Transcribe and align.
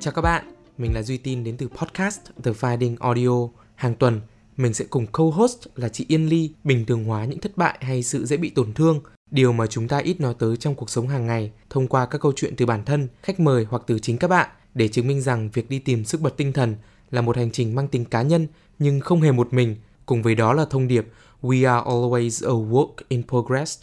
Chào 0.00 0.14
các 0.14 0.22
bạn, 0.22 0.44
mình 0.78 0.94
là 0.94 1.02
Duy 1.02 1.16
Tin 1.16 1.44
đến 1.44 1.56
từ 1.56 1.68
podcast 1.68 2.20
The 2.42 2.52
Finding 2.52 2.96
Audio. 3.00 3.48
Hàng 3.74 3.94
tuần, 3.94 4.20
mình 4.56 4.74
sẽ 4.74 4.84
cùng 4.90 5.06
co-host 5.06 5.66
là 5.76 5.88
chị 5.88 6.04
Yên 6.08 6.28
Ly 6.28 6.50
bình 6.64 6.86
thường 6.86 7.04
hóa 7.04 7.24
những 7.24 7.40
thất 7.40 7.56
bại 7.56 7.78
hay 7.80 8.02
sự 8.02 8.26
dễ 8.26 8.36
bị 8.36 8.50
tổn 8.50 8.72
thương, 8.72 9.00
điều 9.30 9.52
mà 9.52 9.66
chúng 9.66 9.88
ta 9.88 9.98
ít 9.98 10.20
nói 10.20 10.34
tới 10.38 10.56
trong 10.56 10.74
cuộc 10.74 10.90
sống 10.90 11.08
hàng 11.08 11.26
ngày 11.26 11.52
thông 11.70 11.86
qua 11.86 12.06
các 12.06 12.20
câu 12.20 12.32
chuyện 12.36 12.56
từ 12.56 12.66
bản 12.66 12.84
thân, 12.84 13.08
khách 13.22 13.40
mời 13.40 13.66
hoặc 13.70 13.82
từ 13.86 13.98
chính 13.98 14.18
các 14.18 14.28
bạn 14.28 14.48
để 14.74 14.88
chứng 14.88 15.06
minh 15.06 15.20
rằng 15.20 15.50
việc 15.52 15.70
đi 15.70 15.78
tìm 15.78 16.04
sức 16.04 16.20
bật 16.20 16.36
tinh 16.36 16.52
thần 16.52 16.76
là 17.10 17.20
một 17.20 17.36
hành 17.36 17.50
trình 17.50 17.74
mang 17.74 17.88
tính 17.88 18.04
cá 18.04 18.22
nhân 18.22 18.46
nhưng 18.78 19.00
không 19.00 19.20
hề 19.20 19.32
một 19.32 19.52
mình, 19.52 19.76
cùng 20.06 20.22
với 20.22 20.34
đó 20.34 20.52
là 20.52 20.64
thông 20.64 20.88
điệp 20.88 21.06
We 21.42 21.68
are 21.74 21.90
always 21.90 22.48
a 22.48 22.70
work 22.70 22.92
in 23.08 23.22
progress. 23.28 23.82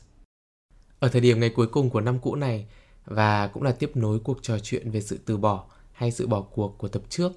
Ở 1.00 1.08
thời 1.08 1.22
điểm 1.22 1.40
ngày 1.40 1.50
cuối 1.50 1.68
cùng 1.68 1.90
của 1.90 2.02
năm 2.02 2.20
cũ 2.20 2.36
này 2.36 2.66
và 3.06 3.48
cũng 3.48 3.64
là 3.64 3.72
tiếp 3.72 3.92
nối 3.96 4.20
cuộc 4.20 4.38
trò 4.42 4.60
chuyện 4.60 4.92
về 4.92 5.02
sự 5.02 5.20
từ 5.26 5.38
bỏ 5.38 5.66
hay 5.92 6.12
sự 6.12 6.28
bỏ 6.28 6.42
cuộc 6.42 6.78
của 6.78 6.88
tập 6.88 7.02
trước. 7.10 7.32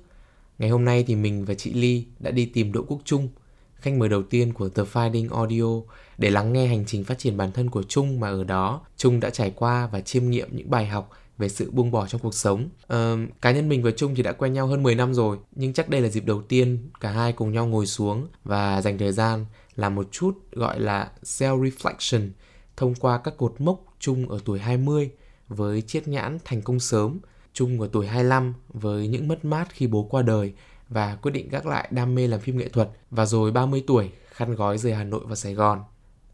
Ngày 0.59 0.71
hôm 0.71 0.85
nay 0.85 1.05
thì 1.07 1.17
mình 1.17 1.45
và 1.45 1.55
chị 1.55 1.73
Ly 1.73 2.07
đã 2.19 2.31
đi 2.31 2.47
tìm 2.47 2.73
Đỗ 2.73 2.83
Quốc 2.89 2.99
Trung, 3.05 3.29
khách 3.75 3.95
mời 3.95 4.09
đầu 4.09 4.23
tiên 4.23 4.53
của 4.53 4.69
The 4.69 4.83
Finding 4.83 5.35
Audio 5.35 5.93
để 6.19 6.31
lắng 6.31 6.53
nghe 6.53 6.67
hành 6.67 6.85
trình 6.87 7.05
phát 7.05 7.19
triển 7.19 7.37
bản 7.37 7.53
thân 7.53 7.71
của 7.71 7.83
Trung 7.83 8.21
mà 8.21 8.29
ở 8.29 8.45
đó 8.45 8.81
Trung 8.97 9.21
đã 9.21 9.31
trải 9.31 9.53
qua 9.57 9.89
và 9.93 10.01
chiêm 10.01 10.31
nghiệm 10.31 10.57
những 10.57 10.71
bài 10.71 10.87
học 10.87 11.11
về 11.39 11.49
sự 11.49 11.71
buông 11.71 11.91
bỏ 11.91 12.07
trong 12.07 12.21
cuộc 12.21 12.35
sống. 12.35 12.69
À, 12.89 13.17
cá 13.43 13.51
nhân 13.51 13.69
mình 13.69 13.83
và 13.83 13.91
Trung 13.91 14.15
thì 14.15 14.23
đã 14.23 14.33
quen 14.33 14.53
nhau 14.53 14.67
hơn 14.67 14.83
10 14.83 14.95
năm 14.95 15.15
rồi, 15.15 15.39
nhưng 15.55 15.73
chắc 15.73 15.89
đây 15.89 16.01
là 16.01 16.09
dịp 16.09 16.25
đầu 16.27 16.43
tiên 16.43 16.91
cả 17.01 17.11
hai 17.11 17.33
cùng 17.33 17.53
nhau 17.53 17.67
ngồi 17.67 17.87
xuống 17.87 18.29
và 18.45 18.83
dành 18.83 18.99
thời 18.99 19.13
gian 19.13 19.47
làm 19.77 19.95
một 19.95 20.13
chút 20.13 20.39
gọi 20.53 20.81
là 20.81 21.11
self-reflection 21.23 22.29
thông 22.77 22.95
qua 22.95 23.19
các 23.19 23.37
cột 23.37 23.55
mốc 23.59 23.85
Trung 23.99 24.29
ở 24.29 24.39
tuổi 24.45 24.59
20 24.59 25.11
với 25.49 25.83
chiếc 25.83 26.09
nhãn 26.09 26.39
thành 26.45 26.63
công 26.63 26.81
sớm 26.81 27.19
Trung 27.53 27.81
ở 27.81 27.89
tuổi 27.93 28.07
25 28.07 28.55
với 28.69 29.09
những 29.09 29.29
mất 29.29 29.45
mát 29.45 29.69
khi 29.71 29.87
bố 29.87 30.03
qua 30.03 30.23
đời 30.23 30.53
và 30.89 31.15
quyết 31.15 31.31
định 31.31 31.49
gác 31.49 31.67
lại 31.67 31.89
đam 31.91 32.15
mê 32.15 32.27
làm 32.27 32.41
phim 32.41 32.59
nghệ 32.59 32.69
thuật 32.69 32.89
và 33.11 33.27
rồi 33.27 33.51
30 33.53 33.85
tuổi 33.87 34.11
khăn 34.31 34.55
gói 34.55 34.79
rời 34.79 34.95
Hà 34.95 35.05
Nội 35.05 35.21
và 35.25 35.35
Sài 35.35 35.55
Gòn. 35.55 35.83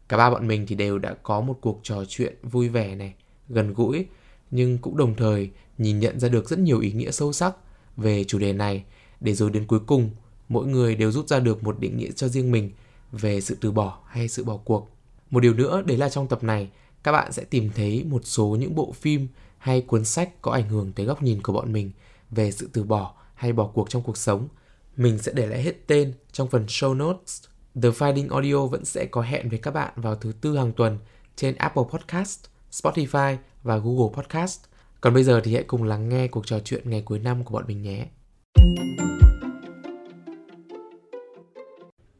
Cả 0.09 0.17
ba 0.17 0.29
bọn 0.29 0.47
mình 0.47 0.65
thì 0.67 0.75
đều 0.75 0.97
đã 0.97 1.15
có 1.23 1.41
một 1.41 1.57
cuộc 1.61 1.79
trò 1.83 2.05
chuyện 2.05 2.35
vui 2.43 2.69
vẻ 2.69 2.95
này, 2.95 3.13
gần 3.49 3.73
gũi 3.73 4.05
nhưng 4.51 4.77
cũng 4.77 4.97
đồng 4.97 5.15
thời 5.15 5.49
nhìn 5.77 5.99
nhận 5.99 6.19
ra 6.19 6.29
được 6.29 6.49
rất 6.49 6.59
nhiều 6.59 6.79
ý 6.79 6.91
nghĩa 6.91 7.11
sâu 7.11 7.33
sắc 7.33 7.55
về 7.97 8.23
chủ 8.23 8.39
đề 8.39 8.53
này 8.53 8.83
để 9.21 9.33
rồi 9.33 9.49
đến 9.49 9.67
cuối 9.67 9.79
cùng 9.79 10.09
mỗi 10.49 10.67
người 10.67 10.95
đều 10.95 11.11
rút 11.11 11.27
ra 11.27 11.39
được 11.39 11.63
một 11.63 11.79
định 11.79 11.97
nghĩa 11.97 12.11
cho 12.11 12.27
riêng 12.27 12.51
mình 12.51 12.71
về 13.11 13.41
sự 13.41 13.57
từ 13.61 13.71
bỏ 13.71 13.99
hay 14.07 14.27
sự 14.27 14.43
bỏ 14.43 14.57
cuộc. 14.57 14.89
Một 15.29 15.39
điều 15.39 15.53
nữa 15.53 15.83
đấy 15.85 15.97
là 15.97 16.09
trong 16.09 16.27
tập 16.27 16.43
này 16.43 16.69
các 17.03 17.11
bạn 17.11 17.31
sẽ 17.31 17.43
tìm 17.43 17.69
thấy 17.75 18.03
một 18.03 18.21
số 18.25 18.57
những 18.59 18.75
bộ 18.75 18.91
phim 18.91 19.27
hay 19.57 19.81
cuốn 19.81 20.05
sách 20.05 20.41
có 20.41 20.51
ảnh 20.51 20.69
hưởng 20.69 20.91
tới 20.95 21.05
góc 21.05 21.23
nhìn 21.23 21.41
của 21.41 21.53
bọn 21.53 21.73
mình 21.73 21.91
về 22.31 22.51
sự 22.51 22.69
từ 22.73 22.83
bỏ 22.83 23.13
hay 23.35 23.53
bỏ 23.53 23.67
cuộc 23.67 23.89
trong 23.89 24.03
cuộc 24.03 24.17
sống. 24.17 24.47
Mình 24.97 25.17
sẽ 25.19 25.31
để 25.35 25.47
lại 25.47 25.63
hết 25.63 25.87
tên 25.87 26.13
trong 26.31 26.49
phần 26.49 26.65
show 26.65 26.97
notes. 26.97 27.43
The 27.81 27.89
Finding 27.89 28.29
Audio 28.29 28.65
vẫn 28.65 28.85
sẽ 28.85 29.05
có 29.05 29.21
hẹn 29.21 29.49
với 29.49 29.59
các 29.59 29.71
bạn 29.71 29.93
vào 29.95 30.15
thứ 30.15 30.33
tư 30.41 30.57
hàng 30.57 30.73
tuần 30.73 30.97
trên 31.35 31.55
Apple 31.55 31.83
Podcast, 31.89 32.39
Spotify 32.83 33.37
và 33.63 33.77
Google 33.77 34.13
Podcast. 34.13 34.63
Còn 35.01 35.13
bây 35.13 35.23
giờ 35.23 35.41
thì 35.43 35.53
hãy 35.53 35.63
cùng 35.63 35.83
lắng 35.83 36.09
nghe 36.09 36.27
cuộc 36.27 36.47
trò 36.47 36.59
chuyện 36.59 36.89
ngày 36.89 37.01
cuối 37.01 37.19
năm 37.19 37.43
của 37.43 37.53
bọn 37.53 37.63
mình 37.67 37.81
nhé. 37.81 38.05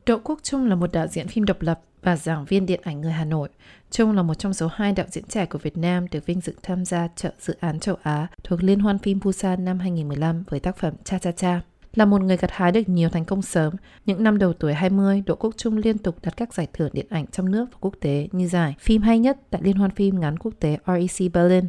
Đỗ 0.05 0.19
Quốc 0.23 0.39
Trung 0.43 0.65
là 0.65 0.75
một 0.75 0.91
đạo 0.91 1.07
diễn 1.07 1.27
phim 1.27 1.45
độc 1.45 1.61
lập 1.61 1.81
và 2.01 2.15
giảng 2.15 2.45
viên 2.45 2.65
điện 2.65 2.79
ảnh 2.83 3.01
người 3.01 3.11
Hà 3.11 3.25
Nội. 3.25 3.49
Trung 3.91 4.11
là 4.11 4.23
một 4.23 4.33
trong 4.33 4.53
số 4.53 4.67
hai 4.73 4.91
đạo 4.91 5.05
diễn 5.09 5.23
trẻ 5.27 5.45
của 5.45 5.59
Việt 5.59 5.77
Nam 5.77 6.05
được 6.11 6.25
vinh 6.25 6.41
dự 6.41 6.53
tham 6.63 6.85
gia 6.85 7.07
trợ 7.15 7.33
dự 7.39 7.55
án 7.59 7.79
châu 7.79 7.95
Á 8.03 8.27
thuộc 8.44 8.63
Liên 8.63 8.79
hoan 8.79 8.97
phim 8.97 9.19
Busan 9.23 9.65
năm 9.65 9.79
2015 9.79 10.44
với 10.49 10.59
tác 10.59 10.77
phẩm 10.77 10.94
Cha 11.03 11.19
Cha 11.19 11.31
Cha. 11.31 11.61
Là 11.95 12.06
một 12.06 12.22
người 12.22 12.38
gặt 12.38 12.51
hái 12.51 12.72
được 12.72 12.89
nhiều 12.89 13.09
thành 13.09 13.25
công 13.25 13.41
sớm, 13.41 13.73
những 14.06 14.23
năm 14.23 14.38
đầu 14.38 14.53
tuổi 14.53 14.73
20, 14.73 15.23
Đỗ 15.25 15.35
Quốc 15.35 15.53
Trung 15.57 15.78
liên 15.78 15.97
tục 15.97 16.16
đạt 16.22 16.38
các 16.38 16.53
giải 16.53 16.67
thưởng 16.73 16.89
điện 16.94 17.06
ảnh 17.09 17.28
trong 17.28 17.51
nước 17.51 17.66
và 17.72 17.78
quốc 17.81 17.94
tế 18.01 18.28
như 18.31 18.47
giải 18.47 18.75
phim 18.79 19.01
hay 19.01 19.19
nhất 19.19 19.38
tại 19.50 19.61
Liên 19.63 19.75
hoan 19.75 19.91
phim 19.91 20.19
ngắn 20.19 20.39
quốc 20.39 20.53
tế 20.59 20.78
REC 20.88 21.31
Berlin, 21.33 21.66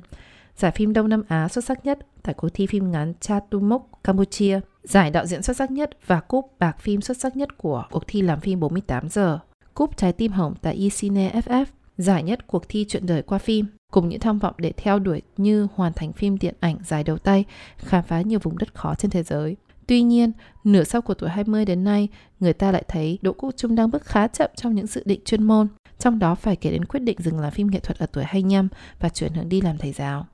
giải 0.57 0.71
phim 0.71 0.93
Đông 0.93 1.09
Nam 1.09 1.23
Á 1.29 1.49
xuất 1.49 1.65
sắc 1.65 1.87
nhất 1.87 1.99
tại 2.23 2.35
cuộc 2.35 2.49
thi 2.55 2.67
phim 2.67 2.91
ngắn 2.91 3.13
Chatumok, 3.21 3.89
Campuchia, 4.05 4.61
giải 4.83 5.11
đạo 5.11 5.27
diễn 5.27 5.43
xuất 5.43 5.57
sắc 5.57 5.71
nhất 5.71 5.91
và 6.07 6.21
cúp 6.21 6.53
bạc 6.59 6.81
phim 6.81 7.01
xuất 7.01 7.17
sắc 7.17 7.37
nhất 7.37 7.59
của 7.59 7.85
cuộc 7.91 8.05
thi 8.07 8.23
làm 8.23 8.41
phim 8.41 8.61
48 8.61 9.09
giờ, 9.09 9.39
cúp 9.75 9.97
trái 9.97 10.13
tim 10.13 10.33
hồng 10.33 10.55
tại 10.63 10.79
eCine 10.83 11.41
FF, 11.47 11.65
giải 11.99 12.23
nhất 12.23 12.47
cuộc 12.47 12.69
thi 12.69 12.87
chuyện 12.89 13.07
đời 13.07 13.23
qua 13.23 13.39
phim, 13.39 13.67
cùng 13.93 14.09
những 14.09 14.21
tham 14.21 14.39
vọng 14.39 14.55
để 14.59 14.73
theo 14.77 14.99
đuổi 14.99 15.23
như 15.37 15.67
hoàn 15.75 15.93
thành 15.93 16.13
phim 16.13 16.39
điện 16.39 16.55
ảnh 16.61 16.77
dài 16.85 17.05
đầu 17.05 17.19
tay, 17.19 17.45
khám 17.77 18.05
phá 18.05 18.21
nhiều 18.21 18.39
vùng 18.43 18.59
đất 18.59 18.75
khó 18.75 18.95
trên 18.95 19.11
thế 19.11 19.23
giới. 19.23 19.57
Tuy 19.87 20.03
nhiên, 20.03 20.33
nửa 20.65 20.85
sau 20.85 21.03
của 21.03 21.15
tuổi 21.15 21.31
20 21.31 21.65
đến 21.65 21.85
nay, 21.85 22.09
người 22.41 22.53
ta 22.53 22.73
lại 22.73 22.85
thấy 22.89 23.19
Đỗ 23.23 23.33
Quốc 23.33 23.51
Trung 23.57 23.75
đang 23.75 23.91
bước 23.91 24.05
khá 24.05 24.29
chậm 24.29 24.51
trong 24.57 24.75
những 24.75 24.87
dự 24.87 25.03
định 25.05 25.21
chuyên 25.25 25.43
môn, 25.43 25.69
trong 25.99 26.19
đó 26.19 26.35
phải 26.35 26.57
kể 26.57 26.71
đến 26.71 26.85
quyết 26.85 27.01
định 27.01 27.17
dừng 27.21 27.41
làm 27.41 27.53
phim 27.53 27.71
nghệ 27.71 27.81
thuật 27.81 27.99
ở 27.99 28.07
tuổi 28.07 28.25
25 28.25 28.69
và 29.01 29.09
chuyển 29.09 29.33
hướng 29.33 29.49
đi 29.49 29.61
làm 29.61 29.79
thầy 29.79 29.93
giáo. 29.93 30.27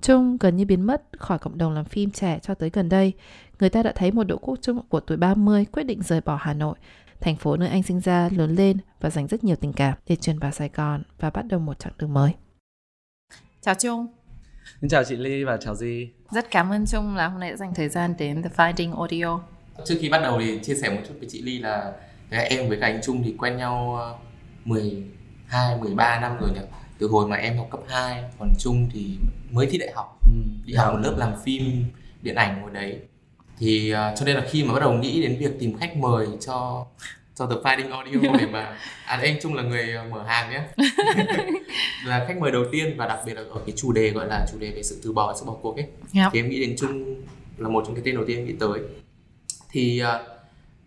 Trung 0.00 0.36
gần 0.40 0.56
như 0.56 0.64
biến 0.64 0.82
mất 0.82 1.02
khỏi 1.18 1.38
cộng 1.38 1.58
đồng 1.58 1.72
làm 1.72 1.84
phim 1.84 2.10
trẻ 2.10 2.38
cho 2.42 2.54
tới 2.54 2.70
gần 2.72 2.88
đây. 2.88 3.12
Người 3.60 3.70
ta 3.70 3.82
đã 3.82 3.92
thấy 3.94 4.12
một 4.12 4.24
Đỗ 4.24 4.36
Quốc 4.36 4.58
Trung 4.62 4.80
của 4.88 5.00
tuổi 5.00 5.16
30 5.16 5.64
quyết 5.64 5.82
định 5.82 6.02
rời 6.02 6.20
bỏ 6.20 6.38
Hà 6.40 6.54
Nội, 6.54 6.76
thành 7.20 7.36
phố 7.36 7.56
nơi 7.56 7.68
anh 7.68 7.82
sinh 7.82 8.00
ra, 8.00 8.28
lớn 8.32 8.54
lên 8.54 8.76
và 9.00 9.10
dành 9.10 9.26
rất 9.26 9.44
nhiều 9.44 9.56
tình 9.56 9.72
cảm 9.72 9.98
để 10.06 10.16
chuyển 10.16 10.38
vào 10.38 10.50
Sài 10.50 10.70
Gòn 10.74 11.02
và 11.20 11.30
bắt 11.30 11.42
đầu 11.42 11.60
một 11.60 11.78
chặng 11.78 11.92
đường 11.98 12.14
mới. 12.14 12.34
Chào 13.60 13.74
Trung. 13.74 14.21
Xin 14.80 14.90
chào 14.90 15.04
chị 15.04 15.16
Ly 15.16 15.44
và 15.44 15.56
chào 15.56 15.74
Di. 15.74 16.08
Rất 16.30 16.50
cảm 16.50 16.70
ơn 16.70 16.86
Trung 16.86 17.16
là 17.16 17.28
hôm 17.28 17.40
nay 17.40 17.50
đã 17.50 17.56
dành 17.56 17.74
thời 17.74 17.88
gian 17.88 18.14
đến 18.18 18.42
The 18.42 18.50
Finding 18.56 18.96
Audio. 18.96 19.40
Trước 19.84 19.94
khi 20.00 20.08
bắt 20.08 20.22
đầu 20.22 20.40
thì 20.40 20.58
chia 20.62 20.74
sẻ 20.74 20.90
một 20.90 21.00
chút 21.08 21.14
với 21.18 21.28
chị 21.30 21.42
Ly 21.42 21.58
là 21.58 21.92
em 22.30 22.68
với 22.68 22.78
cả 22.80 22.86
anh 22.86 23.00
Trung 23.02 23.22
thì 23.24 23.34
quen 23.38 23.56
nhau 23.56 24.00
12, 24.64 25.78
13 25.78 26.20
năm 26.20 26.36
rồi 26.40 26.50
nhỉ? 26.54 26.60
Từ 26.98 27.08
hồi 27.08 27.28
mà 27.28 27.36
em 27.36 27.56
học 27.56 27.68
cấp 27.70 27.80
2, 27.88 28.24
còn 28.38 28.52
Trung 28.58 28.88
thì 28.92 29.18
mới 29.50 29.66
thi 29.66 29.78
đại 29.78 29.92
học. 29.94 30.18
Ừ, 30.26 30.32
đi 30.64 30.74
học 30.74 30.94
một 30.94 31.00
lớp 31.02 31.14
làm 31.18 31.32
phim 31.44 31.84
điện 32.22 32.34
ảnh 32.34 32.62
hồi 32.62 32.70
đấy 32.70 33.00
thì 33.58 33.94
uh, 33.94 34.18
cho 34.18 34.26
nên 34.26 34.36
là 34.36 34.44
khi 34.50 34.64
mà 34.64 34.74
bắt 34.74 34.80
đầu 34.80 34.92
nghĩ 34.92 35.22
đến 35.22 35.36
việc 35.38 35.58
tìm 35.58 35.78
khách 35.78 35.96
mời 35.96 36.26
cho 36.46 36.86
cho 37.34 37.46
The 37.46 37.56
Finding 37.62 37.90
Audio 37.90 38.32
để 38.38 38.46
mà 38.46 38.78
à 39.06 39.16
anh 39.22 39.36
Trung 39.42 39.54
là 39.54 39.62
người 39.62 39.92
ờ, 39.92 40.04
mở 40.10 40.22
hàng 40.22 40.50
nhé. 40.50 40.62
Là 42.06 42.24
khách 42.28 42.38
mời 42.38 42.52
đầu 42.52 42.64
tiên 42.72 42.94
và 42.96 43.06
đặc 43.08 43.18
biệt 43.26 43.34
là 43.34 43.42
ở 43.50 43.60
cái 43.66 43.74
chủ 43.76 43.92
đề 43.92 44.10
gọi 44.10 44.26
là 44.26 44.46
chủ 44.52 44.58
đề 44.58 44.70
về 44.70 44.82
sự 44.82 45.00
từ 45.04 45.12
bỏ 45.12 45.34
sự 45.40 45.44
bỏ 45.44 45.56
cuộc 45.62 45.76
ấy. 45.76 45.86
Yep. 46.14 46.32
thì 46.32 46.40
em 46.40 46.48
nghĩ 46.48 46.60
đến 46.60 46.76
Trung 46.78 47.22
là 47.58 47.68
một 47.68 47.84
trong 47.86 47.94
cái 47.94 48.02
tên 48.04 48.14
đầu 48.14 48.24
tiên 48.26 48.36
em 48.36 48.46
nghĩ 48.46 48.54
tới. 48.60 48.80
Thì 49.70 50.02
uh, 50.02 50.08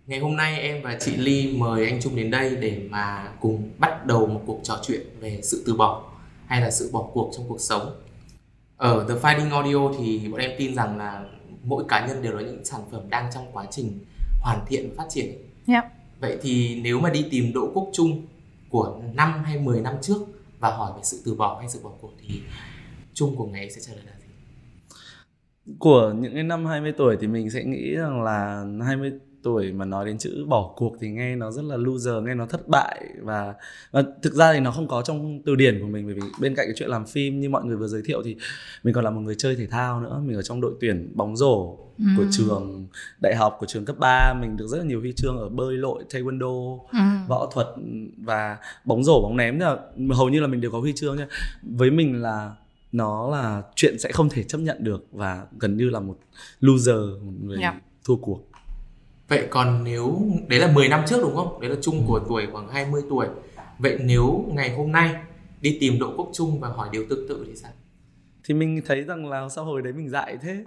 ngày 0.08 0.20
hôm 0.20 0.36
nay 0.36 0.60
em 0.60 0.82
và 0.82 0.98
chị 1.00 1.16
Ly 1.16 1.58
mời 1.58 1.86
anh 1.86 2.02
Trung 2.02 2.16
đến 2.16 2.32
đây 2.32 2.56
để 2.56 2.82
mà 2.90 3.28
cùng 3.40 3.70
bắt 3.78 4.06
đầu 4.06 4.28
một 4.28 4.42
cuộc 4.46 4.60
trò 4.64 4.80
chuyện 4.84 5.02
về 5.20 5.40
sự 5.44 5.64
từ 5.66 5.74
bỏ 5.74 6.04
hay 6.48 6.62
là 6.62 6.72
sự 6.72 6.90
bỏ 6.92 7.10
cuộc 7.14 7.32
trong 7.38 7.46
cuộc 7.50 7.62
sống. 7.62 8.02
Ở 8.78 9.06
The 9.10 9.16
Finding 9.16 9.52
Audio 9.52 9.98
thì 10.00 10.28
bọn 10.28 10.42
em 10.42 10.52
tin 10.58 10.76
rằng 10.76 10.98
là 10.98 11.24
mỗi 11.64 11.84
cá 11.88 12.08
nhân 12.08 12.22
đều 12.22 12.34
là 12.34 12.42
những 12.42 12.66
sản 12.66 12.82
phẩm 12.92 13.10
đang 13.10 13.30
trong 13.34 13.52
quá 13.54 13.66
trình 13.72 14.00
hoàn 14.42 14.66
thiện 14.68 14.90
và 14.90 15.04
phát 15.04 15.10
triển. 15.10 15.32
Yep 15.68 15.84
vậy 16.26 16.38
thì 16.42 16.82
nếu 16.84 17.00
mà 17.00 17.10
đi 17.10 17.26
tìm 17.32 17.54
Đỗ 17.54 17.72
Quốc 17.74 17.90
Trung 17.94 18.26
của 18.70 19.02
năm 19.14 19.44
hay 19.44 19.60
10 19.60 19.82
năm 19.82 19.94
trước 20.02 20.18
và 20.60 20.70
hỏi 20.70 20.92
về 20.96 21.02
sự 21.04 21.22
từ 21.26 21.36
bỏ 21.36 21.60
hay 21.60 21.70
sự 21.70 21.80
bỏ 21.84 21.92
cuộc 22.02 22.12
thì 22.20 22.42
Trung 23.14 23.36
của 23.36 23.46
ngày 23.46 23.70
sẽ 23.72 23.82
trả 23.82 23.94
lời 23.94 24.04
là 24.06 24.12
gì? 24.20 24.28
Của 25.80 26.14
những 26.20 26.34
cái 26.34 26.44
năm 26.44 26.66
20 26.66 26.94
tuổi 26.98 27.18
thì 27.22 27.28
mình 27.28 27.50
sẽ 27.50 27.64
nghĩ 27.64 27.96
rằng 27.96 28.24
là 28.24 28.66
20 28.86 29.12
tuổi 29.46 29.72
mà 29.72 29.86
nói 29.86 30.06
đến 30.06 30.18
chữ 30.18 30.46
bỏ 30.48 30.74
cuộc 30.76 30.96
thì 31.02 31.10
nghe 31.10 31.36
nó 31.36 31.52
rất 31.52 31.62
là 31.66 31.78
loser 31.78 32.24
nghe 32.24 32.36
nó 32.36 32.46
thất 32.46 32.68
bại 32.68 33.06
và, 33.22 33.54
và 33.92 34.04
thực 34.22 34.34
ra 34.34 34.54
thì 34.54 34.60
nó 34.60 34.72
không 34.72 34.88
có 34.88 35.02
trong 35.02 35.42
từ 35.46 35.56
điển 35.56 35.80
của 35.82 35.88
mình 35.88 36.06
bởi 36.06 36.16
vì 36.16 36.22
bên 36.40 36.56
cạnh 36.56 36.66
cái 36.68 36.74
chuyện 36.78 36.90
làm 36.90 37.06
phim 37.06 37.40
như 37.40 37.50
mọi 37.50 37.66
người 37.66 37.78
vừa 37.78 37.88
giới 37.88 38.02
thiệu 38.06 38.22
thì 38.24 38.36
mình 38.84 38.94
còn 38.94 39.04
là 39.04 39.10
một 39.10 39.22
người 39.22 39.36
chơi 39.38 39.56
thể 39.56 39.68
thao 39.68 40.02
nữa 40.02 40.22
mình 40.26 40.36
ở 40.36 40.42
trong 40.42 40.62
đội 40.62 40.74
tuyển 40.82 41.12
bóng 41.16 41.38
rổ 41.38 41.78
ừ. 41.98 42.06
của 42.18 42.24
trường 42.32 42.88
đại 43.22 43.36
học 43.36 43.58
của 43.60 43.66
trường 43.66 43.86
cấp 43.86 43.96
3 44.00 44.34
mình 44.42 44.58
được 44.58 44.68
rất 44.68 44.78
là 44.78 44.84
nhiều 44.84 45.00
huy 45.00 45.14
chương 45.14 45.38
ở 45.38 45.50
bơi 45.50 45.78
lội 45.78 46.04
taekwondo 46.10 46.80
ừ. 46.92 47.00
võ 47.28 47.50
thuật 47.54 47.68
và 48.18 48.58
bóng 48.86 49.04
rổ 49.04 49.22
bóng 49.22 49.38
ném 49.38 49.60
là 49.60 49.78
hầu 50.12 50.30
như 50.30 50.40
là 50.40 50.48
mình 50.48 50.62
đều 50.62 50.72
có 50.72 50.80
huy 50.80 50.94
chương 50.96 51.18
nha 51.18 51.28
với 51.64 51.92
mình 51.92 52.22
là 52.22 52.56
nó 52.92 53.30
là 53.30 53.62
chuyện 53.76 54.00
sẽ 54.00 54.12
không 54.12 54.30
thể 54.30 54.44
chấp 54.44 54.58
nhận 54.58 54.84
được 54.84 55.08
và 55.12 55.46
gần 55.60 55.78
như 55.78 55.90
là 55.90 56.00
một 56.00 56.18
loser 56.60 57.22
một 57.24 57.34
người 57.44 57.58
yeah. 57.58 57.76
thua 58.06 58.16
cuộc 58.16 58.55
Vậy 59.28 59.48
còn 59.50 59.84
nếu 59.84 60.22
đấy 60.48 60.60
là 60.60 60.72
10 60.72 60.88
năm 60.88 61.04
trước 61.08 61.18
đúng 61.22 61.36
không? 61.36 61.62
Đấy 61.62 61.70
là 61.70 61.76
chung 61.82 62.04
của 62.08 62.20
tuổi 62.30 62.48
khoảng 62.52 62.70
20 62.70 63.02
tuổi. 63.10 63.28
Vậy 63.80 63.98
nếu 64.02 64.46
ngày 64.54 64.76
hôm 64.76 64.92
nay 64.92 65.16
đi 65.62 65.78
tìm 65.80 66.00
Đỗ 66.00 66.14
Quốc 66.18 66.30
Trung 66.34 66.60
và 66.60 66.68
hỏi 66.68 66.90
điều 66.92 67.06
tương 67.10 67.28
tự 67.28 67.46
thì 67.48 67.56
sao? 67.56 67.72
Thì 68.44 68.54
mình 68.54 68.82
thấy 68.86 69.04
rằng 69.04 69.30
là 69.30 69.50
sao 69.50 69.66
hồi 69.66 69.82
đấy 69.82 69.94
mình 69.94 70.10
dại 70.10 70.38
thế. 70.42 70.64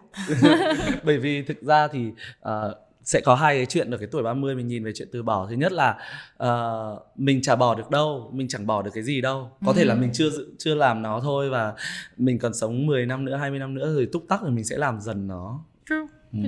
Bởi 1.05 1.19
vì 1.19 1.43
thực 1.43 1.63
ra 1.63 1.89
thì 1.89 2.09
uh, 2.49 2.77
sẽ 3.09 3.21
có 3.21 3.35
hai 3.35 3.57
cái 3.57 3.67
chuyện 3.67 3.91
ở 3.91 3.99
cái 3.99 4.09
tuổi 4.11 4.23
30 4.23 4.55
mình 4.55 4.69
nhìn 4.69 4.85
về 4.85 4.93
chuyện 4.95 5.09
từ 5.13 5.23
bỏ 5.23 5.47
thứ 5.51 5.57
nhất 5.57 5.73
là 5.73 5.99
uh, 6.45 7.03
mình 7.17 7.43
chả 7.43 7.57
bỏ 7.57 7.75
được 7.75 7.91
đâu 7.91 8.31
mình 8.33 8.49
chẳng 8.49 8.67
bỏ 8.67 8.83
được 8.83 8.91
cái 8.95 9.03
gì 9.03 9.21
đâu 9.21 9.51
có 9.67 9.73
ừ. 9.73 9.77
thể 9.77 9.85
là 9.85 9.95
mình 9.95 10.11
chưa 10.13 10.31
chưa 10.59 10.75
làm 10.75 11.03
nó 11.03 11.21
thôi 11.21 11.51
và 11.51 11.75
mình 12.17 12.39
còn 12.39 12.55
sống 12.55 12.87
10 12.87 13.07
năm 13.07 13.25
nữa 13.25 13.37
20 13.37 13.59
năm 13.59 13.75
nữa 13.75 13.95
rồi 13.95 14.09
túc 14.13 14.25
tắc 14.29 14.43
rồi 14.43 14.51
mình 14.51 14.65
sẽ 14.65 14.77
làm 14.77 15.01
dần 15.01 15.27
nó 15.27 15.65
True. 15.91 16.18
Ừ. 16.33 16.39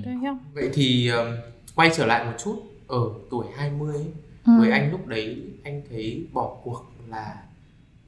Vậy 0.55 0.71
thì 0.75 1.11
uh, 1.13 1.39
quay 1.75 1.91
trở 1.97 2.07
lại 2.07 2.25
một 2.25 2.33
chút 2.45 2.63
ở 2.87 3.01
tuổi 3.31 3.47
20 3.57 3.95
ấy, 3.97 4.07
ừ. 4.47 4.53
với 4.59 4.71
anh 4.71 4.91
lúc 4.91 5.07
đấy 5.07 5.43
anh 5.65 5.83
thấy 5.91 6.27
bỏ 6.33 6.57
cuộc 6.65 6.93
là 7.09 7.37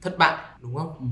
thất 0.01 0.17
bại 0.17 0.37
đúng 0.61 0.75
không? 0.75 0.95
Ừ. 0.99 1.05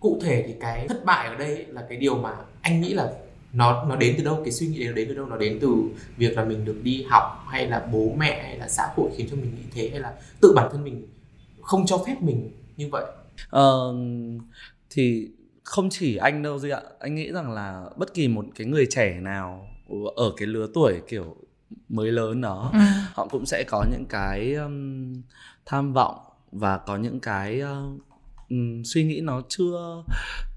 Cụ 0.00 0.20
thể 0.22 0.44
thì 0.46 0.54
cái 0.60 0.88
thất 0.88 1.04
bại 1.04 1.28
ở 1.28 1.34
đây 1.34 1.66
là 1.68 1.86
cái 1.88 1.98
điều 1.98 2.18
mà 2.18 2.30
anh 2.60 2.80
nghĩ 2.80 2.94
là 2.94 3.12
nó 3.54 3.84
nó 3.88 3.96
đến 3.96 4.14
từ 4.18 4.24
đâu 4.24 4.40
cái 4.44 4.52
suy 4.52 4.66
nghĩ 4.66 4.78
đấy 4.78 4.88
nó 4.88 4.94
đến 4.94 5.08
từ 5.08 5.14
đâu 5.14 5.26
nó 5.26 5.36
đến 5.36 5.58
từ 5.60 5.68
việc 6.16 6.36
là 6.36 6.44
mình 6.44 6.64
được 6.64 6.80
đi 6.82 7.04
học 7.08 7.44
hay 7.48 7.66
là 7.66 7.88
bố 7.92 8.14
mẹ 8.18 8.42
hay 8.42 8.58
là 8.58 8.68
xã 8.68 8.82
hội 8.96 9.10
khiến 9.16 9.26
cho 9.30 9.36
mình 9.36 9.54
nghĩ 9.54 9.62
thế 9.72 9.88
hay 9.90 10.00
là 10.00 10.14
tự 10.40 10.52
bản 10.56 10.68
thân 10.72 10.84
mình 10.84 11.06
không 11.60 11.86
cho 11.86 12.02
phép 12.06 12.16
mình 12.20 12.50
như 12.76 12.88
vậy 12.92 13.04
ờ, 13.50 13.94
thì 14.90 15.28
không 15.62 15.88
chỉ 15.90 16.16
anh 16.16 16.42
đâu 16.42 16.58
duy 16.58 16.70
ạ 16.70 16.80
anh 17.00 17.14
nghĩ 17.14 17.32
rằng 17.32 17.52
là 17.52 17.84
bất 17.96 18.14
kỳ 18.14 18.28
một 18.28 18.44
cái 18.54 18.66
người 18.66 18.86
trẻ 18.90 19.20
nào 19.20 19.66
ở 20.16 20.32
cái 20.36 20.46
lứa 20.46 20.66
tuổi 20.74 21.00
kiểu 21.08 21.36
mới 21.88 22.12
lớn 22.12 22.40
đó 22.40 22.70
ừ. 22.72 22.78
họ 23.14 23.26
cũng 23.26 23.46
sẽ 23.46 23.64
có 23.68 23.84
những 23.90 24.04
cái 24.08 24.54
um, 24.54 25.22
tham 25.66 25.92
vọng 25.92 26.18
và 26.52 26.78
có 26.78 26.96
những 26.96 27.20
cái 27.20 27.62
uh, 27.62 28.00
um, 28.50 28.82
suy 28.84 29.04
nghĩ 29.04 29.20
nó 29.20 29.42
chưa 29.48 30.02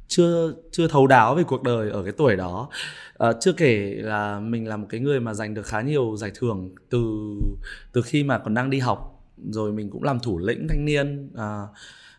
chưa 0.08 0.54
chưa 0.72 0.88
thấu 0.88 1.08
đáo 1.08 1.36
về 1.36 1.44
cuộc 1.44 1.64
đời 1.64 1.90
ở 1.90 2.04
cái 2.04 2.12
tuổi 2.18 2.36
đó 2.36 2.70
à, 3.18 3.34
chưa 3.42 3.54
kể 3.54 3.96
là 3.96 4.40
mình 4.40 4.68
là 4.68 4.78
một 4.78 4.88
cái 4.90 5.00
người 5.00 5.20
mà 5.20 5.34
giành 5.34 5.54
được 5.54 5.66
khá 5.66 5.82
nhiều 5.82 6.16
giải 6.18 6.32
thưởng 6.36 6.76
từ 6.90 7.00
từ 7.94 8.02
khi 8.02 8.24
mà 8.24 8.38
còn 8.38 8.54
đang 8.54 8.70
đi 8.70 8.80
học 8.80 9.24
rồi 9.50 9.72
mình 9.72 9.90
cũng 9.90 10.04
làm 10.04 10.20
thủ 10.20 10.38
lĩnh 10.38 10.68
thanh 10.70 10.86
niên 10.86 11.30
à, 11.36 11.62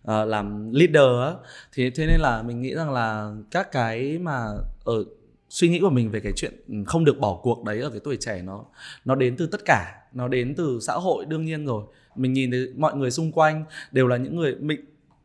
à, 0.04 0.24
làm 0.24 0.72
leader 0.72 1.20
á 1.22 1.32
thì 1.72 1.90
thế 1.90 2.06
nên 2.06 2.20
là 2.20 2.42
mình 2.42 2.62
nghĩ 2.62 2.74
rằng 2.74 2.92
là 2.92 3.32
các 3.50 3.72
cái 3.72 4.18
mà 4.18 4.46
ở 4.84 5.04
suy 5.48 5.68
nghĩ 5.68 5.80
của 5.80 5.90
mình 5.90 6.10
về 6.10 6.20
cái 6.20 6.32
chuyện 6.36 6.84
không 6.86 7.04
được 7.04 7.18
bỏ 7.18 7.40
cuộc 7.42 7.64
đấy 7.64 7.80
ở 7.80 7.90
cái 7.90 8.00
tuổi 8.04 8.16
trẻ 8.16 8.42
nó 8.42 8.64
nó 9.04 9.14
đến 9.14 9.36
từ 9.36 9.46
tất 9.46 9.60
cả 9.64 9.94
nó 10.12 10.28
đến 10.28 10.54
từ 10.54 10.78
xã 10.82 10.92
hội 10.92 11.24
đương 11.24 11.44
nhiên 11.44 11.66
rồi 11.66 11.84
mình 12.16 12.32
nhìn 12.32 12.50
thấy 12.50 12.72
mọi 12.76 12.96
người 12.96 13.10
xung 13.10 13.32
quanh 13.32 13.64
đều 13.92 14.06
là 14.06 14.16
những 14.16 14.36
người 14.36 14.56
mình 14.60 14.80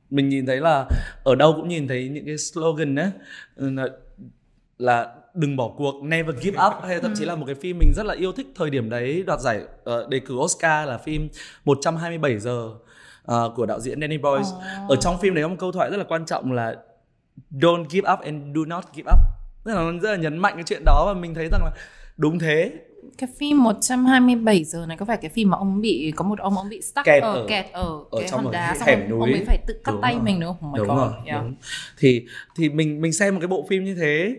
mình 0.10 0.30
nhìn 0.30 0.46
thấy 0.46 0.62
là 0.62 0.86
ở 1.24 1.36
đâu 1.36 1.54
cũng 1.54 1.68
nhìn 1.68 1.88
thấy 1.88 2.10
những 2.10 2.26
cái 2.26 2.38
slogan 2.38 2.96
ấy 2.96 3.12
là, 3.56 3.88
là 4.78 5.16
đừng 5.34 5.56
bỏ 5.56 5.74
cuộc 5.78 6.04
never 6.04 6.36
give 6.36 6.66
up 6.68 6.74
hay 6.84 7.00
thậm 7.00 7.14
chí 7.16 7.26
là 7.26 7.36
một 7.36 7.46
cái 7.46 7.56
phim 7.56 7.78
mình 7.80 7.92
rất 7.96 8.06
là 8.06 8.14
yêu 8.14 8.32
thích 8.32 8.48
thời 8.56 8.70
điểm 8.70 8.90
đấy 8.90 9.24
đoạt 9.28 9.40
giải 9.40 9.62
uh, 9.62 10.10
đề 10.10 10.20
cử 10.20 10.36
Oscar 10.36 10.88
là 10.88 10.98
phim 10.98 11.30
127 11.66 12.40
giờ 12.40 12.70
uh, 13.32 13.36
của 13.56 13.66
đạo 13.66 13.80
diễn 13.80 14.02
Danny 14.02 14.18
Boyle. 14.18 14.42
Oh. 14.42 14.90
Ở 14.90 14.96
trong 14.96 15.18
phim 15.22 15.34
đấy 15.34 15.44
có 15.44 15.48
một 15.48 15.56
câu 15.60 15.72
thoại 15.72 15.90
rất 15.92 15.98
là 15.98 16.04
quan 16.04 16.26
trọng 16.26 16.52
là 16.52 16.76
don't 17.52 17.86
give 17.90 18.14
up 18.14 18.20
and 18.20 18.56
do 18.56 18.66
not 18.68 18.86
give 18.94 19.12
up. 19.14 19.33
Rất 19.66 19.74
là 19.74 19.92
rất 20.02 20.12
là 20.12 20.18
nhấn 20.18 20.38
mạnh 20.38 20.54
cái 20.56 20.64
chuyện 20.64 20.82
đó 20.86 21.04
và 21.08 21.22
mình 21.22 21.34
thấy 21.34 21.48
rằng 21.52 21.62
là 21.64 21.72
đúng 22.18 22.40
thế 22.40 22.72
cái 23.18 23.30
phim 23.38 23.64
127 23.64 24.64
giờ 24.64 24.86
này 24.86 24.98
có 24.98 25.06
phải 25.06 25.18
cái 25.18 25.30
phim 25.30 25.50
mà 25.50 25.58
ông 25.58 25.82
bị 25.82 26.14
có 26.16 26.24
một 26.24 26.40
ông 26.40 26.58
ông 26.58 26.70
bị 26.70 26.82
stuck 26.82 27.06
kẹt 27.06 27.24
ở, 27.24 27.34
ở 27.34 27.46
kẹt 27.50 27.66
ở, 27.72 28.04
ở 28.12 28.20
cái 28.20 28.30
hòn 28.30 28.52
đá 28.52 28.76
xong 28.80 28.88
hẻm 28.88 29.10
núi. 29.10 29.20
ông 29.20 29.32
ấy 29.32 29.44
phải 29.48 29.58
tự 29.68 29.74
cắt 29.84 29.92
đúng 29.92 30.02
tay 30.02 30.14
rồi. 30.14 30.24
mình 30.24 30.40
đúng 30.40 30.56
không? 30.60 30.72
Oh 30.72 30.78
đúng 30.78 30.88
God. 30.88 30.98
rồi. 30.98 31.12
Yeah. 31.26 31.44
Đúng. 31.44 31.56
Thì 31.98 32.26
thì 32.56 32.70
mình 32.70 33.02
mình 33.02 33.14
xem 33.14 33.34
một 33.36 33.40
cái 33.42 33.48
bộ 33.48 33.66
phim 33.70 33.84
như 33.84 33.96
thế 33.96 34.36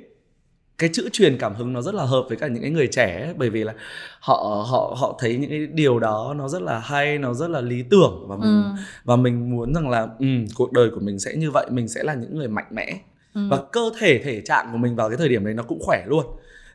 cái 0.79 0.91
chữ 0.93 1.09
truyền 1.13 1.39
cảm 1.39 1.55
hứng 1.55 1.73
nó 1.73 1.83
rất 1.83 1.95
là 1.95 2.05
hợp 2.05 2.25
với 2.29 2.37
cả 2.37 2.47
những 2.47 2.63
cái 2.63 2.71
người 2.71 2.87
trẻ 2.87 3.21
ấy, 3.21 3.35
bởi 3.37 3.51
vì 3.51 3.65
là 3.65 3.73
họ 4.21 4.67
họ 4.71 4.97
họ 4.99 5.19
thấy 5.21 5.37
những 5.37 5.51
cái 5.51 5.67
điều 5.67 5.99
đó 5.99 6.35
nó 6.37 6.49
rất 6.49 6.63
là 6.63 6.79
hay 6.79 7.19
nó 7.19 7.35
rất 7.35 7.51
là 7.51 7.61
lý 7.61 7.83
tưởng 7.91 8.25
và 8.29 8.37
mình 8.37 8.63
ừ. 8.63 8.83
và 9.05 9.17
mình 9.17 9.51
muốn 9.51 9.75
rằng 9.75 9.89
là 9.89 10.09
um, 10.19 10.47
cuộc 10.55 10.73
đời 10.73 10.91
của 10.95 11.01
mình 11.01 11.19
sẽ 11.19 11.35
như 11.37 11.51
vậy 11.51 11.67
mình 11.71 11.89
sẽ 11.89 12.03
là 12.03 12.15
những 12.15 12.37
người 12.37 12.49
mạnh 12.49 12.67
mẽ 12.71 12.99
ừ. 13.35 13.49
và 13.51 13.59
cơ 13.73 13.91
thể 13.99 14.23
thể 14.25 14.41
trạng 14.41 14.69
của 14.73 14.79
mình 14.79 14.97
vào 14.97 15.09
cái 15.09 15.19
thời 15.19 15.29
điểm 15.29 15.45
đấy 15.45 15.55
nó 15.55 15.63
cũng 15.63 15.79
khỏe 15.83 16.05
luôn. 16.07 16.27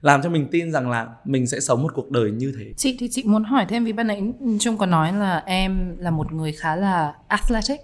Làm 0.02 0.22
cho 0.22 0.30
mình 0.30 0.48
tin 0.52 0.72
rằng 0.72 0.90
là 0.90 1.08
mình 1.26 1.48
sẽ 1.48 1.60
sống 1.60 1.84
một 1.84 1.92
cuộc 1.96 2.12
đời 2.12 2.32
như 2.32 2.54
thế. 2.60 2.74
Chị 2.78 2.98
thì 3.00 3.10
chị 3.12 3.24
muốn 3.26 3.44
hỏi 3.44 3.66
thêm 3.70 3.86
vì 3.86 3.94
ban 3.94 4.08
nãy 4.08 4.24
trung 4.60 4.78
có 4.78 4.86
nói 4.86 5.14
là 5.14 5.44
em 5.46 5.98
là 6.00 6.12
một 6.12 6.34
người 6.34 6.52
khá 6.52 6.76
là 6.76 7.14
athletic 7.28 7.80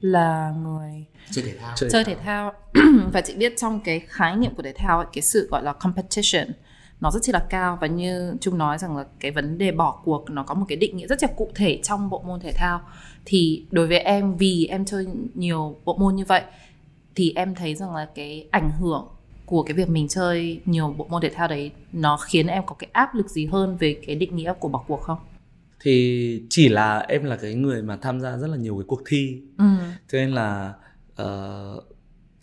là 0.00 0.54
người 0.62 1.04
chơi 1.30 1.44
thể 1.44 1.54
thao. 1.60 1.74
Chơi, 1.90 2.04
thể 2.04 2.14
thao. 2.14 2.52
và 3.12 3.20
chị 3.20 3.34
biết 3.36 3.52
trong 3.56 3.80
cái 3.80 4.00
khái 4.08 4.36
niệm 4.36 4.54
của 4.54 4.62
thể 4.62 4.72
thao 4.72 4.98
ấy, 4.98 5.06
cái 5.12 5.22
sự 5.22 5.48
gọi 5.50 5.62
là 5.62 5.72
competition 5.72 6.46
nó 7.00 7.10
rất 7.10 7.20
chi 7.22 7.32
là 7.32 7.42
cao. 7.50 7.78
Và 7.80 7.86
như 7.86 8.36
trung 8.40 8.58
nói 8.58 8.78
rằng 8.78 8.96
là 8.96 9.04
cái 9.20 9.30
vấn 9.30 9.58
đề 9.58 9.72
bỏ 9.72 10.00
cuộc 10.04 10.30
nó 10.30 10.42
có 10.42 10.54
một 10.54 10.66
cái 10.68 10.76
định 10.76 10.96
nghĩa 10.96 11.06
rất 11.06 11.22
là 11.22 11.28
cụ 11.36 11.50
thể 11.54 11.80
trong 11.82 12.10
bộ 12.10 12.22
môn 12.26 12.40
thể 12.40 12.52
thao. 12.52 12.80
Thì 13.24 13.66
đối 13.70 13.86
với 13.86 13.98
em 13.98 14.36
vì 14.36 14.66
em 14.66 14.84
chơi 14.84 15.06
nhiều 15.34 15.80
bộ 15.84 15.96
môn 15.96 16.14
như 16.14 16.24
vậy 16.24 16.42
thì 17.18 17.32
em 17.36 17.54
thấy 17.54 17.74
rằng 17.74 17.94
là 17.94 18.08
cái 18.14 18.48
ảnh 18.50 18.70
hưởng 18.70 19.08
của 19.46 19.62
cái 19.62 19.74
việc 19.74 19.88
mình 19.88 20.08
chơi 20.08 20.60
nhiều 20.64 20.94
bộ 20.98 21.06
môn 21.10 21.22
thể 21.22 21.30
thao 21.30 21.48
đấy 21.48 21.70
nó 21.92 22.16
khiến 22.16 22.46
em 22.46 22.62
có 22.66 22.74
cái 22.74 22.90
áp 22.92 23.14
lực 23.14 23.30
gì 23.30 23.46
hơn 23.46 23.76
về 23.76 24.00
cái 24.06 24.16
định 24.16 24.36
nghĩa 24.36 24.52
của 24.60 24.68
bỏ 24.68 24.84
cuộc 24.88 25.02
không? 25.02 25.18
Thì 25.80 26.42
chỉ 26.50 26.68
là 26.68 26.98
em 26.98 27.24
là 27.24 27.36
cái 27.36 27.54
người 27.54 27.82
mà 27.82 27.96
tham 27.96 28.20
gia 28.20 28.36
rất 28.36 28.46
là 28.46 28.56
nhiều 28.56 28.76
cái 28.76 28.84
cuộc 28.86 29.02
thi, 29.06 29.42
ừ. 29.58 29.64
cho 30.08 30.18
nên 30.18 30.30
là 30.30 30.74
uh, 31.22 31.84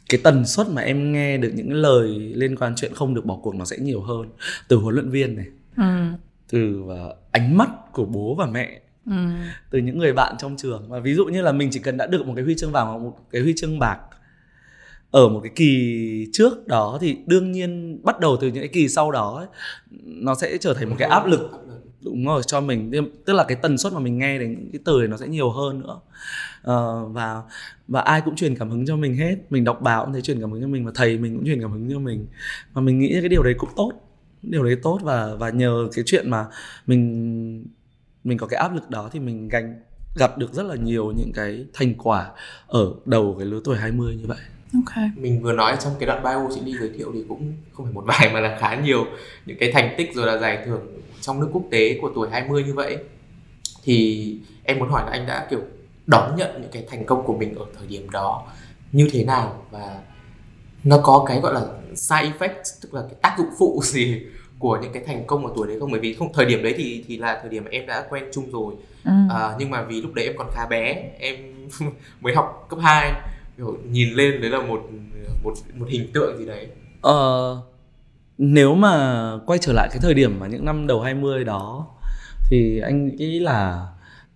cái 0.09 0.21
tần 0.23 0.45
suất 0.45 0.67
mà 0.69 0.81
em 0.81 1.11
nghe 1.11 1.37
được 1.37 1.51
những 1.55 1.73
lời 1.73 2.07
liên 2.35 2.55
quan 2.55 2.73
chuyện 2.75 2.93
không 2.95 3.13
được 3.13 3.25
bỏ 3.25 3.39
cuộc 3.43 3.55
nó 3.55 3.65
sẽ 3.65 3.77
nhiều 3.77 4.01
hơn 4.01 4.29
từ 4.67 4.77
huấn 4.77 4.95
luyện 4.95 5.09
viên 5.09 5.35
này, 5.35 5.45
ừ. 5.77 6.05
từ 6.49 6.81
uh, 6.83 7.17
ánh 7.31 7.57
mắt 7.57 7.69
của 7.93 8.05
bố 8.05 8.35
và 8.35 8.45
mẹ 8.45 8.81
Ừ. 9.05 9.15
từ 9.69 9.79
những 9.79 9.97
người 9.97 10.13
bạn 10.13 10.35
trong 10.39 10.57
trường 10.57 10.85
và 10.89 10.99
ví 10.99 11.13
dụ 11.13 11.25
như 11.25 11.41
là 11.41 11.51
mình 11.51 11.69
chỉ 11.71 11.79
cần 11.79 11.97
đã 11.97 12.07
được 12.07 12.27
một 12.27 12.33
cái 12.35 12.45
huy 12.45 12.55
chương 12.55 12.71
vàng 12.71 12.87
hoặc 12.87 12.97
một 12.97 13.17
cái 13.31 13.41
huy 13.41 13.53
chương 13.57 13.79
bạc 13.79 13.99
ở 15.15 15.29
một 15.29 15.39
cái 15.43 15.51
kỳ 15.55 16.27
trước 16.33 16.67
đó 16.67 16.97
thì 17.01 17.17
đương 17.25 17.51
nhiên 17.51 17.99
bắt 18.03 18.19
đầu 18.19 18.37
từ 18.41 18.47
những 18.47 18.61
cái 18.61 18.67
kỳ 18.67 18.89
sau 18.89 19.11
đó 19.11 19.35
ấy, 19.37 19.47
nó 20.05 20.35
sẽ 20.35 20.57
trở 20.57 20.73
thành 20.73 20.89
một 20.89 20.95
cái 20.99 21.09
áp 21.09 21.25
lực. 21.25 21.51
Đúng 22.01 22.25
rồi 22.25 22.41
cho 22.47 22.61
mình. 22.61 22.91
Tức 23.25 23.33
là 23.33 23.43
cái 23.43 23.57
tần 23.61 23.77
suất 23.77 23.93
mà 23.93 23.99
mình 23.99 24.17
nghe 24.17 24.39
đến 24.39 24.69
cái 24.73 24.79
từ 24.85 24.99
này 24.99 25.07
nó 25.07 25.17
sẽ 25.17 25.27
nhiều 25.27 25.49
hơn 25.49 25.79
nữa. 25.79 25.99
Uh, 26.59 27.13
và 27.13 27.41
và 27.87 28.01
ai 28.01 28.21
cũng 28.25 28.35
truyền 28.35 28.55
cảm 28.55 28.69
hứng 28.69 28.85
cho 28.85 28.95
mình 28.95 29.15
hết. 29.15 29.35
Mình 29.49 29.63
đọc 29.63 29.81
báo 29.81 30.05
cũng 30.05 30.13
thấy 30.13 30.21
truyền 30.21 30.41
cảm 30.41 30.51
hứng 30.51 30.61
cho 30.61 30.67
mình 30.67 30.85
và 30.85 30.91
thầy 30.95 31.17
mình 31.17 31.35
cũng 31.35 31.45
truyền 31.45 31.61
cảm 31.61 31.71
hứng 31.71 31.89
cho 31.91 31.99
mình. 31.99 32.27
Và 32.73 32.81
mình 32.81 32.99
nghĩ 32.99 33.17
cái 33.19 33.29
điều 33.29 33.43
đấy 33.43 33.53
cũng 33.57 33.69
tốt. 33.75 33.91
Điều 34.41 34.63
đấy 34.63 34.75
tốt 34.83 34.99
và 35.03 35.35
và 35.35 35.49
nhờ 35.49 35.87
cái 35.95 36.03
chuyện 36.07 36.29
mà 36.29 36.45
mình 36.87 37.65
mình 38.23 38.37
có 38.37 38.47
cái 38.47 38.59
áp 38.59 38.75
lực 38.75 38.89
đó 38.89 39.09
thì 39.13 39.19
mình 39.19 39.47
gánh 39.47 39.79
gặp 40.15 40.37
được 40.37 40.53
rất 40.53 40.63
là 40.63 40.75
nhiều 40.75 41.13
những 41.17 41.31
cái 41.33 41.65
thành 41.73 41.93
quả 41.97 42.31
ở 42.67 42.93
đầu 43.05 43.35
cái 43.39 43.47
lứa 43.47 43.61
tuổi 43.63 43.77
20 43.77 44.15
như 44.15 44.25
vậy. 44.27 44.37
Okay. 44.75 45.09
Mình 45.15 45.41
vừa 45.41 45.53
nói 45.53 45.77
trong 45.79 45.93
cái 45.99 46.07
đoạn 46.07 46.23
bio 46.23 46.55
chị 46.55 46.61
Ly 46.65 46.77
giới 46.79 46.91
thiệu 46.97 47.11
thì 47.13 47.23
cũng 47.29 47.53
không 47.73 47.85
phải 47.85 47.93
một 47.93 48.03
vài 48.07 48.29
mà 48.33 48.39
là 48.39 48.57
khá 48.59 48.75
nhiều 48.75 49.05
những 49.45 49.57
cái 49.59 49.71
thành 49.71 49.95
tích 49.97 50.15
rồi 50.15 50.27
là 50.27 50.37
giải 50.37 50.59
thưởng 50.65 50.81
trong 51.21 51.39
nước 51.39 51.49
quốc 51.51 51.63
tế 51.71 51.99
của 52.01 52.11
tuổi 52.15 52.29
20 52.31 52.63
như 52.63 52.73
vậy. 52.73 52.97
Thì 53.83 54.37
em 54.63 54.79
muốn 54.79 54.89
hỏi 54.89 55.03
là 55.05 55.11
anh 55.11 55.25
đã 55.27 55.47
kiểu 55.49 55.61
đón 56.07 56.35
nhận 56.35 56.61
những 56.61 56.71
cái 56.71 56.85
thành 56.89 57.05
công 57.05 57.25
của 57.25 57.37
mình 57.37 57.55
ở 57.55 57.65
thời 57.77 57.87
điểm 57.87 58.09
đó 58.09 58.47
như 58.91 59.09
thế 59.11 59.23
nào 59.23 59.63
và 59.71 59.99
nó 60.83 60.99
có 61.03 61.25
cái 61.27 61.39
gọi 61.39 61.53
là 61.53 61.61
side 61.95 62.31
effect 62.37 62.63
tức 62.81 62.93
là 62.93 63.01
cái 63.01 63.15
tác 63.21 63.35
dụng 63.37 63.47
phụ 63.59 63.81
gì 63.83 64.21
của 64.59 64.79
những 64.81 64.93
cái 64.93 65.03
thành 65.07 65.27
công 65.27 65.45
ở 65.45 65.53
tuổi 65.55 65.67
đấy 65.67 65.79
không 65.79 65.91
bởi 65.91 65.99
vì 65.99 66.13
không 66.13 66.33
thời 66.33 66.45
điểm 66.45 66.63
đấy 66.63 66.73
thì 66.77 67.05
thì 67.07 67.17
là 67.17 67.39
thời 67.41 67.49
điểm 67.49 67.63
mà 67.63 67.69
em 67.71 67.87
đã 67.87 68.05
quen 68.09 68.23
chung 68.33 68.51
rồi 68.51 68.73
ừ. 69.05 69.11
à, 69.29 69.55
nhưng 69.59 69.69
mà 69.69 69.81
vì 69.81 70.01
lúc 70.01 70.13
đấy 70.13 70.25
em 70.25 70.35
còn 70.37 70.47
khá 70.51 70.65
bé 70.69 71.09
em 71.19 71.35
mới 72.21 72.35
học 72.35 72.65
cấp 72.69 72.79
2 72.81 73.11
kiểu 73.11 73.34
nhìn 73.91 74.13
lên 74.13 74.41
đấy 74.41 74.49
là 74.49 74.61
một 74.61 74.89
một 75.43 75.53
một 75.75 75.85
hình 75.89 76.11
tượng 76.13 76.37
gì 76.37 76.45
đấy 76.45 76.67
ờ 77.01 77.61
nếu 78.37 78.75
mà 78.75 79.31
quay 79.45 79.59
trở 79.59 79.73
lại 79.73 79.87
cái 79.91 79.99
thời 80.01 80.13
điểm 80.13 80.39
mà 80.39 80.47
những 80.47 80.65
năm 80.65 80.87
đầu 80.87 81.01
20 81.01 81.43
đó 81.43 81.87
thì 82.49 82.79
anh 82.79 83.15
nghĩ 83.15 83.39
là 83.39 83.87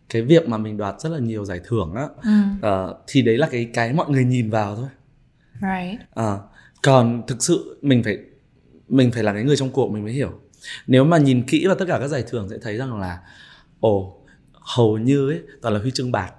cái 0.09 0.21
việc 0.21 0.49
mà 0.49 0.57
mình 0.57 0.77
đoạt 0.77 0.95
rất 0.99 1.09
là 1.09 1.19
nhiều 1.19 1.45
giải 1.45 1.59
thưởng 1.67 1.93
á 1.95 2.07
ừ. 2.23 2.67
uh, 2.67 2.97
thì 3.07 3.21
đấy 3.21 3.37
là 3.37 3.47
cái 3.51 3.69
cái 3.73 3.93
mọi 3.93 4.09
người 4.09 4.25
nhìn 4.25 4.49
vào 4.49 4.75
thôi 4.75 4.87
right. 5.53 6.01
uh, 6.19 6.39
còn 6.83 7.23
thực 7.27 7.43
sự 7.43 7.79
mình 7.81 8.03
phải 8.03 8.17
mình 8.89 9.11
phải 9.11 9.23
là 9.23 9.33
cái 9.33 9.43
người 9.43 9.55
trong 9.55 9.69
cuộc 9.69 9.91
mình 9.91 10.03
mới 10.03 10.13
hiểu 10.13 10.31
nếu 10.87 11.03
mà 11.03 11.17
nhìn 11.17 11.43
kỹ 11.47 11.67
vào 11.67 11.75
tất 11.75 11.85
cả 11.87 11.97
các 11.99 12.07
giải 12.07 12.23
thưởng 12.27 12.49
sẽ 12.49 12.57
thấy 12.61 12.77
rằng 12.77 12.99
là 12.99 13.19
ồ 13.79 14.17
hầu 14.53 14.97
như 14.97 15.29
ấy 15.29 15.41
toàn 15.61 15.73
là 15.73 15.79
huy 15.79 15.91
chương 15.91 16.11
bạc 16.11 16.31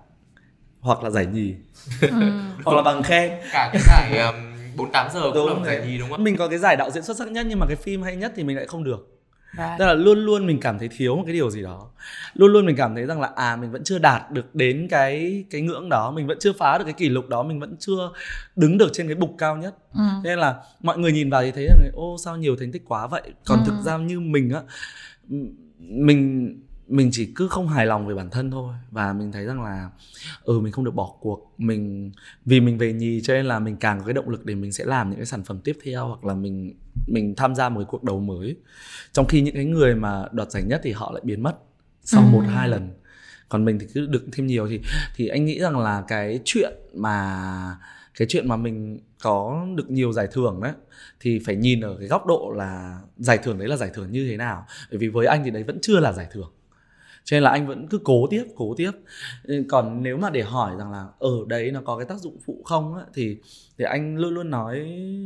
hoặc 0.81 1.03
là 1.03 1.11
giải 1.11 1.27
nhì 1.27 1.55
ừ. 2.01 2.31
hoặc 2.65 2.77
là 2.77 2.83
bằng 2.83 3.03
khen. 3.03 3.31
Cả 3.53 3.71
cái 3.73 3.83
giải 3.87 4.19
um, 4.19 4.35
48 4.77 5.09
giờ 5.15 5.21
cũng 5.23 5.35
đúng 5.35 5.63
là 5.63 5.67
giải 5.67 5.87
nhì 5.87 5.99
đúng 5.99 6.11
không 6.11 6.25
mình 6.25 6.37
có 6.37 6.49
cái 6.49 6.59
giải 6.59 6.77
đạo 6.77 6.91
diễn 6.91 7.03
xuất 7.03 7.17
sắc 7.17 7.31
nhất 7.31 7.47
nhưng 7.49 7.59
mà 7.59 7.67
cái 7.67 7.77
phim 7.77 8.03
hay 8.03 8.17
nhất 8.17 8.33
thì 8.37 8.45
mình 8.45 8.57
lại 8.57 8.67
không 8.67 8.85
được. 8.85 9.17
Right. 9.53 9.79
Tức 9.79 9.87
là 9.87 9.95
luôn 9.95 10.19
luôn 10.19 10.47
mình 10.47 10.61
cảm 10.61 10.79
thấy 10.79 10.89
thiếu 10.89 11.17
một 11.17 11.23
cái 11.27 11.35
điều 11.35 11.51
gì 11.51 11.63
đó. 11.63 11.91
Luôn 12.35 12.53
luôn 12.53 12.67
mình 12.67 12.77
cảm 12.77 12.95
thấy 12.95 13.07
rằng 13.07 13.21
là 13.21 13.31
À 13.37 13.57
mình 13.57 13.71
vẫn 13.71 13.85
chưa 13.85 13.99
đạt 13.99 14.31
được 14.31 14.55
đến 14.55 14.89
cái 14.91 15.45
cái 15.51 15.61
ngưỡng 15.61 15.89
đó. 15.89 16.11
Mình 16.11 16.27
vẫn 16.27 16.39
chưa 16.41 16.53
phá 16.53 16.79
được 16.79 16.85
cái 16.85 16.93
kỷ 16.93 17.09
lục 17.09 17.29
đó. 17.29 17.43
Mình 17.43 17.61
vẫn 17.61 17.77
chưa 17.79 18.11
đứng 18.57 18.79
được 18.79 18.91
trên 18.93 19.07
cái 19.07 19.15
bục 19.15 19.35
cao 19.39 19.57
nhất. 19.57 19.75
Ừ. 19.95 20.03
Nên 20.25 20.39
là 20.39 20.55
mọi 20.81 20.99
người 20.99 21.13
nhìn 21.13 21.31
vào 21.31 21.43
thì 21.43 21.51
thấy 21.51 21.67
rằng 21.67 21.91
Ô 21.95 22.17
sao 22.25 22.37
nhiều 22.37 22.57
thành 22.57 22.73
tích 22.73 22.83
quá 22.89 23.07
vậy? 23.07 23.23
Còn 23.45 23.59
ừ. 23.59 23.65
thực 23.67 23.83
ra 23.85 23.97
như 23.97 24.21
mình 24.21 24.51
á 24.51 24.61
mình 25.79 26.55
mình 26.91 27.09
chỉ 27.13 27.33
cứ 27.35 27.49
không 27.49 27.69
hài 27.69 27.87
lòng 27.87 28.07
về 28.07 28.15
bản 28.15 28.31
thân 28.31 28.51
thôi. 28.51 28.75
Và 28.91 29.13
mình 29.13 29.33
thấy 29.33 29.45
rằng 29.45 29.63
là 29.63 29.91
ừ 30.43 30.61
mình 30.61 30.73
không 30.73 30.85
được 30.85 30.95
bỏ 30.95 31.15
cuộc. 31.21 31.53
Mình 31.59 32.13
vì 32.45 32.61
mình 32.61 32.79
về 32.79 32.93
nhì 32.93 33.21
cho 33.21 33.35
nên 33.35 33.47
là 33.47 33.59
mình 33.59 33.77
càng 33.77 33.99
có 34.01 34.05
cái 34.07 34.15
động 34.15 34.29
lực 34.29 34.45
để 34.47 34.55
mình 34.55 34.73
sẽ 34.73 34.85
làm 34.85 35.11
những 35.11 35.19
cái 35.19 35.27
sản 35.27 35.43
phẩm 35.45 35.61
tiếp 35.65 35.79
theo 35.85 36.07
hoặc 36.07 36.25
là 36.25 36.35
mình 36.35 36.75
mình 37.07 37.35
tham 37.37 37.55
gia 37.55 37.69
một 37.69 37.81
cái 37.81 37.87
cuộc 37.91 38.05
đấu 38.05 38.21
mới. 38.21 38.57
Trong 39.13 39.27
khi 39.27 39.41
những 39.41 39.55
cái 39.55 39.65
người 39.65 39.95
mà 39.95 40.25
đoạt 40.33 40.51
giải 40.51 40.63
nhất 40.63 40.81
thì 40.85 40.93
họ 40.93 41.13
lại 41.13 41.21
biến 41.25 41.43
mất 41.43 41.57
sau 42.05 42.23
Ừ. 42.23 42.27
một 42.33 42.43
hai 42.49 42.69
lần. 42.69 42.91
Còn 43.49 43.65
mình 43.65 43.79
thì 43.79 43.87
cứ 43.95 44.07
được 44.07 44.25
thêm 44.33 44.47
nhiều. 44.47 44.69
Thì 44.69 44.81
thì 45.17 45.29
anh 45.29 45.45
nghĩ 45.45 45.61
rằng 45.61 45.79
là 45.79 46.05
cái 46.09 46.41
chuyện 46.45 46.73
mà 46.95 47.41
cái 48.19 48.29
chuyện 48.29 48.49
mà 48.49 48.57
mình 48.57 48.99
có 49.23 49.67
được 49.75 49.91
nhiều 49.91 50.13
giải 50.13 50.29
thưởng 50.33 50.61
đấy 50.63 50.73
thì 51.21 51.39
phải 51.47 51.57
nhìn 51.57 51.81
ở 51.81 51.97
cái 51.99 52.09
góc 52.09 52.27
độ 52.27 52.53
là 52.57 53.01
giải 53.17 53.39
thưởng 53.39 53.59
đấy 53.59 53.69
là 53.69 53.77
giải 53.77 53.91
thưởng 53.95 54.13
như 54.13 54.29
thế 54.31 54.37
nào. 54.37 54.67
Bởi 54.91 54.99
vì 54.99 55.09
với 55.09 55.27
anh 55.27 55.45
thì 55.45 55.51
đấy 55.51 55.63
vẫn 55.63 55.79
chưa 55.83 56.01
là 56.01 56.13
giải 56.13 56.27
thưởng 56.33 56.53
cho 57.25 57.35
nên 57.37 57.43
là 57.43 57.51
anh 57.51 57.67
vẫn 57.67 57.87
cứ 57.89 57.99
cố 58.05 58.27
tiếp 58.31 58.45
cố 58.57 58.75
tiếp. 58.77 58.91
Ừ, 59.43 59.63
còn 59.69 60.03
nếu 60.03 60.17
mà 60.17 60.31
để 60.31 60.43
hỏi 60.43 60.77
rằng 60.79 60.93
là 60.93 61.07
ở 61.19 61.31
đấy 61.49 61.71
nó 61.71 61.81
có 61.85 61.97
cái 61.99 62.07
tác 62.07 62.19
dụng 62.21 62.39
phụ 62.45 62.63
không 62.65 62.95
á, 62.95 63.05
thì 63.15 63.37
thì 63.79 63.85
anh 63.85 64.17
luôn 64.17 64.35
luôn 64.35 64.51
nói 64.51 64.79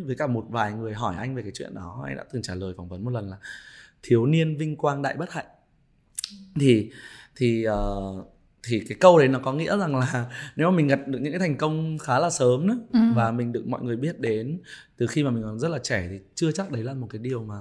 với 0.06 0.16
cả 0.18 0.26
một 0.26 0.44
vài 0.48 0.72
người 0.72 0.92
hỏi 0.94 1.14
anh 1.18 1.34
về 1.34 1.42
cái 1.42 1.50
chuyện 1.54 1.74
đó. 1.74 2.02
Anh 2.06 2.16
đã 2.16 2.24
từng 2.32 2.42
trả 2.42 2.54
lời 2.54 2.74
phỏng 2.76 2.88
vấn 2.88 3.04
một 3.04 3.10
lần 3.10 3.30
là 3.30 3.36
thiếu 4.02 4.26
niên 4.26 4.56
vinh 4.56 4.76
quang 4.76 5.02
đại 5.02 5.14
bất 5.16 5.32
hạnh. 5.32 5.46
Thì 6.60 6.90
thì 7.36 7.64
ờ, 7.64 8.02
thì 8.68 8.80
cái 8.88 8.96
câu 9.00 9.18
đấy 9.18 9.28
nó 9.28 9.38
có 9.38 9.52
nghĩa 9.52 9.78
rằng 9.78 9.96
là 9.96 10.30
nếu 10.56 10.70
mà 10.70 10.76
mình 10.76 10.86
gặp 10.88 11.00
được 11.06 11.18
những 11.22 11.32
cái 11.32 11.40
thành 11.40 11.56
công 11.56 11.98
khá 11.98 12.18
là 12.18 12.30
sớm 12.30 12.66
đó, 12.68 12.74
Ừ. 12.92 13.00
và 13.14 13.30
mình 13.30 13.52
được 13.52 13.66
mọi 13.66 13.82
người 13.82 13.96
biết 13.96 14.20
đến 14.20 14.60
từ 14.96 15.06
khi 15.06 15.24
mà 15.24 15.30
mình 15.30 15.42
còn 15.42 15.58
rất 15.58 15.68
là 15.68 15.78
trẻ 15.78 16.06
thì 16.10 16.18
chưa 16.34 16.52
chắc 16.52 16.70
đấy 16.70 16.82
là 16.82 16.94
một 16.94 17.06
cái 17.10 17.18
điều 17.18 17.42
mà 17.44 17.56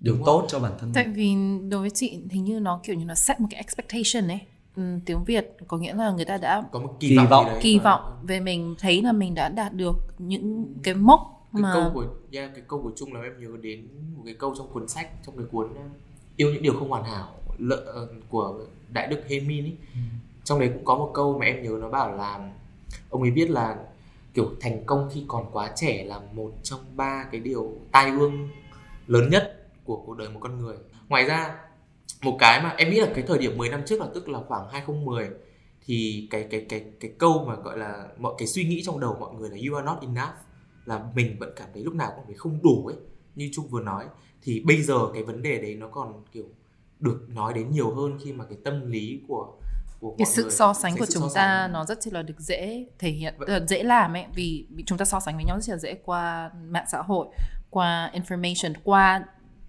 điều 0.00 0.14
Đúng 0.14 0.24
tốt 0.24 0.44
cho 0.48 0.58
bản 0.58 0.72
thân 0.78 0.90
Tại 0.94 1.06
mình. 1.06 1.14
vì 1.14 1.68
đối 1.70 1.80
với 1.80 1.90
chị 1.90 2.18
hình 2.30 2.44
như 2.44 2.60
nó 2.60 2.80
kiểu 2.82 2.96
như 2.96 3.04
nó 3.04 3.14
set 3.14 3.40
một 3.40 3.46
cái 3.50 3.58
expectation 3.58 4.28
ấy. 4.30 4.40
Ừ, 4.76 4.82
tiếng 5.06 5.24
Việt 5.24 5.56
có 5.68 5.76
nghĩa 5.78 5.94
là 5.94 6.10
người 6.10 6.24
ta 6.24 6.36
đã 6.36 6.64
có 6.72 6.78
một 6.80 6.96
kỳ, 7.00 7.08
Kỳ 7.08 7.16
vọng, 7.30 7.46
đấy. 7.46 7.58
Kỳ 7.62 7.76
mà- 7.78 7.84
vọng 7.84 8.18
về 8.26 8.40
mình 8.40 8.74
thấy 8.78 9.02
là 9.02 9.12
mình 9.12 9.34
đã 9.34 9.48
đạt 9.48 9.72
được 9.72 9.94
những 10.18 10.74
cái 10.82 10.94
mốc 10.94 11.48
cái 11.52 11.62
mà 11.62 11.70
câu 11.74 11.90
của 11.94 12.06
yeah, 12.32 12.50
cái 12.54 12.64
câu 12.68 12.82
của 12.82 12.90
Trung 12.96 13.12
là 13.14 13.20
em 13.22 13.32
nhớ 13.40 13.48
đến 13.62 13.88
một 14.16 14.22
cái 14.24 14.34
câu 14.34 14.54
trong 14.58 14.68
cuốn 14.72 14.88
sách 14.88 15.10
trong 15.26 15.36
cái 15.36 15.46
cuốn 15.52 15.66
uh, 15.66 15.76
yêu 16.36 16.52
những 16.52 16.62
điều 16.62 16.78
không 16.78 16.88
hoàn 16.88 17.04
hảo 17.04 17.28
lợ, 17.58 17.76
ờ, 17.76 18.08
của 18.28 18.54
đại 18.92 19.06
đức 19.06 19.20
Hemin 19.28 19.64
ấy. 19.64 19.76
Trong 20.44 20.60
đấy 20.60 20.70
cũng 20.74 20.84
có 20.84 20.94
một 20.94 21.10
câu 21.14 21.38
mà 21.38 21.46
em 21.46 21.62
nhớ 21.62 21.70
nó 21.80 21.88
bảo 21.88 22.16
là 22.16 22.50
ông 23.10 23.22
ấy 23.22 23.30
viết 23.30 23.50
là 23.50 23.76
kiểu 24.34 24.50
thành 24.60 24.84
công 24.86 25.08
khi 25.14 25.24
còn 25.28 25.46
quá 25.52 25.72
trẻ 25.76 26.04
là 26.04 26.20
một 26.34 26.52
trong 26.62 26.80
ba 26.96 27.24
cái 27.32 27.40
điều 27.40 27.72
tai 27.92 28.10
ương 28.10 28.48
lớn 29.06 29.30
nhất 29.30 29.63
của 29.84 30.02
cuộc 30.06 30.14
đời 30.18 30.28
một 30.28 30.40
con 30.42 30.58
người 30.58 30.76
ngoài 31.08 31.24
ra 31.24 31.54
một 32.22 32.36
cái 32.40 32.62
mà 32.62 32.74
em 32.78 32.90
nghĩ 32.90 33.00
là 33.00 33.08
cái 33.14 33.24
thời 33.28 33.38
điểm 33.38 33.58
10 33.58 33.68
năm 33.68 33.82
trước 33.86 34.00
là 34.00 34.06
tức 34.14 34.28
là 34.28 34.38
khoảng 34.48 34.68
2010 34.72 35.28
thì 35.86 36.28
cái 36.30 36.46
cái 36.50 36.66
cái 36.68 36.84
cái 37.00 37.10
câu 37.18 37.44
mà 37.48 37.54
gọi 37.56 37.78
là 37.78 38.06
mọi 38.18 38.34
cái 38.38 38.48
suy 38.48 38.64
nghĩ 38.64 38.82
trong 38.84 39.00
đầu 39.00 39.16
mọi 39.20 39.34
người 39.34 39.50
là 39.50 39.56
you 39.68 39.76
are 39.76 39.86
not 39.86 40.00
enough 40.00 40.34
là 40.84 41.04
mình 41.14 41.36
vẫn 41.40 41.52
cảm 41.56 41.68
thấy 41.74 41.82
lúc 41.82 41.94
nào 41.94 42.12
cũng 42.16 42.24
thấy 42.26 42.34
không 42.34 42.58
đủ 42.62 42.86
ấy 42.86 42.96
như 43.34 43.50
Trung 43.54 43.68
vừa 43.68 43.80
nói 43.82 44.04
thì 44.42 44.60
bây 44.60 44.82
giờ 44.82 44.98
cái 45.14 45.22
vấn 45.22 45.42
đề 45.42 45.58
đấy 45.62 45.74
nó 45.74 45.88
còn 45.88 46.22
kiểu 46.32 46.44
được 47.00 47.20
nói 47.28 47.52
đến 47.54 47.70
nhiều 47.70 47.94
hơn 47.94 48.18
khi 48.24 48.32
mà 48.32 48.44
cái 48.44 48.58
tâm 48.64 48.90
lý 48.90 49.20
của 49.28 49.52
của 50.00 50.14
cái 50.18 50.26
sự 50.26 50.42
người- 50.42 50.50
so 50.52 50.74
sánh 50.74 50.96
của 50.98 51.06
chúng 51.06 51.22
so 51.22 51.28
ta 51.34 51.62
sánh. 51.64 51.72
nó 51.72 51.84
rất 51.84 52.06
là 52.12 52.22
được 52.22 52.40
dễ 52.40 52.86
thể 52.98 53.10
hiện 53.10 53.34
Vậy- 53.38 53.48
ờ, 53.48 53.66
dễ 53.66 53.82
làm 53.82 54.12
ấy 54.16 54.24
vì 54.34 54.66
vì 54.70 54.84
chúng 54.86 54.98
ta 54.98 55.04
so 55.04 55.20
sánh 55.20 55.34
với 55.36 55.44
nhau 55.44 55.60
rất 55.60 55.72
là 55.72 55.78
dễ 55.78 55.94
qua 56.04 56.50
mạng 56.64 56.84
xã 56.88 57.02
hội 57.02 57.26
qua 57.70 58.10
information 58.14 58.72
qua 58.84 59.24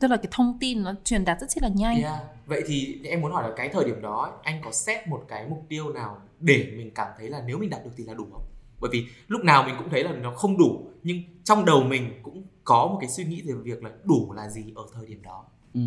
tức 0.05 0.11
là 0.11 0.17
cái 0.17 0.27
thông 0.31 0.57
tin 0.59 0.83
nó 0.83 0.93
truyền 1.03 1.25
đạt 1.25 1.41
rất 1.41 1.47
là 1.61 1.69
nhanh 1.75 2.01
Yeah. 2.01 2.21
Vậy 2.45 2.63
thì 2.67 2.99
em 3.03 3.21
muốn 3.21 3.31
hỏi 3.31 3.49
là 3.49 3.55
cái 3.57 3.69
thời 3.69 3.85
điểm 3.85 4.01
đó 4.01 4.39
anh 4.43 4.61
có 4.63 4.71
set 4.71 5.07
một 5.07 5.25
cái 5.27 5.45
mục 5.49 5.65
tiêu 5.69 5.93
nào 5.93 6.21
để 6.39 6.73
mình 6.77 6.91
cảm 6.95 7.07
thấy 7.17 7.29
là 7.29 7.43
nếu 7.47 7.57
mình 7.57 7.69
đạt 7.69 7.85
được 7.85 7.91
thì 7.97 8.03
là 8.03 8.13
đủ 8.13 8.27
không? 8.33 8.43
Bởi 8.81 8.89
vì 8.93 9.05
lúc 9.27 9.43
nào 9.43 9.63
mình 9.63 9.75
cũng 9.77 9.89
thấy 9.89 10.03
là 10.03 10.11
nó 10.11 10.31
không 10.35 10.57
đủ 10.57 10.87
nhưng 11.03 11.17
trong 11.43 11.65
đầu 11.65 11.83
mình 11.83 12.19
cũng 12.23 12.43
có 12.63 12.87
một 12.87 12.97
cái 13.01 13.09
suy 13.09 13.25
nghĩ 13.25 13.41
về 13.41 13.53
việc 13.53 13.83
là 13.83 13.89
đủ 14.03 14.33
là 14.33 14.49
gì 14.49 14.63
ở 14.75 14.83
thời 14.93 15.05
điểm 15.05 15.21
đó. 15.23 15.45
Ừ. 15.73 15.81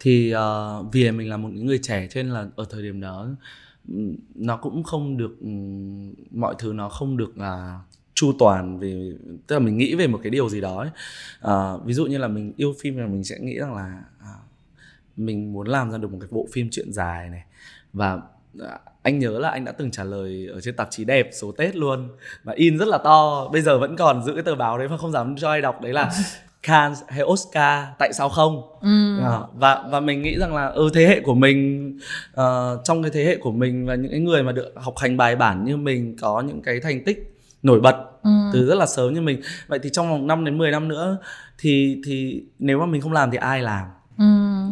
thì 0.00 0.30
ờ, 0.30 0.82
vì 0.92 1.10
mình 1.10 1.28
là 1.28 1.36
một 1.36 1.48
người 1.52 1.78
trẻ 1.82 2.06
cho 2.10 2.22
nên 2.22 2.32
là 2.32 2.46
ở 2.56 2.64
thời 2.70 2.82
điểm 2.82 3.00
đó 3.00 3.28
ừm, 3.88 4.16
nó 4.34 4.56
cũng 4.56 4.82
không 4.82 5.16
được 5.16 5.36
ừm, 5.40 6.14
mọi 6.30 6.54
thứ 6.58 6.72
nó 6.72 6.88
không 6.88 7.16
được 7.16 7.38
là 7.38 7.80
chu 8.20 8.32
toàn 8.38 8.78
vì 8.78 9.12
tức 9.46 9.56
là 9.56 9.60
mình 9.60 9.76
nghĩ 9.76 9.94
về 9.94 10.06
một 10.06 10.20
cái 10.22 10.30
điều 10.30 10.48
gì 10.48 10.60
đó 10.60 10.78
ấy. 10.78 10.90
Ờ, 11.40 11.80
ví 11.84 11.94
dụ 11.94 12.06
như 12.06 12.18
là 12.18 12.28
mình 12.28 12.52
yêu 12.56 12.74
phim 12.80 12.96
là 12.96 13.06
mình 13.06 13.24
sẽ 13.24 13.38
nghĩ 13.40 13.58
rằng 13.58 13.74
là 13.74 14.02
à, 14.20 14.34
mình 15.16 15.52
muốn 15.52 15.68
làm 15.68 15.90
ra 15.90 15.98
được 15.98 16.12
một 16.12 16.18
cái 16.20 16.28
bộ 16.30 16.46
phim 16.52 16.68
chuyện 16.72 16.92
dài 16.92 17.30
này 17.30 17.42
và 17.92 18.18
à, 18.60 18.78
anh 19.02 19.18
nhớ 19.18 19.38
là 19.38 19.50
anh 19.50 19.64
đã 19.64 19.72
từng 19.72 19.90
trả 19.90 20.04
lời 20.04 20.48
ở 20.52 20.60
trên 20.60 20.76
tạp 20.76 20.88
chí 20.90 21.04
đẹp 21.04 21.30
số 21.32 21.52
Tết 21.52 21.76
luôn 21.76 22.08
và 22.44 22.52
in 22.56 22.78
rất 22.78 22.88
là 22.88 22.98
to 22.98 23.48
bây 23.52 23.62
giờ 23.62 23.78
vẫn 23.78 23.96
còn 23.96 24.24
giữ 24.24 24.34
cái 24.34 24.42
tờ 24.42 24.54
báo 24.54 24.78
đấy 24.78 24.88
mà 24.88 24.96
không 24.96 25.12
dám 25.12 25.36
cho 25.36 25.50
ai 25.50 25.60
đọc 25.60 25.80
đấy 25.82 25.92
là 25.92 26.10
Cannes 26.62 27.02
hay 27.08 27.22
Oscar 27.22 27.84
tại 27.98 28.12
sao 28.12 28.28
không 28.28 28.62
ừ. 28.80 29.18
Ờ, 29.18 29.46
và 29.54 29.84
và 29.90 30.00
mình 30.00 30.22
nghĩ 30.22 30.38
rằng 30.38 30.54
là 30.54 30.66
ừ 30.66 30.90
thế 30.94 31.06
hệ 31.06 31.20
của 31.20 31.34
mình 31.34 31.98
ờ, 32.34 32.80
trong 32.84 33.02
cái 33.02 33.10
thế 33.10 33.24
hệ 33.24 33.36
của 33.36 33.52
mình 33.52 33.86
và 33.86 33.94
những 33.94 34.10
cái 34.10 34.20
người 34.20 34.42
mà 34.42 34.52
được 34.52 34.72
học 34.76 34.94
hành 34.98 35.16
bài 35.16 35.36
bản 35.36 35.64
như 35.64 35.76
mình 35.76 36.16
có 36.20 36.40
những 36.40 36.62
cái 36.62 36.80
thành 36.80 37.04
tích 37.04 37.29
nổi 37.62 37.80
bật 37.80 38.06
Ừ. 38.22 38.30
từ 38.52 38.66
rất 38.66 38.74
là 38.74 38.86
sớm 38.86 39.14
như 39.14 39.20
mình 39.20 39.40
vậy 39.68 39.78
thì 39.82 39.90
trong 39.92 40.10
vòng 40.10 40.26
5 40.26 40.44
đến 40.44 40.58
10 40.58 40.70
năm 40.70 40.88
nữa 40.88 41.18
thì 41.58 42.02
thì 42.06 42.44
nếu 42.58 42.78
mà 42.78 42.86
mình 42.86 43.00
không 43.00 43.12
làm 43.12 43.30
thì 43.30 43.36
ai 43.36 43.62
làm 43.62 43.86
Ừ. 44.18 44.24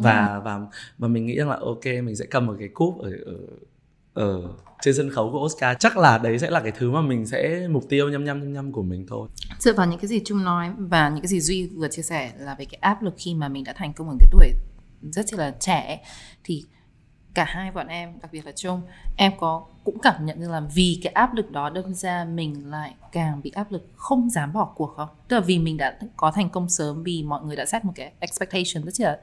và 0.03 0.41
và 0.45 0.61
và 0.99 1.09
mình 1.09 1.27
nghĩ 1.27 1.37
rằng 1.39 1.49
là 1.49 1.57
ok 1.65 1.85
mình 1.85 2.17
sẽ 2.17 2.25
cầm 2.31 2.47
một 2.47 2.55
cái 2.59 2.69
cúp 2.69 2.99
ở 2.99 3.11
ở 3.27 3.35
ở 4.15 4.43
trên 4.83 4.95
sân 4.95 5.11
khấu 5.11 5.31
của 5.33 5.39
Oscar 5.45 5.77
chắc 5.81 5.97
là 5.99 6.19
đấy 6.19 6.39
sẽ 6.39 6.51
là 6.51 6.61
cái 6.61 6.73
thứ 6.79 6.91
mà 6.91 7.01
mình 7.01 7.27
sẽ 7.27 7.69
mục 7.71 7.85
tiêu 7.89 8.09
nhăm 8.09 8.25
nhăm 8.25 8.41
nhăm 8.41 8.53
nhăm 8.53 8.73
của 8.73 8.83
mình 8.83 9.07
thôi 9.09 9.29
dựa 9.59 9.73
vào 9.73 9.87
những 9.87 9.99
cái 9.99 10.09
gì 10.09 10.23
Trung 10.25 10.45
nói 10.45 10.71
và 10.79 11.09
những 11.09 11.21
cái 11.23 11.29
gì 11.29 11.41
Duy 11.41 11.67
vừa 11.67 11.89
chia 11.89 12.03
sẻ 12.03 12.33
là 12.39 12.55
về 12.59 12.65
cái 12.65 12.79
áp 12.81 13.03
lực 13.03 13.15
khi 13.19 13.35
mà 13.35 13.49
mình 13.49 13.65
đã 13.65 13.73
thành 13.77 13.93
công 13.93 14.09
ở 14.09 14.17
cái 14.21 14.29
tuổi 14.33 14.49
rất 15.13 15.35
là 15.35 15.55
trẻ 15.61 16.05
thì 16.45 16.65
cả 17.35 17.45
hai 17.45 17.71
bọn 17.71 17.87
em 17.87 18.13
đặc 18.23 18.33
biệt 18.33 18.47
là 18.47 18.53
Trung 18.53 18.83
em 19.17 19.33
có 19.41 19.65
cũng 19.85 19.99
cảm 20.03 20.27
nhận 20.27 20.41
như 20.41 20.49
là 20.51 20.61
vì 20.75 21.01
cái 21.03 21.13
áp 21.13 21.35
lực 21.35 21.51
đó 21.51 21.71
đâm 21.71 21.95
ra 21.95 22.25
mình 22.25 22.71
lại 22.71 22.95
càng 23.13 23.41
bị 23.43 23.51
áp 23.51 23.73
lực 23.73 23.89
không 23.97 24.31
dám 24.31 24.53
bỏ 24.53 24.73
cuộc 24.75 24.95
không? 24.97 25.09
Tức 25.29 25.37
là 25.37 25.43
vì 25.47 25.59
mình 25.59 25.77
đã 25.77 25.99
có 26.17 26.31
thành 26.31 26.51
công 26.51 26.69
sớm 26.69 27.03
vì 27.03 27.23
mọi 27.23 27.43
người 27.43 27.57
đã 27.57 27.67
set 27.67 27.85
một 27.85 27.93
cái 27.95 28.13
expectation 28.19 28.85
rất 28.91 29.01
là 29.07 29.19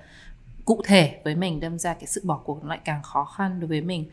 cụ 0.65 0.81
thể 0.85 1.21
với 1.23 1.35
mình 1.35 1.59
đâm 1.59 1.79
ra 1.79 1.93
cái 1.93 2.07
sự 2.07 2.21
bỏ 2.25 2.37
cuộc 2.45 2.63
nó 2.63 2.69
lại 2.69 2.79
càng 2.85 3.03
khó 3.03 3.25
khăn 3.25 3.59
đối 3.59 3.67
với 3.67 3.81
mình. 3.81 4.05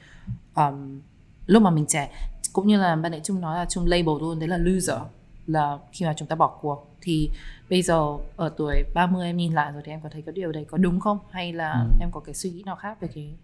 Um, 0.57 1.01
lúc 1.47 1.63
mà 1.63 1.71
mình 1.71 1.87
trẻ 1.89 2.11
cũng 2.53 2.67
như 2.67 2.79
là 2.81 2.97
ban 2.97 3.13
nãy 3.13 3.21
Trung 3.25 3.41
nói 3.41 3.57
là 3.59 3.65
Trung 3.65 3.87
label 3.87 4.15
luôn 4.21 4.39
đấy 4.39 4.49
là 4.49 4.57
loser 4.57 4.99
là 5.47 5.79
khi 5.93 6.07
mà 6.07 6.15
chúng 6.17 6.29
ta 6.29 6.37
bỏ 6.37 6.59
cuộc. 6.61 6.89
Thì 7.01 7.31
bây 7.71 7.83
giờ 7.83 8.17
ở 8.37 8.53
tuổi 8.57 8.83
30 8.95 9.27
em 9.27 9.37
nhìn 9.37 9.53
lại 9.53 9.73
rồi 9.73 9.83
thì 9.85 9.93
em 9.93 10.01
có 10.01 10.09
thấy 10.13 10.23
cái 10.23 10.33
điều 10.33 10.53
đấy 10.53 10.65
có 10.71 10.79
đúng 10.79 11.01
không? 11.01 11.19
Hay 11.31 11.53
là 11.53 11.73
Ừ. 11.73 11.89
em 12.01 12.11
có 12.13 12.21
cái 12.21 12.35
suy 12.35 12.51
nghĩ 12.51 12.63
nào 12.67 12.77
khác 12.77 13.01
về 13.01 13.09
cái 13.15 13.35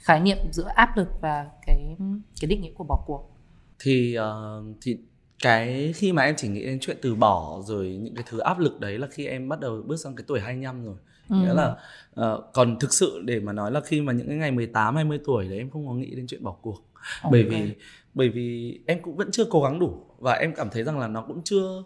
khái 0.00 0.20
niệm 0.20 0.36
giữa 0.52 0.68
áp 0.74 0.96
lực 0.96 1.08
và 1.20 1.46
cái 1.66 1.96
cái 2.40 2.48
định 2.48 2.62
nghĩa 2.62 2.72
của 2.74 2.84
bỏ 2.84 3.02
cuộc 3.06 3.30
thì 3.78 4.14
ờ, 4.14 4.62
thì 4.82 4.98
cái 5.42 5.92
khi 5.96 6.12
mà 6.12 6.22
em 6.22 6.34
chỉ 6.38 6.48
nghĩ 6.48 6.64
đến 6.64 6.78
chuyện 6.80 6.96
từ 7.02 7.14
bỏ 7.14 7.60
rồi 7.66 7.98
những 8.02 8.14
cái 8.14 8.24
thứ 8.28 8.38
áp 8.38 8.58
lực 8.58 8.80
đấy 8.80 8.98
là 8.98 9.06
khi 9.10 9.26
em 9.26 9.48
bắt 9.48 9.60
đầu 9.60 9.82
bước 9.86 9.96
sang 9.96 10.16
cái 10.16 10.24
tuổi 10.28 10.40
25 10.40 10.84
rồi 10.84 10.96
Ừ. 11.30 11.36
nghĩa 11.36 11.54
là 11.54 11.76
ờ, 12.14 12.42
còn 12.54 12.78
thực 12.78 12.92
sự 12.92 13.22
để 13.24 13.40
mà 13.40 13.52
nói 13.52 13.70
là 13.72 13.80
khi 13.80 14.00
mà 14.00 14.12
những 14.12 14.28
cái 14.28 14.36
ngày 14.36 14.50
18 14.50 14.94
20 14.96 15.20
tuổi 15.24 15.48
đấy 15.48 15.58
em 15.58 15.70
không 15.70 15.86
có 15.88 15.94
nghĩ 15.94 16.14
đến 16.14 16.26
chuyện 16.26 16.42
bỏ 16.44 16.56
cuộc 16.62 16.82
bởi 17.30 17.42
Ok. 17.42 17.50
vì 17.50 17.74
bởi 18.14 18.28
vì 18.28 18.80
em 18.86 19.02
cũng 19.02 19.16
vẫn 19.16 19.30
chưa 19.30 19.44
cố 19.50 19.62
gắng 19.62 19.78
đủ 19.78 20.04
và 20.18 20.32
em 20.32 20.54
cảm 20.54 20.70
thấy 20.70 20.82
rằng 20.84 20.98
là 20.98 21.08
nó 21.08 21.22
cũng 21.28 21.40
chưa 21.44 21.82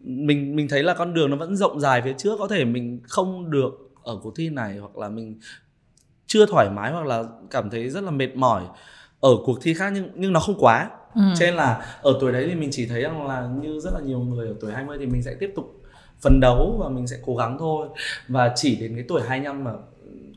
mình 0.00 0.56
mình 0.56 0.68
thấy 0.68 0.82
là 0.82 0.94
con 0.94 1.14
đường 1.14 1.30
nó 1.30 1.36
vẫn 1.36 1.56
rộng 1.56 1.80
dài 1.80 2.02
phía 2.02 2.14
trước 2.18 2.36
có 2.38 2.48
thể 2.48 2.64
mình 2.64 3.00
không 3.04 3.50
được 3.50 3.90
ở 4.02 4.18
cuộc 4.22 4.36
thi 4.36 4.48
này 4.50 4.78
hoặc 4.78 4.96
là 4.96 5.08
mình 5.08 5.38
chưa 6.32 6.46
thoải 6.46 6.70
mái 6.70 6.92
hoặc 6.92 7.06
là 7.06 7.24
cảm 7.50 7.70
thấy 7.70 7.90
rất 7.90 8.04
là 8.04 8.10
mệt 8.10 8.36
mỏi 8.36 8.62
ở 9.20 9.30
cuộc 9.44 9.58
thi 9.62 9.74
khác 9.74 9.92
nhưng 9.94 10.08
nhưng 10.14 10.32
nó 10.32 10.40
không 10.40 10.56
quá. 10.58 10.90
Ừ. 11.14 11.22
cho 11.38 11.46
nên 11.46 11.54
là 11.54 11.98
ở 12.02 12.18
tuổi 12.20 12.32
đấy 12.32 12.46
thì 12.48 12.54
mình 12.54 12.68
chỉ 12.72 12.86
thấy 12.86 13.02
rằng 13.02 13.26
là 13.26 13.48
như 13.60 13.80
rất 13.80 13.94
là 13.94 14.00
nhiều 14.00 14.18
người 14.18 14.48
ở 14.48 14.54
tuổi 14.60 14.72
20 14.72 14.96
thì 15.00 15.06
mình 15.06 15.22
sẽ 15.22 15.34
tiếp 15.40 15.52
tục 15.56 15.82
phấn 16.20 16.40
đấu 16.40 16.76
và 16.80 16.88
mình 16.88 17.06
sẽ 17.06 17.16
cố 17.26 17.36
gắng 17.36 17.56
thôi. 17.58 17.88
Và 18.28 18.52
chỉ 18.56 18.76
đến 18.76 18.94
cái 18.94 19.04
tuổi 19.08 19.22
25 19.28 19.64
mà 19.64 19.70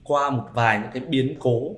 qua 0.04 0.30
một 0.30 0.44
vài 0.54 0.80
những 0.80 0.92
cái 0.94 1.04
biến 1.10 1.36
cố 1.40 1.76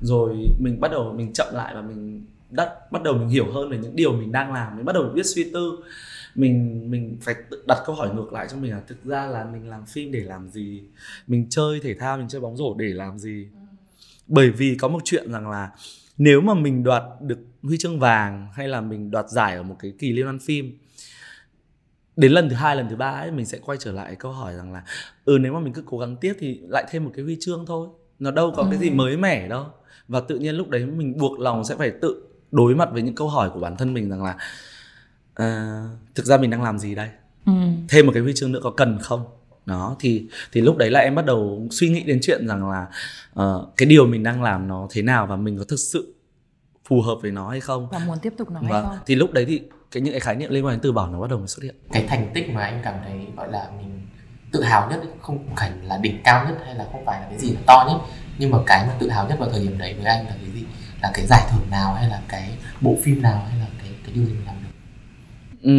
rồi 0.00 0.36
mình 0.58 0.80
bắt 0.80 0.90
đầu 0.90 1.12
mình 1.16 1.32
chậm 1.32 1.54
lại 1.54 1.74
và 1.74 1.82
mình 1.82 2.26
đắt 2.50 2.92
bắt 2.92 3.02
đầu 3.02 3.14
mình 3.14 3.28
hiểu 3.28 3.46
hơn 3.52 3.70
về 3.70 3.78
những 3.82 3.96
điều 3.96 4.12
mình 4.12 4.32
đang 4.32 4.52
làm 4.52 4.76
mình 4.76 4.84
bắt 4.84 4.92
đầu 4.92 5.04
biết 5.14 5.26
suy 5.26 5.50
tư 5.52 5.84
mình 6.34 6.90
mình 6.90 7.18
phải 7.20 7.34
tự 7.50 7.64
đặt 7.68 7.78
câu 7.86 7.94
hỏi 7.94 8.14
ngược 8.14 8.32
lại 8.32 8.46
cho 8.50 8.56
mình 8.56 8.70
là 8.70 8.80
thực 8.86 9.04
ra 9.04 9.26
là 9.26 9.44
mình 9.44 9.68
làm 9.68 9.86
phim 9.86 10.12
để 10.12 10.20
làm 10.20 10.48
gì? 10.48 10.82
Mình 11.26 11.46
chơi 11.50 11.80
thể 11.82 11.94
thao 11.94 12.18
mình 12.18 12.28
chơi 12.28 12.40
bóng 12.40 12.56
rổ 12.56 12.74
để 12.78 12.86
làm 12.88 13.18
gì? 13.18 13.46
Bởi 14.26 14.50
vì 14.50 14.76
có 14.80 14.88
một 14.88 15.00
chuyện 15.04 15.32
rằng 15.32 15.50
là 15.50 15.70
nếu 16.18 16.40
mà 16.40 16.54
mình 16.54 16.82
đoạt 16.84 17.02
được 17.20 17.38
huy 17.62 17.78
chương 17.78 17.98
vàng 17.98 18.48
hay 18.54 18.68
là 18.68 18.80
mình 18.80 19.10
đoạt 19.10 19.28
giải 19.30 19.56
ở 19.56 19.62
một 19.62 19.76
cái 19.78 19.92
kỳ 19.98 20.12
liên 20.12 20.24
hoan 20.24 20.38
phim 20.38 20.78
đến 22.16 22.32
lần 22.32 22.48
thứ 22.48 22.54
hai 22.56 22.76
lần 22.76 22.88
thứ 22.88 22.96
ba 22.96 23.10
ấy 23.10 23.30
mình 23.30 23.46
sẽ 23.46 23.58
quay 23.58 23.78
trở 23.80 23.92
lại 23.92 24.14
câu 24.14 24.32
hỏi 24.32 24.54
rằng 24.54 24.72
là 24.72 24.82
ừ 25.24 25.38
nếu 25.40 25.52
mà 25.52 25.60
mình 25.60 25.72
cứ 25.72 25.82
cố 25.86 25.98
gắng 25.98 26.16
tiếp 26.16 26.34
thì 26.38 26.60
lại 26.68 26.84
thêm 26.90 27.04
một 27.04 27.10
cái 27.14 27.24
huy 27.24 27.36
chương 27.40 27.66
thôi. 27.66 27.88
Nó 28.18 28.30
đâu 28.30 28.52
có 28.56 28.66
cái 28.70 28.78
gì 28.78 28.88
Ừ. 28.88 28.94
mới 28.94 29.16
mẻ 29.16 29.48
đâu. 29.48 29.66
Và 30.08 30.20
tự 30.20 30.38
nhiên 30.38 30.54
lúc 30.54 30.68
đấy 30.68 30.86
mình 30.86 31.18
buộc 31.18 31.40
lòng 31.40 31.64
sẽ 31.64 31.76
phải 31.76 31.90
tự 31.90 32.26
đối 32.50 32.74
mặt 32.74 32.88
với 32.92 33.02
những 33.02 33.14
câu 33.14 33.28
hỏi 33.28 33.50
của 33.54 33.60
bản 33.60 33.76
thân 33.76 33.94
mình 33.94 34.10
rằng 34.10 34.22
là 34.24 34.36
à, 35.34 35.82
thực 36.14 36.26
ra 36.26 36.36
mình 36.36 36.50
đang 36.50 36.62
làm 36.62 36.78
gì 36.78 36.94
đây? 36.94 37.08
Ừ. 37.46 37.52
thêm 37.88 38.06
một 38.06 38.12
cái 38.14 38.22
huy 38.22 38.32
chương 38.34 38.52
nữa 38.52 38.60
có 38.62 38.70
cần 38.70 38.98
không? 39.02 39.24
Đó 39.66 39.96
thì 40.00 40.26
thì 40.52 40.60
lúc 40.60 40.76
đấy 40.76 40.90
là 40.90 41.00
em 41.00 41.14
bắt 41.14 41.24
đầu 41.24 41.68
suy 41.70 41.88
nghĩ 41.88 42.02
đến 42.02 42.18
chuyện 42.22 42.48
rằng 42.48 42.70
là 42.70 42.86
ờ, 43.34 43.66
cái 43.76 43.86
điều 43.86 44.06
mình 44.06 44.22
đang 44.22 44.42
làm 44.42 44.68
nó 44.68 44.88
thế 44.90 45.02
nào 45.02 45.26
và 45.26 45.36
mình 45.36 45.58
có 45.58 45.64
thực 45.68 45.76
sự 45.76 46.14
phù 46.84 47.02
hợp 47.02 47.14
với 47.22 47.30
nó 47.30 47.48
hay 47.50 47.60
không? 47.60 47.88
Và 47.92 47.98
muốn 47.98 48.18
tiếp 48.18 48.32
tục 48.36 48.48
hay 48.62 48.72
vâng. 48.72 48.86
không? 48.86 48.98
Thì 49.06 49.14
lúc 49.14 49.32
đấy 49.32 49.44
thì 49.44 49.62
cái 49.90 50.00
những 50.00 50.12
cái 50.12 50.20
khái 50.20 50.36
niệm 50.36 50.50
liên 50.50 50.64
quan 50.64 50.74
đến 50.74 50.80
từ 50.82 50.92
bỏ 50.92 51.08
nó 51.08 51.20
bắt 51.20 51.30
đầu 51.30 51.38
mới 51.38 51.48
xuất 51.48 51.62
hiện. 51.62 51.74
Cái 51.92 52.06
thành 52.08 52.30
tích 52.34 52.50
mà 52.50 52.64
anh 52.64 52.80
cảm 52.84 52.94
thấy 53.04 53.26
gọi 53.36 53.52
là 53.52 53.70
mình 53.78 54.06
tự 54.52 54.62
hào 54.62 54.90
nhất 54.90 55.00
ấy, 55.00 55.10
không 55.20 55.46
phải 55.56 55.70
là 55.82 55.96
đỉnh 55.96 56.20
cao 56.24 56.44
nhất 56.44 56.58
hay 56.64 56.74
là 56.74 56.86
không 56.92 57.04
phải 57.06 57.20
là 57.20 57.26
cái 57.30 57.38
gì 57.38 57.50
là 57.50 57.60
to 57.66 57.84
nhất 57.88 58.16
nhưng 58.38 58.50
mà 58.50 58.58
cái 58.66 58.86
mà 58.86 58.94
tự 58.98 59.10
hào 59.10 59.28
nhất 59.28 59.38
vào 59.38 59.50
thời 59.50 59.60
điểm 59.60 59.78
đấy 59.78 59.94
với 59.94 60.04
anh 60.04 60.26
là 60.26 60.34
cái 60.40 60.50
gì? 60.54 60.64
Là 61.02 61.10
cái 61.14 61.26
giải 61.26 61.48
thưởng 61.50 61.70
nào 61.70 61.94
hay 61.94 62.08
là 62.08 62.22
cái 62.28 62.50
bộ 62.80 62.96
phim 63.02 63.22
nào 63.22 63.46
hay 63.50 63.58
là 63.58 63.66
cái 63.82 63.90
cái 64.04 64.14
điều 64.14 64.24
gì 64.24 64.32
mình 64.32 64.46
làm 64.46 64.61
Ừ, 65.62 65.70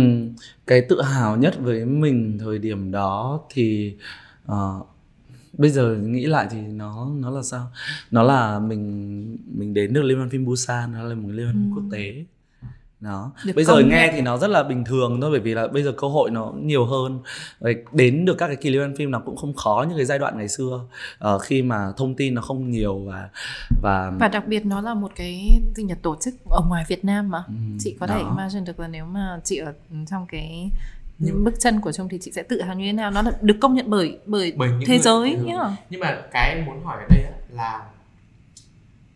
cái 0.68 0.82
tự 0.90 1.02
hào 1.02 1.38
nhất 1.38 1.56
với 1.62 1.86
mình 1.86 2.38
thời 2.40 2.60
điểm 2.60 2.92
đó 2.92 3.42
thì 3.50 3.96
ờ, 4.46 4.82
bây 5.54 5.70
giờ 5.72 5.98
nghĩ 5.98 6.26
lại 6.26 6.48
thì 6.52 6.62
nó 6.62 7.10
nó 7.20 7.32
là 7.32 7.44
sao? 7.44 7.72
Nó 8.12 8.24
là 8.24 8.60
mình 8.60 9.38
mình 9.58 9.74
đến 9.74 9.94
được 9.94 10.04
liên 10.04 10.18
hoan 10.18 10.30
phim 10.30 10.46
Busan, 10.46 10.92
nó 10.94 11.04
là 11.04 11.16
một 11.16 11.30
liên 11.32 11.46
hoan 11.46 11.58
Ừ. 11.64 11.76
quốc 11.76 11.86
tế. 11.92 12.26
Đó. 13.04 13.32
Được 13.46 13.54
Bây 13.56 13.66
giờ 13.66 13.80
nghe 13.80 14.06
nhận. 14.06 14.16
thì 14.16 14.22
nó 14.22 14.38
rất 14.38 14.48
là 14.50 14.64
bình 14.64 14.84
thường 14.86 15.22
thôi 15.22 15.32
bởi 15.32 15.40
vì 15.40 15.54
là 15.54 15.68
bây 15.68 15.84
giờ 15.84 15.92
cơ 15.98 16.08
hội 16.08 16.32
nó 16.32 16.52
nhiều 16.62 16.86
hơn. 16.86 17.20
Đến 17.92 18.26
được 18.26 18.36
các 18.38 18.48
cái 18.48 18.56
kỳ 18.56 18.70
liên 18.70 18.80
hoan 18.82 18.96
phim 18.96 19.12
nó 19.12 19.20
cũng 19.26 19.36
không 19.38 19.54
khó 19.54 19.86
như 19.90 19.96
cái 19.96 20.06
giai 20.06 20.20
đoạn 20.20 20.38
ngày 20.38 20.48
xưa 20.48 20.80
ờ, 21.20 21.40
khi 21.40 21.62
mà 21.62 21.92
thông 21.98 22.16
tin 22.16 22.34
nó 22.34 22.42
không 22.42 22.72
nhiều 22.72 23.00
và 23.00 23.30
và 23.82 24.12
và 24.20 24.28
đặc 24.28 24.48
biệt 24.48 24.66
nó 24.66 24.82
là 24.82 24.94
một 24.94 25.12
cái 25.16 25.60
gì 25.76 25.84
nhỉ 25.84 25.94
tổ 26.02 26.16
chức 26.22 26.34
ở 26.50 26.62
ngoài 26.68 26.86
Việt 26.88 27.06
Nam 27.06 27.30
mà 27.30 27.44
Ừ, 27.48 27.54
chị 27.80 27.98
có 28.00 28.08
thể 28.08 28.20
đó. 28.20 28.28
imagine 28.30 28.66
được 28.66 28.80
là 28.80 28.88
nếu 28.88 29.06
mà 29.06 29.40
chị 29.44 29.58
ở 29.58 29.74
trong 30.10 30.26
cái 30.30 30.70
Nhưng- 31.20 31.44
bước 31.44 31.54
chân 31.60 31.82
của 31.82 31.92
Trung 31.92 32.10
thì 32.10 32.18
chị 32.22 32.32
sẽ 32.32 32.44
tự 32.44 32.62
hào 32.62 32.76
như 32.76 32.86
thế 32.86 32.94
nào 32.94 33.12
nó 33.12 33.22
là 33.22 33.32
được 33.42 33.56
công 33.62 33.74
nhận 33.76 33.90
bởi 33.90 34.18
bởi, 34.26 34.54
Bởi 34.58 34.70
những 34.70 34.80
thế 34.88 34.94
người- 34.94 35.00
giới 35.04 35.36
ừ. 35.36 35.44
nhá 35.44 35.78
nhưng 35.90 36.00
mà 36.00 36.18
cái 36.32 36.56
em 36.56 36.66
muốn 36.66 36.84
hỏi 36.84 36.98
ở 37.02 37.08
đây 37.10 37.24
á, 37.24 37.32
là 37.52 37.82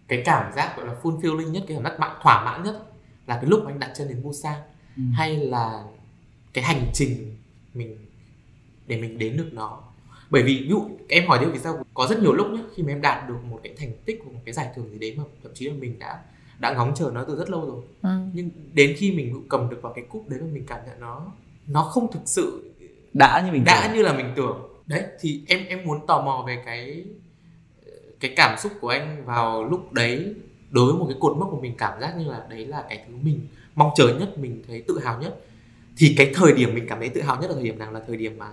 cái 0.07 0.21
cảm 0.25 0.53
giác 0.55 0.77
gọi 0.77 0.85
là 0.87 0.93
fulfilling 1.03 1.51
nhất 1.51 1.63
cái 1.67 1.77
cảm 1.83 1.97
giác 1.99 2.11
thỏa 2.23 2.45
mãn 2.45 2.63
nhất 2.63 2.75
là 3.27 3.35
cái 3.35 3.45
lúc 3.45 3.63
mà 3.63 3.71
anh 3.71 3.79
đặt 3.79 3.91
chân 3.95 4.07
đến 4.07 4.23
Busan 4.23 4.55
Ừ. 4.97 5.03
hay 5.13 5.37
là 5.37 5.83
cái 6.53 6.63
hành 6.63 6.85
trình 6.93 7.35
mình 7.73 7.97
để 8.87 9.01
mình 9.01 9.17
đến 9.17 9.37
được 9.37 9.49
nó 9.51 9.83
bởi 10.29 10.43
vì 10.43 10.59
ví 10.61 10.67
dụ 10.69 10.89
em 11.09 11.27
hỏi 11.27 11.39
đi 11.39 11.45
vì 11.51 11.59
sao 11.59 11.83
có 11.93 12.07
rất 12.09 12.21
nhiều 12.21 12.33
lúc 12.33 12.47
nhá 12.51 12.59
khi 12.75 12.83
mà 12.83 12.91
em 12.91 13.01
đạt 13.01 13.29
được 13.29 13.35
một 13.49 13.59
cái 13.63 13.73
thành 13.77 13.91
tích 14.05 14.21
của 14.25 14.31
một 14.31 14.39
cái 14.45 14.53
giải 14.53 14.69
thưởng 14.75 14.89
gì 14.91 14.97
đấy 14.99 15.13
mà 15.17 15.23
thậm 15.43 15.51
chí 15.55 15.67
là 15.69 15.73
mình 15.79 15.99
đã 15.99 16.23
đã 16.59 16.73
ngóng 16.73 16.93
chờ 16.95 17.11
nó 17.13 17.23
từ 17.23 17.35
rất 17.35 17.49
lâu 17.49 17.65
rồi 17.65 17.81
ừ. 18.01 18.09
nhưng 18.33 18.49
đến 18.73 18.95
khi 18.97 19.11
mình 19.11 19.45
cầm 19.49 19.69
được 19.69 19.79
vào 19.81 19.93
cái 19.93 20.05
cúp 20.09 20.29
đấy 20.29 20.39
mà 20.41 20.47
mình 20.53 20.63
cảm 20.67 20.79
nhận 20.85 20.99
nó 20.99 21.31
nó 21.67 21.83
không 21.83 22.11
thực 22.11 22.21
sự 22.25 22.71
đã 23.13 23.43
như 23.45 23.51
mình 23.51 23.63
đã 23.65 23.83
tưởng. 23.87 23.95
như 23.97 24.01
là 24.03 24.13
mình 24.13 24.33
tưởng 24.35 24.57
đấy 24.87 25.03
thì 25.19 25.41
em 25.47 25.65
em 25.67 25.85
muốn 25.85 26.07
tò 26.07 26.21
mò 26.21 26.43
về 26.47 26.61
cái 26.65 27.03
cái 28.19 28.33
cảm 28.35 28.57
xúc 28.59 28.71
của 28.81 28.89
anh 28.89 29.25
vào 29.25 29.63
lúc 29.63 29.93
đấy 29.93 30.33
đối 30.71 30.85
với 30.85 30.99
một 30.99 31.05
cái 31.09 31.17
cột 31.19 31.37
mốc 31.37 31.49
của 31.51 31.61
mình 31.61 31.73
cảm 31.77 32.01
giác 32.01 32.17
như 32.17 32.31
là 32.31 32.45
đấy 32.49 32.65
là 32.65 32.83
cái 32.89 33.05
thứ 33.07 33.13
mình 33.23 33.39
mong 33.75 33.89
chờ 33.95 34.17
nhất 34.19 34.37
mình 34.37 34.63
thấy 34.67 34.83
tự 34.87 34.99
hào 34.99 35.21
nhất. 35.21 35.39
Thì 35.97 36.13
cái 36.17 36.31
thời 36.35 36.53
điểm 36.53 36.75
mình 36.75 36.85
cảm 36.89 36.99
thấy 36.99 37.09
tự 37.09 37.21
hào 37.21 37.41
nhất 37.41 37.49
là 37.49 37.55
thời 37.55 37.63
điểm 37.63 37.79
nào? 37.79 37.91
Là 37.91 38.01
thời 38.07 38.17
điểm 38.17 38.37
mà 38.37 38.45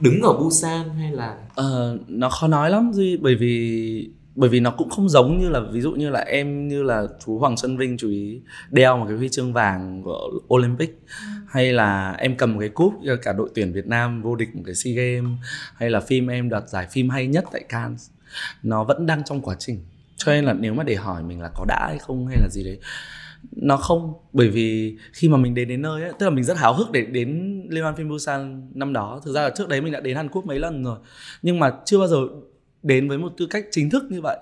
đứng 0.00 0.22
ở 0.22 0.32
Busan 0.32 0.88
hay 0.88 1.12
là 1.12 1.36
Ờ, 1.54 1.98
nó 2.08 2.28
khó 2.28 2.48
nói 2.48 2.70
lắm 2.70 2.90
duy 2.92 3.16
bởi 3.16 3.34
vì 3.34 4.08
bởi 4.34 4.50
vì 4.50 4.60
nó 4.60 4.70
cũng 4.70 4.90
không 4.90 5.08
giống 5.08 5.38
như 5.38 5.48
là 5.48 5.60
ví 5.72 5.80
dụ 5.80 5.92
như 5.92 6.10
là 6.10 6.20
em 6.20 6.68
như 6.68 6.82
là 6.82 7.06
chú 7.24 7.38
Hoàng 7.38 7.56
Xuân 7.56 7.76
Vinh 7.76 7.96
chú 7.96 8.08
ý 8.08 8.40
đeo 8.70 8.98
một 8.98 9.04
cái 9.08 9.16
huy 9.16 9.28
chương 9.28 9.52
vàng 9.52 10.02
của 10.02 10.30
Olympic 10.54 11.02
hay 11.48 11.72
là 11.72 12.12
em 12.18 12.36
cầm 12.36 12.52
một 12.52 12.60
cái 12.60 12.68
cúp 12.68 12.94
cho 13.06 13.16
cả 13.22 13.32
đội 13.32 13.50
tuyển 13.54 13.72
Việt 13.72 13.86
Nam 13.86 14.22
vô 14.22 14.36
địch 14.36 14.48
một 14.54 14.62
cái 14.66 14.74
SEA 14.74 14.94
Games 14.94 15.38
hay 15.74 15.90
là 15.90 16.00
phim 16.00 16.26
em 16.26 16.48
đoạt 16.48 16.68
giải 16.68 16.86
phim 16.90 17.10
hay 17.10 17.26
nhất 17.26 17.44
tại 17.52 17.64
Cannes 17.68 18.10
nó 18.62 18.84
vẫn 18.84 19.06
đang 19.06 19.24
trong 19.24 19.40
quá 19.40 19.56
trình 19.58 19.78
cho 20.18 20.32
nên 20.32 20.44
là 20.44 20.52
nếu 20.52 20.74
mà 20.74 20.84
để 20.84 20.94
hỏi 20.94 21.22
mình 21.22 21.40
là 21.40 21.50
có 21.54 21.64
đã 21.68 21.86
hay 21.88 21.98
không 21.98 22.26
hay 22.26 22.36
là 22.40 22.48
gì 22.50 22.64
đấy 22.64 22.78
nó 23.52 23.76
không. 23.76 24.14
Bởi 24.32 24.48
vì 24.48 24.96
khi 25.12 25.28
mà 25.28 25.36
mình 25.36 25.54
đến 25.54 25.68
đến 25.68 25.82
nơi 25.82 26.02
ấy, 26.02 26.12
tức 26.18 26.26
là 26.26 26.30
mình 26.30 26.44
rất 26.44 26.56
háo 26.56 26.74
hức 26.74 26.92
để 26.92 27.06
đến 27.06 27.60
liên 27.70 27.82
hoan 27.82 27.96
phim 27.96 28.08
Busan 28.08 28.70
năm 28.74 28.92
đó. 28.92 29.20
Thực 29.24 29.32
ra 29.32 29.42
là 29.42 29.50
trước 29.50 29.68
đấy 29.68 29.80
mình 29.80 29.92
đã 29.92 30.00
đến 30.00 30.16
Hàn 30.16 30.28
Quốc 30.28 30.46
mấy 30.46 30.58
lần 30.58 30.84
rồi. 30.84 30.98
Nhưng 31.42 31.58
mà 31.58 31.72
chưa 31.84 31.98
bao 31.98 32.08
giờ 32.08 32.16
đến 32.82 33.08
với 33.08 33.18
một 33.18 33.32
tư 33.36 33.46
cách 33.46 33.64
chính 33.70 33.90
thức 33.90 34.04
như 34.10 34.20
vậy. 34.22 34.38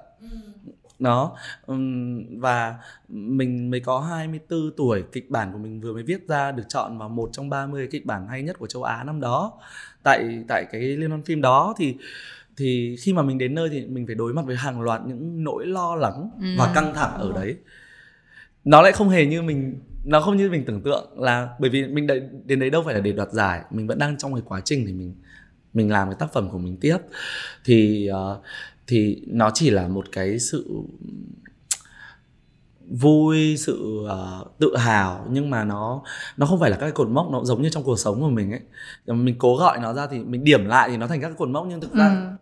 Đó. 0.99 1.37
Ừm, 1.67 2.41
và 2.41 2.75
mình 3.09 3.71
mới 3.71 3.81
có 3.81 4.01
24 4.01 4.71
tuổi 4.77 5.05
kịch 5.13 5.31
bản 5.31 5.53
của 5.53 5.59
mình 5.59 5.81
vừa 5.81 5.93
mới 5.93 6.03
viết 6.03 6.29
ra 6.29 6.53
được 6.53 6.65
chọn 6.69 6.99
vào 6.99 7.09
một 7.09 7.29
trong 7.33 7.51
30 7.51 7.89
kịch 7.91 8.07
bản 8.07 8.29
hay 8.29 8.43
nhất 8.43 8.59
của 8.59 8.67
châu 8.67 8.83
Á 8.83 9.05
năm 9.05 9.21
đó. 9.21 9.53
Tại 10.03 10.45
tại 10.49 10.65
cái 10.73 10.81
liên 10.81 11.09
hoan 11.09 11.23
phim 11.23 11.41
đó 11.41 11.75
thì 11.79 11.97
thì 12.57 12.97
khi 13.01 13.13
mà 13.13 13.23
mình 13.23 13.39
đến 13.39 13.55
nơi 13.55 13.69
thì 13.69 13.87
mình 13.87 14.07
phải 14.07 14.15
đối 14.15 14.33
mặt 14.35 14.43
với 14.47 14.57
hàng 14.57 14.81
loạt 14.81 15.01
những 15.07 15.45
nỗi 15.45 15.67
lo 15.67 15.95
lắng 15.95 16.31
và 16.59 16.65
Ừ. 16.67 16.71
căng 16.75 16.95
thẳng 16.95 17.15
ở 17.19 17.33
đấy 17.33 17.57
nó 18.65 18.83
lại 18.83 18.93
không 18.93 19.09
hề 19.09 19.27
như 19.27 19.43
mình 19.43 19.79
nó 20.05 20.21
không 20.21 20.37
như 20.37 20.51
mình 20.51 20.65
tưởng 20.67 20.83
tượng 20.83 21.21
là 21.21 21.49
bởi 21.61 21.71
vì 21.71 21.87
mình 21.87 22.07
đợi- 22.07 22.23
đến 22.45 22.61
đấy 22.61 22.71
đâu 22.71 22.83
phải 22.85 22.95
là 22.95 23.01
để 23.01 23.13
đoạt 23.13 23.33
giải 23.33 23.61
mình 23.71 23.87
vẫn 23.87 23.99
đang 23.99 24.17
trong 24.19 24.35
cái 24.35 24.43
quá 24.47 24.61
trình 24.65 24.85
thì 24.87 24.93
mình 24.93 25.15
mình 25.75 25.91
làm 25.91 26.09
cái 26.09 26.17
tác 26.19 26.33
phẩm 26.33 26.49
của 26.51 26.59
mình 26.59 26.77
tiếp 26.81 26.97
thì 27.65 28.07
ờ, 28.07 28.41
thì 28.87 29.23
nó 29.27 29.51
chỉ 29.55 29.71
là 29.71 29.89
một 29.89 30.05
cái 30.13 30.39
sự 30.39 30.83
vui 32.91 33.57
sự 33.57 34.05
ờ, 34.09 34.45
tự 34.59 34.77
hào 34.77 35.27
nhưng 35.31 35.51
mà 35.51 35.65
nó 35.65 36.03
nó 36.37 36.47
không 36.47 36.61
phải 36.61 36.71
là 36.71 36.77
các 36.77 36.81
cái 36.87 36.93
cột 36.93 37.09
mốc 37.09 37.27
nó 37.33 37.45
giống 37.45 37.63
như 37.63 37.69
trong 37.69 37.83
cuộc 37.85 37.99
sống 37.99 38.21
của 38.21 38.29
mình 38.29 38.51
ấy 38.53 38.61
mình 39.07 39.35
cố 39.39 39.57
gọi 39.57 39.79
nó 39.81 39.93
ra 39.93 40.07
thì 40.07 40.19
mình 40.19 40.45
điểm 40.45 40.65
lại 40.65 40.89
thì 40.91 40.97
nó 40.97 41.07
thành 41.07 41.21
các 41.21 41.29
cái 41.29 41.37
cột 41.39 41.49
mốc 41.49 41.67
nhưng 41.69 41.81
thực 41.81 41.95
ra 41.95 42.07
Ừ. 42.09 42.37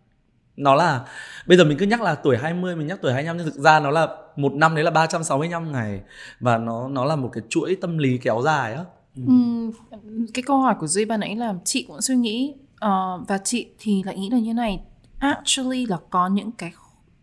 nó 0.57 0.75
là 0.75 1.05
bây 1.47 1.59
giờ 1.59 1.65
mình 1.65 1.79
cứ 1.79 1.87
nhắc 1.87 2.03
là 2.03 2.15
tuổi 2.15 2.37
20 2.37 2.77
mình 2.77 2.87
nhắc 2.87 2.99
tuổi 3.03 3.13
25 3.13 3.37
nhưng 3.37 3.47
thực 3.47 3.61
ra 3.61 3.81
nó 3.81 3.91
là 3.91 4.09
một 4.37 4.53
năm 4.53 4.75
đấy 4.75 4.85
là 4.85 4.91
365 4.91 5.73
ngày. 5.73 6.01
Và 6.41 6.59
nó 6.59 6.89
nó 6.89 7.05
là 7.05 7.17
một 7.17 7.31
cái 7.33 7.45
chuỗi 7.49 7.77
tâm 7.81 7.99
lý 7.99 8.19
kéo 8.19 8.43
dài 8.45 8.75
á. 8.75 8.85
Ừm, 9.17 9.71
cái 10.35 10.43
câu 10.47 10.59
hỏi 10.59 10.75
của 10.81 10.87
Duy 10.87 11.05
ban 11.05 11.21
nãy 11.21 11.37
là 11.37 11.55
chị 11.65 11.85
cũng 11.89 12.01
suy 12.01 12.17
nghĩ 12.17 12.55
ờ, 12.79 13.21
và 13.29 13.39
chị 13.39 13.67
thì 13.79 14.03
lại 14.03 14.19
nghĩ 14.19 14.31
là 14.31 14.39
như 14.39 14.55
này 14.55 14.81
actually 15.19 15.87
là 15.87 15.97
có 16.11 16.27
những 16.27 16.53
cái 16.53 16.73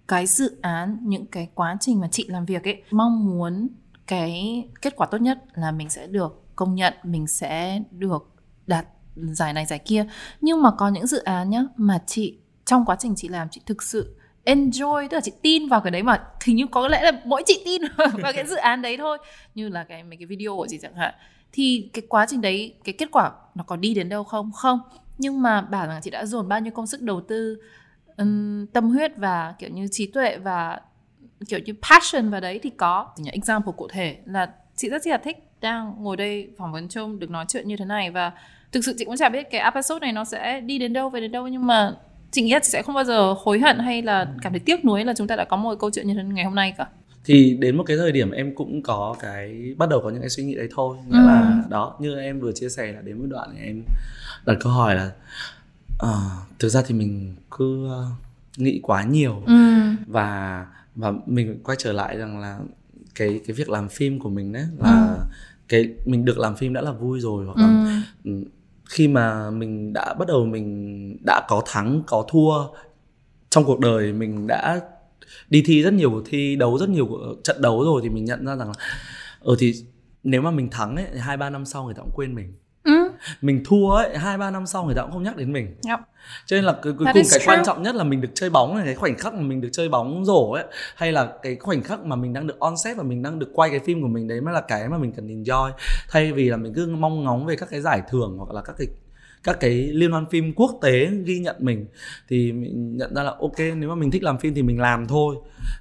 cái 0.08 0.28
dự 0.28 0.58
án 0.62 0.98
những 1.02 1.26
cái 1.26 1.50
quá 1.56 1.78
trình 1.80 2.00
mà 2.00 2.08
chị 2.12 2.26
làm 2.28 2.46
việc 2.46 2.63
ấy 2.63 2.84
mong 2.91 3.26
muốn 3.26 3.67
cái 4.08 4.63
kết 4.82 4.96
quả 4.96 5.08
tốt 5.12 5.17
nhất 5.22 5.38
là 5.54 5.72
mình 5.72 5.89
sẽ 5.89 6.08
được 6.08 6.44
công 6.56 6.76
nhận 6.76 6.94
mình 7.04 7.28
sẽ 7.28 7.82
được 7.91 8.28
đạt 8.67 8.86
giải 9.15 9.54
này 9.54 9.65
giải 9.65 9.80
kia. 9.80 10.06
Nhưng 10.41 10.62
mà 10.62 10.72
có 10.78 10.89
những 10.89 11.08
dự 11.08 11.17
án 11.17 11.50
nhá 11.50 11.63
mà 11.76 12.00
chị 12.06 12.40
trong 12.65 12.86
quá 12.86 12.95
trình 13.00 13.13
chị 13.15 13.28
làm 13.28 13.47
chị 13.52 13.62
thực 13.65 13.84
sự 13.84 14.15
enjoy 14.45 15.08
tức 15.08 15.17
là 15.17 15.21
chị 15.21 15.32
tin 15.41 15.67
vào 15.67 15.82
cái 15.82 15.91
đấy 15.91 16.04
mà 16.04 16.24
hình 16.43 16.56
như 16.56 16.65
có 16.71 16.88
lẽ 16.88 17.04
là 17.04 17.21
mỗi 17.26 17.43
chị 17.45 17.62
tin 17.65 17.82
vào 17.97 18.34
cái 18.36 18.45
dự 18.47 18.56
án 18.56 18.82
đấy 18.82 18.97
thôi. 18.97 19.17
Như 19.56 19.69
là 19.69 19.84
cái 19.84 20.04
mấy 20.04 20.17
cái 20.17 20.26
video 20.26 20.56
của 20.56 20.67
chị 20.69 20.80
chẳng 20.82 20.95
hạn. 20.95 21.13
Thì 21.52 21.89
cái 21.93 22.04
quá 22.10 22.26
trình 22.30 22.41
đấy 22.41 22.74
cái 22.84 22.93
kết 22.93 23.10
quả 23.12 23.32
nó 23.56 23.63
có 23.63 23.76
đi 23.76 23.93
đến 23.93 24.10
đâu 24.10 24.24
không? 24.24 24.52
Không. 24.52 24.80
Nhưng 25.17 25.41
mà 25.41 25.62
bảo 25.62 25.88
rằng 25.88 26.02
chị 26.04 26.10
đã 26.10 26.26
dồn 26.26 26.47
bao 26.47 26.60
nhiêu 26.60 26.71
công 26.71 26.88
sức 26.88 27.02
đầu 27.02 27.21
tư 27.21 27.58
ừm, 28.17 28.67
tâm 28.67 28.89
huyết 28.89 29.17
và 29.17 29.56
kiểu 29.60 29.69
như 29.69 29.88
trí 29.91 30.08
tuệ 30.08 30.38
và 30.38 30.82
kiểu 31.47 31.60
như 31.65 31.74
passion 31.89 32.30
vào 32.30 32.41
đấy 32.41 32.60
thì 32.63 32.69
có. 32.69 33.08
Những 33.17 33.34
example 33.34 33.74
cụ 33.78 33.88
thể 33.88 34.17
là 34.26 34.52
chị 34.76 34.89
rất 34.89 35.08
là 35.08 35.17
thích 35.17 35.38
đang 35.62 35.95
ngồi 36.00 36.17
đây 36.17 36.50
phỏng 36.58 36.71
vấn 36.71 36.88
chung 36.89 37.19
được 37.19 37.30
nói 37.30 37.45
chuyện 37.47 37.67
như 37.67 37.78
thế 37.78 37.86
này. 37.86 38.12
Và 38.12 38.32
thực 38.71 38.86
sự 38.86 38.95
chị 38.97 39.06
cũng 39.06 39.17
chả 39.17 39.30
biết 39.30 39.47
cái 39.52 39.62
episode 39.62 40.00
này 40.00 40.13
nó 40.13 40.26
sẽ 40.26 40.62
đi 40.62 40.78
đến 40.78 40.93
đâu 40.93 41.10
về 41.10 41.19
đến 41.19 41.32
đâu. 41.32 41.47
Nhưng 41.47 41.67
mà 41.67 41.93
chị 42.32 42.41
nghĩ 42.41 42.52
là 42.54 42.60
chị 42.63 42.70
sẽ 42.70 42.82
không 42.82 42.96
bao 42.96 43.04
giờ 43.04 43.34
hối 43.38 43.60
hận 43.60 43.80
hay 43.80 44.02
là 44.02 44.28
cảm 44.41 44.52
thấy 44.54 44.60
tiếc 44.60 44.86
nuối 44.86 45.06
là 45.06 45.13
chúng 45.17 45.28
ta 45.28 45.36
đã 45.36 45.46
có 45.46 45.58
một 45.58 45.76
câu 45.80 45.89
chuyện 45.94 46.08
như 46.08 46.13
thế 46.13 46.24
ngày 46.24 46.46
hôm 46.46 46.56
nay 46.56 46.74
cả 46.78 46.88
thì 47.26 47.58
đến 47.60 47.78
một 47.78 47.84
cái 47.88 47.98
thời 47.98 48.12
điểm 48.12 48.32
em 48.32 48.56
cũng 48.56 48.82
có 48.84 49.15
cái 49.20 49.74
bắt 49.78 49.89
đầu 49.89 50.02
có 50.04 50.10
những 50.10 50.22
cái 50.22 50.30
suy 50.30 50.44
nghĩ 50.44 50.56
đấy 50.56 50.67
thôi 50.76 50.98
nghĩa 51.08 51.17
Ừ. 51.17 51.26
là 51.26 51.63
đó 51.70 51.96
như 52.00 52.20
em 52.20 52.39
vừa 52.39 52.52
chia 52.52 52.70
sẻ 52.70 52.91
là 52.91 53.02
đến 53.02 53.20
một 53.20 53.26
đoạn 53.30 53.54
này 53.56 53.63
em 53.65 53.84
đặt 54.46 54.58
câu 54.60 54.74
hỏi 54.74 54.96
là 54.96 55.12
ờ, 56.00 56.20
thực 56.60 56.70
ra 56.70 56.82
thì 56.88 56.96
mình 56.96 57.36
cứ 57.58 57.88
ờ, 57.89 58.06
nghĩ 58.58 58.80
quá 58.84 59.04
nhiều 59.04 59.41
ừ. 59.46 59.54
và 60.08 60.65
và 60.96 61.13
mình 61.26 61.60
quay 61.63 61.76
trở 61.80 61.91
lại 61.94 62.17
rằng 62.17 62.39
là 62.39 62.60
cái 63.15 63.41
cái 63.48 63.54
việc 63.56 63.70
làm 63.70 63.89
phim 63.89 64.20
của 64.20 64.30
mình 64.30 64.52
đấy 64.54 64.63
là 64.80 65.17
cái 65.67 65.89
mình 66.06 66.26
được 66.26 66.38
làm 66.39 66.56
phim 66.56 66.74
đã 66.74 66.82
là 66.82 66.91
vui 66.91 67.20
rồi 67.20 67.46
hoặc 67.46 67.58
là 67.58 67.96
Ừ 68.24 68.32
khi 68.91 69.08
mà 69.08 69.49
mình 69.51 69.93
đã 69.93 70.13
bắt 70.13 70.27
đầu 70.27 70.45
mình 70.45 71.17
đã 71.25 71.45
có 71.47 71.63
thắng, 71.65 72.04
có 72.08 72.25
thua 72.30 72.54
trong 73.49 73.63
cuộc 73.65 73.80
đời, 73.80 74.13
mình 74.13 74.47
đã 74.47 74.82
đi 75.49 75.63
thi 75.65 75.84
rất 75.84 75.93
nhiều 75.93 76.10
cuộc 76.10 76.23
thi, 76.25 76.56
đấu 76.56 76.77
rất 76.77 76.89
nhiều 76.89 77.06
cuộc- 77.08 77.36
trận 77.43 77.62
đấu 77.62 77.84
rồi 77.84 78.01
thì 78.04 78.10
mình 78.10 78.25
nhận 78.25 78.45
ra 78.45 78.56
rằng 78.56 78.67
là 78.67 78.73
ờ 79.39 79.56
thì 79.60 79.73
nếu 80.23 80.41
mà 80.41 80.51
mình 80.51 80.69
thắng 80.69 80.95
ấy 80.95 81.06
hai, 81.19 81.38
ba 81.38 81.49
năm 81.49 81.65
sau 81.65 81.86
người 81.86 81.93
ta 81.93 82.01
cũng 82.01 82.12
quên 82.15 82.36
mình 82.36 82.54
mình 83.41 83.62
thua 83.65 83.91
ấy 83.91 84.17
hai 84.17 84.38
ba 84.38 84.51
năm 84.51 84.65
sau 84.65 84.86
người 84.86 84.95
ta 84.95 85.01
cũng 85.01 85.12
không 85.12 85.23
nhắc 85.23 85.36
đến 85.38 85.53
mình 85.53 85.75
Yep. 85.88 85.99
cho 86.45 86.55
nên 86.57 86.63
là 86.65 86.73
cái 86.84 86.93
cuối 86.97 87.05
That 87.05 87.15
cùng 87.15 87.23
cái 87.31 87.39
true. 87.39 87.45
quan 87.47 87.65
trọng 87.65 87.84
nhất 87.84 87.95
là 87.95 88.03
mình 88.03 88.21
được 88.21 88.29
chơi 88.34 88.49
bóng 88.49 88.75
này 88.75 88.86
cái 88.86 88.95
khoảnh 88.95 89.17
khắc 89.17 89.34
mà 89.34 89.41
mình 89.41 89.62
được 89.62 89.69
chơi 89.71 89.89
bóng 89.89 90.25
rổ 90.25 90.51
ấy 90.51 90.63
hay 90.95 91.12
là 91.12 91.34
cái 91.41 91.55
khoảnh 91.55 91.81
khắc 91.84 92.05
mà 92.05 92.15
mình 92.15 92.34
đang 92.34 92.47
được 92.47 92.60
on 92.60 92.77
set 92.77 92.97
và 92.97 93.03
mình 93.03 93.23
đang 93.23 93.39
được 93.39 93.49
quay 93.53 93.69
cái 93.69 93.79
phim 93.79 94.01
của 94.01 94.07
mình 94.07 94.27
đấy 94.27 94.41
mới 94.41 94.53
là 94.53 94.62
cái 94.62 94.89
mà 94.89 94.97
mình 94.97 95.12
cần 95.12 95.27
enjoy 95.27 95.71
thay 96.10 96.31
vì 96.31 96.49
là 96.49 96.57
mình 96.57 96.73
cứ 96.73 96.88
mong 96.99 97.23
ngóng 97.23 97.45
về 97.45 97.55
các 97.55 97.69
cái 97.69 97.81
giải 97.81 98.01
thưởng 98.10 98.36
hoặc 98.38 98.51
là 98.51 98.62
các 98.62 98.75
cái 98.77 98.88
các 99.43 99.60
cái 99.60 99.71
liên 99.73 100.12
hoan 100.12 100.25
phim 100.29 100.53
quốc 100.53 100.79
tế 100.81 101.10
ghi 101.25 101.39
nhận 101.39 101.55
mình 101.60 101.86
thì 102.29 102.51
mình 102.51 102.97
nhận 102.97 103.15
ra 103.15 103.23
là 103.23 103.31
ok 103.39 103.60
nếu 103.75 103.89
mà 103.89 103.95
mình 103.95 104.12
thích 104.12 104.23
làm 104.23 104.38
phim 104.38 104.53
thì 104.53 104.62
mình 104.63 104.79
làm 104.79 105.07
thôi 105.07 105.36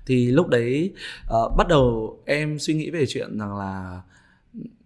thì 0.07 0.31
lúc 0.31 0.49
đấy 0.49 0.93
ờ, 1.29 1.49
bắt 1.59 1.69
đầu 1.69 2.17
em 2.27 2.59
suy 2.59 2.75
nghĩ 2.75 2.91
về 2.91 3.05
chuyện 3.09 3.39
rằng 3.39 3.57
là 3.57 4.01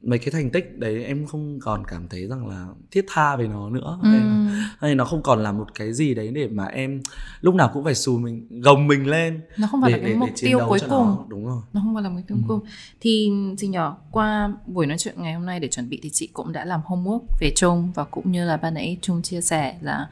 mấy 0.02 0.18
cái 0.18 0.30
thành 0.30 0.50
tích 0.50 0.78
đấy 0.78 1.04
em 1.04 1.26
không 1.26 1.58
còn 1.62 1.84
cảm 1.88 2.08
thấy 2.08 2.26
rằng 2.26 2.46
là 2.48 2.66
thiết 2.90 3.04
tha 3.08 3.36
về 3.36 3.48
nó 3.48 3.70
nữa 3.70 3.98
Ừ. 4.02 4.12
Em- 4.12 4.48
hay 4.78 4.94
nó 4.94 5.04
không 5.04 5.22
còn 5.22 5.42
là 5.42 5.52
một 5.52 5.74
cái 5.74 5.92
gì 5.92 6.14
đấy 6.14 6.28
để 6.34 6.48
mà 6.48 6.64
em 6.66 7.00
lúc 7.40 7.54
nào 7.54 7.70
cũng 7.74 7.84
phải 7.84 7.94
xù 7.94 8.18
mình 8.18 8.60
gồng 8.60 8.86
mình 8.86 9.06
lên 9.06 9.40
nó 9.58 9.66
không 9.70 9.82
phải 9.82 9.92
để, 9.92 9.98
là 9.98 10.02
cái 10.04 10.12
để, 10.12 10.18
mục 10.18 10.28
để 10.28 10.34
tiêu 10.48 10.58
cuối 10.68 10.78
cùng 10.80 10.88
nó. 10.90 11.24
đúng 11.28 11.46
rồi 11.46 11.62
nó 11.72 11.80
không 11.80 11.94
phải 11.94 12.02
là 12.02 12.08
mục 12.08 12.20
tiêu 12.28 12.36
Ừ. 12.36 12.42
cuối 12.48 12.58
cùng 12.60 12.68
thì 13.00 13.30
gì 13.58 13.68
nhỏ 13.68 13.96
qua 14.10 14.52
buổi 14.66 14.86
nói 14.86 14.98
chuyện 14.98 15.14
ngày 15.22 15.34
hôm 15.34 15.46
nay 15.46 15.60
để 15.60 15.68
chuẩn 15.68 15.88
bị 15.88 16.00
thì 16.02 16.10
chị 16.12 16.26
cũng 16.32 16.52
đã 16.52 16.64
làm 16.64 16.80
homework 16.86 17.20
về 17.40 17.52
Trung 17.56 17.92
và 17.94 18.04
cũng 18.04 18.32
như 18.32 18.44
là 18.44 18.56
ban 18.56 18.74
nãy 18.74 18.98
Trung 19.02 19.22
chia 19.22 19.40
sẻ 19.40 19.76
là 19.80 20.08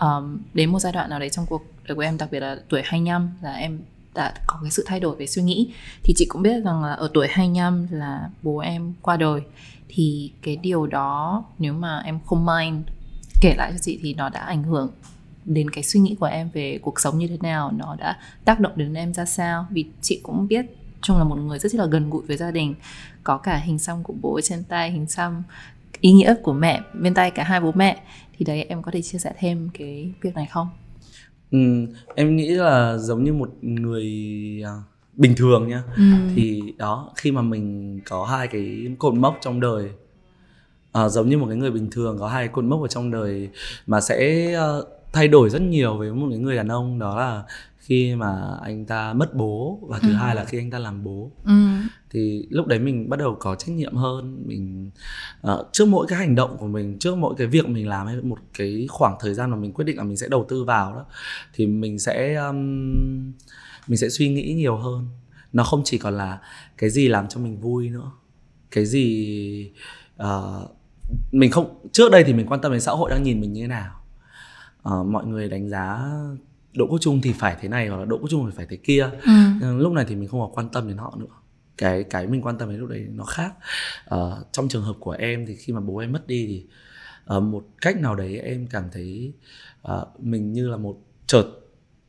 um, 0.00 0.38
đến 0.54 0.70
một 0.72 0.78
giai 0.78 0.92
đoạn 0.92 1.10
nào 1.10 1.18
đấy 1.18 1.30
trong 1.30 1.46
cuộc 1.48 1.62
đời 1.88 1.94
của 1.94 2.02
em 2.02 2.16
đặc 2.18 2.28
biệt 2.32 2.40
là 2.40 2.56
tuổi 2.68 2.82
25 2.84 3.30
là 3.42 3.52
em 3.52 3.80
đã 4.14 4.34
có 4.46 4.58
cái 4.62 4.70
sự 4.70 4.84
thay 4.86 5.00
đổi 5.00 5.16
về 5.16 5.26
suy 5.26 5.42
nghĩ. 5.42 5.72
Thì 6.02 6.14
chị 6.16 6.26
cũng 6.28 6.42
biết 6.42 6.60
rằng 6.64 6.82
là 6.84 6.92
ở 6.92 7.10
tuổi 7.14 7.26
25 7.30 7.86
là 7.90 8.30
bố 8.42 8.58
em 8.58 8.92
qua 9.02 9.16
đời. 9.16 9.40
Thì 9.88 10.32
cái 10.42 10.56
điều 10.56 10.86
đó 10.86 11.44
nếu 11.58 11.72
mà 11.72 12.02
em 12.04 12.20
không 12.26 12.46
mind 12.46 12.86
kể 13.40 13.54
lại 13.58 13.72
cho 13.72 13.78
chị 13.78 13.98
thì 14.02 14.14
nó 14.14 14.28
đã 14.28 14.40
ảnh 14.40 14.62
hưởng 14.62 14.90
đến 15.44 15.70
cái 15.70 15.84
suy 15.84 16.00
nghĩ 16.00 16.16
của 16.20 16.26
em 16.26 16.50
về 16.52 16.78
cuộc 16.82 17.00
sống 17.00 17.18
như 17.18 17.28
thế 17.28 17.36
nào, 17.40 17.72
nó 17.76 17.96
đã 17.98 18.18
tác 18.44 18.60
động 18.60 18.72
đến 18.76 18.94
em 18.94 19.14
ra 19.14 19.24
sao. 19.24 19.66
Vì 19.70 19.84
chị 20.00 20.20
cũng 20.22 20.48
biết 20.48 20.66
Trung 21.02 21.18
là 21.18 21.24
một 21.24 21.36
người 21.36 21.58
rất 21.58 21.74
là 21.74 21.86
gần 21.86 22.10
gũi 22.10 22.22
với 22.26 22.36
gia 22.36 22.50
đình, 22.50 22.74
có 23.24 23.38
cả 23.38 23.56
hình 23.56 23.78
xăm 23.78 24.02
của 24.02 24.14
bố 24.22 24.40
trên 24.40 24.64
tay, 24.64 24.90
hình 24.90 25.06
xăm 25.06 25.42
ý 26.00 26.12
nghĩa 26.12 26.34
của 26.42 26.52
mẹ 26.52 26.80
bên 27.00 27.14
tay 27.14 27.30
cả 27.30 27.44
hai 27.44 27.60
bố 27.60 27.72
mẹ. 27.74 28.02
Thì 28.38 28.44
đấy, 28.44 28.64
em 28.68 28.82
có 28.82 28.90
thể 28.90 29.02
chia 29.02 29.18
sẻ 29.18 29.32
thêm 29.38 29.70
cái 29.78 30.12
việc 30.20 30.34
này 30.34 30.46
không? 30.46 30.68
Ừ, 31.52 31.58
em 32.14 32.36
nghĩ 32.36 32.48
là 32.48 32.98
giống 32.98 33.24
như 33.24 33.32
một 33.32 33.50
người 33.62 34.06
à, 34.64 34.72
bình 35.16 35.34
thường 35.36 35.68
nha 35.68 35.82
thì 36.34 36.62
đó 36.76 37.10
khi 37.16 37.32
mà 37.32 37.42
mình 37.42 38.00
có 38.08 38.24
hai 38.24 38.48
cái 38.48 38.86
cột 38.98 39.14
mốc 39.14 39.38
trong 39.40 39.60
đời 39.60 39.90
à, 40.92 41.08
giống 41.08 41.28
như 41.28 41.38
một 41.38 41.46
cái 41.48 41.56
người 41.56 41.70
bình 41.70 41.88
thường 41.90 42.18
có 42.18 42.28
hai 42.28 42.48
cột 42.48 42.64
mốc 42.64 42.82
ở 42.82 42.88
trong 42.88 43.10
đời 43.10 43.48
mà 43.86 44.00
sẽ 44.00 44.52
ờ, 44.52 44.86
thay 45.12 45.28
đổi 45.28 45.50
rất 45.50 45.62
nhiều 45.62 45.96
với 45.98 46.12
một 46.12 46.26
cái 46.30 46.38
người 46.38 46.56
đàn 46.56 46.68
ông 46.68 46.98
đó 46.98 47.16
là 47.20 47.42
khi 47.82 48.14
mà 48.14 48.58
anh 48.62 48.84
ta 48.86 49.12
mất 49.12 49.34
bố 49.34 49.78
và 49.88 49.98
thứ 49.98 50.12
Ừ. 50.12 50.14
hai 50.16 50.34
là 50.34 50.44
khi 50.44 50.58
anh 50.58 50.70
ta 50.70 50.78
làm 50.78 51.04
bố 51.04 51.30
ừ. 51.44 51.52
thì 52.10 52.46
lúc 52.50 52.66
đấy 52.66 52.78
mình 52.78 53.08
bắt 53.08 53.18
đầu 53.18 53.36
có 53.40 53.54
trách 53.54 53.72
nhiệm 53.72 53.96
hơn 53.96 54.42
mình 54.46 54.90
ờ, 55.40 55.64
trước 55.72 55.88
mỗi 55.88 56.06
cái 56.08 56.18
hành 56.18 56.34
động 56.34 56.56
của 56.58 56.66
mình 56.66 56.98
trước 56.98 57.16
mỗi 57.16 57.34
cái 57.38 57.46
việc 57.46 57.68
mình 57.68 57.88
làm 57.88 58.06
hay 58.06 58.16
một 58.22 58.38
cái 58.58 58.86
khoảng 58.90 59.16
thời 59.20 59.34
gian 59.34 59.50
mà 59.50 59.56
mình 59.56 59.72
quyết 59.72 59.84
định 59.84 59.96
là 59.96 60.04
mình 60.04 60.16
sẽ 60.16 60.28
đầu 60.28 60.46
tư 60.48 60.64
vào 60.64 60.94
đó 60.94 61.04
thì 61.54 61.66
mình 61.66 61.98
sẽ 61.98 62.34
um, 62.34 62.56
mình 63.88 63.96
sẽ 63.96 64.08
suy 64.08 64.28
nghĩ 64.28 64.54
nhiều 64.54 64.76
hơn 64.76 65.06
nó 65.52 65.64
không 65.64 65.82
chỉ 65.84 65.98
còn 65.98 66.14
là 66.16 66.38
cái 66.78 66.90
gì 66.90 67.08
làm 67.08 67.28
cho 67.28 67.40
mình 67.40 67.60
vui 67.60 67.88
nữa 67.90 68.10
cái 68.70 68.86
gì 68.86 69.70
ờ, 70.16 70.66
mình 71.32 71.50
không 71.50 71.88
trước 71.92 72.12
đây 72.12 72.24
thì 72.24 72.32
mình 72.32 72.46
quan 72.46 72.60
tâm 72.60 72.72
đến 72.72 72.80
xã 72.80 72.92
hội 72.92 73.10
đang 73.10 73.22
nhìn 73.22 73.40
mình 73.40 73.52
như 73.52 73.60
thế 73.62 73.68
nào 73.68 73.98
Ờ, 74.82 75.02
mọi 75.04 75.26
người 75.26 75.48
đánh 75.48 75.68
giá 75.68 76.10
Đỗ 76.74 76.86
Quốc 76.86 76.98
Trung 77.00 77.20
thì 77.22 77.32
phải 77.32 77.56
thế 77.60 77.68
này 77.68 77.88
hoặc 77.88 77.96
là 77.96 78.04
Đỗ 78.04 78.18
Quốc 78.18 78.28
Trung 78.30 78.46
thì 78.50 78.52
phải 78.56 78.66
thế 78.70 78.76
kia 78.76 79.10
Ừ. 79.26 79.32
Nhưng 79.60 79.78
lúc 79.78 79.92
này 79.92 80.04
thì 80.08 80.16
mình 80.16 80.28
không 80.28 80.40
còn 80.40 80.52
quan 80.52 80.68
tâm 80.68 80.88
đến 80.88 80.96
họ 80.96 81.16
nữa 81.18 81.26
cái 81.76 82.04
cái 82.04 82.26
mình 82.26 82.42
quan 82.42 82.58
tâm 82.58 82.70
đến 82.70 82.78
lúc 82.80 82.88
đấy 82.88 83.06
nó 83.10 83.24
khác 83.24 83.54
Ờ, 84.04 84.44
trong 84.52 84.68
trường 84.68 84.82
hợp 84.82 84.96
của 85.00 85.10
em 85.10 85.46
thì 85.46 85.56
khi 85.56 85.72
mà 85.72 85.80
bố 85.80 85.96
em 85.98 86.12
mất 86.12 86.26
đi 86.26 86.46
thì 86.46 86.66
ờ, 87.24 87.40
một 87.40 87.64
cách 87.80 88.00
nào 88.00 88.14
đấy 88.14 88.38
em 88.38 88.66
cảm 88.66 88.84
thấy 88.92 89.32
ờ, 89.82 90.06
mình 90.18 90.52
như 90.52 90.68
là 90.68 90.76
một 90.76 90.96
chợt 91.26 91.44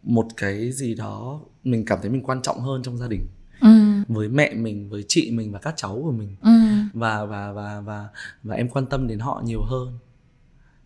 một 0.04 0.28
cái 0.38 0.72
gì 0.72 0.96
đó 0.96 1.42
mình 1.64 1.86
cảm 1.86 2.00
thấy 2.02 2.12
mình 2.12 2.24
quan 2.24 2.42
trọng 2.42 2.60
hơn 2.60 2.84
trong 2.84 2.98
gia 2.98 3.08
đình 3.08 3.28
Ừ. 3.62 3.70
với 4.08 4.30
mẹ 4.30 4.54
mình 4.54 4.90
với 4.90 5.04
chị 5.08 5.32
mình 5.32 5.52
và 5.52 5.60
các 5.60 5.74
cháu 5.78 6.00
của 6.04 6.12
mình 6.12 6.36
Ừ. 6.42 6.50
và 6.94 7.26
và 7.26 7.52
và 7.52 7.82
và 7.82 8.08
và 8.44 8.56
em 8.56 8.70
quan 8.70 8.86
tâm 8.86 9.08
đến 9.08 9.20
họ 9.20 9.42
nhiều 9.46 9.62
hơn 9.64 9.98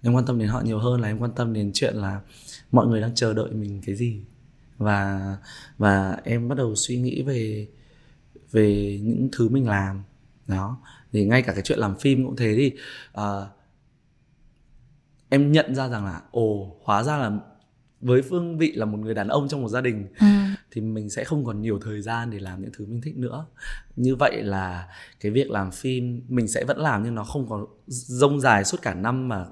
em 0.02 0.14
quan 0.14 0.26
tâm 0.26 0.40
đến 0.40 0.48
họ 0.48 0.62
nhiều 0.62 0.80
hơn 0.80 1.02
là 1.02 1.08
em 1.08 1.20
quan 1.20 1.32
tâm 1.36 1.54
đến 1.54 1.72
chuyện 1.74 1.96
là 1.96 2.22
mọi 2.72 2.88
người 2.88 3.02
đang 3.02 3.16
chờ 3.16 3.34
đợi 3.34 3.52
mình 3.52 3.82
cái 3.86 3.96
gì. 3.96 4.22
Và 4.78 5.38
và 5.78 6.18
em 6.24 6.48
bắt 6.48 6.58
đầu 6.58 6.76
suy 6.76 6.98
nghĩ 6.98 7.22
về 7.22 7.68
về 8.52 9.00
những 9.04 9.30
thứ 9.32 9.50
mình 9.50 9.68
làm. 9.68 10.04
Đó. 10.48 10.78
Thì 11.14 11.26
ngay 11.26 11.42
cả 11.42 11.54
cái 11.54 11.62
chuyện 11.62 11.80
làm 11.80 11.96
phim 12.00 12.26
cũng 12.26 12.36
thế 12.36 12.54
thì 12.58 12.72
ờ, 13.12 13.50
em 15.30 15.52
nhận 15.52 15.76
ra 15.76 15.88
rằng 15.88 16.06
là 16.06 16.22
ồ 16.32 16.76
hóa 16.84 17.04
ra 17.04 17.18
là 17.18 17.32
với 18.02 18.22
phương 18.22 18.58
vị 18.58 18.72
là 18.72 18.86
một 18.86 18.98
người 18.98 19.14
đàn 19.14 19.28
ông 19.28 19.48
trong 19.48 19.62
một 19.62 19.70
gia 19.70 19.82
đình 19.82 20.08
Ừ. 20.20 20.26
thì 20.72 20.82
mình 20.82 21.10
sẽ 21.10 21.24
không 21.24 21.46
còn 21.46 21.62
nhiều 21.62 21.80
thời 21.84 22.02
gian 22.02 22.30
để 22.30 22.40
làm 22.40 22.62
những 22.62 22.72
thứ 22.78 22.86
mình 22.86 23.02
thích 23.02 23.18
nữa. 23.18 23.46
Như 23.96 24.16
vậy 24.16 24.44
là 24.44 24.88
cái 25.20 25.32
việc 25.32 25.50
làm 25.52 25.72
phim 25.72 26.22
mình 26.28 26.48
sẽ 26.48 26.64
vẫn 26.64 26.78
làm 26.78 27.04
nhưng 27.04 27.16
nó 27.16 27.24
không 27.24 27.50
còn 27.50 27.66
rông 27.88 28.40
dài 28.40 28.64
suốt 28.66 28.82
cả 28.82 28.94
năm 28.94 29.28
mà 29.30 29.46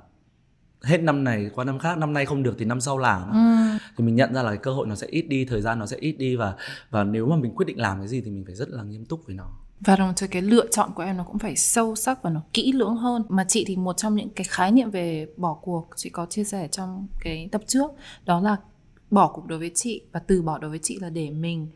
hết 0.86 0.98
năm 0.98 1.24
này 1.24 1.50
qua 1.56 1.66
năm 1.66 1.80
khác 1.80 1.98
năm 1.98 2.14
nay 2.14 2.26
không 2.26 2.44
được 2.44 2.56
thì 2.60 2.66
năm 2.66 2.82
sau 2.82 2.98
làm 2.98 3.32
Ừ. 3.32 3.78
thì 3.98 4.04
mình 4.04 4.16
nhận 4.16 4.34
ra 4.34 4.44
là 4.44 4.50
cái 4.50 4.58
cơ 4.58 4.72
hội 4.74 4.88
nó 4.88 4.96
sẽ 4.96 5.08
ít 5.08 5.22
đi 5.22 5.46
thời 5.46 5.62
gian 5.62 5.80
nó 5.80 5.86
sẽ 5.86 5.98
ít 5.98 6.12
đi 6.12 6.36
và 6.36 6.56
và 6.90 7.04
nếu 7.04 7.26
mà 7.26 7.36
mình 7.36 7.52
quyết 7.56 7.66
định 7.66 7.80
làm 7.80 8.00
cái 8.00 8.08
gì 8.08 8.22
thì 8.22 8.32
mình 8.32 8.46
phải 8.46 8.56
rất 8.56 8.70
là 8.70 8.84
nghiêm 8.84 9.06
túc 9.06 9.26
với 9.26 9.36
nó. 9.36 9.46
Và 9.80 9.96
đồng 9.96 10.14
thời 10.18 10.28
cái 10.30 10.42
lựa 10.42 10.66
chọn 10.72 10.92
của 10.96 11.04
em 11.04 11.18
nó 11.18 11.24
cũng 11.24 11.40
phải 11.40 11.56
sâu 11.56 11.96
sắc 11.96 12.24
và 12.24 12.30
nó 12.30 12.42
kỹ 12.54 12.72
lưỡng 12.72 12.96
hơn. 12.96 13.24
Mà 13.30 13.46
chị 13.48 13.64
thì 13.68 13.76
một 13.76 13.98
trong 13.98 14.16
những 14.16 14.30
cái 14.30 14.46
khái 14.50 14.72
niệm 14.72 14.90
về 14.92 15.28
bỏ 15.38 15.54
cuộc 15.62 15.90
Chị 15.96 16.10
có 16.10 16.26
chia 16.26 16.44
sẻ 16.44 16.68
trong 16.68 17.08
cái 17.22 17.50
tập 17.52 17.62
trước 17.68 17.92
Đó 18.26 18.40
là 18.40 18.58
bỏ 19.12 19.28
cuộc 19.34 19.48
đối 19.48 19.60
với 19.60 19.72
chị 19.76 20.02
và 20.12 20.20
từ 20.20 20.42
bỏ 20.42 20.58
đối 20.58 20.70
với 20.70 20.80
chị 20.84 21.00
là 21.02 21.10
để 21.10 21.30
mình 21.30 21.68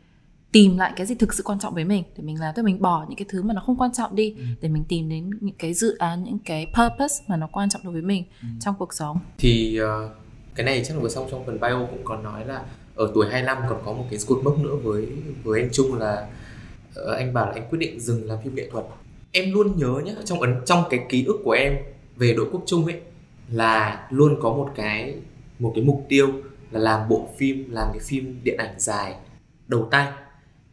tìm 0.52 0.78
lại 0.78 0.92
cái 0.96 1.06
gì 1.06 1.14
thực 1.14 1.34
sự 1.34 1.42
quan 1.42 1.58
trọng 1.58 1.74
với 1.74 1.84
mình 1.84 2.04
để 2.16 2.24
mình 2.24 2.40
làm 2.40 2.54
tức 2.54 2.62
mình 2.62 2.82
bỏ 2.82 3.06
những 3.08 3.16
cái 3.16 3.26
thứ 3.28 3.42
mà 3.42 3.54
nó 3.54 3.62
không 3.66 3.76
quan 3.76 3.92
trọng 3.92 4.14
đi 4.14 4.36
để 4.60 4.68
mình 4.68 4.84
tìm 4.88 5.08
đến 5.08 5.30
những 5.40 5.54
cái 5.58 5.74
dự 5.74 5.96
án 5.98 6.24
những 6.24 6.38
cái 6.44 6.66
purpose 6.66 7.24
mà 7.26 7.36
nó 7.36 7.48
quan 7.52 7.70
trọng 7.70 7.82
đối 7.84 7.92
với 7.92 8.02
mình 8.02 8.24
trong 8.60 8.74
cuộc 8.78 8.94
sống. 8.94 9.18
Thì 9.38 9.76
ờ, 9.76 10.10
cái 10.54 10.66
này 10.66 10.82
chắc 10.84 10.94
là 10.94 11.00
vừa 11.00 11.08
xong 11.08 11.28
trong 11.30 11.46
phần 11.46 11.60
bio 11.60 11.86
cũng 11.90 12.04
còn 12.04 12.22
nói 12.22 12.46
là 12.46 12.64
ở 12.94 13.10
tuổi 13.14 13.26
25 13.30 13.58
còn 13.68 13.82
có 13.84 13.92
một 13.92 14.06
cái 14.10 14.18
cột 14.26 14.40
mốc 14.44 14.58
nữa 14.58 14.76
với 14.82 15.08
với 15.44 15.60
anh 15.60 15.70
Trung 15.72 15.94
là 15.94 16.28
ờ, 16.94 17.14
anh 17.14 17.34
bảo 17.34 17.46
là 17.46 17.52
anh 17.52 17.66
quyết 17.70 17.78
định 17.78 18.00
dừng 18.00 18.28
làm 18.28 18.38
phim 18.44 18.54
nghệ 18.54 18.68
thuật. 18.72 18.84
Em 19.32 19.52
luôn 19.52 19.78
nhớ 19.78 20.00
nhá 20.04 20.12
trong 20.24 20.40
ấn 20.40 20.54
trong 20.66 20.84
cái 20.90 21.00
ký 21.08 21.24
ức 21.24 21.40
của 21.44 21.52
em 21.52 21.72
về 22.16 22.34
đội 22.34 22.48
quốc 22.52 22.62
trung 22.66 22.84
ấy 22.84 23.00
là 23.50 24.06
luôn 24.10 24.36
có 24.42 24.50
một 24.50 24.70
cái 24.74 25.14
một 25.58 25.72
cái 25.74 25.84
mục 25.84 26.06
tiêu 26.08 26.28
là 26.70 26.80
làm 26.80 27.08
bộ 27.08 27.28
phim 27.38 27.70
làm 27.70 27.88
cái 27.92 28.00
phim 28.02 28.40
điện 28.44 28.56
ảnh 28.58 28.74
dài 28.78 29.14
đầu 29.68 29.88
tay 29.90 30.12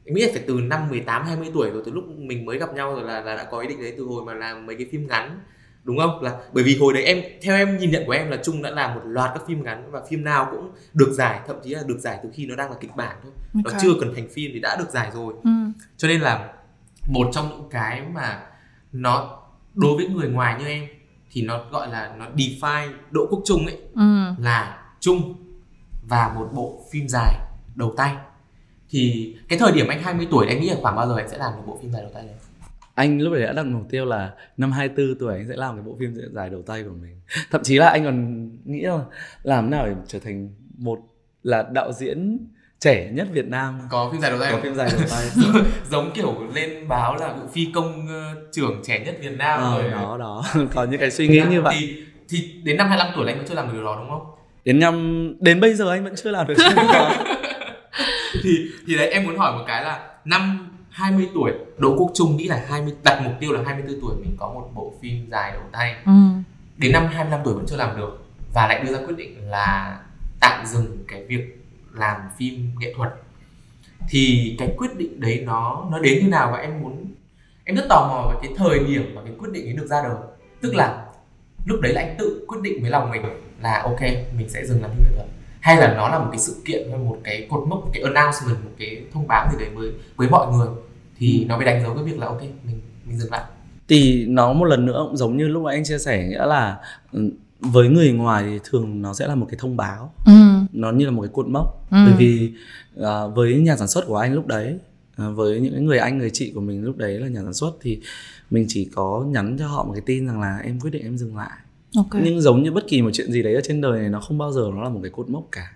em 0.08 0.16
nghĩ 0.16 0.22
là 0.22 0.30
phải 0.34 0.44
từ 0.48 0.54
năm 0.54 0.90
18 0.90 1.26
20 1.26 1.50
tuổi 1.54 1.70
rồi 1.72 1.82
từ 1.86 1.92
lúc 1.92 2.04
mình 2.18 2.46
mới 2.46 2.58
gặp 2.60 2.74
nhau 2.74 2.96
rồi 2.96 3.04
là, 3.04 3.22
là 3.22 3.36
đã 3.36 3.44
có 3.44 3.60
ý 3.60 3.68
định 3.68 3.82
đấy 3.82 3.94
từ 3.98 4.04
hồi 4.04 4.24
mà 4.26 4.34
làm 4.34 4.66
mấy 4.66 4.76
cái 4.76 4.88
phim 4.92 5.08
ngắn 5.08 5.40
đúng 5.84 5.98
không 5.98 6.22
là 6.22 6.38
bởi 6.54 6.64
vì 6.64 6.78
hồi 6.78 6.94
đấy 6.94 7.04
em 7.04 7.22
theo 7.42 7.56
em 7.56 7.78
nhìn 7.78 7.92
nhận 7.92 8.04
của 8.06 8.12
em 8.12 8.30
là 8.32 8.38
Trung 8.44 8.62
đã 8.62 8.70
làm 8.70 8.96
một 8.96 9.02
loạt 9.06 9.32
các 9.34 9.44
phim 9.48 9.64
ngắn 9.64 9.92
và 9.92 10.02
phim 10.10 10.24
nào 10.24 10.48
cũng 10.52 10.72
được 10.94 11.12
giải 11.14 11.40
thậm 11.48 11.56
chí 11.64 11.70
là 11.70 11.84
được 11.88 12.00
giải 12.00 12.20
từ 12.24 12.30
khi 12.34 12.46
nó 12.46 12.56
đang 12.56 12.70
là 12.72 12.76
kịch 12.82 12.96
bản 12.96 13.16
thôi 13.24 13.32
nó 13.54 13.62
Ok. 13.72 13.82
chưa 13.82 13.90
cần 14.00 14.16
thành 14.16 14.28
phim 14.34 14.52
thì 14.54 14.60
đã 14.60 14.76
được 14.80 14.90
giải 14.90 15.12
rồi 15.14 15.34
ừ. 15.44 15.50
cho 15.98 16.08
nên 16.08 16.22
là 16.22 16.54
một 17.08 17.28
trong 17.34 17.50
những 17.50 17.70
cái 17.72 18.02
mà 18.14 18.42
nó 18.92 19.40
đối 19.74 19.96
với 19.98 20.08
người 20.08 20.30
ngoài 20.30 20.56
như 20.60 20.66
em 20.68 20.86
thì 21.32 21.42
nó 21.42 21.64
gọi 21.72 21.88
là 21.92 22.16
nó 22.18 22.26
define 22.36 22.92
Đỗ 23.12 23.28
Quốc 23.30 23.42
Trung 23.46 23.66
ấy 23.66 23.78
Ừ. 23.96 24.26
là 24.40 24.84
Trung 25.00 25.36
và 26.10 26.32
một 26.36 26.50
bộ 26.54 26.86
phim 26.92 27.08
dài 27.08 27.34
đầu 27.76 27.94
tay 27.98 28.16
thì 28.90 29.36
cái 29.50 29.60
thời 29.60 29.72
điểm 29.72 29.88
anh 29.88 30.04
20 30.04 30.28
tuổi 30.32 30.48
anh 30.48 30.62
nghĩ 30.62 30.70
là 30.70 30.76
khoảng 30.82 30.96
bao 30.96 31.08
giờ 31.08 31.18
anh 31.18 31.30
sẽ 31.30 31.38
làm 31.38 31.52
được 31.56 31.62
bộ 31.66 31.80
phim 31.82 31.92
dài 31.92 32.02
đầu 32.02 32.12
tay 32.14 32.24
đấy? 32.24 32.36
Anh 32.96 33.22
lúc 33.22 33.34
đấy 33.34 33.44
đã 33.44 33.54
đặt 33.54 33.66
mục 33.66 33.84
tiêu 33.90 34.06
là 34.06 34.32
năm 34.58 34.72
24 34.72 35.20
tuổi 35.20 35.34
anh 35.34 35.46
sẽ 35.48 35.56
làm 35.56 35.76
cái 35.76 35.84
bộ 35.86 35.96
phim 36.00 36.16
dài 36.34 36.50
đầu 36.50 36.62
tay 36.62 36.84
của 36.84 36.96
mình. 37.02 37.20
Thậm 37.52 37.64
chí 37.64 37.78
là 37.78 37.90
anh 37.90 38.04
còn 38.04 38.50
nghĩ 38.66 38.82
là 38.82 39.00
làm 39.44 39.64
thế 39.64 39.70
nào 39.70 39.86
để 39.86 39.94
trở 40.08 40.20
thành 40.20 40.50
một 40.78 41.00
là 41.44 41.64
đạo 41.74 41.92
diễn 41.92 42.48
trẻ 42.80 43.12
nhất 43.14 43.28
Việt 43.32 43.48
Nam. 43.48 43.80
Có 43.90 44.10
phim 44.12 44.22
dài 44.22 44.32
đầu 44.32 44.40
tay 44.40 44.52
có 44.52 44.60
phim 44.64 44.76
dài 44.76 44.90
đầu 44.92 45.02
tay. 45.10 45.26
Giống 45.90 46.12
kiểu 46.14 46.48
lên 46.54 46.88
báo 46.88 47.16
là 47.16 47.36
phi 47.54 47.68
công 47.74 48.08
ờ, 48.08 48.36
trưởng 48.52 48.82
trẻ 48.84 49.00
nhất 49.06 49.18
Việt 49.22 49.38
Nam 49.38 49.60
ờ, 49.62 49.82
rồi. 49.82 49.92
đó 49.92 50.18
đó. 50.18 50.44
Có 50.74 50.84
những 50.84 51.00
cái 51.00 51.12
suy 51.12 51.28
nghĩ 51.28 51.42
như 51.50 51.62
vậy. 51.62 51.76
thì, 51.80 52.04
thì 52.30 52.62
đến 52.64 52.78
năm 52.78 52.88
25 52.88 53.14
tuổi 53.16 53.26
là 53.26 53.32
anh 53.32 53.38
vẫn 53.38 53.48
chưa 53.48 53.56
làm 53.56 53.68
được 53.68 53.74
điều 53.74 53.84
đó 53.84 53.96
đúng 54.00 54.10
không? 54.10 54.26
Đến 54.66 54.80
năm 54.80 55.28
đến 55.40 55.60
bây 55.60 55.74
giờ 55.74 55.90
anh 55.90 56.04
vẫn 56.04 56.16
chưa 56.16 56.32
làm 56.32 56.48
được 56.48 56.54
chuyện 56.58 56.76
đó 56.76 57.12
thì 58.44 58.66
thì 58.88 58.98
đấy 58.98 59.10
em 59.10 59.24
muốn 59.24 59.38
hỏi 59.38 59.58
một 59.58 59.64
cái 59.68 59.84
là 59.84 60.10
năm 60.26 60.70
20 60.90 61.30
tuổi 61.34 61.54
Đỗ 61.78 61.96
Quốc 61.98 62.12
Trung 62.14 62.38
nghĩ 62.38 62.48
là 62.48 62.66
20 62.68 62.94
đặt 63.04 63.22
mục 63.24 63.34
tiêu 63.40 63.52
là 63.52 63.62
24 63.66 64.02
tuổi 64.02 64.16
mình 64.22 64.36
có 64.40 64.48
một 64.54 64.70
bộ 64.76 64.94
phim 65.02 65.30
dài 65.32 65.52
đầu 65.52 65.62
tay. 65.72 65.96
Ừ. 66.06 66.12
đến 66.78 66.92
năm 66.92 67.08
25 67.08 67.40
tuổi 67.44 67.54
vẫn 67.54 67.66
chưa 67.68 67.76
làm 67.76 67.98
được 67.98 68.26
và 68.54 68.68
lại 68.68 68.84
đưa 68.84 68.94
ra 68.94 69.00
quyết 69.06 69.18
định 69.18 69.50
là 69.50 70.00
tạm 70.40 70.66
dừng 70.66 70.98
cái 71.08 71.24
việc 71.24 71.66
làm 71.94 72.22
phim 72.38 72.72
nghệ 72.80 72.94
thuật. 72.98 73.14
Thì 74.10 74.56
cái 74.60 74.74
quyết 74.78 74.98
định 74.98 75.20
đấy 75.20 75.44
nó 75.46 75.88
nó 75.92 76.00
đến 76.00 76.24
như 76.24 76.30
nào 76.30 76.52
và 76.52 76.58
em 76.58 76.82
muốn 76.82 77.06
em 77.64 77.76
rất 77.76 77.86
tò 77.90 78.08
mò 78.08 78.32
về 78.32 78.48
cái 78.48 78.58
thời 78.58 78.80
điểm 78.80 79.16
mà 79.16 79.22
cái 79.26 79.34
quyết 79.40 79.50
định 79.52 79.66
ấy 79.66 79.74
được 79.74 79.88
ra 79.88 80.04
đời. 80.04 80.16
Tức 80.62 80.76
là 80.76 81.06
lúc 81.66 81.82
đấy 81.82 81.94
là 81.94 82.02
anh 82.02 82.16
tự 82.20 82.46
quyết 82.48 82.60
định 82.62 82.82
với 82.82 82.92
lòng 82.92 83.12
mình 83.12 83.22
là 83.62 83.82
ok 83.84 84.02
mình 84.38 84.50
sẽ 84.50 84.66
dừng 84.66 84.82
làm 84.82 84.92
phim 84.92 85.04
nghệ 85.04 85.16
thuật 85.16 85.28
hay 85.68 85.78
là 85.78 85.94
nó 85.94 86.10
là 86.10 86.20
một 86.20 86.28
cái 86.32 86.40
sự 86.40 86.56
kiện 86.66 86.90
hay 86.90 87.00
một 87.00 87.18
cái 87.24 87.48
cột 87.50 87.68
mốc 87.68 87.80
một 87.80 87.90
cái 87.94 88.04
announcement 88.04 88.64
một 88.66 88.72
cái 88.78 89.02
thông 89.14 89.28
báo 89.28 89.48
gì 89.52 89.58
đấy 89.60 89.70
với 89.76 89.92
với 90.16 90.30
mọi 90.30 90.54
người 90.54 90.68
thì 91.18 91.46
nó 91.46 91.58
mới 91.58 91.66
đánh 91.66 91.84
dấu 91.84 91.94
cái 91.94 92.04
việc 92.04 92.20
là 92.20 92.26
ok 92.26 92.42
mình 92.42 92.82
mình 93.06 93.20
dừng 93.20 93.32
lại. 93.32 93.44
Thì 93.88 94.26
nó 94.26 94.54
một 94.54 94.66
lần 94.66 94.86
nữa 94.86 95.06
cũng 95.08 95.18
giống 95.18 95.38
như 95.38 95.48
lúc 95.48 95.64
mà 95.64 95.72
anh 95.72 95.84
chia 95.84 95.98
sẻ 95.98 96.28
nghĩa 96.28 96.46
là 96.46 96.78
ừ, 97.12 97.32
với 97.60 97.90
người 97.90 98.12
ngoài 98.12 98.44
thì 98.44 98.60
thường 98.64 99.02
nó 99.02 99.14
sẽ 99.14 99.28
là 99.28 99.36
một 99.36 99.46
cái 99.50 99.58
thông 99.60 99.78
báo. 99.78 100.14
Ừ. 100.26 100.34
nó 100.72 100.92
như 100.92 101.06
là 101.06 101.12
một 101.12 101.22
cái 101.22 101.32
cột 101.34 101.48
mốc. 101.48 101.88
Ừ. 101.92 101.98
bởi 102.06 102.14
vì 102.18 102.52
à, 103.02 103.28
với 103.36 103.56
nhà 103.56 103.78
sản 103.78 103.88
xuất 103.88 104.06
của 104.08 104.18
anh 104.18 104.34
lúc 104.34 104.48
đấy 104.48 104.78
à, 105.16 105.30
với 105.30 105.60
những 105.60 105.86
người 105.86 105.98
anh 105.98 106.18
người 106.18 106.30
chị 106.34 106.52
của 106.56 106.62
mình 106.62 106.84
lúc 106.84 106.98
đấy 106.98 107.20
là 107.20 107.28
nhà 107.28 107.40
sản 107.44 107.54
xuất 107.54 107.72
thì 107.82 108.00
mình 108.50 108.66
chỉ 108.68 108.90
có 108.96 109.26
nhắn 109.28 109.56
cho 109.60 109.68
họ 109.68 109.84
một 109.84 109.94
cái 109.94 110.04
tin 110.06 110.28
rằng 110.28 110.42
là 110.42 110.58
em 110.58 110.80
quyết 110.80 110.92
định 110.92 111.04
em 111.04 111.18
dừng 111.18 111.38
lại 111.38 111.58
ok. 111.98 112.22
Nhưng 112.24 112.42
giống 112.42 112.64
như 112.64 112.72
bất 112.72 112.88
kỳ 112.88 113.02
một 113.02 113.10
chuyện 113.14 113.32
gì 113.32 113.44
đấy 113.44 113.56
ở 113.56 113.62
trên 113.64 113.82
đời 113.82 114.00
này 114.00 114.10
nó 114.10 114.20
không 114.20 114.38
bao 114.38 114.52
giờ 114.52 114.70
nó 114.76 114.84
là 114.84 114.90
một 114.90 115.00
cái 115.04 115.12
cột 115.12 115.30
mốc 115.30 115.44
cả. 115.52 115.72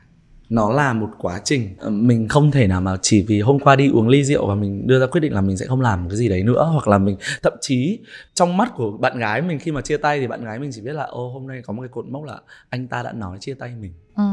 Nó 0.49 0.71
là 0.71 0.93
một 0.93 1.09
quá 1.17 1.41
trình. 1.43 1.75
Ờ, 1.79 1.89
mình 1.89 2.27
không 2.27 2.51
thể 2.51 2.67
nào 2.67 2.81
mà 2.81 2.97
chỉ 3.01 3.25
vì 3.27 3.41
hôm 3.41 3.59
qua 3.59 3.75
đi 3.75 3.89
uống 3.89 4.07
ly 4.07 4.23
rượu 4.23 4.47
và 4.47 4.55
mình 4.55 4.87
đưa 4.87 4.99
ra 4.99 5.05
quyết 5.05 5.21
định 5.21 5.33
là 5.33 5.41
mình 5.41 5.57
sẽ 5.57 5.65
không 5.65 5.81
làm 5.81 6.09
cái 6.09 6.17
gì 6.17 6.29
đấy 6.29 6.43
nữa 6.43 6.69
hoặc 6.73 6.87
là 6.87 6.97
mình 6.97 7.17
thậm 7.43 7.53
chí 7.61 7.99
trong 8.33 8.57
mắt 8.57 8.71
của 8.75 8.91
bạn 8.97 9.19
gái 9.19 9.41
mình 9.41 9.59
khi 9.59 9.71
mà 9.71 9.81
chia 9.81 9.97
tay 9.97 10.19
thì 10.19 10.27
bạn 10.27 10.45
gái 10.45 10.59
mình 10.59 10.69
chỉ 10.73 10.81
biết 10.81 10.93
là 10.93 11.03
ô 11.03 11.29
hôm 11.33 11.47
nay 11.47 11.61
có 11.65 11.73
một 11.73 11.81
cái 11.81 11.89
cột 11.89 12.05
mốc 12.05 12.23
là 12.23 12.39
anh 12.69 12.87
ta 12.87 13.03
đã 13.03 13.11
nói 13.11 13.37
chia 13.39 13.53
tay 13.53 13.75
mình. 13.81 13.93
Ừ. 14.15 14.23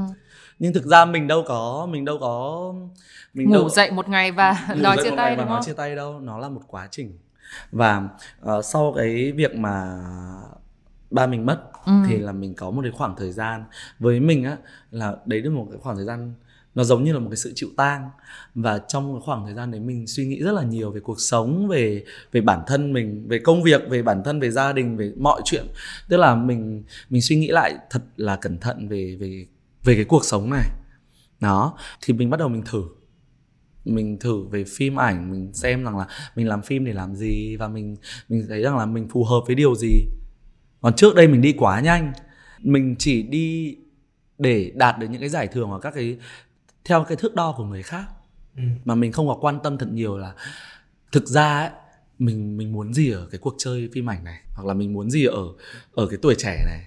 nhưng 0.59 0.73
thực 0.73 0.85
ra 0.85 1.05
mình 1.05 1.27
đâu 1.27 1.45
có 1.49 1.89
mình 1.91 2.05
đâu 2.05 2.19
có 2.21 2.75
mình 3.35 3.49
ngủ 3.49 3.55
đâu 3.55 3.69
dậy 3.69 3.91
một 3.91 4.09
ngày 4.09 4.33
và 4.33 4.69
nói 4.77 4.97
chia 5.03 5.11
tay 5.17 5.37
đúng 5.37 5.47
nói 5.47 5.57
không? 5.57 5.65
chia 5.67 5.73
tay 5.73 5.97
đâu 5.97 6.21
nó 6.21 6.39
là 6.39 6.49
một 6.49 6.63
quá 6.67 6.89
trình. 6.91 7.19
Và 7.73 8.09
ờ, 8.41 8.63
sau 8.63 8.93
cái 8.97 9.33
việc 9.33 9.55
mà 9.55 10.01
ba 11.11 11.27
mình 11.27 11.47
mất 11.47 11.63
Ừ. 11.87 11.93
thì 12.09 12.19
là 12.19 12.33
mình 12.33 12.55
có 12.55 12.71
một 12.71 12.83
cái 12.83 12.91
khoảng 12.93 13.15
thời 13.19 13.33
gian. 13.33 13.65
Với 13.99 14.21
mình 14.21 14.45
á 14.45 14.57
là 14.91 15.17
đấy 15.27 15.43
là 15.43 15.51
một 15.51 15.67
cái 15.71 15.79
khoảng 15.81 15.97
thời 15.97 16.05
gian 16.05 16.35
nó 16.75 16.85
giống 16.85 17.05
như 17.05 17.13
là 17.13 17.19
một 17.19 17.29
cái 17.31 17.37
sự 17.37 17.53
chịu 17.55 17.69
tang. 17.77 18.11
Và 18.55 18.79
trong 18.89 19.13
cái 19.15 19.21
khoảng 19.25 19.45
thời 19.47 19.55
gian 19.55 19.71
đấy 19.71 19.81
mình 19.81 20.07
suy 20.07 20.27
nghĩ 20.27 20.43
rất 20.43 20.53
là 20.53 20.63
nhiều 20.63 20.91
về 20.91 21.01
cuộc 21.01 21.21
sống 21.21 21.69
về 21.69 22.05
về 22.33 22.41
bản 22.41 22.63
thân 22.67 22.93
mình 22.93 23.29
về 23.29 23.39
công 23.39 23.63
việc 23.63 23.83
về 23.89 24.03
bản 24.03 24.23
thân 24.25 24.41
về 24.41 24.51
gia 24.51 24.73
đình 24.73 24.97
về 24.97 25.13
mọi 25.19 25.41
chuyện. 25.45 25.67
Tức 26.09 26.17
là 26.17 26.35
mình 26.35 26.85
mình 27.11 27.23
suy 27.23 27.37
nghĩ 27.37 27.49
lại 27.49 27.75
thật 27.91 28.03
là 28.17 28.37
cẩn 28.37 28.59
thận 28.59 28.89
về 28.89 29.17
về 29.21 29.47
về 29.85 29.95
cái 29.95 30.05
cuộc 30.05 30.25
sống 30.25 30.51
này. 30.51 30.65
Đó 31.41 31.79
thì 32.03 32.15
mình 32.15 32.31
bắt 32.31 32.37
đầu 32.41 32.49
mình 32.49 32.63
thử. 32.67 32.83
Mình 33.85 34.19
thử 34.19 34.45
về 34.51 34.65
phim 34.65 34.97
ảnh 35.01 35.31
mình 35.31 35.51
xem 35.55 35.85
rằng 35.85 35.99
là 35.99 36.07
mình 36.37 36.49
làm 36.49 36.63
phim 36.63 36.85
để 36.85 36.93
làm 36.93 37.15
gì 37.15 37.57
và 37.57 37.69
mình 37.69 37.97
mình 38.29 38.47
thấy 38.49 38.63
rằng 38.63 38.77
là 38.77 38.87
mình 38.87 39.09
phù 39.09 39.25
hợp 39.25 39.41
với 39.47 39.55
điều 39.55 39.75
gì 39.75 40.05
còn 40.81 40.97
trước 40.97 41.15
đây 41.15 41.29
mình 41.29 41.41
đi 41.41 41.53
quá 41.53 41.81
nhanh. 41.81 42.13
Mình 42.63 42.97
chỉ 42.99 43.23
đi 43.23 43.77
để 44.39 44.73
đạt 44.75 44.99
được 44.99 45.07
những 45.11 45.21
cái 45.21 45.29
giải 45.29 45.47
thưởng 45.47 45.69
hoặc 45.69 45.79
các 45.79 45.95
cái 45.95 46.19
theo 46.85 47.05
cái 47.05 47.17
thước 47.17 47.35
đo 47.35 47.55
của 47.57 47.65
người 47.65 47.83
khác. 47.83 48.05
Ừ. 48.57 48.63
mà 48.85 48.95
mình 48.95 49.13
không 49.13 49.29
có 49.29 49.39
quan 49.41 49.59
tâm 49.63 49.79
thật 49.79 49.89
nhiều 49.93 50.19
là 50.19 50.35
thực 51.13 51.27
ra 51.27 51.61
ấy 51.61 51.71
mình 52.19 52.57
mình 52.57 52.73
muốn 52.73 52.95
gì 52.95 53.11
ở 53.11 53.29
cái 53.31 53.39
cuộc 53.39 53.55
chơi 53.59 53.89
phim 53.93 54.11
ảnh 54.11 54.25
này? 54.25 54.41
Hoặc 54.55 54.67
là 54.67 54.75
mình 54.75 54.93
muốn 54.93 55.11
gì 55.11 55.25
ở 55.25 55.45
ở 55.95 56.07
cái 56.07 56.19
tuổi 56.23 56.35
trẻ 56.39 56.65
này? 56.67 56.87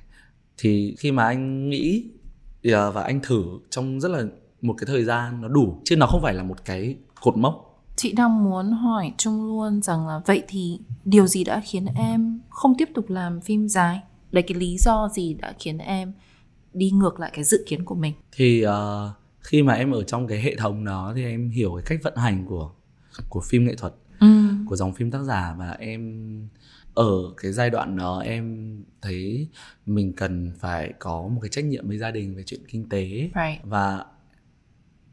Thì 0.58 0.96
khi 1.00 1.12
mà 1.12 1.26
anh 1.26 1.70
nghĩ 1.70 2.10
à, 2.64 2.90
và 2.90 3.04
anh 3.04 3.20
thử 3.24 3.44
trong 3.70 4.02
rất 4.02 4.12
là 4.12 4.24
một 4.62 4.76
cái 4.78 4.86
thời 4.86 5.04
gian 5.04 5.42
nó 5.42 5.48
đủ 5.48 5.82
chứ 5.86 5.96
nó 5.96 6.08
không 6.08 6.22
phải 6.22 6.34
là 6.34 6.44
một 6.44 6.66
cái 6.66 6.96
cột 7.22 7.38
mốc 7.38 7.71
chị 8.02 8.12
đang 8.12 8.44
muốn 8.44 8.72
hỏi 8.72 9.14
Trung 9.18 9.46
luôn 9.46 9.82
rằng 9.82 10.08
là 10.08 10.22
vậy 10.26 10.44
thì 10.48 10.80
điều 11.06 11.28
gì 11.28 11.44
đã 11.44 11.62
khiến 11.66 11.86
em 11.96 12.40
không 12.50 12.74
tiếp 12.78 12.90
tục 12.94 13.10
làm 13.10 13.42
phim 13.42 13.68
dài? 13.68 14.00
Đấy 14.32 14.44
cái 14.48 14.58
lý 14.58 14.78
do 14.78 15.10
gì 15.14 15.34
đã 15.34 15.54
khiến 15.60 15.78
em 15.78 16.14
đi 16.74 16.92
ngược 16.92 17.20
lại 17.20 17.32
cái 17.34 17.44
dự 17.44 17.64
kiến 17.68 17.86
của 17.86 17.96
mình? 17.96 18.14
Thì 18.32 18.62
ờ, 18.62 19.14
khi 19.40 19.64
mà 19.64 19.74
em 19.74 19.92
ở 19.92 20.04
trong 20.04 20.28
cái 20.28 20.42
hệ 20.42 20.56
thống 20.56 20.86
đó 20.86 21.14
thì 21.16 21.26
em 21.26 21.50
hiểu 21.50 21.76
cái 21.76 21.84
cách 21.86 22.00
vận 22.04 22.16
hành 22.16 22.46
của 22.46 22.72
của 23.30 23.42
phim 23.42 23.66
nghệ 23.66 23.76
thuật 23.76 23.94
ừ. 24.20 24.28
của 24.68 24.76
dòng 24.76 24.94
phim 24.94 25.12
tác 25.12 25.24
giả 25.24 25.56
và 25.60 25.72
em 25.72 26.22
ở 26.94 27.34
cái 27.38 27.52
giai 27.52 27.70
đoạn 27.70 27.98
đó 27.98 28.20
em 28.20 28.76
thấy 29.02 29.48
mình 29.86 30.14
cần 30.14 30.52
phải 30.60 30.94
có 31.00 31.28
một 31.28 31.40
cái 31.42 31.50
trách 31.50 31.66
nhiệm 31.66 31.88
với 31.88 31.98
gia 31.98 32.12
đình 32.12 32.36
về 32.36 32.44
chuyện 32.46 32.62
kinh 32.68 32.90
tế 32.90 33.30
right. 33.36 33.64
và 33.64 34.06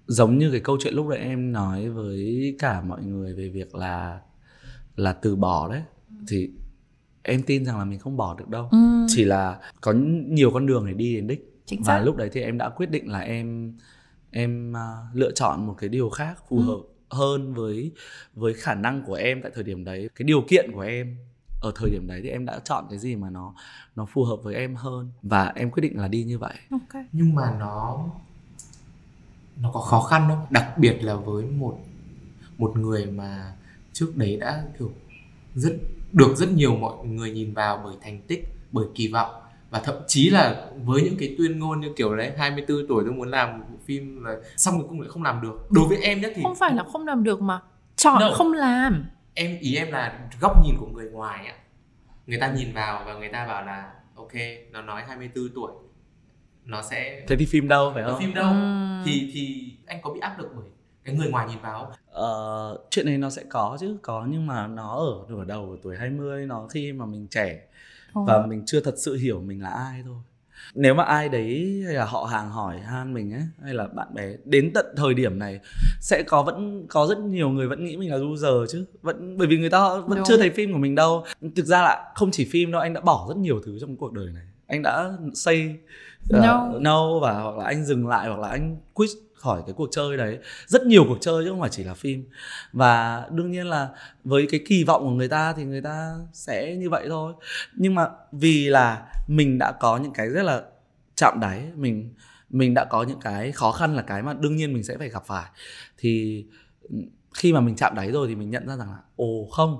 giống 0.09 0.39
như 0.39 0.51
cái 0.51 0.61
câu 0.61 0.77
chuyện 0.81 0.95
lúc 0.95 1.09
đấy 1.09 1.19
em 1.19 1.53
nói 1.53 1.89
với 1.89 2.57
cả 2.59 2.81
mọi 2.81 3.03
người 3.03 3.35
về 3.35 3.49
việc 3.49 3.75
là 3.75 4.21
là 4.97 5.13
từ 5.13 5.37
bỏ 5.37 5.69
đấy 5.69 5.83
thì 6.29 6.51
em 7.23 7.43
tin 7.43 7.65
rằng 7.65 7.79
là 7.79 7.85
mình 7.85 7.99
không 7.99 8.17
bỏ 8.17 8.35
được 8.39 8.49
đâu. 8.49 8.69
Ừ. 8.71 8.79
chỉ 9.09 9.25
là 9.25 9.61
có 9.81 9.93
nhiều 10.29 10.51
con 10.51 10.67
đường 10.67 10.87
để 10.87 10.93
đi 10.93 11.15
đến 11.15 11.27
đích. 11.27 11.45
Chính 11.67 11.83
và 11.83 11.99
xác. 11.99 12.05
lúc 12.05 12.17
đấy 12.17 12.29
thì 12.33 12.41
em 12.41 12.59
đã 12.59 12.69
quyết 12.69 12.91
định 12.91 13.11
là 13.13 13.19
em 13.19 13.73
em 14.31 14.77
à, 14.77 14.97
lựa 15.13 15.31
chọn 15.33 15.67
một 15.67 15.75
cái 15.79 15.89
điều 15.89 16.11
khác 16.11 16.39
phù 16.49 16.57
Ừ. 16.59 16.63
hợp 16.63 16.79
hơn 17.11 17.55
với 17.55 17.93
với 18.35 18.55
khả 18.55 18.75
năng 18.75 19.03
của 19.03 19.15
em 19.15 19.43
tại 19.43 19.53
thời 19.55 19.65
điểm 19.65 19.85
đấy. 19.85 20.09
Cái 20.15 20.25
điều 20.27 20.43
kiện 20.49 20.71
của 20.73 20.81
em 20.81 21.17
ở 21.63 21.73
thời 21.75 21.91
điểm 21.91 22.07
đấy 22.07 22.21
thì 22.23 22.29
em 22.29 22.45
đã 22.47 22.61
chọn 22.65 22.85
cái 22.91 22.99
gì 22.99 23.17
mà 23.17 23.31
nó 23.31 23.55
nó 23.97 24.07
phù 24.13 24.25
hợp 24.25 24.37
với 24.43 24.55
em 24.55 24.75
hơn. 24.75 25.11
Và 25.23 25.53
em 25.55 25.71
quyết 25.71 25.81
định 25.81 25.99
là 25.99 26.09
đi 26.09 26.25
như 26.25 26.39
vậy. 26.39 26.55
Ok. 26.71 27.03
Nhưng 27.13 27.35
mà 27.35 27.57
nó 27.61 28.05
nó 29.63 29.71
có 29.75 29.81
khó 29.81 30.01
khăn 30.01 30.25
không? 30.29 30.47
Đặc 30.51 30.79
biệt 30.79 30.99
là 31.01 31.15
với 31.15 31.45
một 31.45 31.79
một 32.59 32.77
người 32.77 33.07
mà 33.07 33.53
trước 33.93 34.17
đấy 34.17 34.37
đã 34.41 34.63
kiểu 34.79 34.91
rất 35.55 35.73
được 36.13 36.37
rất 36.37 36.53
nhiều 36.53 36.77
mọi 36.77 37.07
người 37.07 37.31
nhìn 37.31 37.55
vào 37.55 37.81
bởi 37.85 37.95
thành 38.03 38.21
tích 38.21 38.45
bởi 38.73 38.87
kỳ 38.95 39.09
vọng. 39.13 39.31
Và 39.71 39.81
thậm 39.81 39.95
chí 40.07 40.31
là 40.31 40.67
với 40.85 41.03
những 41.03 41.17
cái 41.19 41.35
tuyên 41.39 41.59
ngôn 41.59 41.81
như 41.81 41.93
kiểu 41.97 42.17
đấy 42.17 42.33
24 42.39 42.87
tuổi 42.89 43.05
tôi 43.05 43.13
muốn 43.13 43.29
làm 43.29 43.59
một 43.59 43.65
bộ 43.71 43.77
phim 43.85 44.23
và 44.23 44.37
xong 44.57 44.79
cuối 44.79 44.87
cùng 44.89 45.01
lại 45.01 45.11
không 45.11 45.23
làm 45.23 45.43
được. 45.43 45.67
Đối 45.71 45.89
với 45.89 45.99
em 45.99 46.21
nhé 46.21 46.29
thì 46.35 46.43
không 46.43 46.55
phải 46.55 46.75
là 46.75 46.85
không 46.93 47.07
làm 47.07 47.25
được 47.25 47.43
mà 47.43 47.61
chọn 47.97 48.21
No. 48.21 48.31
không 48.35 48.53
làm. 48.53 49.05
Em 49.35 49.59
ý 49.61 49.77
em 49.77 49.93
là 49.93 50.19
góc 50.41 50.65
nhìn 50.65 50.75
của 50.81 50.87
người 50.87 51.11
ngoài 51.11 51.47
ạ. 51.47 51.55
Người 52.27 52.39
ta 52.41 52.53
nhìn 52.53 52.73
vào 52.73 53.03
và 53.07 53.15
người 53.15 53.29
ta 53.29 53.47
bảo 53.47 53.65
là 53.65 53.93
ok 54.15 54.33
nó 54.73 54.83
nói 54.83 55.03
24 55.09 55.49
tuổi 55.55 55.73
nó 56.69 56.83
sẽ 56.83 57.25
thế 57.29 57.37
thì 57.37 57.47
phim 57.47 57.69
đâu 57.69 57.91
phải 57.95 58.05
không 58.05 58.21
phim 58.21 58.35
đâu 58.35 58.51
Ừm. 58.53 59.03
thì 59.05 59.31
thì 59.35 59.73
anh 59.87 59.99
có 60.03 60.11
bị 60.15 60.21
áp 60.21 60.39
lực 60.39 60.49
bởi 60.57 60.65
cái 61.05 61.15
người 61.15 61.31
ngoài 61.31 61.47
nhìn 61.49 61.59
vào? 61.63 61.93
Ờ, 62.11 62.79
chuyện 62.91 63.07
này 63.07 63.19
nó 63.19 63.31
sẽ 63.31 63.43
có 63.49 63.77
chứ 63.81 63.97
có 64.03 64.27
nhưng 64.31 64.47
mà 64.47 64.67
nó 64.67 64.97
ở 64.97 65.15
nửa 65.29 65.45
đầu 65.45 65.67
của 65.67 65.77
tuổi 65.83 65.97
20 65.97 66.47
nó 66.47 66.69
khi 66.69 66.93
mà 66.93 67.07
mình 67.07 67.27
trẻ 67.31 67.61
Ờ. 68.15 68.21
và 68.27 68.47
mình 68.47 68.63
chưa 68.67 68.81
thật 68.81 68.95
sự 68.99 69.17
hiểu 69.17 69.41
mình 69.41 69.63
là 69.63 69.69
ai 69.69 70.03
thôi 70.05 70.17
nếu 70.75 70.95
mà 70.95 71.05
ai 71.05 71.29
đấy 71.29 71.83
hay 71.87 71.95
là 71.95 72.05
họ 72.05 72.25
hàng 72.25 72.51
hỏi 72.51 72.81
han 72.81 73.15
mình 73.15 73.33
ấy 73.33 73.43
hay 73.65 73.75
là 73.75 73.87
bạn 73.87 74.15
bè 74.15 74.33
đến 74.45 74.71
tận 74.75 74.87
thời 74.97 75.15
điểm 75.15 75.39
này 75.39 75.61
sẽ 76.01 76.23
có 76.23 76.43
vẫn 76.43 76.87
có 76.89 77.07
rất 77.07 77.19
nhiều 77.19 77.49
người 77.51 77.69
vẫn 77.69 77.85
nghĩ 77.85 77.97
mình 77.97 78.11
là 78.11 78.17
loser 78.17 78.73
chứ 78.73 78.85
vẫn 79.03 79.39
bởi 79.39 79.47
vì 79.49 79.59
người 79.59 79.71
ta 79.71 79.81
vẫn 80.07 80.17
Đúng. 80.19 80.25
chưa 80.27 80.37
thấy 80.37 80.51
phim 80.51 80.73
của 80.73 80.79
mình 80.79 80.95
đâu 80.95 81.25
thực 81.57 81.67
ra 81.67 81.83
là 81.83 82.13
không 82.15 82.31
chỉ 82.31 82.45
phim 82.53 82.73
đâu 82.73 82.81
anh 82.81 82.93
đã 82.95 83.01
bỏ 83.01 83.27
rất 83.29 83.37
nhiều 83.37 83.61
thứ 83.67 83.79
trong 83.81 83.97
cuộc 83.97 84.13
đời 84.13 84.27
này 84.35 84.45
anh 84.67 84.83
đã 84.83 85.11
uh, 86.37 86.43
No. 86.43 86.73
no 86.81 87.19
và 87.19 87.33
hoặc 87.33 87.57
là 87.57 87.65
anh 87.65 87.85
dừng 87.85 88.09
lại 88.09 88.29
hoặc 88.29 88.39
là 88.39 88.49
anh 88.49 88.77
quit 88.95 89.11
khỏi 89.35 89.63
cái 89.67 89.75
cuộc 89.77 89.89
chơi 89.91 90.17
đấy. 90.17 90.39
Rất 90.67 90.87
nhiều 90.87 91.05
cuộc 91.09 91.19
chơi 91.21 91.45
chứ 91.45 91.51
không 91.51 91.61
phải 91.61 91.71
chỉ 91.71 91.85
là 91.85 91.95
phim. 91.95 92.29
Và 92.73 93.27
đương 93.31 93.51
nhiên 93.51 93.67
là 93.67 93.89
với 94.25 94.47
cái 94.51 94.61
kỳ 94.67 94.85
vọng 94.85 95.03
của 95.05 95.11
người 95.11 95.29
ta 95.29 95.53
thì 95.53 95.65
người 95.65 95.81
ta 95.81 96.15
sẽ 96.33 96.77
như 96.77 96.91
vậy 96.91 97.07
thôi. 97.09 97.33
Nhưng 97.75 97.95
mà 97.95 98.09
vì 98.33 98.69
là 98.69 99.07
mình 99.29 99.59
đã 99.59 99.73
có 99.73 99.97
những 99.97 100.13
cái 100.13 100.29
rất 100.29 100.43
là 100.43 100.63
chạm 101.15 101.41
đáy 101.41 101.65
mình 101.75 102.15
mình 102.51 102.75
đã 102.75 102.85
có 102.85 103.03
những 103.03 103.21
cái 103.21 103.53
khó 103.53 103.73
khăn 103.73 103.97
là 103.97 104.03
cái 104.03 104.23
mà 104.23 104.35
đương 104.35 104.57
nhiên 104.57 104.73
mình 104.73 104.85
sẽ 104.85 104.97
phải 104.99 105.09
gặp 105.09 105.23
phải. 105.27 105.51
Thì 105.99 106.45
ừ, 106.83 106.97
khi 107.35 107.53
mà 107.53 107.61
mình 107.61 107.77
chạm 107.77 107.95
đáy 107.95 108.11
rồi 108.11 108.29
thì 108.29 108.35
mình 108.35 108.51
nhận 108.51 108.67
ra 108.69 108.77
rằng 108.77 108.91
là 108.91 108.99
ồ 109.17 109.49
không 109.53 109.79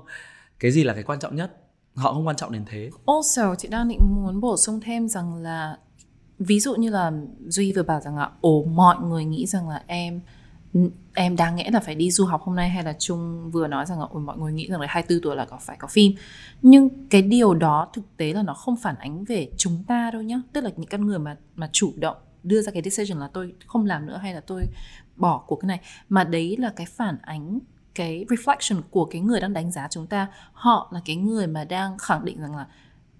cái 0.59 0.71
gì 0.71 0.83
là 0.83 0.93
cái 0.93 1.03
quan 1.03 1.19
trọng 1.19 1.35
nhất? 1.35 1.51
Họ 1.95 2.13
không 2.13 2.27
quan 2.27 2.35
trọng 2.35 2.51
đến 2.51 2.65
thế. 2.67 2.89
Also, 3.05 3.55
chị 3.55 3.67
đang 3.67 3.87
định 3.87 3.99
muốn 4.01 4.41
bổ 4.41 4.57
sung 4.57 4.79
thêm 4.83 5.07
rằng 5.07 5.35
là 5.35 5.77
ví 6.39 6.59
dụ 6.59 6.75
như 6.75 6.89
là 6.89 7.11
Duy 7.47 7.73
vừa 7.73 7.83
bảo 7.83 8.01
rằng 8.01 8.17
là 8.17 8.29
ồ 8.41 8.63
mọi 8.63 8.95
người 9.01 9.25
nghĩ 9.25 9.45
rằng 9.45 9.69
là 9.69 9.83
em 9.87 10.21
em 11.13 11.35
đáng 11.35 11.55
nghĩa 11.55 11.71
là 11.71 11.79
phải 11.79 11.95
đi 11.95 12.11
du 12.11 12.25
học 12.25 12.41
hôm 12.41 12.55
nay 12.55 12.69
hay 12.69 12.83
là 12.83 12.93
Trung 12.99 13.51
vừa 13.51 13.67
nói 13.67 13.85
rằng 13.85 13.99
là 13.99 14.05
ồ, 14.09 14.19
mọi 14.19 14.37
người 14.37 14.53
nghĩ 14.53 14.67
rằng 14.69 14.81
là 14.81 14.87
24 14.89 15.23
tuổi 15.23 15.35
là 15.35 15.45
có 15.45 15.57
phải 15.57 15.77
có 15.79 15.87
phim. 15.87 16.11
Nhưng 16.61 16.89
cái 17.09 17.21
điều 17.21 17.53
đó 17.53 17.87
thực 17.93 18.17
tế 18.17 18.33
là 18.33 18.43
nó 18.43 18.53
không 18.53 18.75
phản 18.75 18.95
ánh 18.95 19.23
về 19.23 19.51
chúng 19.57 19.83
ta 19.87 20.11
đâu 20.11 20.21
nhá. 20.21 20.41
Tức 20.53 20.63
là 20.63 20.69
những 20.77 20.89
con 20.89 21.05
người 21.05 21.19
mà 21.19 21.37
mà 21.55 21.69
chủ 21.71 21.93
động 21.95 22.17
đưa 22.43 22.61
ra 22.61 22.71
cái 22.71 22.81
decision 22.85 23.19
là 23.19 23.29
tôi 23.33 23.53
không 23.65 23.85
làm 23.85 24.05
nữa 24.05 24.19
hay 24.21 24.33
là 24.33 24.39
tôi 24.39 24.63
bỏ 25.15 25.43
cuộc 25.47 25.55
cái 25.55 25.67
này 25.67 25.79
mà 26.09 26.23
đấy 26.23 26.57
là 26.59 26.73
cái 26.75 26.85
phản 26.85 27.17
ánh 27.21 27.59
cái 27.95 28.25
reflection 28.29 28.81
của 28.89 29.05
cái 29.05 29.21
người 29.21 29.39
đang 29.39 29.53
đánh 29.53 29.71
giá 29.71 29.87
chúng 29.91 30.07
ta. 30.07 30.27
Họ 30.53 30.89
là 30.93 31.01
cái 31.05 31.15
người 31.15 31.47
mà 31.47 31.63
đang 31.63 31.97
khẳng 31.97 32.25
định 32.25 32.41
rằng 32.41 32.55
là 32.55 32.67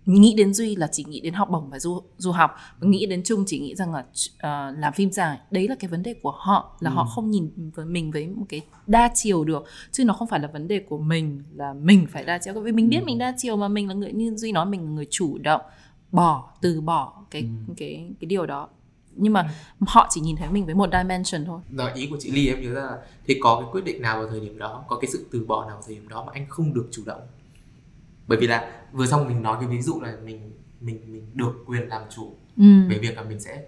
nghĩ 0.10 0.34
đến 0.38 0.54
duy 0.54 0.76
là 0.76 0.88
chỉ 0.91 1.04
nghĩ 1.04 1.19
đến 1.22 1.34
học 1.34 1.50
bổng 1.52 1.69
và 1.69 1.80
du 1.80 2.02
du 2.17 2.32
học 2.32 2.56
nghĩ 2.82 3.06
đến 3.06 3.22
trung 3.26 3.43
chỉ 3.48 3.60
nghĩ 3.60 3.76
rằng 3.76 3.93
là 3.93 4.00
uh, 4.00 4.80
làm 4.80 4.93
phim 4.93 5.12
dài 5.12 5.39
đấy 5.52 5.67
là 5.67 5.76
cái 5.76 5.89
vấn 5.89 6.04
đề 6.04 6.13
của 6.13 6.32
họ 6.32 6.78
là 6.80 6.89
ừ. 6.89 6.93
họ 6.93 7.06
không 7.06 7.32
nhìn 7.32 7.72
với 7.76 7.86
mình 7.86 8.12
với 8.12 8.28
một 8.28 8.45
cái 8.50 8.62
đa 8.88 9.12
chiều 9.15 9.43
được 9.43 9.65
chứ 9.91 10.06
nó 10.06 10.13
không 10.13 10.28
phải 10.28 10.39
là 10.39 10.48
vấn 10.48 10.67
đề 10.67 10.80
của 10.80 10.98
mình 10.98 11.43
là 11.56 11.74
mình 11.74 12.08
phải 12.12 12.24
đa 12.24 12.38
chiều 12.38 12.54
vì 12.54 12.72
mình 12.72 12.89
biết 12.89 13.00
ừ. 13.02 13.06
mình 13.06 13.17
đa 13.17 13.34
chiều 13.38 13.58
mà 13.58 13.67
mình 13.67 13.88
là 13.88 13.93
người 13.93 14.12
như 14.12 14.36
duy 14.36 14.52
nói 14.52 14.65
mình 14.65 14.84
là 14.84 14.89
người 14.89 15.08
chủ 15.10 15.38
động 15.38 15.62
bỏ 16.12 16.54
từ 16.62 16.82
bỏ 16.82 17.24
cái 17.32 17.41
ừ. 17.41 17.74
cái 17.78 18.12
cái 18.19 18.28
điều 18.28 18.45
đó 18.45 18.69
nhưng 19.15 19.34
mà 19.34 19.41
ừ. 19.80 19.86
họ 19.88 20.08
chỉ 20.10 20.22
nhìn 20.22 20.36
thấy 20.36 20.50
mình 20.50 20.65
với 20.65 20.76
một 20.76 20.89
dimension 20.91 21.45
thôi. 21.45 21.60
Đó, 21.69 21.89
ý 21.95 22.08
của 22.08 22.17
chị 22.19 22.32
Ly 22.32 22.48
em 22.48 22.62
nhớ 22.62 22.74
ra 22.74 22.82
là 22.82 22.98
thế 23.28 23.36
có 23.41 23.60
cái 23.62 23.69
quyết 23.72 23.84
định 23.86 24.02
nào 24.02 24.19
vào 24.19 24.30
thời 24.30 24.39
điểm 24.39 24.58
đó, 24.58 24.84
có 24.88 25.00
cái 25.00 25.10
sự 25.12 25.26
từ 25.32 25.45
bỏ 25.45 25.65
nào 25.65 25.76
vào 25.76 25.84
thời 25.88 25.95
điểm 25.95 26.08
đó 26.08 26.24
mà 26.24 26.32
anh 26.36 26.45
không 26.50 26.74
được 26.74 26.88
chủ 26.91 27.04
động? 27.06 27.22
Bởi 28.28 28.39
vì 28.39 28.48
là 28.48 28.79
vừa 28.91 29.06
xong 29.06 29.28
mình 29.28 29.41
nói 29.41 29.58
cái 29.60 29.69
ví 29.69 29.82
dụ 29.82 30.02
là 30.02 30.17
mình 30.25 30.52
mình 30.82 30.99
mình 31.13 31.25
được 31.34 31.63
quyền 31.65 31.88
làm 31.88 32.02
chủ 32.15 32.36
ừ. 32.58 32.88
về 32.89 32.97
việc 32.97 33.17
là 33.17 33.23
mình 33.23 33.39
sẽ 33.39 33.63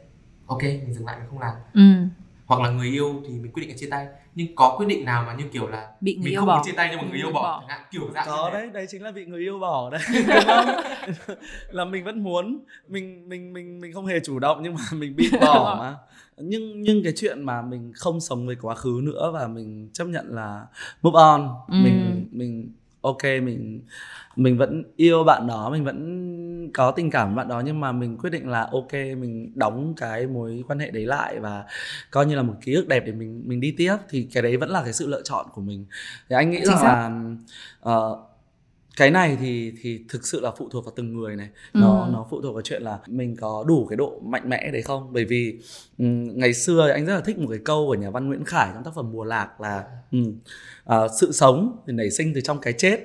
ok 0.45 0.63
mình 0.63 0.93
dừng 0.93 1.05
lại 1.05 1.17
mình 1.19 1.27
không 1.29 1.39
làm 1.39 1.53
ừ. 1.73 2.07
hoặc 2.45 2.61
là 2.61 2.69
người 2.69 2.87
yêu 2.87 3.21
thì 3.27 3.33
mình 3.33 3.51
quyết 3.51 3.61
định 3.61 3.69
là 3.69 3.77
chia 3.77 3.89
tay 3.89 4.07
nhưng 4.35 4.55
có 4.55 4.75
quyết 4.77 4.85
định 4.85 5.05
nào 5.05 5.23
mà 5.27 5.33
như 5.33 5.43
kiểu 5.51 5.67
là 5.67 5.91
bị 6.01 6.15
người 6.15 6.23
mình 6.23 6.33
yêu 6.33 6.39
không 6.39 6.47
bỏ. 6.47 6.55
muốn 6.55 6.65
chia 6.65 6.71
tay 6.71 6.87
nhưng 6.91 7.01
mà 7.01 7.07
người 7.09 7.17
yêu 7.17 7.31
bỏ, 7.31 7.41
bỏ. 7.41 7.75
kiểu 7.91 8.11
dạng 8.13 8.25
có 8.27 8.49
đấy 8.53 8.69
đấy 8.73 8.85
chính 8.89 9.03
là 9.03 9.11
bị 9.11 9.25
người 9.25 9.41
yêu 9.41 9.59
bỏ 9.59 9.89
đấy 9.89 10.01
là 11.69 11.85
mình 11.85 12.03
vẫn 12.03 12.23
muốn 12.23 12.63
mình 12.87 13.29
mình 13.29 13.53
mình 13.53 13.81
mình 13.81 13.93
không 13.93 14.05
hề 14.05 14.19
chủ 14.19 14.39
động 14.39 14.59
nhưng 14.63 14.73
mà 14.73 14.81
mình 14.93 15.15
bị 15.15 15.29
bỏ 15.41 15.75
mà 15.79 15.95
nhưng 16.37 16.81
nhưng 16.81 17.03
cái 17.03 17.13
chuyện 17.15 17.43
mà 17.43 17.61
mình 17.61 17.91
không 17.95 18.19
sống 18.19 18.47
với 18.47 18.55
quá 18.61 18.75
khứ 18.75 19.01
nữa 19.03 19.31
và 19.33 19.47
mình 19.47 19.89
chấp 19.93 20.05
nhận 20.05 20.25
là 20.29 20.65
move 21.01 21.17
on 21.17 21.49
ừ. 21.67 21.75
mình 21.83 22.27
mình 22.31 22.71
ok 23.01 23.23
mình 23.23 23.81
mình 24.35 24.57
vẫn 24.57 24.83
yêu 24.95 25.23
bạn 25.23 25.47
đó 25.47 25.69
mình 25.69 25.83
vẫn 25.83 26.71
có 26.73 26.91
tình 26.91 27.09
cảm 27.11 27.27
với 27.27 27.35
bạn 27.35 27.47
đó 27.47 27.61
nhưng 27.65 27.79
mà 27.79 27.91
mình 27.91 28.17
quyết 28.17 28.29
định 28.29 28.49
là 28.49 28.69
ok 28.71 28.93
mình 28.93 29.51
đóng 29.55 29.93
cái 29.97 30.27
mối 30.27 30.63
quan 30.67 30.79
hệ 30.79 30.91
đấy 30.91 31.05
lại 31.05 31.39
và 31.39 31.63
coi 32.11 32.25
như 32.25 32.35
là 32.35 32.41
một 32.41 32.53
ký 32.61 32.73
ức 32.73 32.87
đẹp 32.87 33.03
để 33.05 33.11
mình 33.11 33.43
mình 33.45 33.59
đi 33.59 33.73
tiếp 33.77 33.95
thì 34.09 34.27
cái 34.33 34.43
đấy 34.43 34.57
vẫn 34.57 34.69
là 34.69 34.83
cái 34.83 34.93
sự 34.93 35.07
lựa 35.07 35.21
chọn 35.23 35.45
của 35.53 35.61
mình. 35.61 35.85
Thì 36.29 36.35
anh 36.35 36.51
nghĩ 36.51 36.61
rằng 36.65 36.83
là 36.83 37.11
uh, 37.95 38.30
cái 38.97 39.11
này 39.11 39.37
thì 39.41 39.73
thì 39.81 39.99
thực 40.09 40.25
sự 40.25 40.39
là 40.41 40.51
phụ 40.57 40.69
thuộc 40.69 40.85
vào 40.85 40.93
từng 40.95 41.13
người 41.13 41.35
này. 41.35 41.49
Nó 41.73 42.03
ừ. 42.03 42.11
nó 42.13 42.27
phụ 42.29 42.41
thuộc 42.41 42.53
vào 42.53 42.61
chuyện 42.61 42.81
là 42.81 42.99
mình 43.07 43.35
có 43.35 43.63
đủ 43.67 43.85
cái 43.89 43.97
độ 43.97 44.19
mạnh 44.23 44.49
mẽ 44.49 44.71
đấy 44.71 44.81
không? 44.81 45.13
Bởi 45.13 45.25
vì 45.25 45.59
um, 45.97 46.37
ngày 46.37 46.53
xưa 46.53 46.89
anh 46.89 47.05
rất 47.05 47.15
là 47.15 47.21
thích 47.21 47.39
một 47.39 47.47
cái 47.49 47.59
câu 47.65 47.87
của 47.87 47.95
nhà 47.95 48.09
văn 48.09 48.27
Nguyễn 48.27 48.45
Khải 48.45 48.69
trong 48.73 48.83
tác 48.83 48.91
phẩm 48.95 49.11
Mùa 49.11 49.23
Lạc 49.23 49.61
là 49.61 49.83
um, 50.11 50.39
uh, 50.89 51.11
sự 51.19 51.31
sống 51.31 51.77
thì 51.87 51.93
nảy 51.93 52.11
sinh 52.11 52.33
từ 52.35 52.41
trong 52.41 52.59
cái 52.61 52.73
chết 52.73 52.99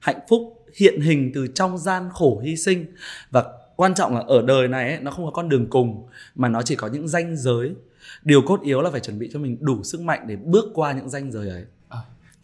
hạnh 0.00 0.20
phúc 0.28 0.66
hiện 0.76 1.00
hình 1.00 1.30
từ 1.34 1.46
trong 1.46 1.78
gian 1.78 2.08
khổ 2.12 2.40
hy 2.44 2.56
sinh. 2.56 2.86
Và 3.30 3.44
quan 3.76 3.94
trọng 3.94 4.14
là 4.14 4.24
ở 4.26 4.42
đời 4.42 4.68
này 4.68 4.92
ấy, 4.92 5.00
nó 5.00 5.10
không 5.10 5.24
có 5.24 5.30
con 5.30 5.48
đường 5.48 5.66
cùng 5.70 6.06
mà 6.34 6.48
nó 6.48 6.62
chỉ 6.62 6.76
có 6.76 6.86
những 6.86 7.08
ranh 7.08 7.36
giới. 7.36 7.74
Điều 8.22 8.42
cốt 8.42 8.60
yếu 8.62 8.80
là 8.80 8.90
phải 8.90 9.00
chuẩn 9.00 9.18
bị 9.18 9.30
cho 9.32 9.38
mình 9.38 9.56
đủ 9.60 9.82
sức 9.82 10.00
mạnh 10.00 10.24
để 10.26 10.36
bước 10.36 10.64
qua 10.74 10.92
những 10.92 11.08
ranh 11.08 11.32
giới 11.32 11.48
ấy. 11.48 11.62
à, 11.62 11.79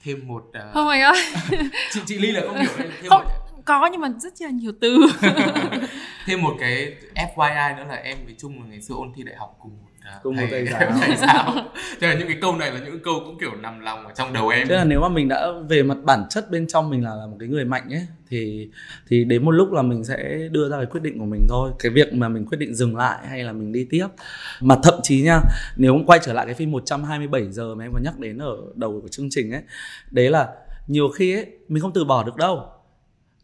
thêm 0.06 0.28
một 0.28 0.44
uh... 0.48 0.78
oh 0.78 0.86
my 0.86 1.00
god. 1.00 1.50
chị 1.92 2.00
chị 2.06 2.18
ly 2.18 2.32
là 2.32 2.40
không 2.46 2.56
hiểu 2.56 2.70
thêm 2.76 2.90
không, 3.08 3.24
một... 3.24 3.30
có 3.64 3.88
nhưng 3.92 4.00
mà 4.00 4.08
rất 4.18 4.32
là 4.40 4.50
nhiều 4.50 4.72
từ. 4.80 4.98
Thêm 6.26 6.42
một 6.42 6.56
cái 6.60 6.96
FYI 7.14 7.76
nữa 7.76 7.84
là 7.88 7.94
em 7.94 8.18
với 8.24 8.34
Trung 8.38 8.60
là 8.60 8.66
ngày 8.66 8.80
xưa 8.80 8.94
ôn 8.94 9.12
thi 9.16 9.22
đại 9.22 9.36
học 9.36 9.56
cùng 9.60 9.78
thầy, 10.22 10.32
một 10.32 10.42
thầy 10.50 10.66
giáo. 10.72 10.92
thầy 11.00 11.16
giáo. 11.16 11.52
Cho 12.00 12.06
nên 12.08 12.18
những 12.18 12.28
cái 12.28 12.36
câu 12.40 12.56
này 12.56 12.70
là 12.72 12.80
những 12.84 13.00
câu 13.02 13.22
cũng 13.24 13.38
kiểu 13.40 13.50
nằm 13.60 13.80
lòng 13.80 14.06
ở 14.06 14.12
trong 14.14 14.32
đầu 14.32 14.48
em. 14.48 14.68
Tức 14.68 14.74
là 14.74 14.84
nếu 14.84 15.00
mà 15.00 15.08
mình 15.08 15.28
đã 15.28 15.46
về 15.68 15.82
mặt 15.82 15.96
bản 16.02 16.24
chất 16.30 16.50
bên 16.50 16.66
trong 16.66 16.90
mình 16.90 17.04
là 17.04 17.14
là 17.14 17.26
một 17.26 17.36
cái 17.40 17.48
người 17.48 17.64
mạnh 17.64 17.88
ấy 17.90 18.06
thì 18.28 18.68
thì 19.08 19.24
đến 19.24 19.44
một 19.44 19.50
lúc 19.50 19.72
là 19.72 19.82
mình 19.82 20.04
sẽ 20.04 20.48
đưa 20.50 20.68
ra 20.68 20.76
cái 20.76 20.86
quyết 20.86 21.02
định 21.02 21.18
của 21.18 21.24
mình 21.26 21.46
thôi. 21.48 21.70
Cái 21.78 21.92
việc 21.92 22.12
mà 22.12 22.28
mình 22.28 22.46
quyết 22.46 22.58
định 22.58 22.74
dừng 22.74 22.96
lại 22.96 23.18
hay 23.28 23.44
là 23.44 23.52
mình 23.52 23.72
đi 23.72 23.86
tiếp. 23.90 24.06
Mà 24.60 24.76
thậm 24.82 24.94
chí 25.02 25.22
nha 25.22 25.40
nếu 25.76 26.00
quay 26.06 26.20
trở 26.22 26.32
lại 26.32 26.46
cái 26.46 26.54
phim 26.54 26.70
127 26.70 27.52
giờ 27.52 27.74
mà 27.74 27.84
em 27.84 27.92
có 27.92 27.98
nhắc 28.02 28.18
đến 28.18 28.38
ở 28.38 28.56
đầu 28.74 29.00
của 29.02 29.08
chương 29.08 29.28
trình 29.30 29.52
ấy 29.52 29.62
đấy 30.10 30.30
là 30.30 30.48
nhiều 30.86 31.08
khi 31.08 31.34
ấy 31.34 31.46
mình 31.68 31.82
không 31.82 31.92
từ 31.92 32.04
bỏ 32.04 32.24
được 32.24 32.36
đâu 32.36 32.62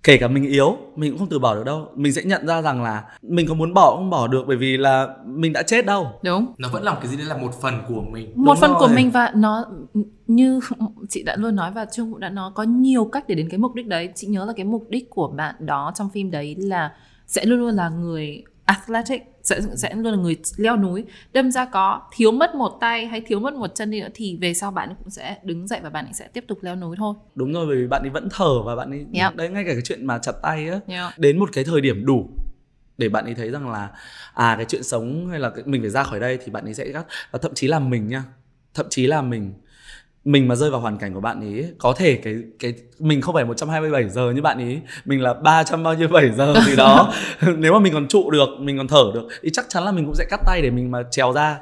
kể 0.02 0.16
cả 0.16 0.28
mình 0.28 0.44
yếu 0.44 0.76
mình 0.96 1.10
cũng 1.10 1.18
không 1.18 1.28
từ 1.28 1.38
bỏ 1.38 1.54
được 1.54 1.64
đâu. 1.64 1.88
Mình 1.94 2.12
sẽ 2.12 2.22
nhận 2.24 2.46
ra 2.46 2.62
rằng 2.62 2.82
là 2.82 3.04
mình 3.22 3.46
có 3.48 3.54
muốn 3.54 3.74
bỏ 3.74 3.90
cũng 3.90 3.98
không 3.98 4.10
bỏ 4.10 4.26
được 4.26 4.44
bởi 4.46 4.56
vì 4.56 4.76
là 4.76 5.08
mình 5.26 5.52
đã 5.52 5.62
chết 5.62 5.86
đâu. 5.86 6.06
Đúng. 6.22 6.46
Nó 6.58 6.68
vẫn 6.72 6.82
là 6.82 6.92
một 6.92 6.98
cái 7.02 7.10
gì 7.10 7.16
đấy 7.16 7.26
là 7.26 7.36
một 7.36 7.60
phần 7.60 7.74
của 7.88 8.02
mình. 8.10 8.32
Một 8.34 8.52
đúng 8.52 8.60
phần 8.60 8.70
rồi. 8.70 8.80
của 8.80 8.94
mình 8.94 9.10
và 9.10 9.32
nó 9.34 9.64
như 10.26 10.60
chị 11.08 11.22
đã 11.22 11.36
luôn 11.36 11.56
nói 11.56 11.70
và 11.74 11.86
trung 11.92 12.10
cũng 12.10 12.20
đã 12.20 12.28
nói 12.28 12.50
có 12.54 12.62
nhiều 12.62 13.04
cách 13.04 13.24
để 13.28 13.34
đến 13.34 13.48
cái 13.48 13.58
mục 13.58 13.74
đích 13.74 13.86
đấy. 13.86 14.10
Chị 14.14 14.26
nhớ 14.26 14.44
là 14.44 14.52
cái 14.56 14.64
mục 14.64 14.86
đích 14.88 15.10
của 15.10 15.28
bạn 15.28 15.54
đó 15.58 15.92
trong 15.94 16.08
phim 16.08 16.30
đấy 16.30 16.56
là 16.58 16.92
sẽ 17.26 17.44
luôn 17.44 17.58
luôn 17.58 17.74
là 17.74 17.88
người 17.88 18.44
athletic 18.72 19.22
sẽ 19.42 19.60
sẽ 19.76 19.94
luôn 19.94 20.12
là 20.12 20.18
người 20.18 20.36
leo 20.56 20.76
núi 20.76 21.04
đâm 21.32 21.50
ra 21.50 21.64
có 21.64 22.02
thiếu 22.12 22.32
mất 22.32 22.54
một 22.54 22.78
tay 22.80 23.06
hay 23.06 23.20
thiếu 23.20 23.40
mất 23.40 23.54
một 23.54 23.74
chân 23.74 23.90
đi 23.90 24.00
nữa 24.00 24.08
thì 24.14 24.38
về 24.40 24.54
sau 24.54 24.70
bạn 24.70 24.94
cũng 24.98 25.10
sẽ 25.10 25.36
đứng 25.42 25.66
dậy 25.66 25.80
và 25.82 25.90
bạn 25.90 26.04
ấy 26.04 26.12
sẽ 26.12 26.28
tiếp 26.28 26.44
tục 26.48 26.58
leo 26.62 26.76
núi 26.76 26.96
thôi 26.98 27.14
đúng 27.34 27.52
rồi 27.52 27.66
bởi 27.66 27.76
vì 27.76 27.86
bạn 27.86 28.02
ấy 28.02 28.10
vẫn 28.10 28.28
thở 28.30 28.62
và 28.62 28.76
bạn 28.76 28.90
ấy 28.90 29.06
yep. 29.14 29.36
đấy 29.36 29.48
ngay 29.48 29.64
cả 29.64 29.72
cái 29.72 29.82
chuyện 29.84 30.06
mà 30.06 30.18
chặt 30.18 30.32
tay 30.42 30.68
á 30.68 30.80
yep. 30.86 31.18
đến 31.18 31.38
một 31.38 31.48
cái 31.52 31.64
thời 31.64 31.80
điểm 31.80 32.06
đủ 32.06 32.28
để 32.98 33.08
bạn 33.08 33.24
ấy 33.24 33.34
thấy 33.34 33.50
rằng 33.50 33.70
là 33.70 33.90
à 34.34 34.54
cái 34.56 34.66
chuyện 34.68 34.82
sống 34.82 35.28
hay 35.28 35.40
là 35.40 35.50
mình 35.64 35.80
phải 35.80 35.90
ra 35.90 36.02
khỏi 36.02 36.20
đây 36.20 36.38
thì 36.44 36.52
bạn 36.52 36.64
ấy 36.64 36.74
sẽ 36.74 36.88
gắt 36.88 37.06
và 37.30 37.38
thậm 37.42 37.54
chí 37.54 37.66
là 37.66 37.78
mình 37.78 38.08
nha 38.08 38.24
thậm 38.74 38.86
chí 38.90 39.06
là 39.06 39.22
mình 39.22 39.52
mình 40.24 40.48
mà 40.48 40.54
rơi 40.54 40.70
vào 40.70 40.80
hoàn 40.80 40.98
cảnh 40.98 41.14
của 41.14 41.20
bạn 41.20 41.40
ấy 41.40 41.72
có 41.78 41.92
thể 41.96 42.16
cái 42.16 42.34
cái 42.58 42.74
mình 42.98 43.20
không 43.20 43.34
phải 43.34 43.44
127 43.44 44.08
giờ 44.08 44.30
như 44.30 44.42
bạn 44.42 44.58
ấy 44.58 44.80
mình 45.04 45.20
là 45.20 45.34
300 45.34 45.82
bao 45.82 45.94
nhiêu 45.94 46.08
7 46.08 46.30
giờ 46.30 46.54
gì 46.66 46.76
đó. 46.76 47.12
Nếu 47.56 47.72
mà 47.72 47.78
mình 47.78 47.92
còn 47.92 48.08
trụ 48.08 48.30
được 48.30 48.48
mình 48.58 48.76
còn 48.76 48.88
thở 48.88 49.10
được 49.14 49.28
thì 49.42 49.50
chắc 49.52 49.64
chắn 49.68 49.84
là 49.84 49.92
mình 49.92 50.04
cũng 50.04 50.14
sẽ 50.14 50.24
cắt 50.30 50.40
tay 50.46 50.62
để 50.62 50.70
mình 50.70 50.90
mà 50.90 51.02
trèo 51.10 51.32
ra. 51.32 51.58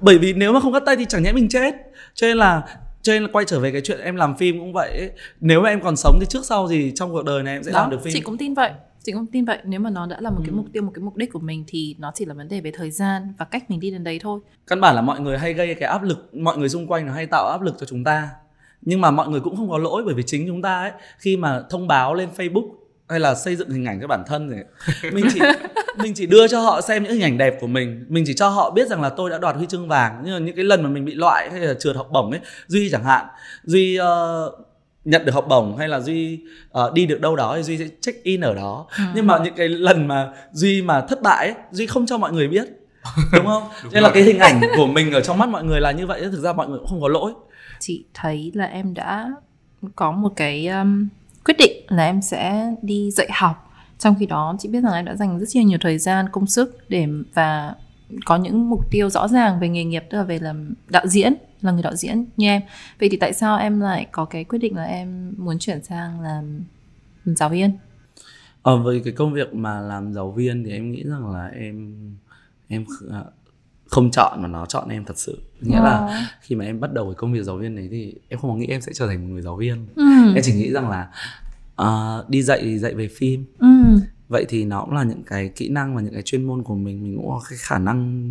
Bởi 0.00 0.18
vì 0.18 0.32
nếu 0.32 0.52
mà 0.52 0.60
không 0.60 0.72
cắt 0.72 0.82
tay 0.86 0.96
thì 0.96 1.04
chẳng 1.08 1.22
nhẽ 1.22 1.32
mình 1.32 1.48
chết. 1.48 1.74
Cho 2.14 2.26
nên 2.26 2.36
là 2.36 2.62
cho 3.02 3.12
nên 3.12 3.22
là 3.22 3.28
quay 3.32 3.44
trở 3.44 3.60
về 3.60 3.72
cái 3.72 3.80
chuyện 3.80 4.00
em 4.00 4.16
làm 4.16 4.36
phim 4.36 4.58
cũng 4.58 4.72
vậy 4.72 4.90
ấy. 4.90 5.10
nếu 5.40 5.60
mà 5.60 5.68
em 5.68 5.80
còn 5.80 5.96
sống 5.96 6.16
thì 6.20 6.26
trước 6.26 6.44
sau 6.44 6.68
gì 6.68 6.92
trong 6.94 7.12
cuộc 7.12 7.24
đời 7.24 7.42
này 7.42 7.54
em 7.54 7.62
sẽ 7.62 7.72
đó, 7.72 7.80
làm 7.80 7.90
được 7.90 8.02
phim. 8.02 8.12
chị 8.14 8.20
cũng 8.20 8.38
tin 8.38 8.54
vậy 8.54 8.70
chị 9.02 9.12
cũng 9.12 9.26
tin 9.26 9.44
vậy 9.44 9.58
nếu 9.64 9.80
mà 9.80 9.90
nó 9.90 10.06
đã 10.06 10.20
là 10.20 10.30
một 10.30 10.38
ừ. 10.38 10.42
cái 10.46 10.54
mục 10.54 10.66
tiêu 10.72 10.82
một 10.82 10.92
cái 10.94 11.02
mục 11.02 11.16
đích 11.16 11.32
của 11.32 11.38
mình 11.38 11.64
thì 11.66 11.96
nó 11.98 12.12
chỉ 12.14 12.24
là 12.24 12.34
vấn 12.34 12.48
đề 12.48 12.60
về 12.60 12.70
thời 12.74 12.90
gian 12.90 13.32
và 13.38 13.44
cách 13.44 13.70
mình 13.70 13.80
đi 13.80 13.90
đến 13.90 14.04
đấy 14.04 14.18
thôi. 14.22 14.40
Căn 14.66 14.80
bản 14.80 14.94
là 14.94 15.02
mọi 15.02 15.20
người 15.20 15.38
hay 15.38 15.54
gây 15.54 15.74
cái 15.74 15.88
áp 15.88 16.02
lực 16.02 16.34
mọi 16.34 16.58
người 16.58 16.68
xung 16.68 16.86
quanh 16.86 17.06
nó 17.06 17.12
hay 17.12 17.26
tạo 17.26 17.48
áp 17.48 17.62
lực 17.62 17.74
cho 17.78 17.86
chúng 17.86 18.04
ta. 18.04 18.28
Nhưng 18.82 19.00
mà 19.00 19.10
mọi 19.10 19.28
người 19.28 19.40
cũng 19.40 19.56
không 19.56 19.70
có 19.70 19.78
lỗi 19.78 20.02
bởi 20.06 20.14
vì 20.14 20.22
chính 20.26 20.46
chúng 20.46 20.62
ta 20.62 20.80
ấy 20.80 20.92
khi 21.18 21.36
mà 21.36 21.62
thông 21.70 21.88
báo 21.88 22.14
lên 22.14 22.28
facebook 22.36 22.68
hay 23.08 23.20
là 23.20 23.34
xây 23.34 23.56
dựng 23.56 23.70
hình 23.70 23.84
ảnh 23.84 24.00
cho 24.00 24.06
bản 24.06 24.24
thân 24.26 24.50
thì 24.50 25.10
mình 25.12 25.26
chỉ 25.34 25.40
mình 26.02 26.14
chỉ 26.14 26.26
đưa 26.26 26.48
cho 26.48 26.60
họ 26.60 26.80
xem 26.80 27.02
những 27.02 27.12
hình 27.12 27.22
ảnh 27.22 27.38
đẹp 27.38 27.56
của 27.60 27.66
mình. 27.66 28.04
Mình 28.08 28.24
chỉ 28.26 28.34
cho 28.34 28.48
họ 28.48 28.70
biết 28.70 28.88
rằng 28.88 29.02
là 29.02 29.08
tôi 29.08 29.30
đã 29.30 29.38
đoạt 29.38 29.56
huy 29.56 29.66
chương 29.66 29.88
vàng. 29.88 30.22
Nhưng 30.24 30.34
mà 30.34 30.38
những 30.38 30.56
cái 30.56 30.64
lần 30.64 30.82
mà 30.82 30.88
mình 30.88 31.04
bị 31.04 31.14
loại 31.14 31.50
hay 31.50 31.60
là 31.60 31.74
trượt 31.74 31.96
học 31.96 32.08
bổng 32.12 32.30
ấy 32.30 32.40
duy 32.66 32.90
chẳng 32.90 33.04
hạn. 33.04 33.26
Duy 33.64 33.98
uh, 34.00 34.69
nhận 35.04 35.24
được 35.24 35.32
học 35.32 35.46
bổng 35.48 35.76
hay 35.76 35.88
là 35.88 36.00
duy 36.00 36.40
uh, 36.78 36.92
đi 36.92 37.06
được 37.06 37.20
đâu 37.20 37.36
đó 37.36 37.56
thì 37.56 37.62
duy 37.62 37.78
sẽ 37.78 37.84
check 38.00 38.22
in 38.22 38.40
ở 38.40 38.54
đó. 38.54 38.86
Ừ. 38.98 39.04
nhưng 39.14 39.26
mà 39.26 39.38
những 39.44 39.54
cái 39.54 39.68
lần 39.68 40.08
mà 40.08 40.32
duy 40.52 40.82
mà 40.82 41.00
thất 41.00 41.22
bại 41.22 41.46
ấy, 41.46 41.54
duy 41.70 41.86
không 41.86 42.06
cho 42.06 42.18
mọi 42.18 42.32
người 42.32 42.48
biết 42.48 42.68
đúng 43.32 43.46
không? 43.46 43.62
Đúng 43.82 43.92
nên 43.92 44.02
là 44.02 44.10
cái 44.14 44.22
hình 44.22 44.38
ảnh 44.38 44.60
của 44.76 44.86
mình 44.86 45.12
ở 45.12 45.20
trong 45.20 45.38
mắt 45.38 45.48
mọi 45.48 45.64
người 45.64 45.80
là 45.80 45.92
như 45.92 46.06
vậy 46.06 46.20
thực 46.22 46.40
ra 46.40 46.52
mọi 46.52 46.68
người 46.68 46.78
cũng 46.78 46.88
không 46.88 47.00
có 47.00 47.08
lỗi. 47.08 47.32
Chị 47.78 48.04
thấy 48.14 48.52
là 48.54 48.64
em 48.64 48.94
đã 48.94 49.30
có 49.96 50.12
một 50.12 50.32
cái 50.36 50.66
um, 50.66 51.08
quyết 51.44 51.54
định 51.58 51.72
là 51.88 52.04
em 52.04 52.22
sẽ 52.22 52.74
đi 52.82 53.10
dạy 53.10 53.28
học. 53.32 53.72
Trong 53.98 54.14
khi 54.18 54.26
đó 54.26 54.56
chị 54.58 54.68
biết 54.68 54.80
rằng 54.80 54.92
em 54.92 55.04
đã 55.04 55.14
dành 55.14 55.40
rất 55.40 55.46
nhiều 55.54 55.64
nhiều 55.64 55.78
thời 55.80 55.98
gian 55.98 56.26
công 56.32 56.46
sức 56.46 56.78
để 56.88 57.06
và 57.34 57.74
có 58.24 58.36
những 58.36 58.70
mục 58.70 58.90
tiêu 58.90 59.10
rõ 59.10 59.28
ràng 59.28 59.60
về 59.60 59.68
nghề 59.68 59.84
nghiệp 59.84 60.04
tức 60.10 60.18
là 60.18 60.24
về 60.24 60.38
làm 60.38 60.74
đạo 60.88 61.06
diễn 61.06 61.34
là 61.60 61.72
người 61.72 61.82
đạo 61.82 61.96
diễn 61.96 62.24
như 62.36 62.48
em 62.48 62.62
vậy 63.00 63.08
thì 63.12 63.16
tại 63.16 63.32
sao 63.32 63.58
em 63.58 63.80
lại 63.80 64.06
có 64.12 64.24
cái 64.24 64.44
quyết 64.44 64.58
định 64.58 64.76
là 64.76 64.84
em 64.84 65.34
muốn 65.38 65.58
chuyển 65.58 65.84
sang 65.84 66.20
làm 66.20 66.64
giáo 67.24 67.48
viên 67.48 67.72
ờ, 68.62 68.82
với 68.82 69.00
cái 69.04 69.12
công 69.12 69.32
việc 69.32 69.54
mà 69.54 69.80
làm 69.80 70.12
giáo 70.12 70.30
viên 70.32 70.64
thì 70.64 70.72
em 70.72 70.92
nghĩ 70.92 71.02
rằng 71.04 71.30
là 71.30 71.46
em 71.46 71.94
em 72.68 72.84
à, 73.10 73.24
không 73.86 74.10
chọn 74.10 74.42
mà 74.42 74.48
nó 74.48 74.66
chọn 74.66 74.88
em 74.88 75.04
thật 75.04 75.18
sự 75.18 75.38
nghĩa 75.60 75.76
à. 75.76 75.82
là 75.82 75.90
ờ. 75.90 76.14
khi 76.40 76.54
mà 76.54 76.64
em 76.64 76.80
bắt 76.80 76.92
đầu 76.92 77.04
cái 77.04 77.14
công 77.14 77.32
việc 77.32 77.42
giáo 77.42 77.56
viên 77.56 77.74
này 77.74 77.88
thì 77.90 78.14
em 78.28 78.40
không 78.40 78.50
có 78.50 78.56
nghĩ 78.56 78.66
em 78.66 78.80
sẽ 78.80 78.92
trở 78.94 79.06
thành 79.06 79.20
một 79.22 79.28
người 79.32 79.42
giáo 79.42 79.56
viên 79.56 79.86
ừ. 79.96 80.34
em 80.34 80.42
chỉ 80.42 80.52
nghĩ 80.52 80.70
rằng 80.70 80.88
là 80.88 81.10
uh, 81.82 82.28
đi 82.28 82.42
dạy 82.42 82.60
thì 82.62 82.78
dạy 82.78 82.94
về 82.94 83.08
phim 83.08 83.44
ừ. 83.58 83.66
vậy 84.28 84.44
thì 84.48 84.64
nó 84.64 84.80
cũng 84.80 84.94
là 84.94 85.02
những 85.02 85.22
cái 85.22 85.48
kỹ 85.48 85.68
năng 85.68 85.94
và 85.94 86.02
những 86.02 86.12
cái 86.12 86.22
chuyên 86.22 86.44
môn 86.44 86.62
của 86.62 86.74
mình 86.74 87.02
mình 87.02 87.16
cũng 87.16 87.28
có 87.28 87.42
cái 87.48 87.58
khả 87.62 87.78
năng 87.78 88.30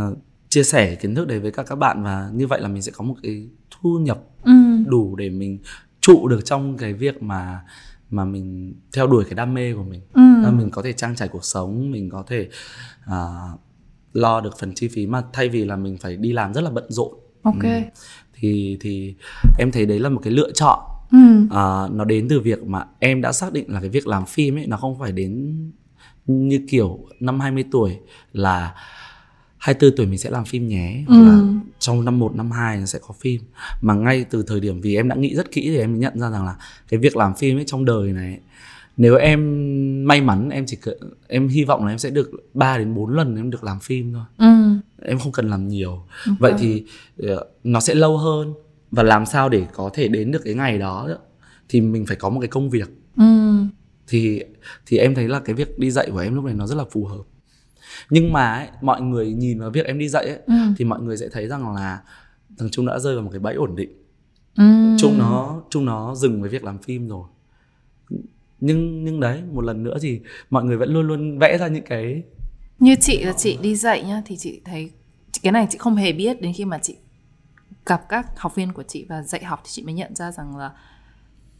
uh, 0.00 0.18
chia 0.54 0.62
sẻ 0.62 0.94
kiến 0.94 1.14
thức 1.14 1.26
đấy 1.28 1.40
với 1.40 1.50
các 1.50 1.66
các 1.66 1.74
bạn 1.74 2.02
và 2.02 2.30
như 2.34 2.46
vậy 2.46 2.60
là 2.60 2.68
mình 2.68 2.82
sẽ 2.82 2.92
có 2.96 3.04
một 3.04 3.14
cái 3.22 3.48
thu 3.70 3.98
nhập 3.98 4.18
ừ. 4.42 4.52
đủ 4.86 5.16
để 5.16 5.30
mình 5.30 5.58
trụ 6.00 6.28
được 6.28 6.44
trong 6.44 6.76
cái 6.76 6.92
việc 6.92 7.22
mà 7.22 7.60
mà 8.10 8.24
mình 8.24 8.74
theo 8.92 9.06
đuổi 9.06 9.24
cái 9.24 9.34
đam 9.34 9.54
mê 9.54 9.74
của 9.74 9.82
mình 9.82 10.00
ừ. 10.12 10.50
mình 10.50 10.70
có 10.70 10.82
thể 10.82 10.92
trang 10.92 11.16
trải 11.16 11.28
cuộc 11.28 11.44
sống 11.44 11.90
mình 11.90 12.10
có 12.10 12.24
thể 12.26 12.48
uh, 13.04 13.60
lo 14.12 14.40
được 14.40 14.58
phần 14.58 14.74
chi 14.74 14.88
phí 14.88 15.06
mà 15.06 15.22
thay 15.32 15.48
vì 15.48 15.64
là 15.64 15.76
mình 15.76 15.96
phải 15.98 16.16
đi 16.16 16.32
làm 16.32 16.54
rất 16.54 16.60
là 16.60 16.70
bận 16.70 16.84
rộn 16.88 17.12
ok 17.42 17.62
ừ. 17.62 17.80
thì 18.34 18.76
thì 18.80 19.14
em 19.58 19.72
thấy 19.72 19.86
đấy 19.86 19.98
là 19.98 20.08
một 20.08 20.20
cái 20.24 20.32
lựa 20.32 20.52
chọn 20.52 20.78
ừ. 21.10 21.46
à, 21.50 21.88
nó 21.92 22.04
đến 22.04 22.26
từ 22.28 22.40
việc 22.40 22.64
mà 22.64 22.84
em 22.98 23.20
đã 23.20 23.32
xác 23.32 23.52
định 23.52 23.64
là 23.68 23.80
cái 23.80 23.88
việc 23.88 24.06
làm 24.06 24.26
phim 24.26 24.58
ấy 24.58 24.66
nó 24.66 24.76
không 24.76 24.98
phải 24.98 25.12
đến 25.12 25.56
như 26.26 26.66
kiểu 26.68 27.06
năm 27.20 27.40
20 27.40 27.64
tuổi 27.70 27.98
là 28.32 28.74
24 29.64 29.96
tuổi 29.96 30.06
mình 30.06 30.18
sẽ 30.18 30.30
làm 30.30 30.44
phim 30.44 30.68
nhé. 30.68 31.04
Ừ. 31.08 31.24
là 31.24 31.40
trong 31.78 32.04
năm 32.04 32.18
1, 32.18 32.36
năm 32.36 32.50
2 32.50 32.78
nó 32.78 32.86
sẽ 32.86 32.98
có 33.08 33.14
phim. 33.20 33.40
Mà 33.82 33.94
ngay 33.94 34.24
từ 34.30 34.44
thời 34.46 34.60
điểm 34.60 34.80
vì 34.80 34.96
em 34.96 35.08
đã 35.08 35.16
nghĩ 35.16 35.34
rất 35.34 35.50
kỹ 35.50 35.62
thì 35.68 35.78
em 35.78 35.98
nhận 35.98 36.18
ra 36.18 36.30
rằng 36.30 36.44
là 36.44 36.56
cái 36.88 37.00
việc 37.00 37.16
làm 37.16 37.34
phim 37.34 37.58
ấy 37.58 37.64
trong 37.66 37.84
đời 37.84 38.12
này 38.12 38.40
nếu 38.96 39.16
em 39.16 39.40
may 40.06 40.20
mắn 40.20 40.50
em 40.50 40.64
chỉ 40.66 40.76
cần, 40.76 40.98
em 41.28 41.48
hy 41.48 41.64
vọng 41.64 41.84
là 41.84 41.92
em 41.92 41.98
sẽ 41.98 42.10
được 42.10 42.30
3 42.54 42.78
đến 42.78 42.94
4 42.94 43.10
lần 43.10 43.36
em 43.36 43.50
được 43.50 43.64
làm 43.64 43.80
phim 43.80 44.12
thôi. 44.12 44.24
Ừ. 44.38 44.46
em 45.02 45.18
không 45.18 45.32
cần 45.32 45.50
làm 45.50 45.68
nhiều. 45.68 46.02
Vậy 46.38 46.52
thì 46.58 46.84
ờ, 47.18 47.46
nó 47.64 47.80
sẽ 47.80 47.94
lâu 47.94 48.18
hơn. 48.18 48.54
Và 48.90 49.02
làm 49.02 49.26
sao 49.26 49.48
để 49.48 49.66
có 49.72 49.90
thể 49.94 50.08
đến 50.08 50.30
được 50.30 50.40
cái 50.44 50.54
ngày 50.54 50.78
đó 50.78 51.06
đó, 51.08 51.16
thì 51.68 51.80
mình 51.80 52.06
phải 52.06 52.16
có 52.16 52.28
một 52.28 52.40
cái 52.40 52.48
công 52.48 52.70
việc. 52.70 52.90
Ừ. 53.16 53.24
thì 54.08 54.42
thì 54.86 54.98
em 54.98 55.14
thấy 55.14 55.28
là 55.28 55.40
cái 55.40 55.54
việc 55.54 55.78
đi 55.78 55.90
dạy 55.90 56.08
của 56.10 56.18
em 56.18 56.34
lúc 56.34 56.44
này 56.44 56.54
nó 56.54 56.66
rất 56.66 56.74
là 56.74 56.84
phù 56.90 57.04
hợp 57.04 57.22
nhưng 58.10 58.32
mà 58.32 58.52
ấy, 58.54 58.68
mọi 58.82 59.00
người 59.02 59.32
nhìn 59.32 59.60
vào 59.60 59.70
việc 59.70 59.86
em 59.86 59.98
đi 59.98 60.08
dạy 60.08 60.24
ấy, 60.26 60.38
Ừ. 60.46 60.54
thì 60.76 60.84
mọi 60.84 61.00
người 61.00 61.16
sẽ 61.16 61.28
thấy 61.32 61.46
rằng 61.48 61.74
là 61.74 62.02
thằng 62.58 62.68
Trung 62.70 62.86
đã 62.86 62.98
rơi 62.98 63.14
vào 63.14 63.24
một 63.24 63.30
cái 63.32 63.40
bẫy 63.40 63.54
ổn 63.54 63.76
định 63.76 63.90
Ừ. 64.56 64.64
Trung 64.98 65.18
nó 65.18 65.62
Trung 65.70 65.84
nó 65.84 66.14
dừng 66.14 66.40
với 66.40 66.50
việc 66.50 66.64
làm 66.64 66.78
phim 66.78 67.08
rồi 67.08 67.24
nhưng 68.60 69.04
nhưng 69.04 69.20
đấy 69.20 69.42
một 69.52 69.64
lần 69.64 69.82
nữa 69.82 69.96
thì 70.00 70.20
mọi 70.50 70.64
người 70.64 70.76
vẫn 70.76 70.92
luôn 70.92 71.06
luôn 71.06 71.38
vẽ 71.38 71.58
ra 71.58 71.68
những 71.68 71.84
cái 71.84 72.22
Như 72.78 72.94
chị 73.00 73.24
là 73.24 73.32
chị 73.32 73.58
đi 73.62 73.76
dạy 73.76 74.02
nhá 74.02 74.22
thì 74.26 74.36
chị 74.36 74.60
thấy 74.64 74.90
cái 75.42 75.52
này 75.52 75.66
chị 75.70 75.78
không 75.78 75.96
hề 75.96 76.12
biết 76.12 76.40
đến 76.40 76.52
khi 76.56 76.64
mà 76.64 76.78
chị 76.78 76.96
gặp 77.86 78.02
các 78.08 78.26
học 78.36 78.54
viên 78.54 78.72
của 78.72 78.82
chị 78.82 79.06
và 79.08 79.22
dạy 79.22 79.44
học 79.44 79.60
thì 79.64 79.68
chị 79.72 79.82
mới 79.82 79.94
nhận 79.94 80.14
ra 80.14 80.32
rằng 80.32 80.56
là 80.56 80.70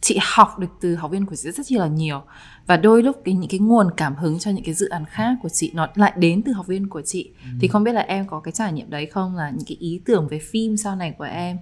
chị 0.04 0.18
học 0.22 0.58
được 0.58 0.66
từ 0.80 0.94
học 0.94 1.10
viên 1.10 1.26
của 1.26 1.36
chị 1.36 1.50
rất 1.50 1.72
là 1.72 1.86
nhiều. 1.86 2.22
Và 2.66 2.76
đôi 2.76 3.02
lúc 3.02 3.22
cái 3.24 3.34
những 3.34 3.50
cái 3.50 3.60
nguồn 3.60 3.90
cảm 3.96 4.16
hứng 4.16 4.38
cho 4.38 4.50
những 4.50 4.64
cái 4.64 4.74
dự 4.74 4.88
án 4.88 5.04
khác 5.04 5.36
của 5.42 5.48
chị 5.48 5.70
nó 5.74 5.88
lại 5.94 6.12
đến 6.16 6.42
từ 6.42 6.52
học 6.52 6.66
viên 6.66 6.88
của 6.88 7.02
chị. 7.02 7.30
Thì 7.60 7.68
không 7.68 7.84
biết 7.84 7.92
là 7.92 8.00
em 8.00 8.26
có 8.26 8.40
cái 8.40 8.52
trải 8.52 8.72
nghiệm 8.72 8.90
đấy 8.90 9.06
không? 9.06 9.36
Là 9.36 9.50
những 9.50 9.66
cái 9.66 9.76
ý 9.80 10.00
tưởng 10.04 10.28
về 10.28 10.38
phim 10.38 10.76
sau 10.76 10.96
này 10.96 11.14
của 11.18 11.24
em 11.24 11.58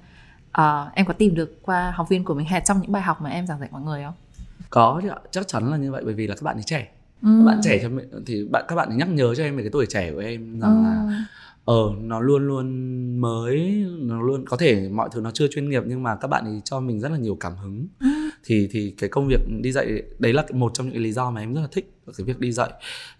ờ, 0.52 0.90
em 0.94 1.06
có 1.06 1.12
tìm 1.12 1.34
được 1.34 1.62
qua 1.62 1.92
học 1.96 2.08
viên 2.08 2.24
của 2.24 2.34
mình 2.34 2.46
hay 2.46 2.62
trong 2.64 2.80
những 2.82 2.92
bài 2.92 3.02
học 3.02 3.22
mà 3.22 3.30
em 3.30 3.46
giảng 3.46 3.60
dạy 3.60 3.68
mọi 3.72 3.82
người 3.82 4.02
không? 4.04 4.14
có 4.70 5.00
chứ 5.02 5.08
ạ. 5.08 5.18
Chắc 5.30 5.48
chắn 5.48 5.70
là 5.70 5.76
như 5.76 5.92
vậy 5.92 6.02
bởi 6.04 6.14
vì 6.14 6.26
là 6.26 6.34
các 6.34 6.42
bạn 6.42 6.56
ấy 6.56 6.62
trẻ. 6.62 6.88
Ừ. 7.22 7.28
các 7.38 7.44
bạn 7.44 7.60
trẻ 7.62 7.78
cho 7.82 7.88
mình 7.88 8.10
thì 8.26 8.44
bạn 8.50 8.64
các 8.68 8.76
bạn 8.76 8.88
ấy 8.88 8.96
nhắc 8.96 9.08
nhớ 9.08 9.34
cho 9.34 9.42
em 9.42 9.56
về 9.56 9.62
cái 9.62 9.70
tuổi 9.70 9.86
trẻ 9.86 10.12
của 10.12 10.20
em 10.20 10.60
rằng 10.60 10.84
là 10.84 11.24
ờ 11.64 11.90
nó 12.00 12.20
luôn 12.20 12.46
luôn 12.46 12.66
mới 13.20 13.84
nó 13.98 14.22
luôn 14.22 14.44
có 14.46 14.56
thể 14.56 14.88
mọi 14.88 15.08
thứ 15.12 15.20
nó 15.20 15.30
chưa 15.30 15.46
chuyên 15.50 15.70
nghiệp 15.70 15.82
nhưng 15.86 16.02
mà 16.02 16.16
các 16.16 16.28
bạn 16.28 16.44
ấy 16.44 16.60
cho 16.64 16.80
mình 16.80 17.00
rất 17.00 17.08
là 17.08 17.16
nhiều 17.16 17.36
cảm 17.40 17.56
hứng 17.56 17.86
thì 18.44 18.68
thì 18.70 18.94
cái 18.98 19.10
công 19.10 19.28
việc 19.28 19.40
đi 19.60 19.72
dạy 19.72 20.02
đấy 20.18 20.32
là 20.32 20.46
một 20.52 20.74
trong 20.74 20.86
những 20.86 20.94
cái 20.94 21.02
lý 21.02 21.12
do 21.12 21.30
mà 21.30 21.40
em 21.40 21.54
rất 21.54 21.60
là 21.60 21.68
thích 21.72 21.92
cái 22.18 22.24
việc 22.24 22.40
đi 22.40 22.52
dạy 22.52 22.70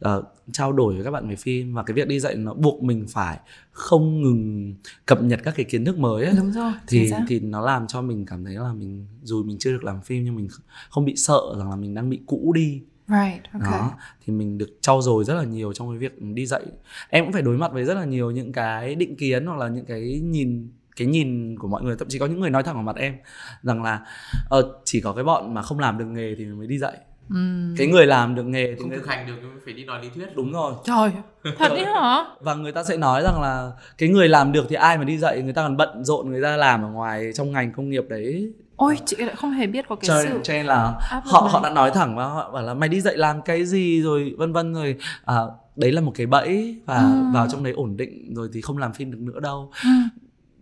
Ờ, 0.01 0.23
trao 0.53 0.73
đổi 0.73 0.95
với 0.95 1.05
các 1.05 1.11
bạn 1.11 1.29
về 1.29 1.37
phim 1.37 1.75
và 1.75 1.83
cái 1.83 1.95
việc 1.95 2.09
đi 2.09 2.20
dạy 2.20 2.35
nó 2.35 2.55
buộc 2.55 2.83
mình 2.83 3.07
phải 3.09 3.39
không 3.70 4.23
ngừng 4.23 4.75
cập 5.07 5.23
nhật 5.23 5.41
các 5.45 5.55
cái 5.57 5.64
kiến 5.64 5.85
thức 5.85 5.99
mới 5.99 6.25
ấy. 6.25 6.35
Đúng 6.37 6.53
rồi, 6.53 6.73
thì 6.87 7.11
thì 7.29 7.41
nó 7.41 7.61
làm 7.61 7.87
cho 7.87 8.03
mình 8.03 8.27
cảm 8.27 8.45
thấy 8.45 8.55
là 8.55 8.73
mình 8.73 9.07
dù 9.23 9.43
mình 9.43 9.57
chưa 9.59 9.73
được 9.73 9.85
làm 9.85 10.01
phim 10.01 10.25
nhưng 10.25 10.37
mình 10.37 10.49
không 10.91 11.05
bị 11.05 11.16
sợ 11.16 11.41
rằng 11.59 11.70
là 11.70 11.77
mình 11.77 11.95
đang 11.95 12.11
bị 12.11 12.20
cũ 12.27 12.53
đi 12.55 12.83
Right, 13.09 13.43
okay. 13.53 13.70
đó 13.70 13.93
thì 14.25 14.33
mình 14.33 14.59
được 14.59 14.79
trau 14.81 15.03
dồi 15.03 15.25
rất 15.25 15.35
là 15.35 15.45
nhiều 15.45 15.73
trong 15.73 15.91
cái 15.91 15.99
việc 15.99 16.23
đi 16.23 16.47
dạy 16.47 16.62
em 17.09 17.25
cũng 17.25 17.33
phải 17.33 17.43
đối 17.43 17.59
mặt 17.59 17.73
với 17.73 17.85
rất 17.85 17.95
là 17.95 18.05
nhiều 18.05 18.31
những 18.31 18.53
cái 18.53 18.95
định 18.95 19.16
kiến 19.16 19.47
hoặc 19.47 19.59
là 19.59 19.68
những 19.68 19.85
cái 19.85 20.20
nhìn 20.25 20.68
cái 20.97 21.07
nhìn 21.07 21.59
của 21.59 21.68
mọi 21.68 21.82
người 21.82 21.97
thậm 21.99 22.09
chí 22.09 22.18
có 22.18 22.26
những 22.26 22.40
người 22.40 22.51
nói 22.51 22.62
thẳng 22.62 22.74
vào 22.74 22.82
mặt 22.84 22.97
em 22.97 23.14
rằng 23.62 23.82
là 23.82 24.01
ờ, 24.49 24.72
chỉ 24.84 25.01
có 25.01 25.12
cái 25.12 25.24
bọn 25.24 25.55
mà 25.55 25.62
không 25.62 25.78
làm 25.78 25.99
được 25.99 26.05
nghề 26.07 26.34
thì 26.38 26.45
mới 26.45 26.66
đi 26.66 26.78
dạy 26.78 26.97
Ừm. 27.30 27.74
cái 27.78 27.86
người 27.86 28.07
làm 28.07 28.34
được 28.34 28.43
nghề 28.45 28.66
thì 28.66 28.80
không 28.80 28.88
người... 28.88 28.99
thực 28.99 29.07
hành 29.07 29.26
được 29.26 29.34
phải 29.64 29.74
đi 29.74 29.84
nói 29.84 30.03
lý 30.03 30.09
thuyết 30.14 30.26
đúng 30.36 30.53
rồi 30.53 30.74
Trời, 30.84 31.11
thật 31.59 31.68
đấy 31.68 31.84
hả? 31.84 32.24
và 32.40 32.55
người 32.55 32.72
ta 32.72 32.84
sẽ 32.84 32.97
nói 32.97 33.22
rằng 33.22 33.43
là 33.43 33.70
cái 33.99 34.09
người 34.09 34.28
làm 34.28 34.53
được 34.53 34.64
thì 34.68 34.76
ai 34.76 34.99
mà 34.99 35.05
đi 35.05 35.18
dạy 35.18 35.43
người 35.43 35.53
ta 35.53 35.62
còn 35.62 35.76
bận 35.76 36.05
rộn 36.05 36.30
người 36.30 36.43
ta 36.43 36.57
làm 36.57 36.82
ở 36.82 36.88
ngoài 36.88 37.32
trong 37.34 37.53
ngành 37.53 37.72
công 37.72 37.90
nghiệp 37.90 38.05
đấy 38.09 38.53
Ôi, 38.76 38.99
chị 39.07 39.16
lại 39.18 39.34
không 39.36 39.51
hề 39.51 39.66
biết 39.66 39.84
có 39.88 39.97
cái 39.97 40.09
cho, 40.09 40.22
sự 40.22 40.40
cho 40.43 40.53
nên 40.55 40.66
là 40.66 40.76
họ 41.24 41.40
này. 41.43 41.51
họ 41.53 41.61
đã 41.62 41.70
nói 41.70 41.90
thẳng 41.95 42.16
và 42.16 42.24
họ 42.26 42.51
bảo 42.53 42.62
là 42.62 42.74
mày 42.74 42.88
đi 42.88 43.01
dạy 43.01 43.16
làm 43.16 43.43
cái 43.43 43.64
gì 43.64 44.03
rồi 44.03 44.34
vân 44.38 44.53
vân 44.53 44.74
rồi 44.74 44.97
à, 45.24 45.36
đấy 45.76 45.93
là 45.93 46.01
một 46.01 46.12
cái 46.14 46.26
bẫy 46.26 46.76
và 46.86 46.97
Ừ. 46.99 47.24
vào 47.32 47.47
trong 47.49 47.64
đấy 47.64 47.72
ổn 47.72 47.97
định 47.97 48.34
rồi 48.34 48.49
thì 48.53 48.61
không 48.61 48.78
làm 48.78 48.93
phim 48.93 49.11
được 49.11 49.18
nữa 49.20 49.40
đâu 49.40 49.70
Ừ. 49.84 49.88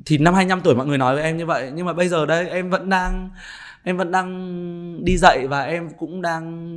thì 0.07 0.19
năm 0.19 0.35
25 0.35 0.61
tuổi 0.61 0.75
mọi 0.75 0.87
người 0.87 0.99
nói 0.99 1.15
với 1.15 1.25
em 1.25 1.37
như 1.37 1.47
vậy 1.47 1.71
nhưng 1.75 1.87
mà 1.87 1.93
bây 1.93 2.09
giờ 2.09 2.27
đây 2.27 2.49
em 2.49 2.71
vẫn 2.71 2.89
đang 2.89 3.31
em 3.83 3.97
vẫn 3.97 4.11
đang 4.11 5.05
đi 5.05 5.17
dạy 5.17 5.47
và 5.47 5.63
em 5.63 5.89
cũng 5.99 6.23
đang 6.23 6.77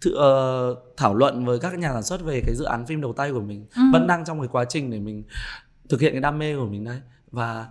thử, 0.00 0.14
ờ, 0.14 0.74
thảo 0.96 1.14
luận 1.14 1.44
với 1.44 1.58
các 1.58 1.78
nhà 1.78 1.92
sản 1.92 2.02
xuất 2.02 2.22
về 2.24 2.42
cái 2.46 2.54
dự 2.54 2.64
án 2.64 2.86
phim 2.86 3.00
đầu 3.00 3.12
tay 3.12 3.32
của 3.32 3.40
mình 3.40 3.66
Ừ. 3.76 3.82
vẫn 3.92 4.06
đang 4.06 4.24
trong 4.24 4.40
cái 4.40 4.48
quá 4.52 4.64
trình 4.68 4.90
để 4.90 4.98
mình 4.98 5.22
thực 5.88 6.00
hiện 6.00 6.12
cái 6.12 6.20
đam 6.20 6.38
mê 6.38 6.56
của 6.56 6.66
mình 6.66 6.84
đấy 6.84 7.00
và 7.32 7.66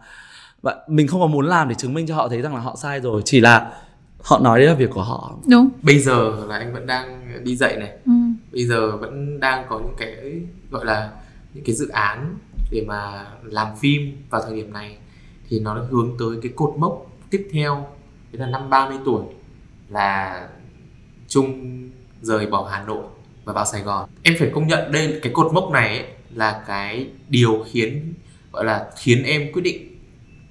và 0.61 0.75
mình 0.87 1.07
không 1.07 1.21
có 1.21 1.27
muốn 1.27 1.45
làm 1.47 1.69
để 1.69 1.75
chứng 1.75 1.93
minh 1.93 2.07
cho 2.07 2.15
họ 2.15 2.27
thấy 2.29 2.41
rằng 2.41 2.53
là 2.55 2.61
họ 2.61 2.75
sai 2.75 2.99
rồi 2.99 3.21
chỉ 3.25 3.39
là 3.41 3.71
họ 4.23 4.39
nói 4.43 4.59
đấy 4.59 4.67
là 4.67 4.73
việc 4.73 4.89
của 4.93 5.03
họ 5.03 5.37
Đúng. 5.49 5.69
bây 5.81 5.99
giờ 5.99 6.45
là 6.47 6.57
anh 6.57 6.73
vẫn 6.73 6.87
đang 6.87 7.27
đi 7.43 7.55
dạy 7.55 7.75
này 7.77 7.89
Ừ. 8.05 8.11
bây 8.53 8.65
giờ 8.65 8.97
vẫn 8.97 9.39
đang 9.39 9.65
có 9.69 9.79
những 9.79 9.95
cái 9.97 10.41
gọi 10.71 10.85
là 10.85 11.11
những 11.53 11.63
cái 11.63 11.75
dự 11.75 11.87
án 11.87 12.35
để 12.75 12.81
mà 12.87 13.25
làm 13.43 13.67
phim 13.75 14.17
vào 14.29 14.41
thời 14.41 14.55
điểm 14.55 14.73
này 14.73 14.97
thì 15.49 15.59
nó 15.59 15.85
hướng 15.89 16.15
tới 16.19 16.29
cái 16.41 16.51
cột 16.55 16.73
mốc 16.77 17.11
tiếp 17.29 17.47
theo 17.53 17.87
đấy 18.31 18.39
là 18.39 18.47
năm 18.47 18.69
30 18.69 18.97
tuổi 19.05 19.23
là 19.89 20.47
Trung 21.27 21.81
rời 22.21 22.45
bỏ 22.45 22.69
Hà 22.71 22.83
Nội 22.83 23.03
và 23.45 23.53
vào 23.53 23.65
Sài 23.65 23.81
Gòn. 23.81 24.09
Em 24.23 24.35
phải 24.39 24.51
công 24.53 24.67
nhận 24.67 24.91
đây 24.91 25.19
cái 25.23 25.33
cột 25.33 25.53
mốc 25.53 25.71
này 25.71 25.87
ấy, 25.97 26.07
là 26.33 26.63
cái 26.67 27.07
điều 27.29 27.65
khiến 27.71 28.13
gọi 28.51 28.65
là 28.65 28.91
khiến 28.97 29.23
em 29.23 29.51
quyết 29.53 29.61
định 29.61 29.97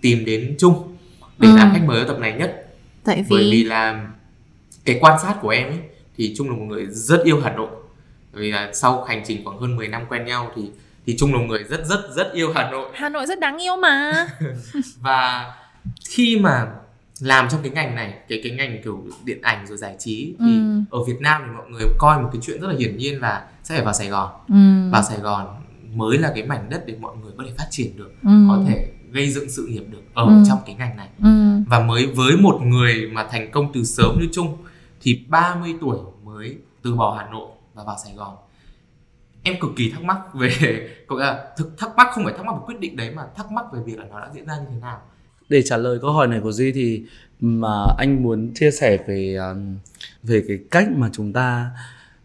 tìm 0.01 0.25
đến 0.25 0.55
Trung 0.59 0.97
để 1.39 1.49
Ừ. 1.49 1.57
làm 1.57 1.71
khách 1.75 1.85
mời 1.87 2.01
ở 2.01 2.05
tập 2.09 2.19
này 2.19 2.33
nhất. 2.33 2.67
Tại 3.05 3.25
bởi 3.31 3.45
vì 3.45 3.51
vì 3.51 3.65
là 3.65 4.09
cái 4.85 4.99
quan 5.01 5.19
sát 5.23 5.35
của 5.41 5.49
em 5.49 5.69
ấy 5.69 5.79
thì 6.17 6.35
Trung 6.37 6.51
là 6.51 6.57
một 6.57 6.65
người 6.65 6.87
rất 6.87 7.25
yêu 7.25 7.41
Hà 7.45 7.53
Nội. 7.57 7.71
Vì 8.33 8.51
là 8.53 8.71
sau 8.73 9.05
hành 9.05 9.23
trình 9.27 9.45
khoảng 9.45 9.59
hơn 9.59 9.77
10 9.77 9.89
năm 9.89 10.03
quen 10.09 10.25
nhau 10.25 10.53
thì 10.57 10.63
thì 11.07 11.17
Trung 11.19 11.33
là 11.33 11.39
một 11.39 11.45
người 11.49 11.65
rất 11.65 11.87
rất 11.87 12.01
rất 12.17 12.33
yêu 12.33 12.53
Hà 12.55 12.71
Nội 12.71 12.91
Hà 12.95 13.09
Nội 13.09 13.27
rất 13.27 13.41
đáng 13.41 13.63
yêu 13.63 13.77
mà. 13.77 14.27
và 15.01 15.53
khi 16.09 16.39
mà 16.39 16.67
làm 17.21 17.49
trong 17.51 17.61
cái 17.63 17.71
ngành 17.73 17.95
này 17.95 18.15
cái 18.29 18.41
cái 18.45 18.53
ngành 18.53 18.81
kiểu 18.85 19.05
điện 19.25 19.43
ảnh 19.43 19.67
rồi 19.67 19.77
giải 19.79 19.97
trí 19.99 20.35
thì 20.41 20.57
Ừ. 20.59 20.81
ở 20.99 21.05
Việt 21.05 21.21
Nam 21.21 21.43
thì 21.47 21.51
mọi 21.57 21.67
người 21.71 21.83
coi 21.99 22.23
một 22.23 22.29
cái 22.33 22.43
chuyện 22.45 22.61
rất 22.61 22.69
là 22.69 22.75
hiển 22.79 22.97
nhiên 22.97 23.21
là 23.21 23.47
sẽ 23.63 23.75
phải 23.75 23.85
vào 23.85 23.95
Sài 23.95 24.09
Gòn 24.09 24.31
ừ. 24.49 24.91
vào 24.93 25.03
Sài 25.03 25.19
Gòn 25.19 25.47
mới 25.95 26.19
là 26.19 26.33
cái 26.35 26.45
mảnh 26.45 26.67
đất 26.71 26.87
để 26.87 26.95
mọi 27.01 27.17
người 27.23 27.33
có 27.39 27.45
thể 27.47 27.53
phát 27.59 27.67
triển 27.71 27.97
được 27.97 28.11
Ừ. 28.23 28.31
có 28.49 28.59
thể 28.69 28.91
gây 29.11 29.31
dựng 29.31 29.51
sự 29.51 29.67
nghiệp 29.67 29.85
được 29.91 30.03
ở 30.15 30.25
Ừ. 30.27 30.33
trong 30.49 30.59
cái 30.67 30.75
ngành 30.75 30.97
này 30.97 31.09
Ừ. 31.23 31.29
và 31.69 31.81
mới 31.81 32.07
với 32.07 32.37
một 32.37 32.61
người 32.63 33.09
mà 33.13 33.27
thành 33.31 33.51
công 33.51 33.73
từ 33.73 33.85
sớm 33.85 34.19
như 34.21 34.29
Trung 34.33 34.57
thì 35.03 35.25
30 35.29 35.75
tuổi 35.81 35.99
mới 36.25 36.57
từ 36.83 36.95
bỏ 36.95 37.17
Hà 37.19 37.31
Nội 37.33 37.49
và 37.75 37.85
vào 37.85 37.97
Sài 38.05 38.15
Gòn 38.15 38.37
em 39.45 39.55
cực 39.61 39.71
kỳ 39.77 39.91
thắc 39.91 40.03
mắc 40.03 40.19
về 40.35 40.51
có 41.07 41.17
nghĩa 41.17 41.23
là 41.23 41.45
thực 41.57 41.79
thắc 41.79 41.97
mắc 41.97 42.09
không 42.13 42.25
phải 42.25 42.35
thắc 42.37 42.47
mắc 42.47 42.53
về 42.53 42.61
quyết 42.67 42.81
định 42.81 42.97
đấy 42.97 43.11
mà 43.11 43.23
thắc 43.37 43.53
mắc 43.53 43.65
về 43.73 43.81
việc 43.87 43.99
là 43.99 44.05
nó 44.11 44.21
đã 44.21 44.31
diễn 44.35 44.47
ra 44.47 44.55
như 44.57 44.67
thế 44.71 44.81
nào. 44.81 45.01
Để 45.49 45.63
trả 45.63 45.77
lời 45.77 45.99
câu 46.03 46.13
hỏi 46.13 46.29
này 46.29 46.41
của 46.41 46.53
duy 46.53 46.73
thì 46.73 47.03
mà 47.41 47.85
anh 47.99 48.23
muốn 48.23 48.51
chia 48.55 48.71
sẻ 48.71 48.99
về 49.07 49.35
um, 49.35 49.77
về 50.23 50.45
cái 50.49 50.59
cách 50.71 50.89
mà 50.97 51.11
chúng 51.13 51.33
ta 51.33 51.71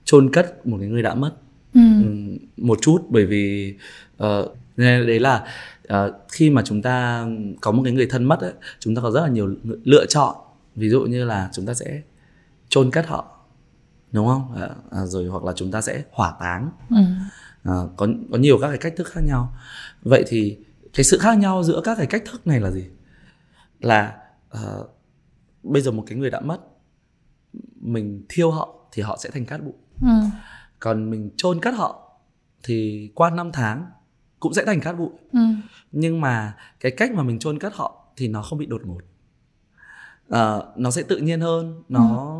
chôn 0.06 0.34
cất 0.34 0.68
một 0.68 0.78
cái 0.80 0.90
người 0.90 1.02
đã 1.02 1.16
mất. 1.16 1.32
Ừ. 1.74 1.82
Ừm, 2.04 2.38
một 2.58 2.80
chút 2.82 3.06
bởi 3.10 3.26
vì 3.26 3.76
ờ, 4.18 4.50
nên 4.78 5.08
đấy 5.08 5.20
là 5.20 5.44
ờ, 5.88 6.14
khi 6.32 6.50
mà 6.50 6.62
chúng 6.66 6.82
ta 6.82 7.26
có 7.62 7.72
một 7.72 7.82
cái 7.84 7.94
người 7.94 8.08
thân 8.08 8.24
mất 8.24 8.40
ấy, 8.40 8.54
chúng 8.80 8.96
ta 8.96 9.02
có 9.02 9.12
rất 9.12 9.22
là 9.22 9.28
nhiều 9.28 9.56
lựa 9.84 10.06
chọn. 10.06 10.36
Ví 10.76 10.90
dụ 10.90 11.02
như 11.02 11.26
là 11.26 11.50
chúng 11.54 11.66
ta 11.66 11.74
sẽ 11.74 12.02
chôn 12.70 12.92
cất 12.92 13.08
họ 13.08 13.39
đúng 14.12 14.28
không? 14.28 14.56
À, 14.56 14.70
à, 14.92 15.06
rồi 15.06 15.28
hoặc 15.28 15.44
là 15.44 15.54
chúng 15.56 15.72
ta 15.72 15.82
sẽ 15.82 16.04
hỏa 16.12 16.34
táng. 16.40 16.72
Ừ. 16.90 16.96
à, 17.64 17.74
có 17.98 18.08
có 18.32 18.38
nhiều 18.38 18.58
các 18.62 18.68
cái 18.68 18.78
cách 18.78 18.94
thức 18.98 19.08
khác 19.08 19.22
nhau. 19.22 19.54
Vậy 20.02 20.24
thì 20.28 20.58
cái 20.94 21.04
sự 21.04 21.18
khác 21.18 21.38
nhau 21.38 21.64
giữa 21.64 21.82
các 21.84 21.98
cái 21.98 22.08
cách 22.08 22.24
thức 22.32 22.48
này 22.48 22.60
là 22.60 22.72
gì? 22.72 22.86
Là 23.80 24.18
ờ, 24.50 24.88
bây 25.64 25.82
giờ 25.82 25.92
một 25.92 26.04
cái 26.08 26.18
người 26.18 26.30
đã 26.30 26.40
mất 26.40 26.58
mình 27.82 28.26
thiêu 28.30 28.52
họ 28.52 28.76
thì 28.92 29.02
họ 29.02 29.18
sẽ 29.20 29.30
thành 29.30 29.46
cát 29.46 29.64
bụi. 29.64 29.74
Ừ. 30.02 30.08
còn 30.80 31.10
mình 31.10 31.30
chôn 31.38 31.60
cất 31.62 31.74
họ 31.76 32.20
thì 32.64 33.12
qua 33.16 33.30
năm 33.30 33.52
tháng 33.52 33.86
cũng 34.40 34.54
sẽ 34.54 34.66
thành 34.66 34.82
cát 34.82 34.98
bụi. 34.98 35.10
Ừ. 35.34 35.40
nhưng 35.92 36.22
mà 36.22 36.56
cái 36.80 36.92
cách 36.92 37.12
mà 37.12 37.24
mình 37.24 37.40
chôn 37.40 37.60
cất 37.60 37.74
họ 37.76 38.06
thì 38.18 38.28
nó 38.28 38.42
không 38.42 38.60
bị 38.60 38.66
đột 38.66 38.82
ngột. 38.86 39.02
Ờ, 40.30 40.74
nó 40.76 40.92
sẽ 40.92 41.04
tự 41.04 41.18
nhiên 41.18 41.42
hơn 41.42 41.84
nó 41.90 42.39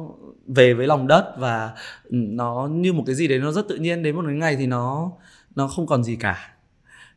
về 0.56 0.74
với 0.74 0.88
lòng 0.88 1.08
đất 1.08 1.34
và 1.38 1.72
nó 2.12 2.70
như 2.72 2.94
một 2.94 3.04
cái 3.06 3.16
gì 3.16 3.28
đấy 3.28 3.40
nó 3.40 3.52
rất 3.52 3.68
tự 3.70 3.76
nhiên. 3.76 4.04
Đến 4.04 4.16
một 4.16 4.24
cái 4.26 4.36
ngày 4.36 4.56
thì 4.56 4.68
nó 4.68 5.12
nó 5.56 5.68
không 5.68 5.88
còn 5.88 6.04
gì 6.04 6.16
cả. 6.16 6.52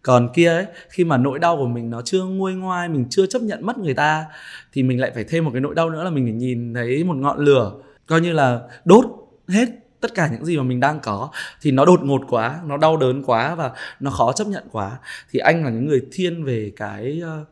Còn 0.02 0.28
kia 0.34 0.48
ấy 0.48 0.66
khi 0.88 1.04
mà 1.04 1.16
nỗi 1.16 1.38
đau 1.38 1.56
của 1.56 1.66
mình 1.66 1.90
nó 1.90 2.02
chưa 2.02 2.24
nguôi 2.24 2.54
ngoai 2.54 2.88
mình 2.88 3.06
chưa 3.10 3.26
chấp 3.26 3.42
nhận 3.42 3.66
mất 3.66 3.78
người 3.78 3.94
ta 3.94 4.24
thì 4.72 4.82
mình 4.82 5.00
lại 5.00 5.10
phải 5.14 5.24
thêm 5.24 5.44
một 5.44 5.50
cái 5.52 5.60
nỗi 5.60 5.74
đau 5.74 5.90
nữa 5.90 6.04
là 6.04 6.10
mình 6.10 6.24
phải 6.24 6.32
nhìn 6.32 6.74
thấy 6.74 7.04
một 7.04 7.16
ngọn 7.16 7.38
lửa 7.38 7.72
coi 8.06 8.20
như 8.20 8.32
là 8.32 8.60
đốt 8.84 9.04
hết 9.48 9.68
tất 10.00 10.14
cả 10.14 10.28
những 10.32 10.44
gì 10.44 10.56
mà 10.56 10.62
mình 10.62 10.80
đang 10.80 11.00
có. 11.00 11.30
Thì 11.62 11.70
nó 11.70 11.84
đột 11.84 12.02
ngột 12.02 12.20
quá 12.28 12.60
nó 12.66 12.76
đau 12.76 12.96
đớn 12.96 13.22
quá 13.26 13.54
và 13.54 13.72
nó 14.00 14.10
khó 14.10 14.32
chấp 14.32 14.46
nhận 14.46 14.64
quá. 14.72 14.98
Thì 15.30 15.38
anh 15.38 15.64
là 15.64 15.70
những 15.70 15.86
người 15.86 16.02
thiên 16.12 16.44
về 16.44 16.72
cái 16.76 17.22
uh, 17.42 17.48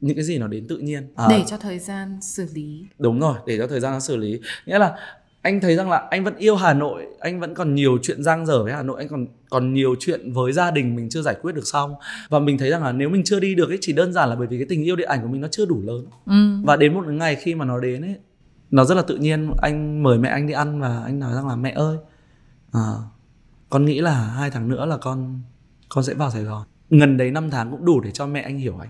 những 0.00 0.16
cái 0.16 0.24
gì 0.24 0.38
nó 0.38 0.46
đến 0.46 0.66
tự 0.68 0.78
nhiên. 0.78 1.12
À, 1.16 1.26
để 1.30 1.42
cho 1.46 1.56
thời 1.56 1.78
gian 1.78 2.18
xử 2.22 2.46
lý. 2.54 2.84
Đúng 2.98 3.20
rồi 3.20 3.36
để 3.46 3.58
cho 3.58 3.66
thời 3.66 3.80
gian 3.80 3.92
nó 3.92 4.00
xử 4.00 4.16
lý. 4.16 4.40
Nghĩa 4.66 4.78
là 4.78 4.96
anh 5.42 5.60
thấy 5.60 5.76
rằng 5.76 5.90
là 5.90 5.96
anh 6.10 6.24
vẫn 6.24 6.36
yêu 6.36 6.56
Hà 6.56 6.74
Nội 6.74 7.06
anh 7.20 7.40
vẫn 7.40 7.54
còn 7.54 7.74
nhiều 7.74 7.98
chuyện 8.02 8.22
giang 8.22 8.46
dở 8.46 8.62
với 8.62 8.72
Hà 8.72 8.82
Nội 8.82 8.96
anh 8.98 9.08
còn 9.08 9.26
còn 9.50 9.74
nhiều 9.74 9.94
chuyện 10.00 10.32
với 10.32 10.52
gia 10.52 10.70
đình 10.70 10.96
mình 10.96 11.08
chưa 11.08 11.22
giải 11.22 11.36
quyết 11.42 11.54
được 11.54 11.66
xong. 11.66 11.94
Và 12.28 12.38
mình 12.38 12.58
thấy 12.58 12.70
rằng 12.70 12.82
là 12.82 12.92
nếu 12.92 13.08
mình 13.08 13.22
chưa 13.24 13.40
đi 13.40 13.54
được 13.54 13.68
ấy 13.68 13.78
chỉ 13.80 13.92
đơn 13.92 14.12
giản 14.12 14.28
là 14.28 14.36
bởi 14.36 14.46
vì 14.46 14.58
cái 14.58 14.66
tình 14.68 14.84
yêu 14.84 14.96
điện 14.96 15.08
ảnh 15.08 15.22
của 15.22 15.28
mình 15.28 15.40
nó 15.40 15.48
chưa 15.50 15.66
đủ 15.66 15.82
lớn. 15.84 16.06
Ừ. 16.26 16.64
và 16.64 16.76
đến 16.76 16.94
một 16.94 17.06
ngày 17.06 17.36
khi 17.36 17.54
mà 17.54 17.64
nó 17.64 17.80
đến 17.80 18.02
ấy 18.02 18.16
nó 18.70 18.84
rất 18.84 18.94
là 18.94 19.02
tự 19.02 19.16
nhiên. 19.16 19.52
Anh 19.62 20.02
mời 20.02 20.18
mẹ 20.18 20.28
anh 20.28 20.46
đi 20.46 20.52
ăn 20.52 20.80
và 20.80 21.02
anh 21.04 21.18
nói 21.18 21.34
rằng 21.34 21.48
là 21.48 21.56
mẹ 21.56 21.70
ơi 21.70 21.96
à, 22.72 22.80
con 23.70 23.84
nghĩ 23.84 24.00
là 24.00 24.14
hai 24.14 24.50
tháng 24.50 24.68
nữa 24.68 24.86
là 24.86 24.96
con 24.96 25.40
con 25.88 26.04
sẽ 26.04 26.14
vào 26.14 26.30
Sài 26.30 26.42
Gòn. 26.42 26.66
Gần 26.90 27.16
đấy 27.16 27.30
5 27.30 27.50
tháng 27.50 27.70
cũng 27.70 27.84
đủ 27.84 28.00
để 28.00 28.10
cho 28.10 28.26
mẹ 28.26 28.40
anh 28.40 28.58
hiểu 28.58 28.78
anh 28.80 28.88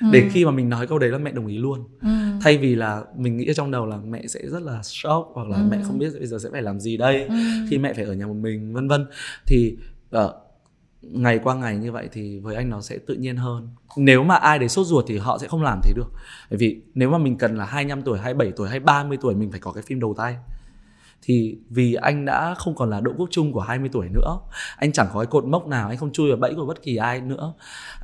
ừ. 0.00 0.06
để 0.12 0.28
khi 0.32 0.44
mà 0.44 0.50
mình 0.50 0.68
nói 0.68 0.86
câu 0.86 0.98
đấy 0.98 1.10
là 1.10 1.18
mẹ 1.18 1.32
đồng 1.32 1.46
ý 1.46 1.58
luôn 1.58 1.84
ừ. 2.02 2.08
thay 2.40 2.58
vì 2.58 2.74
là 2.74 3.04
mình 3.16 3.36
nghĩ 3.36 3.54
trong 3.54 3.70
đầu 3.70 3.86
là 3.86 3.96
mẹ 3.96 4.26
sẽ 4.26 4.40
rất 4.46 4.62
là 4.62 4.82
shock 4.82 5.28
hoặc 5.34 5.48
là 5.48 5.56
ừ. 5.56 5.66
mẹ 5.70 5.78
không 5.84 5.98
biết 5.98 6.10
bây 6.18 6.26
giờ 6.26 6.38
sẽ 6.38 6.48
phải 6.52 6.62
làm 6.62 6.80
gì 6.80 6.96
đây 6.96 7.24
ừ. 7.24 7.34
khi 7.70 7.78
mẹ 7.78 7.92
phải 7.92 8.04
ở 8.04 8.14
nhà 8.14 8.26
một 8.26 8.34
mình 8.34 8.74
vân 8.74 8.88
vân 8.88 9.06
thì 9.46 9.76
uh, 10.16 10.30
ngày 11.02 11.38
qua 11.38 11.54
ngày 11.54 11.76
như 11.76 11.92
vậy 11.92 12.08
thì 12.12 12.38
với 12.38 12.56
anh 12.56 12.70
nó 12.70 12.80
sẽ 12.80 12.98
tự 13.06 13.14
nhiên 13.14 13.36
hơn 13.36 13.68
nếu 13.96 14.24
mà 14.24 14.34
ai 14.34 14.58
để 14.58 14.68
sốt 14.68 14.86
ruột 14.86 15.04
thì 15.08 15.18
họ 15.18 15.38
sẽ 15.38 15.48
không 15.48 15.62
làm 15.62 15.80
thế 15.82 15.92
được 15.96 16.12
bởi 16.50 16.58
vì 16.58 16.80
nếu 16.94 17.10
mà 17.10 17.18
mình 17.18 17.38
cần 17.38 17.56
là 17.56 17.64
25 17.64 18.02
tuổi 18.02 18.18
27 18.18 18.52
tuổi 18.56 18.68
hay 18.68 18.80
30 18.80 19.18
tuổi 19.20 19.34
mình 19.34 19.50
phải 19.50 19.60
có 19.60 19.72
cái 19.72 19.82
phim 19.82 20.00
đầu 20.00 20.14
tay 20.18 20.36
thì 21.22 21.58
vì 21.70 21.94
anh 21.94 22.24
đã 22.24 22.54
không 22.54 22.74
còn 22.74 22.90
là 22.90 23.00
Đỗ 23.00 23.12
Quốc 23.16 23.28
Trung 23.30 23.52
của 23.52 23.60
20 23.60 23.88
tuổi 23.92 24.08
nữa, 24.08 24.38
anh 24.76 24.92
chẳng 24.92 25.06
có 25.12 25.20
cái 25.20 25.26
cột 25.26 25.44
mốc 25.44 25.66
nào, 25.66 25.88
anh 25.88 25.96
không 25.96 26.12
chui 26.12 26.28
vào 26.28 26.36
bẫy 26.36 26.54
của 26.54 26.66
bất 26.66 26.82
kỳ 26.82 26.96
ai 26.96 27.20
nữa. 27.20 27.52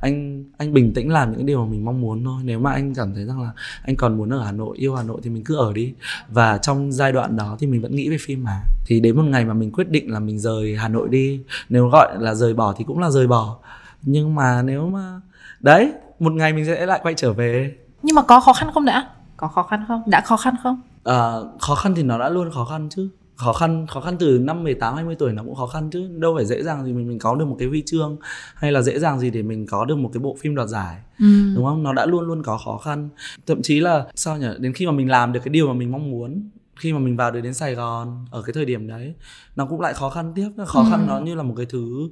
Anh 0.01 0.43
anh 0.57 0.73
bình 0.73 0.93
tĩnh 0.93 1.09
làm 1.09 1.31
những 1.31 1.45
điều 1.45 1.65
mà 1.65 1.71
mình 1.71 1.85
mong 1.85 2.01
muốn 2.01 2.23
thôi. 2.23 2.41
Nếu 2.43 2.59
mà 2.59 2.71
anh 2.71 2.95
cảm 2.95 3.13
thấy 3.13 3.25
rằng 3.25 3.41
là 3.41 3.51
anh 3.83 3.95
còn 3.95 4.17
muốn 4.17 4.29
ở 4.29 4.43
Hà 4.43 4.51
Nội, 4.51 4.77
yêu 4.77 4.95
Hà 4.95 5.03
Nội 5.03 5.19
thì 5.23 5.29
mình 5.29 5.43
cứ 5.43 5.55
ở 5.55 5.73
đi. 5.73 5.93
Và 6.29 6.57
trong 6.57 6.91
giai 6.91 7.11
đoạn 7.11 7.37
đó 7.37 7.57
thì 7.59 7.67
mình 7.67 7.81
vẫn 7.81 7.95
nghĩ 7.95 8.09
về 8.09 8.17
phim 8.19 8.43
mà. 8.43 8.59
Thì 8.85 8.99
đến 8.99 9.15
một 9.15 9.23
ngày 9.23 9.45
mà 9.45 9.53
mình 9.53 9.71
quyết 9.71 9.89
định 9.89 10.11
là 10.11 10.19
mình 10.19 10.39
rời 10.39 10.75
Hà 10.75 10.87
Nội 10.87 11.09
đi, 11.09 11.41
nếu 11.69 11.87
gọi 11.87 12.17
là 12.19 12.33
rời 12.33 12.53
bỏ 12.53 12.73
thì 12.77 12.83
cũng 12.83 12.99
là 12.99 13.09
rời 13.09 13.27
bỏ. 13.27 13.59
Nhưng 14.01 14.35
mà 14.35 14.61
nếu 14.61 14.89
mà, 14.89 15.21
đấy, 15.59 15.91
một 16.19 16.33
ngày 16.33 16.53
mình 16.53 16.65
sẽ 16.65 16.85
lại 16.85 16.99
quay 17.03 17.13
trở 17.17 17.33
về. 17.33 17.75
Nhưng 18.03 18.15
mà 18.15 18.21
có 18.21 18.39
khó 18.39 18.53
khăn 18.53 18.69
không 18.73 18.85
đã 18.85 19.09
có 19.37 19.47
khó 19.47 19.63
khăn 19.63 19.85
không? 19.87 20.03
Đã 20.07 20.21
khó 20.21 20.37
khăn 20.37 20.55
không? 20.63 20.81
À, 21.03 21.31
khó 21.59 21.75
khăn 21.75 21.93
thì 21.95 22.03
nó 22.03 22.19
đã 22.19 22.29
luôn 22.29 22.51
khó 22.51 22.65
khăn 22.65 22.87
chứ. 22.89 23.09
Khó 23.35 23.53
khăn 23.53 23.87
khó 23.87 24.01
khăn 24.01 24.15
từ 24.19 24.39
năm 24.39 24.63
18 24.63 24.95
20 24.95 25.15
tuổi 25.19 25.33
nó 25.33 25.43
cũng 25.43 25.55
khó 25.55 25.67
khăn 25.67 25.89
chứ. 25.89 26.07
Đâu 26.17 26.33
phải 26.35 26.45
dễ 26.45 26.63
dàng 26.63 26.85
gì 26.85 26.93
mình 26.93 27.07
mình 27.07 27.19
có 27.19 27.35
được 27.35 27.45
một 27.45 27.55
cái 27.59 27.67
huy 27.67 27.83
chương 27.85 28.17
hay 28.55 28.71
là 28.71 28.81
dễ 28.81 28.99
dàng 28.99 29.19
gì 29.19 29.29
để 29.29 29.41
mình 29.41 29.65
có 29.67 29.85
được 29.85 29.97
một 29.97 30.09
cái 30.13 30.19
bộ 30.19 30.37
phim 30.39 30.55
đoạt 30.55 30.69
giải. 30.69 30.97
Ừ. 31.19 31.53
đúng 31.55 31.65
không? 31.65 31.83
Nó 31.83 31.93
đã 31.93 32.05
luôn 32.05 32.23
luôn 32.23 32.43
có 32.43 32.57
khó 32.65 32.77
khăn. 32.77 33.09
Thậm 33.47 33.61
chí 33.61 33.79
là 33.79 34.05
sao 34.15 34.37
nhỉ? 34.37 34.47
Đến 34.59 34.73
khi 34.73 34.85
mà 34.85 34.91
mình 34.91 35.09
làm 35.09 35.33
được 35.33 35.39
cái 35.43 35.49
điều 35.49 35.67
mà 35.67 35.73
mình 35.73 35.91
mong 35.91 36.11
muốn 36.11 36.49
khi 36.75 36.93
mà 36.93 36.99
mình 36.99 37.17
vào 37.17 37.31
được 37.31 37.41
đến 37.41 37.53
Sài 37.53 37.75
Gòn 37.75 38.25
ở 38.31 38.41
cái 38.41 38.53
thời 38.53 38.65
điểm 38.65 38.87
đấy 38.87 39.13
nó 39.55 39.65
cũng 39.65 39.81
lại 39.81 39.93
khó 39.93 40.09
khăn 40.09 40.31
tiếp. 40.35 40.49
Khó 40.65 40.79
ừ. 40.79 40.87
khăn 40.91 41.05
nó 41.07 41.19
như 41.19 41.35
là 41.35 41.43
một 41.43 41.53
cái 41.57 41.65
thứ 41.65 42.09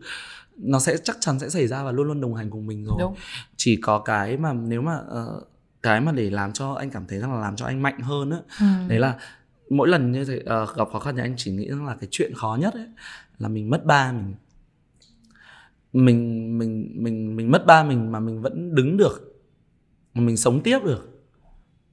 nó 0.57 0.79
sẽ 0.79 0.97
chắc 1.03 1.17
chắn 1.19 1.39
sẽ 1.39 1.49
xảy 1.49 1.67
ra 1.67 1.83
và 1.83 1.91
luôn 1.91 2.07
luôn 2.07 2.21
đồng 2.21 2.35
hành 2.35 2.49
cùng 2.49 2.67
mình 2.67 2.85
rồi. 2.85 2.95
Đúng. 2.99 3.15
chỉ 3.57 3.75
có 3.75 3.99
cái 3.99 4.37
mà 4.37 4.53
nếu 4.53 4.81
mà 4.81 4.97
uh, 4.97 5.47
cái 5.83 6.01
mà 6.01 6.11
để 6.11 6.29
làm 6.29 6.53
cho 6.53 6.73
anh 6.73 6.89
cảm 6.89 7.05
thấy 7.07 7.19
rằng 7.19 7.33
là 7.33 7.39
làm 7.39 7.55
cho 7.55 7.65
anh 7.65 7.81
mạnh 7.81 7.99
hơn 7.99 8.31
á 8.31 8.37
ừ. 8.59 8.65
đấy 8.87 8.99
là 8.99 9.17
mỗi 9.69 9.87
lần 9.87 10.11
như 10.11 10.25
thế 10.25 10.35
uh, 10.37 10.77
gặp 10.77 10.87
khó 10.91 10.99
khăn 10.99 11.15
thì 11.15 11.21
anh 11.21 11.33
chỉ 11.37 11.51
nghĩ 11.51 11.69
rằng 11.69 11.85
là 11.85 11.95
cái 11.95 12.07
chuyện 12.11 12.33
khó 12.35 12.57
nhất 12.61 12.73
ấy 12.73 12.87
là 13.39 13.47
mình 13.47 13.69
mất 13.69 13.85
ba 13.85 14.11
mình 14.11 14.35
mình 15.93 16.57
mình 16.57 17.03
mình 17.03 17.35
mình 17.35 17.51
mất 17.51 17.65
ba 17.65 17.83
mình 17.83 18.11
mà 18.11 18.19
mình 18.19 18.41
vẫn 18.41 18.75
đứng 18.75 18.97
được 18.97 19.43
mà 20.13 20.21
mình 20.21 20.37
sống 20.37 20.61
tiếp 20.63 20.79
được 20.83 21.23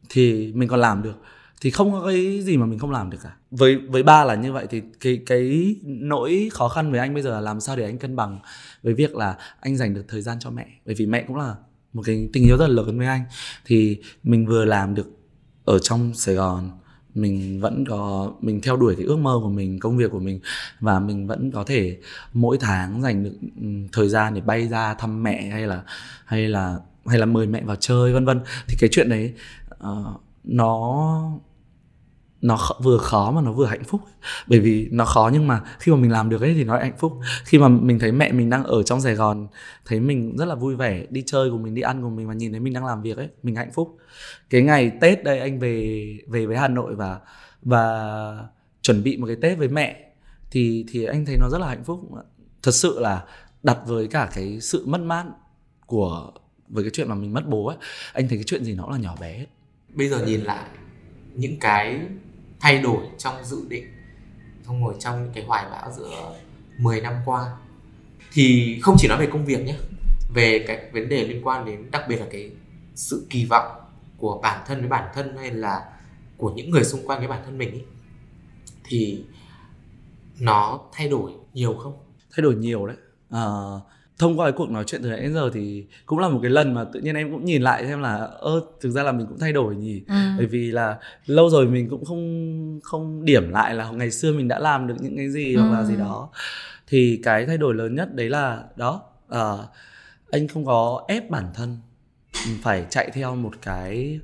thì 0.08 0.52
mình 0.52 0.68
còn 0.68 0.80
làm 0.80 1.02
được 1.02 1.16
thì 1.60 1.70
không 1.70 1.92
có 1.92 2.06
cái 2.06 2.42
gì 2.42 2.56
mà 2.56 2.66
mình 2.66 2.78
không 2.78 2.90
làm 2.90 3.10
được 3.10 3.18
cả 3.22 3.36
với 3.50 3.76
với 3.76 4.02
ba 4.02 4.24
là 4.24 4.34
như 4.34 4.52
vậy 4.52 4.66
thì 4.70 4.82
cái 5.00 5.22
cái 5.26 5.76
nỗi 5.84 6.48
khó 6.52 6.68
khăn 6.68 6.90
với 6.90 7.00
anh 7.00 7.14
bây 7.14 7.22
giờ 7.22 7.30
là 7.30 7.40
làm 7.40 7.60
sao 7.60 7.76
để 7.76 7.84
anh 7.84 7.98
cân 7.98 8.16
bằng 8.16 8.38
với 8.82 8.94
việc 8.94 9.16
là 9.16 9.36
anh 9.60 9.76
dành 9.76 9.94
được 9.94 10.04
thời 10.08 10.22
gian 10.22 10.36
cho 10.40 10.50
mẹ 10.50 10.66
bởi 10.86 10.94
vì 10.94 11.06
mẹ 11.06 11.24
cũng 11.28 11.36
là 11.36 11.54
một 11.98 12.04
cái 12.06 12.28
tình 12.32 12.44
yêu 12.44 12.56
rất 12.56 12.66
là 12.66 12.74
lớn 12.82 12.98
với 12.98 13.06
anh. 13.06 13.22
Thì 13.64 13.98
mình 14.22 14.46
vừa 14.46 14.64
làm 14.64 14.94
được 14.94 15.10
ở 15.64 15.78
trong 15.78 16.14
Sài 16.14 16.34
Gòn 16.34 16.70
mình 17.14 17.60
vẫn 17.60 17.84
có 17.88 18.32
mình 18.40 18.60
theo 18.60 18.76
đuổi 18.76 18.94
cái 18.96 19.04
ước 19.06 19.16
mơ 19.16 19.38
của 19.42 19.48
mình 19.48 19.78
công 19.78 19.96
việc 19.96 20.10
của 20.10 20.20
mình 20.20 20.40
và 20.80 21.00
mình 21.00 21.26
vẫn 21.26 21.50
có 21.50 21.64
thể 21.64 21.98
mỗi 22.32 22.58
tháng 22.60 23.02
dành 23.02 23.24
được 23.24 23.34
ừ, 23.60 23.66
thời 23.92 24.08
gian 24.08 24.34
để 24.34 24.40
bay 24.40 24.68
ra 24.68 24.94
thăm 24.94 25.22
mẹ 25.22 25.48
hay 25.48 25.62
là 25.62 25.82
hay 26.24 26.48
là 26.48 26.78
hay 27.06 27.18
là 27.18 27.26
mời 27.26 27.46
mẹ 27.46 27.62
vào 27.64 27.76
chơi 27.76 28.12
vân 28.12 28.24
vân. 28.24 28.40
Thì 28.68 28.76
cái 28.80 28.88
chuyện 28.92 29.08
đấy 29.08 29.34
uh, 29.74 30.20
nó 30.44 31.38
nó 32.40 32.58
vừa 32.82 32.98
khó 32.98 33.30
mà 33.30 33.40
nó 33.40 33.52
vừa 33.52 33.66
hạnh 33.66 33.84
phúc. 33.84 34.00
Bởi 34.46 34.60
vì 34.60 34.88
nó 34.90 35.04
khó 35.04 35.30
nhưng 35.32 35.46
mà 35.46 35.60
khi 35.78 35.92
mà 35.92 35.98
mình 35.98 36.12
làm 36.12 36.28
được 36.28 36.40
ấy 36.40 36.54
thì 36.54 36.64
nó 36.64 36.78
hạnh 36.78 36.96
phúc. 36.98 37.18
Khi 37.44 37.58
mà 37.58 37.68
mình 37.68 37.98
thấy 37.98 38.12
mẹ 38.12 38.32
mình 38.32 38.50
đang 38.50 38.64
ở 38.64 38.82
trong 38.82 39.00
sài 39.00 39.14
gòn, 39.14 39.48
thấy 39.84 40.00
mình 40.00 40.36
rất 40.36 40.44
là 40.44 40.54
vui 40.54 40.76
vẻ, 40.76 41.06
đi 41.10 41.22
chơi 41.26 41.50
của 41.50 41.58
mình, 41.58 41.74
đi 41.74 41.82
ăn 41.82 42.02
của 42.02 42.10
mình 42.10 42.28
và 42.28 42.34
nhìn 42.34 42.50
thấy 42.50 42.60
mình 42.60 42.72
đang 42.72 42.84
làm 42.84 43.02
việc 43.02 43.16
ấy, 43.16 43.28
mình 43.42 43.54
hạnh 43.54 43.72
phúc. 43.72 43.96
Cái 44.50 44.62
ngày 44.62 44.92
tết 45.00 45.24
đây 45.24 45.38
anh 45.38 45.58
về 45.58 46.18
về 46.28 46.46
với 46.46 46.56
hà 46.56 46.68
nội 46.68 46.94
và 46.94 47.20
và 47.62 48.48
chuẩn 48.82 49.02
bị 49.02 49.16
một 49.16 49.26
cái 49.26 49.36
tết 49.42 49.58
với 49.58 49.68
mẹ, 49.68 50.12
thì 50.50 50.84
thì 50.88 51.04
anh 51.04 51.24
thấy 51.24 51.36
nó 51.40 51.48
rất 51.48 51.58
là 51.58 51.68
hạnh 51.68 51.84
phúc. 51.84 52.00
Thật 52.62 52.72
sự 52.72 52.98
là 53.00 53.24
đặt 53.62 53.78
với 53.86 54.06
cả 54.06 54.28
cái 54.34 54.60
sự 54.60 54.86
mất 54.86 55.00
mát 55.00 55.24
của, 55.86 56.32
với 56.68 56.84
cái 56.84 56.90
chuyện 56.90 57.08
mà 57.08 57.14
mình 57.14 57.34
mất 57.34 57.48
bố 57.48 57.66
ấy, 57.66 57.76
anh 58.12 58.28
thấy 58.28 58.38
cái 58.38 58.44
chuyện 58.46 58.64
gì 58.64 58.74
nó 58.74 58.82
cũng 58.82 58.92
là 58.92 58.98
nhỏ 58.98 59.16
bé. 59.20 59.38
Hết 59.38 59.46
bây 59.94 60.08
giờ 60.08 60.26
nhìn 60.26 60.40
lại, 60.40 60.64
những 61.34 61.58
cái 61.60 62.00
thay 62.60 62.78
đổi 62.78 63.06
trong 63.18 63.44
dự 63.44 63.64
định 63.68 63.84
xong 64.66 64.84
rồi 64.84 64.94
trong 64.98 65.30
cái 65.34 65.44
hoài 65.44 65.66
bão 65.70 65.92
giữa 65.92 66.34
10 66.78 67.00
năm 67.00 67.14
qua. 67.24 67.56
Thì 68.32 68.78
không 68.82 68.96
chỉ 68.98 69.08
nói 69.08 69.18
về 69.18 69.28
công 69.32 69.44
việc 69.44 69.64
nhé 69.64 69.76
về 70.34 70.64
cái 70.66 70.90
vấn 70.92 71.08
đề 71.08 71.24
liên 71.24 71.46
quan 71.46 71.64
đến 71.64 71.90
đặc 71.90 72.02
biệt 72.08 72.16
là 72.16 72.26
cái 72.30 72.50
sự 72.94 73.26
kỳ 73.30 73.44
vọng 73.44 73.80
của 74.16 74.40
bản 74.42 74.64
thân 74.66 74.80
với 74.80 74.88
bản 74.88 75.10
thân 75.14 75.36
hay 75.36 75.50
là 75.50 75.84
của 76.36 76.50
những 76.50 76.70
người 76.70 76.84
xung 76.84 77.06
quanh 77.06 77.18
với 77.18 77.28
bản 77.28 77.42
thân 77.44 77.58
mình 77.58 77.70
ấy, 77.70 77.84
thì 78.84 79.24
nó 80.40 80.80
thay 80.92 81.08
đổi 81.08 81.32
nhiều 81.52 81.74
không? 81.74 81.98
Thay 82.30 82.42
đổi 82.42 82.54
nhiều 82.54 82.86
đấy. 82.86 82.96
À, 83.30 83.42
thông 84.18 84.38
qua 84.38 84.46
cái 84.46 84.52
cuộc 84.52 84.70
nói 84.70 84.84
chuyện 84.86 85.02
từ 85.02 85.10
nãy 85.10 85.20
đến 85.20 85.34
giờ 85.34 85.50
thì 85.54 85.86
cũng 86.06 86.18
là 86.18 86.28
một 86.28 86.38
cái 86.42 86.50
lần 86.50 86.74
mà 86.74 86.84
tự 86.92 87.00
nhiên 87.00 87.14
em 87.14 87.32
cũng 87.32 87.44
nhìn 87.44 87.62
lại 87.62 87.86
xem 87.86 88.00
là 88.00 88.16
ơ 88.16 88.60
thực 88.80 88.90
ra 88.90 89.02
là 89.02 89.12
mình 89.12 89.26
cũng 89.26 89.38
thay 89.38 89.52
đổi 89.52 89.76
nhỉ 89.76 90.02
ừ. 90.08 90.14
bởi 90.36 90.46
vì 90.46 90.70
là 90.70 90.98
lâu 91.26 91.50
rồi 91.50 91.66
mình 91.66 91.88
cũng 91.88 92.04
không 92.04 92.80
không 92.82 93.24
điểm 93.24 93.50
lại 93.50 93.74
là 93.74 93.90
ngày 93.90 94.10
xưa 94.10 94.32
mình 94.32 94.48
đã 94.48 94.58
làm 94.58 94.86
được 94.86 94.94
những 95.00 95.16
cái 95.16 95.30
gì 95.30 95.54
ừ. 95.54 95.60
hoặc 95.60 95.72
là 95.72 95.84
gì 95.84 95.94
ừ. 95.94 95.98
đó 95.98 96.30
thì 96.86 97.20
cái 97.22 97.46
thay 97.46 97.58
đổi 97.58 97.74
lớn 97.74 97.94
nhất 97.94 98.14
đấy 98.14 98.30
là 98.30 98.64
đó 98.76 99.02
uh, 99.34 99.60
anh 100.30 100.48
không 100.48 100.64
có 100.64 101.04
ép 101.08 101.30
bản 101.30 101.44
thân 101.54 101.76
phải 102.62 102.86
chạy 102.90 103.10
theo 103.14 103.36
một 103.36 103.52
cái 103.62 104.20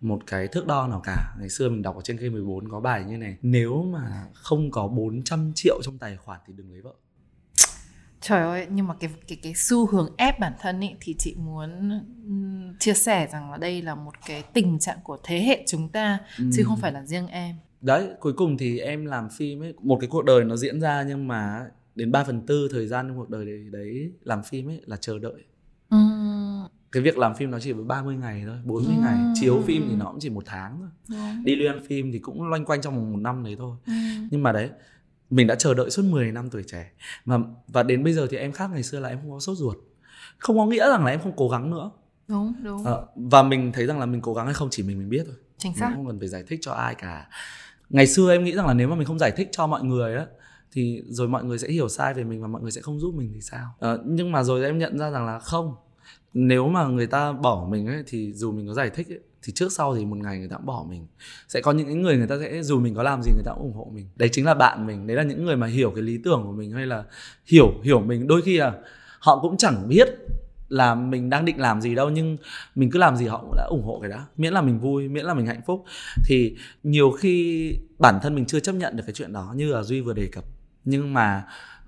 một 0.00 0.20
cái 0.26 0.48
thước 0.48 0.66
đo 0.66 0.86
nào 0.86 1.00
cả 1.04 1.34
ngày 1.38 1.48
xưa 1.48 1.68
mình 1.68 1.82
đọc 1.82 1.96
ở 1.96 2.02
trên 2.04 2.18
kênh 2.18 2.32
14 2.32 2.68
có 2.68 2.80
bài 2.80 3.04
như 3.04 3.16
này 3.16 3.36
nếu 3.42 3.82
mà 3.82 4.26
không 4.34 4.70
có 4.70 4.88
400 4.88 5.52
triệu 5.54 5.80
trong 5.82 5.98
tài 5.98 6.16
khoản 6.16 6.40
thì 6.46 6.52
đừng 6.56 6.72
lấy 6.72 6.80
vợ 6.80 6.94
Trời 8.20 8.40
ơi, 8.40 8.66
nhưng 8.70 8.86
mà 8.86 8.94
cái 9.00 9.10
cái 9.28 9.38
cái 9.42 9.52
xu 9.56 9.86
hướng 9.86 10.08
ép 10.16 10.38
bản 10.38 10.52
thân 10.60 10.80
ấy 10.80 10.96
thì 11.00 11.14
chị 11.18 11.34
muốn 11.38 11.90
chia 12.78 12.94
sẻ 12.94 13.28
rằng 13.32 13.50
là 13.50 13.56
đây 13.56 13.82
là 13.82 13.94
một 13.94 14.14
cái 14.26 14.42
tình 14.52 14.78
trạng 14.78 14.98
của 15.04 15.18
thế 15.24 15.42
hệ 15.42 15.64
chúng 15.66 15.88
ta 15.88 16.18
ừ. 16.38 16.44
chứ 16.56 16.62
không 16.66 16.76
phải 16.76 16.92
là 16.92 17.04
riêng 17.04 17.26
em. 17.26 17.56
Đấy, 17.80 18.08
cuối 18.20 18.32
cùng 18.32 18.56
thì 18.56 18.78
em 18.78 19.04
làm 19.04 19.28
phim 19.28 19.62
ấy, 19.62 19.74
một 19.82 19.98
cái 20.00 20.08
cuộc 20.08 20.24
đời 20.24 20.44
nó 20.44 20.56
diễn 20.56 20.80
ra 20.80 21.04
nhưng 21.08 21.28
mà 21.28 21.66
đến 21.94 22.12
3 22.12 22.24
phần 22.24 22.46
tư 22.46 22.68
thời 22.72 22.86
gian 22.86 23.08
trong 23.08 23.16
cuộc 23.16 23.30
đời 23.30 23.44
đấy, 23.44 23.66
đấy 23.70 24.12
làm 24.22 24.42
phim 24.42 24.68
ấy 24.68 24.80
là 24.86 24.96
chờ 24.96 25.18
đợi. 25.18 25.44
Ừ. 25.90 25.96
Cái 26.92 27.02
việc 27.02 27.18
làm 27.18 27.34
phim 27.34 27.50
nó 27.50 27.60
chỉ 27.60 27.72
với 27.72 27.84
30 27.84 28.16
ngày 28.16 28.42
thôi, 28.46 28.56
40 28.64 28.94
ừ. 28.96 29.02
ngày. 29.02 29.18
Chiếu 29.40 29.62
phim 29.66 29.86
thì 29.88 29.96
nó 29.96 30.04
cũng 30.04 30.20
chỉ 30.20 30.30
một 30.30 30.42
tháng 30.46 30.78
thôi. 30.80 30.88
Ừ. 31.08 31.44
Đi 31.44 31.56
liên 31.56 31.82
phim 31.86 32.12
thì 32.12 32.18
cũng 32.18 32.48
loanh 32.48 32.64
quanh 32.64 32.80
trong 32.80 33.12
một 33.12 33.18
năm 33.18 33.44
đấy 33.44 33.56
thôi. 33.58 33.76
Ừ. 33.86 33.92
Nhưng 34.30 34.42
mà 34.42 34.52
đấy, 34.52 34.70
mình 35.30 35.46
đã 35.46 35.54
chờ 35.54 35.74
đợi 35.74 35.90
suốt 35.90 36.02
10 36.02 36.32
năm 36.32 36.50
tuổi 36.50 36.62
trẻ. 36.66 36.90
Và 37.24 37.38
và 37.68 37.82
đến 37.82 38.04
bây 38.04 38.12
giờ 38.12 38.26
thì 38.30 38.36
em 38.36 38.52
khác 38.52 38.70
ngày 38.72 38.82
xưa 38.82 39.00
là 39.00 39.08
em 39.08 39.18
không 39.20 39.30
có 39.30 39.40
sốt 39.40 39.56
ruột. 39.58 39.76
Không 40.38 40.58
có 40.58 40.66
nghĩa 40.66 40.88
rằng 40.88 41.04
là 41.04 41.10
em 41.10 41.20
không 41.20 41.32
cố 41.36 41.48
gắng 41.48 41.70
nữa. 41.70 41.90
Đúng 42.28 42.54
đúng. 42.62 42.86
À, 42.86 42.92
và 43.14 43.42
mình 43.42 43.72
thấy 43.72 43.86
rằng 43.86 43.98
là 43.98 44.06
mình 44.06 44.20
cố 44.20 44.34
gắng 44.34 44.46
hay 44.46 44.54
không 44.54 44.68
chỉ 44.70 44.82
mình 44.82 44.98
mình 44.98 45.08
biết 45.08 45.22
thôi. 45.26 45.36
Chính 45.58 45.74
xác. 45.76 45.88
mình 45.88 45.96
không 45.96 46.06
cần 46.06 46.18
phải 46.18 46.28
giải 46.28 46.44
thích 46.48 46.58
cho 46.62 46.72
ai 46.72 46.94
cả. 46.94 47.28
Ngày 47.90 48.06
xưa 48.06 48.32
em 48.32 48.44
nghĩ 48.44 48.52
rằng 48.52 48.66
là 48.66 48.74
nếu 48.74 48.88
mà 48.88 48.96
mình 48.96 49.06
không 49.06 49.18
giải 49.18 49.30
thích 49.30 49.48
cho 49.52 49.66
mọi 49.66 49.84
người 49.84 50.14
á 50.16 50.26
thì 50.72 51.02
rồi 51.06 51.28
mọi 51.28 51.44
người 51.44 51.58
sẽ 51.58 51.68
hiểu 51.68 51.88
sai 51.88 52.14
về 52.14 52.24
mình 52.24 52.42
và 52.42 52.48
mọi 52.48 52.62
người 52.62 52.70
sẽ 52.70 52.80
không 52.80 53.00
giúp 53.00 53.14
mình 53.14 53.30
thì 53.34 53.40
sao? 53.40 53.74
Ờ, 53.78 54.02
nhưng 54.06 54.32
mà 54.32 54.42
rồi 54.42 54.64
em 54.64 54.78
nhận 54.78 54.98
ra 54.98 55.10
rằng 55.10 55.26
là 55.26 55.38
không. 55.38 55.74
Nếu 56.34 56.68
mà 56.68 56.86
người 56.86 57.06
ta 57.06 57.32
bỏ 57.32 57.66
mình 57.70 57.86
ấy 57.86 58.02
thì 58.06 58.32
dù 58.32 58.52
mình 58.52 58.66
có 58.66 58.74
giải 58.74 58.90
thích 58.90 59.08
ấy, 59.08 59.20
thì 59.42 59.52
trước 59.52 59.72
sau 59.72 59.94
thì 59.94 60.04
một 60.04 60.18
ngày 60.18 60.38
người 60.38 60.48
ta 60.48 60.56
cũng 60.56 60.66
bỏ 60.66 60.86
mình. 60.88 61.06
Sẽ 61.48 61.60
có 61.60 61.72
những 61.72 62.02
người 62.02 62.16
người 62.16 62.26
ta 62.26 62.36
sẽ 62.40 62.62
dù 62.62 62.80
mình 62.80 62.94
có 62.94 63.02
làm 63.02 63.22
gì 63.22 63.30
người 63.34 63.44
ta 63.44 63.52
cũng 63.52 63.62
ủng 63.62 63.74
hộ 63.74 63.90
mình. 63.94 64.08
Đấy 64.16 64.28
chính 64.32 64.44
là 64.44 64.54
bạn 64.54 64.86
mình. 64.86 65.06
Đấy 65.06 65.16
là 65.16 65.22
những 65.22 65.44
người 65.44 65.56
mà 65.56 65.66
hiểu 65.66 65.90
cái 65.90 66.02
lý 66.02 66.18
tưởng 66.24 66.42
của 66.44 66.52
mình 66.52 66.72
hay 66.72 66.86
là 66.86 67.04
hiểu 67.46 67.72
hiểu 67.82 68.00
mình. 68.00 68.26
Đôi 68.26 68.42
khi 68.42 68.58
là 68.58 68.72
họ 69.20 69.38
cũng 69.42 69.56
chẳng 69.56 69.88
biết 69.88 70.08
là 70.68 70.94
mình 70.94 71.30
đang 71.30 71.44
định 71.44 71.60
làm 71.60 71.80
gì 71.80 71.94
đâu, 71.94 72.10
nhưng 72.10 72.36
mình 72.74 72.90
cứ 72.90 72.98
làm 72.98 73.16
gì 73.16 73.26
họ 73.26 73.38
cũng 73.40 73.56
đã 73.56 73.66
ủng 73.70 73.84
hộ 73.84 73.98
cái 74.00 74.10
đó 74.10 74.26
miễn 74.36 74.52
là 74.52 74.62
mình 74.62 74.78
vui, 74.78 75.08
miễn 75.08 75.24
là 75.24 75.34
mình 75.34 75.46
hạnh 75.46 75.60
phúc. 75.66 75.84
Thì 76.24 76.56
nhiều 76.82 77.10
khi 77.10 77.74
bản 77.98 78.18
thân 78.22 78.34
mình 78.34 78.44
chưa 78.44 78.60
chấp 78.60 78.72
nhận 78.72 78.96
được 78.96 79.02
cái 79.06 79.14
chuyện 79.14 79.32
đó, 79.32 79.52
như 79.56 79.72
là 79.72 79.82
duy 79.82 80.00
vừa 80.00 80.12
đề 80.12 80.26
cập. 80.26 80.44
Nhưng 80.84 81.14
mà 81.14 81.46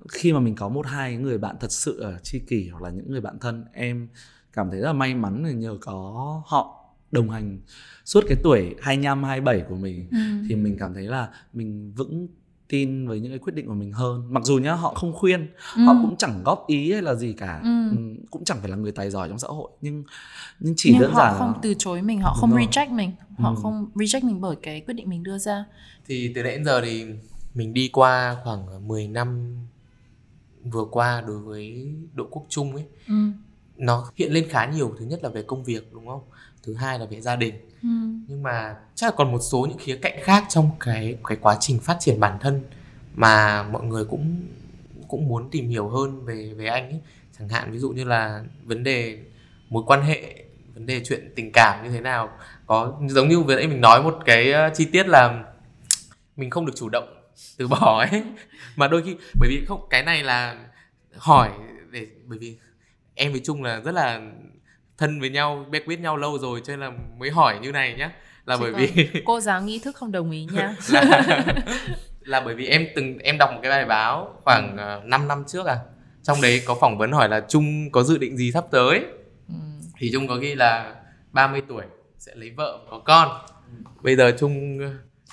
khi 0.09 0.32
mà 0.32 0.40
mình 0.40 0.55
có 0.55 0.68
một, 0.68 0.86
hai 0.86 1.16
người 1.16 1.38
bạn 1.38 1.57
thật 1.61 1.72
sự 1.72 2.00
ở 2.00 2.18
tri 2.22 2.38
kỷ 2.38 2.68
hoặc 2.68 2.82
là 2.82 2.90
những 2.90 3.11
người 3.11 3.20
bạn 3.20 3.38
thân, 3.38 3.64
em 3.72 4.09
cảm 4.53 4.70
thấy 4.70 4.80
rất 4.80 4.86
là 4.86 4.92
may 4.92 5.14
mắn 5.14 5.61
nhờ 5.61 5.76
có 5.80 6.42
họ 6.46 6.81
đồng 7.12 7.30
hành 7.30 7.58
suốt 8.04 8.24
cái 8.28 8.38
tuổi 8.42 8.74
25 8.82 9.24
27 9.24 9.64
của 9.68 9.76
mình 9.76 10.08
ừ. 10.10 10.18
thì 10.48 10.56
mình 10.56 10.76
cảm 10.80 10.94
thấy 10.94 11.04
là 11.04 11.28
mình 11.52 11.92
vững 11.96 12.28
tin 12.68 13.08
với 13.08 13.20
những 13.20 13.32
cái 13.32 13.38
quyết 13.38 13.54
định 13.54 13.66
của 13.66 13.74
mình 13.74 13.92
hơn 13.92 14.34
mặc 14.34 14.44
dù 14.44 14.58
nhá 14.58 14.72
họ 14.72 14.94
không 14.94 15.12
khuyên 15.12 15.48
ừ. 15.76 15.82
họ 15.82 15.94
cũng 16.02 16.16
chẳng 16.16 16.42
góp 16.44 16.64
ý 16.66 16.92
hay 16.92 17.02
là 17.02 17.14
gì 17.14 17.32
cả 17.32 17.60
ừ. 17.62 17.90
ừ 17.90 17.96
cũng 18.30 18.44
chẳng 18.44 18.58
phải 18.60 18.70
là 18.70 18.76
người 18.76 18.92
tài 18.92 19.10
giỏi 19.10 19.28
trong 19.28 19.38
xã 19.38 19.48
hội 19.48 19.70
nhưng 19.80 20.04
nhưng 20.60 20.74
chỉ 20.76 20.90
nhưng 20.92 21.00
đơn 21.00 21.12
họ 21.12 21.18
giản 21.18 21.34
không 21.38 21.48
là... 21.48 21.58
từ 21.62 21.74
chối 21.78 22.02
mình 22.02 22.20
họ 22.20 22.32
Đúng 22.34 22.40
không 22.40 22.50
rồi. 22.50 22.60
reject 22.60 22.90
mình 22.90 23.12
họ 23.38 23.50
ừ. 23.50 23.56
không 23.62 23.88
reject 23.94 24.26
mình 24.26 24.40
bởi 24.40 24.56
cái 24.62 24.80
quyết 24.80 24.94
định 24.94 25.08
mình 25.08 25.22
đưa 25.22 25.38
ra 25.38 25.64
thì 26.06 26.32
từ 26.34 26.42
nãy 26.42 26.52
đến 26.52 26.64
giờ 26.64 26.80
thì 26.80 27.04
mình 27.54 27.74
đi 27.74 27.90
qua 27.92 28.36
khoảng 28.44 28.88
10 28.88 29.08
năm 29.08 29.56
vừa 30.64 30.84
qua 30.84 31.20
đối 31.26 31.38
với 31.38 31.94
độ 32.14 32.28
quốc 32.30 32.46
trung 32.48 32.74
ấy 32.74 32.84
ừ. 33.08 33.14
nó 33.76 34.10
hiện 34.16 34.32
lên 34.32 34.46
khá 34.48 34.66
nhiều 34.66 34.94
thứ 34.98 35.04
nhất 35.04 35.20
là 35.22 35.28
về 35.28 35.42
công 35.42 35.64
việc 35.64 35.92
đúng 35.92 36.06
không 36.06 36.22
thứ 36.62 36.74
hai 36.74 36.98
là 36.98 37.04
về 37.04 37.20
gia 37.20 37.36
đình. 37.36 37.54
Ừ. 37.82 37.88
nhưng 38.28 38.42
mà 38.42 38.76
chắc 38.94 39.06
là 39.06 39.12
còn 39.16 39.32
một 39.32 39.40
số 39.40 39.66
những 39.68 39.78
khía 39.78 39.96
cạnh 39.96 40.18
khác 40.22 40.44
trong 40.48 40.70
cái 40.80 41.18
cái 41.28 41.38
quá 41.40 41.56
trình 41.60 41.78
phát 41.78 41.96
triển 42.00 42.20
bản 42.20 42.38
thân 42.40 42.62
mà 43.14 43.62
mọi 43.62 43.82
người 43.82 44.04
cũng 44.04 44.46
cũng 45.08 45.28
muốn 45.28 45.50
tìm 45.50 45.68
hiểu 45.68 45.88
hơn 45.88 46.24
về 46.24 46.54
về 46.56 46.66
anh 46.66 46.90
ấy. 46.90 47.00
Chẳng 47.38 47.48
hạn 47.48 47.72
ví 47.72 47.78
dụ 47.78 47.90
như 47.90 48.04
là 48.04 48.44
vấn 48.64 48.82
đề 48.84 49.18
mối 49.68 49.82
quan 49.86 50.02
hệ 50.02 50.44
vấn 50.74 50.86
đề 50.86 51.02
chuyện 51.04 51.32
tình 51.36 51.52
cảm 51.52 51.84
như 51.84 51.90
thế 51.90 52.00
nào. 52.00 52.30
Có 52.66 53.00
giống 53.08 53.28
như 53.28 53.40
vừa 53.40 53.56
nãy 53.56 53.66
mình 53.66 53.80
nói 53.80 54.02
một 54.02 54.18
cái 54.24 54.52
ờ, 54.52 54.70
chi 54.74 54.84
tiết 54.92 55.08
là 55.08 55.44
mình 56.36 56.50
không 56.50 56.66
được 56.66 56.72
chủ 56.76 56.88
động 56.88 57.08
từ 57.56 57.68
bỏ 57.68 57.98
ấy. 58.10 58.22
Mà 58.76 58.88
đôi 58.88 59.02
khi 59.02 59.16
bởi 59.40 59.48
vì 59.48 59.64
không 59.66 59.86
cái 59.90 60.02
này 60.02 60.22
là 60.22 60.56
hỏi 61.16 61.50
để 61.90 62.06
bởi 62.26 62.38
vì 62.38 62.56
em 63.14 63.32
với 63.32 63.40
chung 63.44 63.62
là 63.62 63.80
rất 63.80 63.92
là 63.92 64.20
thân 65.03 65.20
với 65.20 65.30
nhau 65.30 65.66
biết 65.70 65.86
biết 65.86 66.00
nhau 66.00 66.16
lâu 66.16 66.38
rồi 66.38 66.61
cho 66.64 66.72
nên 66.72 66.80
là 66.80 66.92
mới 67.18 67.30
hỏi 67.30 67.59
như 67.62 67.72
này 67.72 67.94
nhá. 67.98 68.11
Là 68.46 68.57
Chứ 68.57 68.62
bởi 68.62 68.72
vì 68.72 69.09
cô 69.24 69.40
giáo 69.40 69.62
nghi 69.62 69.78
thức 69.78 69.96
không 69.96 70.12
đồng 70.12 70.30
ý 70.30 70.46
nha. 70.53 70.76
Là, 70.90 71.44
là 72.20 72.40
bởi 72.40 72.55
vì 72.55 72.66
em 72.66 72.86
từng 72.96 73.18
em 73.18 73.38
đọc 73.38 73.50
một 73.53 73.59
cái 73.62 73.70
bài 73.70 73.84
báo 73.84 74.34
khoảng 74.44 74.76
ờ, 74.76 75.03
5 75.05 75.28
năm 75.28 75.44
trước 75.46 75.66
à. 75.66 75.78
Trong 76.22 76.40
đấy 76.42 76.62
có 76.66 76.74
phỏng 76.80 76.98
vấn 76.98 77.12
hỏi 77.12 77.28
là 77.28 77.40
Trung 77.48 77.90
có 77.92 78.03
dự 78.03 78.18
định 78.18 78.36
gì 78.36 78.53
sắp 78.53 78.64
tới? 78.70 79.00
Ừ. 79.48 79.55
thì 79.98 80.11
Trung 80.12 80.28
có 80.28 80.36
ghi 80.36 80.55
là 80.55 80.94
30 81.32 81.62
tuổi 81.68 81.84
sẽ 82.18 82.32
lấy 82.34 82.50
vợ 82.50 82.78
có 82.90 82.98
con. 83.05 83.28
Bây 84.03 84.16
giờ 84.16 84.32
Trung 84.38 84.78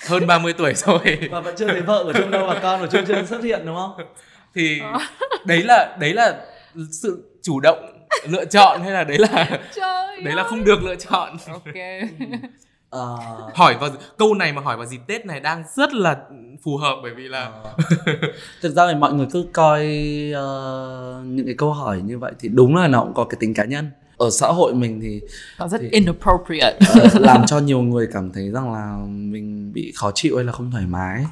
hơn 0.08 0.26
30 0.26 0.52
tuổi 0.52 0.74
rồi. 0.86 1.28
Và 1.30 1.40
vẫn 1.40 1.54
chưa 1.58 1.68
thấy 1.68 1.80
vợ 1.80 2.04
của 2.04 2.12
Trung 2.12 2.30
đâu 2.30 2.46
và 2.46 2.58
con 2.62 2.80
của 2.80 2.86
Trung 2.86 3.04
chưa 3.08 3.24
xuất 3.24 3.44
hiện 3.44 3.66
đúng 3.66 3.76
không? 3.76 3.92
Thì 4.54 4.80
ờ. 4.80 4.98
đấy 5.46 5.62
là 5.62 5.96
đấy 6.00 6.14
là 6.14 6.46
sự 7.02 7.38
chủ 7.42 7.60
động 7.60 7.99
lựa 8.28 8.44
chọn 8.44 8.80
hay 8.82 8.90
là 8.90 9.04
đấy 9.04 9.18
là 9.18 9.46
Trời 9.74 10.16
đấy 10.24 10.32
ơi. 10.32 10.34
là 10.34 10.44
không 10.44 10.64
được 10.64 10.82
lựa 10.82 10.96
chọn. 10.96 11.36
Ok. 11.48 11.74
Uh... 12.96 13.54
hỏi 13.54 13.76
vào 13.80 13.90
câu 14.18 14.34
này 14.34 14.52
mà 14.52 14.62
hỏi 14.62 14.76
vào 14.76 14.86
dịp 14.86 15.00
tết 15.06 15.26
này 15.26 15.40
đang 15.40 15.64
rất 15.76 15.94
là 15.94 16.16
phù 16.62 16.76
hợp 16.76 16.96
bởi 17.02 17.14
vì 17.14 17.28
là 17.28 17.48
uh... 17.48 17.84
thực 18.62 18.74
ra 18.74 18.88
thì 18.88 18.94
mọi 18.94 19.12
người 19.12 19.26
cứ 19.32 19.46
coi 19.52 19.80
uh, 20.32 21.26
những 21.26 21.46
cái 21.46 21.54
câu 21.58 21.72
hỏi 21.72 22.00
như 22.04 22.18
vậy 22.18 22.32
thì 22.40 22.48
đúng 22.48 22.76
là 22.76 22.88
nó 22.88 23.02
cũng 23.02 23.14
có 23.14 23.24
cái 23.24 23.36
tính 23.40 23.54
cá 23.54 23.64
nhân. 23.64 23.90
Ở 24.16 24.30
xã 24.30 24.46
hội 24.46 24.74
mình 24.74 25.00
thì 25.00 25.20
nó 25.58 25.68
rất 25.68 25.80
thì, 25.80 25.88
inappropriate. 25.90 26.78
Uh, 27.06 27.14
làm 27.20 27.46
cho 27.46 27.58
nhiều 27.58 27.80
người 27.80 28.08
cảm 28.12 28.32
thấy 28.32 28.50
rằng 28.50 28.72
là 28.72 28.96
mình 29.06 29.72
bị 29.72 29.92
khó 29.96 30.10
chịu 30.14 30.36
hay 30.36 30.44
là 30.44 30.52
không 30.52 30.70
thoải 30.70 30.84
mái. 30.86 31.24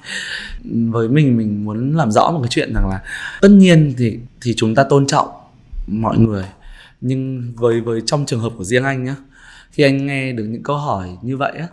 Với 0.90 1.08
mình 1.08 1.36
mình 1.36 1.64
muốn 1.64 1.96
làm 1.96 2.10
rõ 2.10 2.30
một 2.30 2.40
cái 2.42 2.48
chuyện 2.50 2.72
rằng 2.74 2.88
là 2.90 3.00
tất 3.40 3.48
nhiên 3.50 3.94
thì 3.98 4.18
thì 4.42 4.54
chúng 4.56 4.74
ta 4.74 4.84
tôn 4.84 5.06
trọng 5.06 5.28
mọi 5.86 6.18
người 6.18 6.44
nhưng 7.00 7.52
với 7.56 7.80
với 7.80 8.02
trong 8.06 8.26
trường 8.26 8.40
hợp 8.40 8.52
của 8.56 8.64
riêng 8.64 8.84
anh 8.84 9.04
nhá 9.04 9.16
khi 9.70 9.82
anh 9.82 10.06
nghe 10.06 10.32
được 10.32 10.44
những 10.44 10.62
câu 10.62 10.76
hỏi 10.76 11.08
như 11.22 11.36
vậy 11.36 11.52
á 11.58 11.68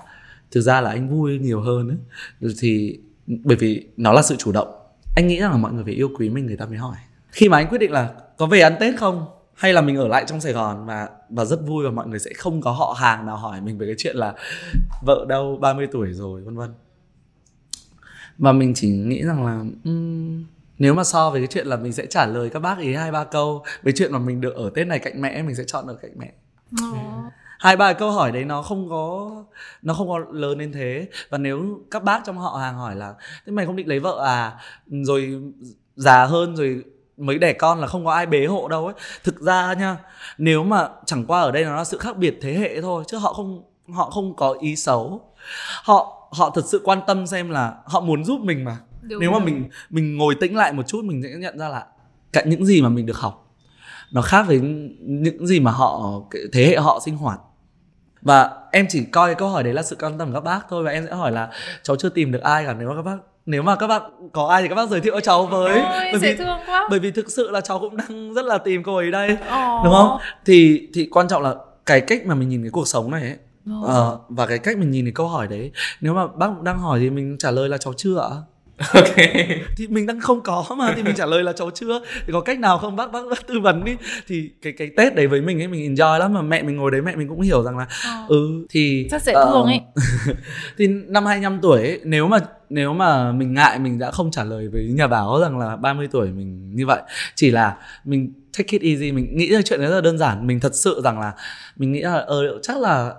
thực 0.52 0.62
ra 0.62 0.82
là 0.82 0.90
anh 0.90 1.10
vui 1.10 1.40
nhiều 1.40 1.62
hơn 1.62 1.90
ấy. 1.90 2.54
thì 2.60 3.00
bởi 3.28 3.58
vì 3.58 3.88
nó 3.98 4.14
là 4.14 4.22
sự 4.22 4.36
chủ 4.36 4.52
động. 4.52 4.68
Anh 5.16 5.28
nghĩ 5.28 5.40
rằng 5.40 5.52
là 5.52 5.58
mọi 5.58 5.74
người 5.74 5.84
phải 5.84 5.94
yêu 5.94 6.10
quý 6.18 6.30
mình 6.30 6.46
người 6.46 6.58
ta 6.58 6.66
mới 6.66 6.78
hỏi. 6.78 6.96
Khi 7.32 7.50
mà 7.50 7.58
anh 7.58 7.68
quyết 7.68 7.78
định 7.78 7.92
là 7.92 8.10
có 8.38 8.46
về 8.46 8.62
ăn 8.62 8.76
tết 8.80 8.98
không? 8.98 9.26
Hay 9.54 9.74
là 9.74 9.82
mình 9.82 9.96
ở 9.96 10.08
lại 10.08 10.26
trong 10.28 10.42
Sài 10.42 10.54
Gòn 10.54 10.86
và 10.86 11.10
và 11.30 11.46
rất 11.46 11.60
vui 11.68 11.86
và 11.86 11.92
mọi 11.92 12.08
người 12.08 12.20
sẽ 12.20 12.32
không 12.34 12.62
có 12.62 12.72
họ 12.72 12.96
hàng 13.00 13.26
nào 13.26 13.38
hỏi 13.38 13.62
mình 13.62 13.78
về 13.78 13.86
cái 13.86 13.96
chuyện 13.98 14.16
là 14.16 14.34
vợ 15.06 15.26
đâu 15.30 15.58
30 15.62 15.88
tuổi 15.92 16.14
rồi 16.14 16.42
vân 16.42 16.56
vân. 16.56 16.74
Và 18.38 18.52
mình 18.52 18.74
chỉ 18.76 18.90
nghĩ 18.90 19.24
rằng 19.24 19.46
là 19.46 19.66
um, 19.84 20.46
nếu 20.78 20.94
mà 20.94 21.04
so 21.04 21.30
với 21.30 21.42
cái 21.42 21.48
chuyện 21.48 21.68
là 21.68 21.78
mình 21.78 21.94
sẽ 21.94 22.06
trả 22.06 22.26
lời 22.26 22.50
các 22.50 22.60
bác 22.60 22.80
ý 22.80 22.94
hai 22.94 23.12
ba 23.12 23.24
câu 23.24 23.64
với 23.84 23.94
chuyện 23.96 24.12
mà 24.12 24.20
mình 24.20 24.42
được 24.42 24.56
ở 24.56 24.70
tết 24.76 24.88
này 24.88 25.00
cạnh 25.00 25.22
mẹ 25.22 25.42
mình 25.42 25.56
sẽ 25.56 25.64
chọn 25.68 25.88
ở 25.88 25.96
cạnh 26.02 26.12
mẹ. 26.16 26.32
Hai 27.60 27.78
ba 27.78 27.94
câu 27.94 28.12
hỏi 28.12 28.32
đấy 28.32 28.44
nó 28.44 28.62
không 28.62 28.90
có 28.90 29.32
nó 29.82 29.94
không 29.94 30.10
có 30.10 30.20
lớn 30.32 30.58
đến 30.58 30.72
thế. 30.72 31.08
Và 31.30 31.38
nếu 31.38 31.80
các 31.92 32.04
bác 32.04 32.26
trong 32.26 32.38
họ 32.38 32.58
hàng 32.58 32.76
hỏi 32.76 32.96
là 32.96 33.14
thế 33.46 33.52
mày 33.52 33.66
không 33.66 33.76
định 33.76 33.88
lấy 33.88 34.00
vợ 34.00 34.24
à? 34.26 34.52
Rồi 34.88 35.42
già 35.96 36.26
hơn 36.26 36.56
rồi 36.56 36.84
mới 37.18 37.38
đẻ 37.38 37.54
con 37.54 37.80
là 37.80 37.88
không 37.88 38.06
có 38.06 38.12
ai 38.12 38.26
bế 38.26 38.46
hộ 38.46 38.68
đâu 38.68 38.86
ấy. 38.86 38.96
Thực 39.24 39.42
ra 39.42 39.74
nha 39.74 39.98
nếu 40.38 40.64
mà 40.64 40.90
chẳng 41.06 41.26
qua 41.26 41.42
ở 41.42 41.52
đây 41.52 41.64
nó 41.64 41.76
là 41.76 41.84
sự 41.84 41.98
khác 41.98 42.18
biệt 42.18 42.38
thế 42.42 42.54
hệ 42.54 42.82
thôi 42.82 43.04
chứ 43.08 43.18
họ 43.18 43.34
không 43.34 43.64
họ 43.94 44.10
không 44.10 44.36
có 44.36 44.56
ý 44.60 44.76
xấu. 44.76 45.22
Họ 45.84 46.30
họ 46.32 46.52
thật 46.56 46.66
sự 46.66 46.82
quan 46.84 47.00
tâm 47.08 47.28
xem 47.28 47.50
là 47.50 47.76
họ 47.86 48.00
muốn 48.00 48.26
giúp 48.26 48.42
mình 48.42 48.66
mà 48.66 48.78
Đúng 49.10 49.20
nếu 49.20 49.32
mà 49.32 49.38
rồi. 49.38 49.46
mình 49.46 49.70
mình 49.90 50.18
ngồi 50.18 50.36
tĩnh 50.36 50.56
lại 50.56 50.74
một 50.74 50.88
chút 50.88 51.06
mình 51.06 51.24
sẽ 51.24 51.30
nhận 51.30 51.58
ra 51.58 51.70
là 51.70 51.86
cả 52.34 52.44
những 52.46 52.66
gì 52.66 52.82
mà 52.82 52.90
mình 52.90 53.06
được 53.06 53.18
học 53.18 53.46
nó 54.12 54.22
khác 54.22 54.44
với 54.48 54.60
những 55.02 55.48
gì 55.48 55.60
mà 55.60 55.72
họ 55.72 56.22
thế 56.54 56.66
hệ 56.66 56.78
họ 56.78 57.00
sinh 57.06 57.18
hoạt 57.18 57.40
và 58.22 58.50
em 58.72 58.86
chỉ 58.90 59.04
coi 59.04 59.28
cái 59.28 59.36
câu 59.36 59.50
hỏi 59.50 59.64
đấy 59.64 59.74
là 59.74 59.84
sự 59.84 59.96
quan 60.00 60.18
tâm 60.18 60.28
của 60.28 60.34
các 60.34 60.44
bác 60.44 60.60
thôi 60.70 60.84
và 60.84 60.92
em 60.92 61.06
sẽ 61.08 61.16
hỏi 61.16 61.32
là 61.32 61.50
cháu 61.84 61.96
chưa 61.96 62.10
tìm 62.10 62.32
được 62.32 62.42
ai 62.42 62.66
cả 62.66 62.76
nếu 62.80 62.90
mà 62.90 62.96
các 62.96 63.02
bác 63.02 63.18
nếu 63.46 63.64
mà 63.64 63.76
các 63.76 63.88
bạn 63.88 64.02
có 64.34 64.48
ai 64.48 64.62
thì 64.62 64.68
các 64.68 64.76
bác 64.76 64.90
giới 64.90 65.02
thiệu 65.02 65.14
cho 65.14 65.20
cháu 65.20 65.46
với 65.46 65.74
Ôi, 65.74 66.10
bởi 66.12 66.20
vì 66.22 66.36
thương 66.36 66.58
quá. 66.68 66.88
bởi 66.90 67.00
vì 67.00 67.12
thực 67.12 67.32
sự 67.32 67.52
là 67.52 67.62
cháu 67.62 67.80
cũng 67.80 67.98
đang 67.98 68.34
rất 68.34 68.46
là 68.46 68.58
tìm 68.58 68.84
cô 68.84 68.96
ấy 68.96 69.12
đây 69.12 69.32
oh. 69.34 69.84
đúng 69.84 69.94
không 69.94 70.20
thì 70.46 70.88
thì 70.94 71.08
quan 71.12 71.28
trọng 71.28 71.42
là 71.42 71.56
cái 71.86 72.02
cách 72.02 72.26
mà 72.26 72.36
mình 72.36 72.50
nhìn 72.50 72.62
cái 72.62 72.72
cuộc 72.72 72.88
sống 72.88 73.12
này 73.12 73.22
ấy 73.22 73.38
oh. 73.80 74.14
uh, 74.14 74.22
và 74.30 74.48
cái 74.48 74.60
cách 74.60 74.78
mình 74.78 74.92
nhìn 74.92 75.06
cái 75.06 75.14
câu 75.16 75.28
hỏi 75.28 75.48
đấy 75.48 75.72
nếu 76.02 76.14
mà 76.14 76.28
bác 76.28 76.62
đang 76.62 76.80
hỏi 76.80 77.00
thì 77.00 77.10
mình 77.10 77.38
trả 77.40 77.52
lời 77.52 77.70
là 77.70 77.78
cháu 77.78 77.94
chưa 77.98 78.20
ạ 78.20 78.30
ok. 78.94 79.16
Thì 79.78 79.88
mình 79.88 80.06
đang 80.06 80.20
không 80.20 80.42
có 80.42 80.66
mà 80.78 80.94
thì 80.96 81.04
mình 81.04 81.16
trả 81.16 81.26
lời 81.26 81.44
là 81.44 81.54
cháu 81.54 81.70
chưa. 81.72 82.00
Thì 82.28 82.34
có 82.34 82.42
cách 82.42 82.60
nào 82.60 82.78
không? 82.78 82.96
Bác 82.96 83.12
bác, 83.12 83.22
bác 83.30 83.48
tư 83.48 83.60
vấn 83.60 83.86
đi. 83.86 83.96
Thì 84.28 84.50
cái 84.62 84.74
cái 84.74 84.92
tết 84.98 85.16
đấy 85.16 85.28
với 85.28 85.42
mình 85.42 85.62
ấy 85.62 85.68
mình 85.68 85.96
enjoy 85.96 86.20
lắm 86.20 86.34
mà 86.34 86.42
mẹ 86.42 86.64
mình 86.64 86.76
ngồi 86.76 86.92
đấy 86.92 87.02
mẹ 87.02 87.16
mình 87.16 87.28
cũng 87.28 87.42
hiểu 87.42 87.64
rằng 87.64 87.78
là 87.78 87.88
ờ. 88.06 88.26
ừ 88.28 88.66
thì 88.70 89.08
rất 89.12 89.22
dễ 89.24 89.34
uh, 89.34 89.40
thương 89.44 89.66
ấy. 89.66 89.82
thì 90.78 90.88
năm 90.88 91.26
25 91.26 91.60
tuổi 91.62 91.82
ấy, 91.82 92.00
nếu 92.04 92.28
mà 92.28 92.40
nếu 92.70 92.94
mà 92.94 93.32
mình 93.32 93.54
ngại 93.54 93.80
mình 93.80 94.00
đã 94.00 94.12
không 94.12 94.32
trả 94.32 94.44
lời 94.44 94.68
với 94.68 94.84
nhà 94.84 95.08
báo 95.08 95.40
rằng 95.42 95.58
là 95.58 95.76
30 95.76 96.08
tuổi 96.12 96.28
mình 96.28 96.76
như 96.76 96.86
vậy. 96.86 97.02
Chỉ 97.36 97.52
là 97.52 97.76
mình 98.04 98.34
take 98.58 98.78
it 98.78 98.82
easy 98.82 99.12
mình 99.12 99.38
nghĩ 99.38 99.52
ra 99.52 99.62
chuyện 99.62 99.80
đấy 99.80 99.90
rất 99.90 99.96
là 99.96 100.02
đơn 100.02 100.18
giản. 100.18 100.48
Mình 100.48 100.60
thật 100.60 100.76
sự 100.76 101.02
rằng 101.04 101.20
là 101.20 101.34
mình 101.78 101.92
nghĩ 101.92 102.02
là 102.02 102.14
ờ 102.14 102.60
chắc 102.62 102.78
là 102.78 103.14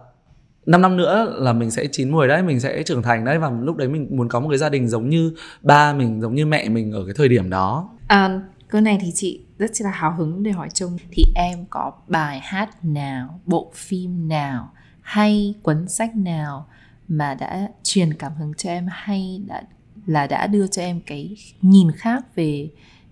5 0.66 0.82
năm 0.82 0.96
nữa 0.96 1.34
là 1.38 1.52
mình 1.52 1.70
sẽ 1.70 1.86
chín 1.92 2.10
mùi 2.10 2.28
đấy 2.28 2.42
mình 2.42 2.60
sẽ 2.60 2.82
trưởng 2.82 3.02
thành 3.02 3.24
đấy 3.24 3.38
và 3.38 3.50
lúc 3.50 3.76
đấy 3.76 3.88
mình 3.88 4.08
muốn 4.10 4.28
có 4.28 4.40
một 4.40 4.48
cái 4.48 4.58
gia 4.58 4.68
đình 4.68 4.88
giống 4.88 5.08
như 5.08 5.32
ba 5.62 5.92
mình 5.92 6.20
giống 6.20 6.34
như 6.34 6.46
mẹ 6.46 6.68
mình 6.68 6.92
ở 6.92 7.04
cái 7.04 7.14
thời 7.16 7.28
điểm 7.28 7.50
đó. 7.50 7.90
À, 8.06 8.40
câu 8.68 8.80
này 8.80 8.98
thì 9.00 9.12
chị 9.14 9.40
rất 9.58 9.70
là 9.80 9.90
hào 9.90 10.14
hứng 10.14 10.42
để 10.42 10.50
hỏi 10.50 10.68
chung. 10.74 10.96
Thì 11.10 11.24
em 11.34 11.64
có 11.70 11.92
bài 12.08 12.40
hát 12.42 12.84
nào 12.84 13.40
bộ 13.46 13.72
phim 13.74 14.28
nào 14.28 14.72
hay 15.00 15.54
cuốn 15.62 15.88
sách 15.88 16.16
nào 16.16 16.66
mà 17.08 17.34
đã 17.34 17.68
truyền 17.82 18.14
cảm 18.14 18.32
hứng 18.34 18.54
cho 18.54 18.70
em 18.70 18.86
hay 18.90 19.42
đã 19.46 19.62
là 20.06 20.26
đã 20.26 20.46
đưa 20.46 20.66
cho 20.66 20.82
em 20.82 21.00
cái 21.06 21.36
nhìn 21.62 21.92
khác 21.92 22.34
về 22.34 22.68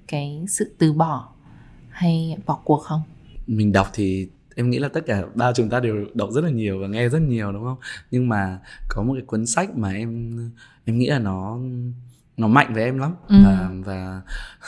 cái 0.08 0.44
sự 0.48 0.74
từ 0.78 0.92
bỏ 0.92 1.28
hay 1.88 2.36
bỏ 2.46 2.60
cuộc 2.64 2.82
không? 2.82 3.02
Mình 3.46 3.72
đọc 3.72 3.88
thì 3.92 4.28
em 4.54 4.70
nghĩ 4.70 4.78
là 4.78 4.88
tất 4.88 5.00
cả 5.06 5.22
ba 5.34 5.52
chúng 5.52 5.68
ta 5.70 5.80
đều 5.80 5.96
đọc 6.14 6.30
rất 6.32 6.44
là 6.44 6.50
nhiều 6.50 6.78
và 6.80 6.86
nghe 6.86 7.08
rất 7.08 7.22
nhiều 7.22 7.52
đúng 7.52 7.64
không 7.64 7.78
nhưng 8.10 8.28
mà 8.28 8.58
có 8.88 9.02
một 9.02 9.12
cái 9.14 9.22
cuốn 9.26 9.46
sách 9.46 9.76
mà 9.76 9.92
em 9.92 10.38
em 10.84 10.98
nghĩ 10.98 11.06
là 11.06 11.18
nó 11.18 11.58
nó 12.36 12.48
mạnh 12.48 12.74
với 12.74 12.82
em 12.84 12.98
lắm 12.98 13.14
Ừ. 13.28 13.36
và 13.44 13.70
và 13.84 14.22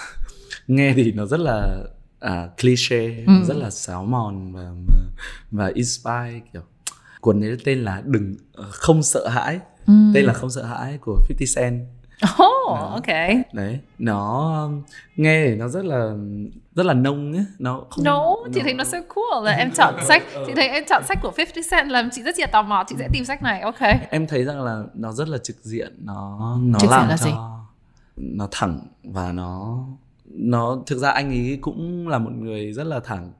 nghe 0.67 0.93
thì 0.97 1.13
nó 1.13 1.27
rất 1.27 1.41
là 1.41 1.79
à, 2.21 2.49
cliché 2.61 3.25
Ừ. 3.27 3.33
rất 3.45 3.57
là 3.57 3.71
sáo 3.71 4.05
mòn 4.05 4.53
và 4.53 4.71
và 5.51 5.71
inspire 5.75 6.41
kiểu 6.53 6.63
cuốn 7.21 7.45
ấy 7.45 7.57
tên 7.65 7.79
là 7.85 8.03
đừng 8.07 8.37
ờ, 8.53 8.69
không 8.71 9.03
sợ 9.03 9.29
hãi 9.29 9.61
Ừ. 9.87 9.93
tên 10.15 10.25
là 10.25 10.33
không 10.33 10.51
sợ 10.51 10.63
hãi 10.65 10.99
của 10.99 11.19
50 11.31 11.47
Cent 11.57 11.81
Oh, 12.25 12.79
ok. 12.93 13.07
đấy 13.53 13.79
nó 13.99 14.51
um, 14.65 14.83
nghe 15.17 15.47
thì 15.47 15.55
nó 15.55 15.69
rất 15.69 15.85
là 15.85 16.13
rất 16.75 16.87
là 16.87 16.95
nông 16.95 17.33
ấy 17.33 17.45
nó 17.59 17.83
không 17.91 18.05
No, 18.05 18.23
chị 18.55 18.61
thấy 18.61 18.75
nó 18.75 18.85
so 18.85 18.99
cool 19.15 19.45
là 19.45 19.53
em 19.59 19.71
chọn 19.71 19.95
sách. 20.05 20.23
Chị 20.47 20.53
thấy 20.57 20.69
em 20.69 20.85
chọn 20.89 21.03
sách 21.09 21.19
của 21.23 21.33
50 21.39 21.63
Cent 21.71 21.89
làm 21.91 22.09
chị 22.13 22.23
rất 22.23 22.39
là 22.39 22.47
tò 22.47 22.63
mò 22.63 22.85
Chị 22.89 22.97
sẽ 22.99 23.09
tìm 23.13 23.25
sách 23.25 23.43
này, 23.43 23.61
ok. 23.61 23.81
Em 24.11 24.27
thấy 24.27 24.45
rằng 24.45 24.63
là 24.63 24.83
nó 24.95 25.13
rất 25.13 25.29
là 25.29 25.39
trực 25.39 25.57
diện 25.63 25.95
nó 26.05 26.57
nó 26.63 26.79
Trực 26.79 26.91
làm 26.91 27.09
là 27.09 27.17
cho 27.17 27.25
gì? 27.25 27.31
nó 28.17 28.49
thẳng 28.51 28.81
và 29.05 29.33
nó 29.33 29.79
nó 30.31 30.83
thực 30.87 30.99
ra 30.99 31.11
anh 31.11 31.29
ấy 31.31 31.59
cũng 31.61 32.09
là 32.09 32.19
một 32.19 32.31
người 32.33 32.73
rất 32.73 32.85
là 32.87 33.01
thẳng 33.01 33.33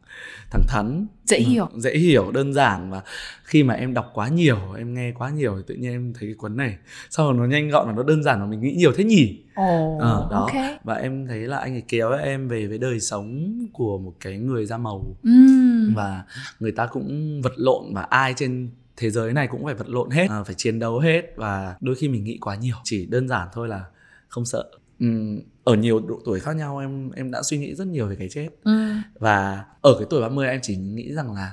thẳng 0.51 0.63
thắn. 0.69 1.07
Dễ 1.25 1.39
hiểu. 1.39 1.69
dễ 1.77 1.99
hiểu 1.99 2.31
đơn 2.33 2.53
giản 2.53 2.91
và 2.91 3.03
khi 3.45 3.63
mà 3.63 3.75
em 3.75 3.95
đọc 3.95 4.11
quá 4.15 4.29
nhiều 4.29 4.59
em 4.79 4.95
nghe 4.95 5.13
quá 5.19 5.31
nhiều 5.31 5.57
thì 5.57 5.63
tự 5.67 5.75
nhiên 5.75 5.91
em 5.93 6.13
thấy 6.13 6.29
cái 6.29 6.35
cuốn 6.35 6.57
này. 6.57 6.77
Sau 7.11 7.27
rồi 7.27 7.35
nó 7.35 7.45
nhanh 7.45 7.69
gọn 7.69 7.87
và 7.87 7.93
nó 7.93 8.03
đơn 8.03 8.23
giản 8.23 8.41
và 8.41 8.47
mình 8.47 8.61
nghĩ 8.61 8.75
nhiều 8.77 8.93
thế 8.97 9.05
nhỉ? 9.05 9.43
Ồ, 9.55 9.99
Ờ, 10.01 10.29
đó. 10.31 10.39
ok. 10.41 10.53
Và 10.85 10.95
em 10.95 11.27
thấy 11.27 11.39
là 11.41 11.59
anh 11.59 11.75
ấy 11.75 11.83
kéo 11.89 12.11
em 12.13 12.49
về 12.49 12.67
với 12.67 12.79
đời 12.79 13.01
sống 13.01 13.59
của 13.73 13.99
một 13.99 14.15
cái 14.21 14.39
người 14.39 14.67
da 14.67 14.79
màu. 14.79 15.17
Ừm. 15.23 15.95
và 15.97 16.25
người 16.61 16.73
ta 16.73 16.87
cũng 16.87 17.41
vật 17.43 17.53
lộn 17.57 17.95
và 17.95 18.03
ai 18.03 18.35
trên 18.37 18.71
thế 18.97 19.11
giới 19.11 19.33
này 19.33 19.47
cũng 19.47 19.65
phải 19.65 19.75
vật 19.75 19.89
lộn 19.89 20.11
hết 20.11 20.27
à, 20.31 20.43
phải 20.43 20.55
chiến 20.55 20.79
đấu 20.79 20.99
hết. 20.99 21.23
Và 21.37 21.77
đôi 21.81 21.95
khi 21.95 22.09
mình 22.09 22.25
nghĩ 22.25 22.39
quá 22.41 22.57
nhiều 22.57 22.77
chỉ 22.85 23.07
đơn 23.07 23.29
giản 23.29 23.49
thôi 23.53 23.69
là 23.69 23.85
không 24.29 24.45
sợ. 24.45 24.65
Ừm, 25.01 25.41
ở 25.67 25.75
nhiều 25.75 26.01
độ 26.01 26.21
tuổi 26.25 26.41
khác 26.41 26.57
nhau 26.57 26.79
em 26.79 27.11
em 27.11 27.31
đã 27.31 27.43
suy 27.43 27.59
nghĩ 27.59 27.75
rất 27.75 27.87
nhiều 27.87 28.07
về 28.07 28.17
cái 28.17 28.29
chết. 28.29 28.49
Ừm. 28.65 29.03
và 29.15 29.65
ở 29.83 29.95
cái 29.99 30.07
tuổi 30.11 30.21
30 30.21 30.49
em 30.49 30.61
chỉ 30.63 30.77
nghĩ 30.77 31.13
rằng 31.13 31.33
là 31.35 31.53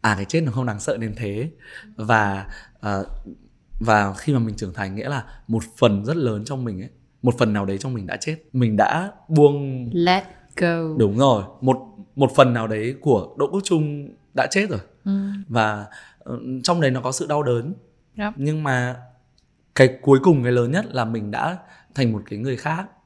à 0.00 0.14
cái 0.14 0.24
chết 0.24 0.40
nó 0.40 0.52
không 0.52 0.66
đáng 0.66 0.80
sợ 0.80 0.96
đến 0.96 1.14
thế. 1.16 1.50
Và 1.96 2.46
à, 2.80 2.98
và 3.80 4.14
khi 4.14 4.32
mà 4.32 4.38
mình 4.38 4.54
trưởng 4.56 4.74
thành 4.74 4.94
nghĩa 4.94 5.08
là 5.08 5.24
một 5.48 5.62
phần 5.76 6.04
rất 6.04 6.16
lớn 6.16 6.44
trong 6.44 6.64
mình 6.64 6.80
ấy 6.82 6.88
một 7.22 7.34
phần 7.38 7.52
nào 7.52 7.66
đấy 7.66 7.78
trong 7.78 7.94
mình 7.94 8.06
đã 8.06 8.16
chết. 8.16 8.36
Mình 8.52 8.76
đã 8.76 9.12
buông 9.28 9.90
Let 9.92 10.24
go. 10.56 10.96
Đúng 10.98 11.18
rồi 11.18 11.42
một 11.60 11.76
một 12.16 12.30
phần 12.36 12.52
nào 12.52 12.66
đấy 12.66 12.94
của 13.00 13.34
Đỗ 13.38 13.48
Quốc 13.50 13.60
Trung 13.64 14.08
đã 14.34 14.46
chết 14.50 14.70
rồi. 14.70 14.80
Ừm. 15.04 15.44
và 15.48 15.86
ờ, 16.18 16.38
trong 16.62 16.80
đấy 16.80 16.90
nó 16.90 17.00
có 17.00 17.12
sự 17.12 17.26
đau 17.26 17.42
đớn. 17.42 17.74
Yep. 18.16 18.32
nhưng 18.36 18.62
mà 18.62 18.96
cái 19.74 19.98
cuối 20.02 20.18
cùng 20.22 20.42
cái 20.42 20.52
lớn 20.52 20.70
nhất 20.70 20.84
là 20.94 21.04
mình 21.04 21.30
đã 21.30 21.58
thành 21.94 22.12
một 22.12 22.22
cái 22.30 22.38
người 22.38 22.56
khác. 22.56 22.84
ừ, 22.84 22.97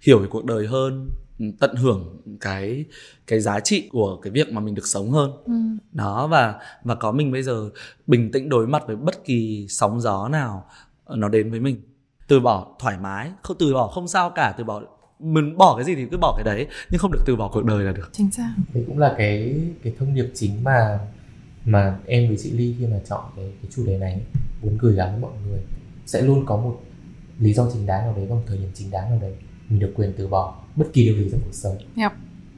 hiểu 0.00 0.18
về 0.18 0.26
cuộc 0.30 0.44
đời 0.44 0.66
hơn 0.66 1.10
ừ, 1.38 1.44
tận 1.60 1.76
hưởng 1.76 2.20
cái 2.40 2.84
cái 3.26 3.40
giá 3.40 3.60
trị 3.60 3.88
của 3.92 4.16
cái 4.16 4.30
việc 4.30 4.52
mà 4.52 4.60
mình 4.60 4.74
được 4.74 4.86
sống 4.86 5.10
hơn. 5.10 5.32
Ừm. 5.44 5.78
đó 5.92 6.26
và 6.26 6.54
và 6.84 6.94
có 6.94 7.12
mình 7.12 7.32
bây 7.32 7.42
giờ 7.42 7.70
bình 8.06 8.32
tĩnh 8.32 8.48
đối 8.48 8.66
mặt 8.66 8.82
với 8.86 8.96
bất 8.96 9.24
kỳ 9.24 9.66
sóng 9.68 10.00
gió 10.00 10.28
nào 10.28 10.64
nó 11.08 11.28
đến 11.28 11.50
với 11.50 11.60
mình. 11.60 11.82
Từ 12.28 12.40
bỏ 12.40 12.76
thoải 12.78 12.98
mái 12.98 13.30
không 13.42 13.56
từ 13.58 13.74
bỏ 13.74 13.86
không 13.86 14.08
sao 14.08 14.30
cả 14.30 14.54
từ 14.58 14.64
bỏ 14.64 14.82
mình 15.20 15.56
bỏ 15.56 15.76
cái 15.76 15.84
gì 15.84 15.94
thì 15.94 16.06
cứ 16.10 16.16
bỏ 16.16 16.34
cái 16.36 16.54
đấy 16.54 16.66
nhưng 16.90 16.98
không 16.98 17.12
được 17.12 17.22
từ 17.26 17.36
bỏ 17.36 17.48
cuộc 17.48 17.64
đời 17.64 17.84
là 17.84 17.92
được. 17.92 18.10
Chính 18.12 18.30
xác. 18.30 18.54
Đấy 18.74 18.84
cũng 18.86 18.98
là 18.98 19.14
cái 19.18 19.60
cái 19.82 19.94
thông 19.98 20.14
điệp 20.14 20.30
chính 20.34 20.64
mà 20.64 20.98
mà 21.64 21.98
em 22.06 22.28
với 22.28 22.36
chị 22.42 22.50
Ly 22.50 22.74
khi 22.78 22.86
mà 22.86 22.96
chọn 23.08 23.24
cái 23.36 23.52
cái 23.62 23.70
chủ 23.76 23.86
đề 23.86 23.98
này 23.98 24.20
muốn 24.62 24.78
gửi 24.80 24.94
gắm 24.94 25.10
với 25.10 25.20
mọi 25.20 25.32
người. 25.48 25.60
Sẽ 26.06 26.22
luôn 26.22 26.46
có 26.46 26.56
một 26.56 26.80
lý 27.40 27.52
do 27.52 27.70
chính 27.72 27.86
đáng 27.86 28.04
nào 28.04 28.14
đấy 28.16 28.26
và 28.26 28.34
một 28.34 28.42
thời 28.46 28.58
điểm 28.58 28.70
chính 28.74 28.90
đáng 28.90 29.10
nào 29.10 29.18
đấy 29.20 29.34
mình 29.68 29.80
được 29.80 29.92
quyền 29.96 30.12
từ 30.16 30.28
bỏ 30.28 30.62
bất 30.76 30.86
kỳ 30.92 31.04
điều 31.04 31.14
gì 31.14 31.28
trong 31.32 31.40
cuộc 31.44 31.54
sống. 31.54 31.76
Yep. 31.96 32.12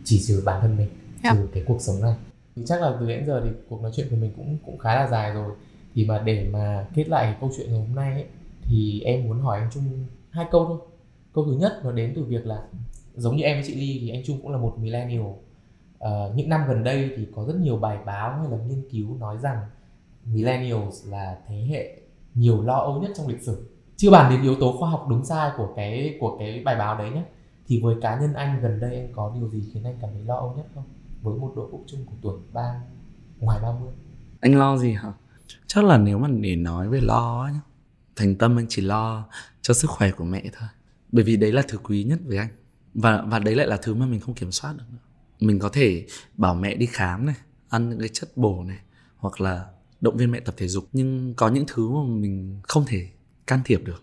chỉ 0.04 0.22
trừ 0.26 0.42
bản 0.44 0.60
thân 0.60 0.76
mình 0.76 0.88
Yep. 1.24 1.34
trừ 1.34 1.48
cái 1.52 1.64
cuộc 1.66 1.80
sống 1.80 2.02
này. 2.02 2.14
Thì 2.56 2.62
chắc 2.66 2.82
là 2.82 2.96
từ 3.00 3.08
đến 3.08 3.26
giờ 3.26 3.40
thì 3.44 3.50
cuộc 3.68 3.82
nói 3.82 3.92
chuyện 3.94 4.06
của 4.10 4.16
mình 4.16 4.32
cũng 4.36 4.58
cũng 4.66 4.78
khá 4.78 4.94
là 4.94 5.08
dài 5.08 5.32
rồi. 5.32 5.52
Thì 5.94 6.04
mà 6.06 6.18
để 6.18 6.48
mà 6.52 6.86
kết 6.94 7.08
lại 7.08 7.24
cái 7.24 7.36
câu 7.40 7.50
chuyện 7.56 7.70
ngày 7.70 7.80
hôm 7.80 7.94
nay 7.94 8.12
ấy, 8.12 8.26
thì 8.62 9.00
em 9.00 9.24
muốn 9.24 9.40
hỏi 9.40 9.58
anh 9.58 9.70
Trung 9.72 9.84
hai 10.30 10.46
câu 10.50 10.64
thôi. 10.64 10.78
Câu 11.34 11.44
thứ 11.44 11.52
nhất 11.52 11.80
nó 11.84 11.92
đến 11.92 12.12
từ 12.16 12.24
việc 12.24 12.46
là 12.46 12.62
giống 13.16 13.36
như 13.36 13.42
em 13.42 13.56
với 13.56 13.64
chị 13.66 13.74
Ly 13.74 13.98
thì 14.00 14.10
anh 14.10 14.22
Trung 14.26 14.38
cũng 14.42 14.52
là 14.52 14.58
một 14.58 14.74
millennial. 14.78 15.26
Ờ, 15.98 16.32
những 16.36 16.48
năm 16.48 16.64
gần 16.68 16.84
đây 16.84 17.10
thì 17.16 17.26
có 17.34 17.44
rất 17.44 17.56
nhiều 17.56 17.76
bài 17.76 17.98
báo 18.06 18.38
hay 18.38 18.50
là 18.50 18.56
nghiên 18.66 18.82
cứu 18.90 19.16
nói 19.18 19.36
rằng 19.42 19.58
millennials 20.24 21.06
là 21.08 21.38
thế 21.48 21.56
hệ 21.56 21.96
nhiều 22.34 22.62
lo 22.62 22.78
âu 22.78 23.02
nhất 23.02 23.10
trong 23.16 23.28
lịch 23.28 23.42
sử 23.42 23.71
chưa 24.02 24.10
bàn 24.10 24.30
đến 24.30 24.42
yếu 24.42 24.54
tố 24.54 24.76
khoa 24.78 24.90
học 24.90 25.06
đúng 25.08 25.24
sai 25.24 25.50
của 25.56 25.72
cái 25.76 26.16
của 26.20 26.36
cái 26.38 26.62
bài 26.64 26.76
báo 26.76 26.98
đấy 26.98 27.10
nhé 27.10 27.24
thì 27.66 27.80
với 27.82 27.96
cá 28.02 28.20
nhân 28.20 28.34
anh 28.34 28.60
gần 28.62 28.80
đây 28.80 28.96
anh 28.96 29.12
có 29.12 29.32
điều 29.34 29.48
gì 29.48 29.64
khiến 29.72 29.84
anh 29.84 29.98
cảm 30.00 30.10
thấy 30.14 30.22
lo 30.22 30.36
âu 30.36 30.54
nhất 30.56 30.66
không? 30.74 30.84
Với 31.22 31.38
một 31.38 31.52
độ 31.56 31.68
úc 31.72 31.84
chung 31.86 32.04
của 32.06 32.14
tuổi 32.22 32.38
ba 32.52 32.80
ngoài 33.38 33.58
30 33.62 33.88
anh 34.40 34.58
lo 34.58 34.76
gì 34.76 34.92
hả? 34.92 35.12
Chắc 35.66 35.84
là 35.84 35.98
nếu 35.98 36.18
mà 36.18 36.28
để 36.28 36.56
nói 36.56 36.88
về 36.88 37.00
lo 37.00 37.42
ấy 37.42 37.52
nhá. 37.52 37.60
Thành 38.16 38.34
tâm 38.34 38.58
anh 38.58 38.66
chỉ 38.68 38.82
lo 38.82 39.24
cho 39.60 39.74
sức 39.74 39.90
khỏe 39.90 40.10
của 40.10 40.24
mẹ 40.24 40.42
thôi. 40.58 40.68
Bởi 41.12 41.24
vì 41.24 41.36
đấy 41.36 41.52
là 41.52 41.62
thứ 41.68 41.78
quý 41.78 42.04
nhất 42.04 42.18
với 42.24 42.38
anh. 42.38 42.48
Và 42.94 43.24
và 43.26 43.38
đấy 43.38 43.54
lại 43.54 43.66
là 43.66 43.76
thứ 43.82 43.94
mà 43.94 44.06
mình 44.06 44.20
không 44.20 44.34
kiểm 44.34 44.52
soát 44.52 44.74
được 44.78 44.84
nữa. 44.92 44.98
Mình 45.40 45.58
có 45.58 45.68
thể 45.72 46.06
bảo 46.34 46.54
mẹ 46.54 46.74
đi 46.74 46.86
khám 46.86 47.26
này 47.26 47.36
ăn 47.68 47.90
những 47.90 47.98
cái 47.98 48.08
chất 48.12 48.36
bổ 48.36 48.64
này 48.64 48.78
hoặc 49.16 49.40
là 49.40 49.66
động 50.00 50.16
viên 50.16 50.30
mẹ 50.30 50.40
tập 50.40 50.54
thể 50.58 50.68
dục. 50.68 50.84
Nhưng 50.92 51.34
có 51.34 51.48
những 51.48 51.64
thứ 51.68 51.90
mà 51.90 52.02
mình 52.06 52.60
không 52.62 52.84
thể 52.86 53.08
can 53.46 53.60
thiệp 53.64 53.80
được 53.84 54.02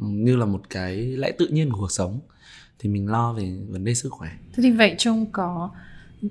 Ừ, 0.00 0.06
như 0.10 0.36
là 0.36 0.46
một 0.46 0.60
cái 0.70 0.96
lẽ 0.96 1.32
tự 1.38 1.46
nhiên 1.46 1.70
của 1.70 1.78
cuộc 1.78 1.92
sống 1.92 2.20
thì 2.78 2.88
mình 2.88 3.08
lo 3.08 3.32
về 3.32 3.56
vấn 3.68 3.84
đề 3.84 3.94
sức 3.94 4.08
khỏe 4.12 4.28
Thế 4.54 4.62
thì 4.62 4.70
vậy 4.70 4.94
Trung 4.98 5.26
có 5.32 5.70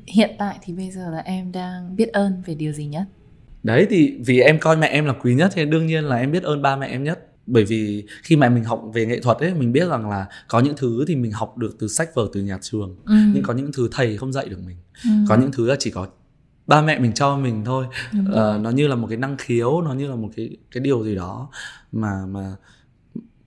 Hiện 0.07 0.35
tại 0.39 0.57
thì 0.61 0.73
bây 0.73 0.91
giờ 0.91 1.09
là 1.11 1.17
em 1.17 1.51
đang 1.51 1.95
biết 1.95 2.07
ơn 2.13 2.41
về 2.45 2.55
điều 2.55 2.71
gì 2.73 2.85
nhất? 2.85 3.03
Đấy 3.63 3.87
thì 3.89 4.17
vì 4.25 4.39
em 4.39 4.59
coi 4.59 4.77
mẹ 4.77 4.87
em 4.87 5.05
là 5.05 5.13
quý 5.13 5.35
nhất 5.35 5.51
thì 5.55 5.65
đương 5.65 5.87
nhiên 5.87 6.03
là 6.03 6.15
em 6.15 6.31
biết 6.31 6.43
ơn 6.43 6.61
ba 6.61 6.75
mẹ 6.75 6.87
em 6.87 7.03
nhất. 7.03 7.31
Bởi 7.45 7.65
vì 7.65 8.05
khi 8.23 8.35
mà 8.35 8.49
mình 8.49 8.63
học 8.63 8.83
về 8.93 9.05
nghệ 9.05 9.19
thuật 9.21 9.37
ấy 9.37 9.53
mình 9.53 9.71
biết 9.71 9.87
rằng 9.89 10.09
là 10.09 10.25
có 10.47 10.59
những 10.59 10.73
thứ 10.77 11.05
thì 11.07 11.15
mình 11.15 11.31
học 11.31 11.57
được 11.57 11.75
từ 11.79 11.87
sách 11.87 12.09
vở 12.15 12.27
từ 12.33 12.41
nhà 12.41 12.57
trường, 12.61 12.95
Ừm. 13.05 13.31
nhưng 13.35 13.43
có 13.43 13.53
những 13.53 13.71
thứ 13.73 13.89
thầy 13.91 14.17
không 14.17 14.33
dạy 14.33 14.49
được 14.49 14.59
mình. 14.65 14.77
Ừm. 15.05 15.25
Có 15.29 15.37
những 15.37 15.51
thứ 15.51 15.67
là 15.67 15.75
chỉ 15.79 15.91
có 15.91 16.07
ba 16.67 16.81
mẹ 16.81 16.99
mình 16.99 17.13
cho 17.13 17.37
mình 17.37 17.65
thôi. 17.65 17.85
Ờ, 18.31 18.59
nó 18.61 18.69
như 18.69 18.87
là 18.87 18.95
một 18.95 19.07
cái 19.07 19.17
năng 19.17 19.37
khiếu, 19.37 19.81
nó 19.81 19.93
như 19.93 20.07
là 20.09 20.15
một 20.15 20.29
cái 20.35 20.57
cái 20.71 20.83
điều 20.83 21.03
gì 21.03 21.15
đó 21.15 21.49
mà 21.91 22.25
mà 22.25 22.55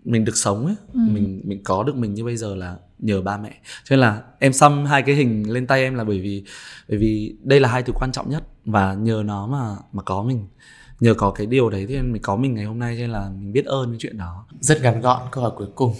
mình 0.04 0.24
được 0.24 0.36
sống 0.36 0.66
ấy, 0.66 0.74
Ừ. 0.94 1.00
mình 1.12 1.40
mình 1.44 1.60
có 1.64 1.82
được 1.82 1.96
mình 1.96 2.14
như 2.14 2.24
bây 2.24 2.36
giờ 2.36 2.54
là 2.54 2.76
nhờ 2.98 3.22
ba 3.22 3.38
mẹ. 3.38 3.50
Cho 3.84 3.96
nên 3.96 4.00
là 4.00 4.22
em 4.38 4.52
xăm 4.52 4.84
hai 4.84 5.02
cái 5.02 5.14
hình 5.14 5.52
lên 5.52 5.66
tay 5.66 5.82
em 5.82 5.94
là 5.94 6.04
bởi 6.04 6.20
vì 6.20 6.44
bởi 6.88 6.98
vì 6.98 7.36
đây 7.42 7.60
là 7.60 7.68
hai 7.68 7.82
thứ 7.82 7.92
quan 7.92 8.12
trọng 8.12 8.30
nhất 8.30 8.44
và 8.64 8.94
nhờ 8.94 9.22
nó 9.26 9.46
mà 9.46 9.76
mà 9.92 10.02
có 10.02 10.22
mình 10.22 10.46
nhờ 11.00 11.14
có 11.14 11.30
cái 11.30 11.46
điều 11.46 11.70
đấy 11.70 11.86
thì 11.88 11.94
em 11.94 12.10
mới 12.10 12.18
có 12.18 12.36
mình 12.36 12.54
ngày 12.54 12.64
hôm 12.64 12.78
nay 12.78 12.94
cho 12.96 13.00
nên 13.00 13.10
là 13.10 13.30
mình 13.38 13.52
biết 13.52 13.64
ơn 13.66 13.90
cái 13.90 13.96
chuyện 14.00 14.18
đó 14.18 14.46
rất 14.60 14.82
ngắn 14.82 15.00
gọn 15.00 15.22
câu 15.32 15.42
hỏi 15.44 15.52
cuối 15.56 15.68
cùng 15.74 15.94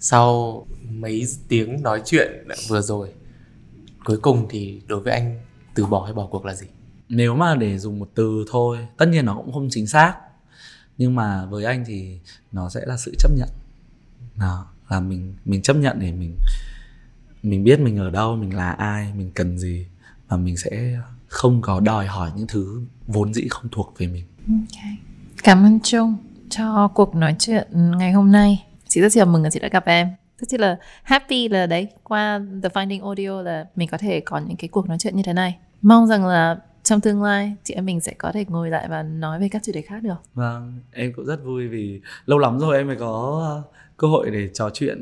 sau 0.00 0.66
mấy 0.90 1.24
tiếng 1.48 1.82
nói 1.82 2.02
chuyện 2.04 2.48
vừa 2.68 2.80
rồi 2.80 3.08
cuối 4.04 4.16
cùng 4.22 4.46
thì 4.50 4.80
đối 4.86 5.00
với 5.00 5.12
anh 5.12 5.40
từ 5.78 5.86
bỏ 5.86 6.04
hay 6.04 6.12
bỏ 6.12 6.26
cuộc 6.26 6.44
là 6.44 6.54
gì 6.54 6.66
nếu 7.08 7.34
mà 7.34 7.54
để 7.54 7.78
dùng 7.78 7.98
một 7.98 8.10
từ 8.14 8.44
thôi 8.50 8.88
tất 8.96 9.06
nhiên 9.08 9.26
nó 9.26 9.34
cũng 9.34 9.52
không 9.52 9.68
chính 9.70 9.86
xác 9.86 10.14
nhưng 10.98 11.14
mà 11.14 11.46
với 11.46 11.64
anh 11.64 11.84
thì 11.86 12.18
nó 12.52 12.68
sẽ 12.68 12.80
là 12.86 12.96
sự 12.96 13.14
chấp 13.18 13.32
nhận 13.36 13.48
đó, 14.36 14.66
là 14.88 15.00
mình 15.00 15.34
mình 15.44 15.62
chấp 15.62 15.76
nhận 15.76 15.98
để 16.00 16.12
mình 16.12 16.36
mình 17.42 17.64
biết 17.64 17.80
mình 17.80 17.96
ở 17.96 18.10
đâu 18.10 18.36
mình 18.36 18.56
là 18.56 18.70
ai 18.70 19.12
mình 19.16 19.30
cần 19.34 19.58
gì 19.58 19.86
và 20.28 20.36
mình 20.36 20.56
sẽ 20.56 20.98
không 21.28 21.62
có 21.62 21.80
đòi 21.80 22.06
hỏi 22.06 22.30
những 22.36 22.46
thứ 22.46 22.82
vốn 23.06 23.34
dĩ 23.34 23.46
không 23.50 23.68
thuộc 23.72 23.94
về 23.98 24.06
mình 24.06 24.24
Ok. 24.48 24.84
Cảm 25.42 25.64
ơn 25.64 25.80
Trung 25.80 26.16
cho 26.50 26.88
cuộc 26.88 27.14
nói 27.14 27.36
chuyện 27.38 27.68
ngày 27.98 28.12
hôm 28.12 28.32
nay. 28.32 28.66
Chị 28.88 29.00
rất 29.00 29.16
là 29.16 29.24
mừng 29.24 29.42
là 29.42 29.50
chị 29.50 29.60
đã 29.60 29.68
gặp 29.68 29.84
em. 29.86 30.08
Rất 30.38 30.60
là 30.60 30.76
happy 31.02 31.48
là 31.48 31.66
đấy 31.66 31.88
qua 32.02 32.40
The 32.62 32.68
Finding 32.68 33.04
Audio 33.04 33.42
là 33.42 33.66
mình 33.76 33.88
có 33.88 33.98
thể 33.98 34.20
có 34.20 34.38
những 34.38 34.56
cái 34.56 34.68
cuộc 34.68 34.88
nói 34.88 34.98
chuyện 35.00 35.16
như 35.16 35.22
thế 35.22 35.32
này. 35.32 35.58
Mong 35.82 36.06
rằng 36.06 36.26
là 36.26 36.56
trong 36.82 37.00
tương 37.00 37.22
lai 37.22 37.54
chị 37.64 37.74
em 37.74 37.86
mình 37.86 38.00
sẽ 38.00 38.12
có 38.18 38.32
thể 38.32 38.44
ngồi 38.48 38.70
lại 38.70 38.86
và 38.90 39.02
nói 39.02 39.40
về 39.40 39.48
các 39.48 39.62
chủ 39.64 39.72
đề 39.72 39.82
khác 39.82 40.02
được. 40.02 40.16
Vâng, 40.34 40.80
em 40.92 41.12
cũng 41.12 41.24
rất 41.24 41.44
vui 41.44 41.68
vì 41.68 42.00
lâu 42.26 42.38
lắm 42.38 42.58
rồi 42.58 42.76
em 42.76 42.86
mới 42.86 42.96
có 42.96 43.42
uh, 43.58 43.74
cơ 43.96 44.06
hội 44.06 44.30
để 44.30 44.48
trò 44.54 44.70
chuyện 44.74 45.00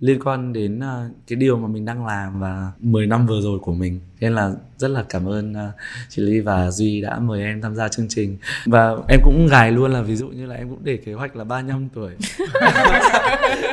liên 0.00 0.20
quan 0.24 0.52
đến 0.52 0.78
uh, 0.78 1.12
cái 1.26 1.36
điều 1.36 1.56
mà 1.56 1.68
mình 1.68 1.84
đang 1.84 2.06
làm 2.06 2.40
và 2.40 2.72
10 2.80 3.06
năm 3.06 3.26
vừa 3.26 3.40
rồi 3.40 3.58
của 3.58 3.72
mình. 3.72 4.00
Thế 4.20 4.26
Nên 4.26 4.34
là 4.34 4.52
rất 4.76 4.88
là 4.88 5.04
cảm 5.08 5.28
ơn 5.28 5.52
uh, 5.52 5.74
chị 6.08 6.22
Ly 6.22 6.40
và 6.40 6.70
Duy 6.70 7.00
đã 7.00 7.18
mời 7.18 7.42
em 7.42 7.62
tham 7.62 7.74
gia 7.74 7.88
chương 7.88 8.08
trình. 8.08 8.38
Và 8.66 8.96
em 9.08 9.20
cũng 9.24 9.46
gài 9.50 9.72
luôn 9.72 9.92
là 9.92 10.02
ví 10.02 10.16
dụ 10.16 10.28
như 10.28 10.46
là 10.46 10.54
em 10.54 10.70
cũng 10.70 10.84
để 10.84 10.96
kế 10.96 11.12
hoạch 11.12 11.36
là 11.36 11.44
35 11.44 11.88
tuổi. 11.94 12.12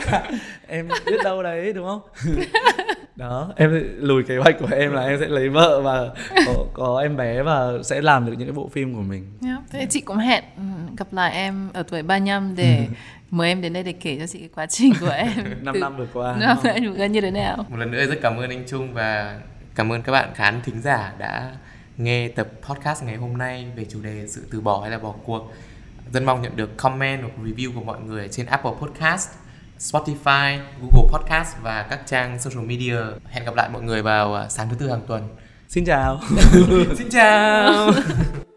em 0.68 0.88
biết 1.06 1.18
đâu 1.24 1.44
đấy 1.44 1.74
đúng 1.74 1.86
không? 1.88 2.02
đó 3.16 3.54
em 3.56 3.84
lùi 3.98 4.24
kế 4.24 4.38
hoạch 4.38 4.56
của 4.60 4.68
em 4.72 4.92
là 4.92 5.02
em 5.02 5.20
sẽ 5.20 5.28
lấy 5.28 5.50
vợ 5.50 5.82
và 5.82 6.10
có, 6.46 6.66
có 6.74 7.00
em 7.02 7.18
bé 7.18 7.44
và 7.44 7.72
sẽ 7.84 8.02
làm 8.02 8.26
được 8.26 8.34
những 8.38 8.48
cái 8.48 8.54
bộ 8.56 8.70
phim 8.70 8.96
của 8.96 9.02
mình 9.02 9.26
Yeah. 9.44 9.60
Thế 9.70 9.88
chị 9.90 10.02
cũng 10.02 10.18
hẹn 10.18 10.44
ừ, 10.58 10.64
gặp 10.98 11.08
lại 11.14 11.34
em 11.34 11.70
ở 11.74 11.84
tuổi 11.84 12.04
35 12.04 12.56
để 12.56 12.78
ừ. 12.78 12.94
mời 13.32 13.50
em 13.50 13.62
đến 13.62 13.74
đây 13.74 13.84
để 13.84 13.92
kể 13.92 14.18
cho 14.20 14.28
chị 14.28 14.40
cái 14.40 14.50
quá 14.56 14.66
trình 14.66 14.94
của 15.00 15.10
em 15.18 15.30
5 15.62 15.74
từ... 15.74 15.80
năm 15.80 15.98
vừa 15.98 16.08
qua. 16.14 16.36
Năm 16.40 16.58
năm 16.64 16.84
vừa 16.84 16.94
qua 16.98 17.06
như 17.06 17.22
thế 17.22 17.32
nào? 17.32 17.66
Một 17.70 17.78
lần 17.78 17.92
nữa 17.92 18.06
rất 18.06 18.20
cảm 18.22 18.38
ơn 18.38 18.50
anh 18.50 18.64
Trung 18.68 18.94
và 18.94 19.40
cảm 19.76 19.92
ơn 19.92 20.02
các 20.02 20.12
bạn 20.12 20.30
khán 20.36 20.62
thính 20.62 20.82
giả 20.82 21.14
đã 21.18 21.52
nghe 21.98 22.28
tập 22.28 22.48
podcast 22.62 23.04
ngày 23.04 23.16
hôm 23.16 23.38
nay 23.38 23.68
về 23.76 23.86
chủ 23.90 24.02
đề 24.02 24.28
sự 24.28 24.48
từ 24.52 24.62
bỏ 24.62 24.82
hay 24.82 24.92
là 24.92 24.98
bỏ 24.98 25.14
cuộc. 25.26 25.54
Rất 26.14 26.24
mong 26.24 26.42
nhận 26.42 26.56
được 26.56 26.78
comment 26.78 27.22
hoặc 27.22 27.32
review 27.44 27.74
của 27.76 27.84
mọi 27.84 28.00
người 28.00 28.28
trên 28.28 28.46
Apple 28.46 28.72
Podcast, 28.82 29.30
Spotify, 29.92 30.60
Google 30.82 31.10
Podcast 31.12 31.56
và 31.62 31.86
các 31.90 32.00
trang 32.06 32.40
social 32.40 32.66
media. 32.66 32.98
Hẹn 33.26 33.46
gặp 33.46 33.56
lại 33.56 33.70
mọi 33.70 33.82
người 33.82 34.02
vào 34.02 34.46
sáng 34.50 34.70
thứ 34.70 34.76
tư 34.80 34.90
hàng 34.90 35.02
tuần. 35.08 35.28
Xin 35.68 35.86
chào. 35.86 36.20
Xin 36.98 37.10
chào. 37.12 37.92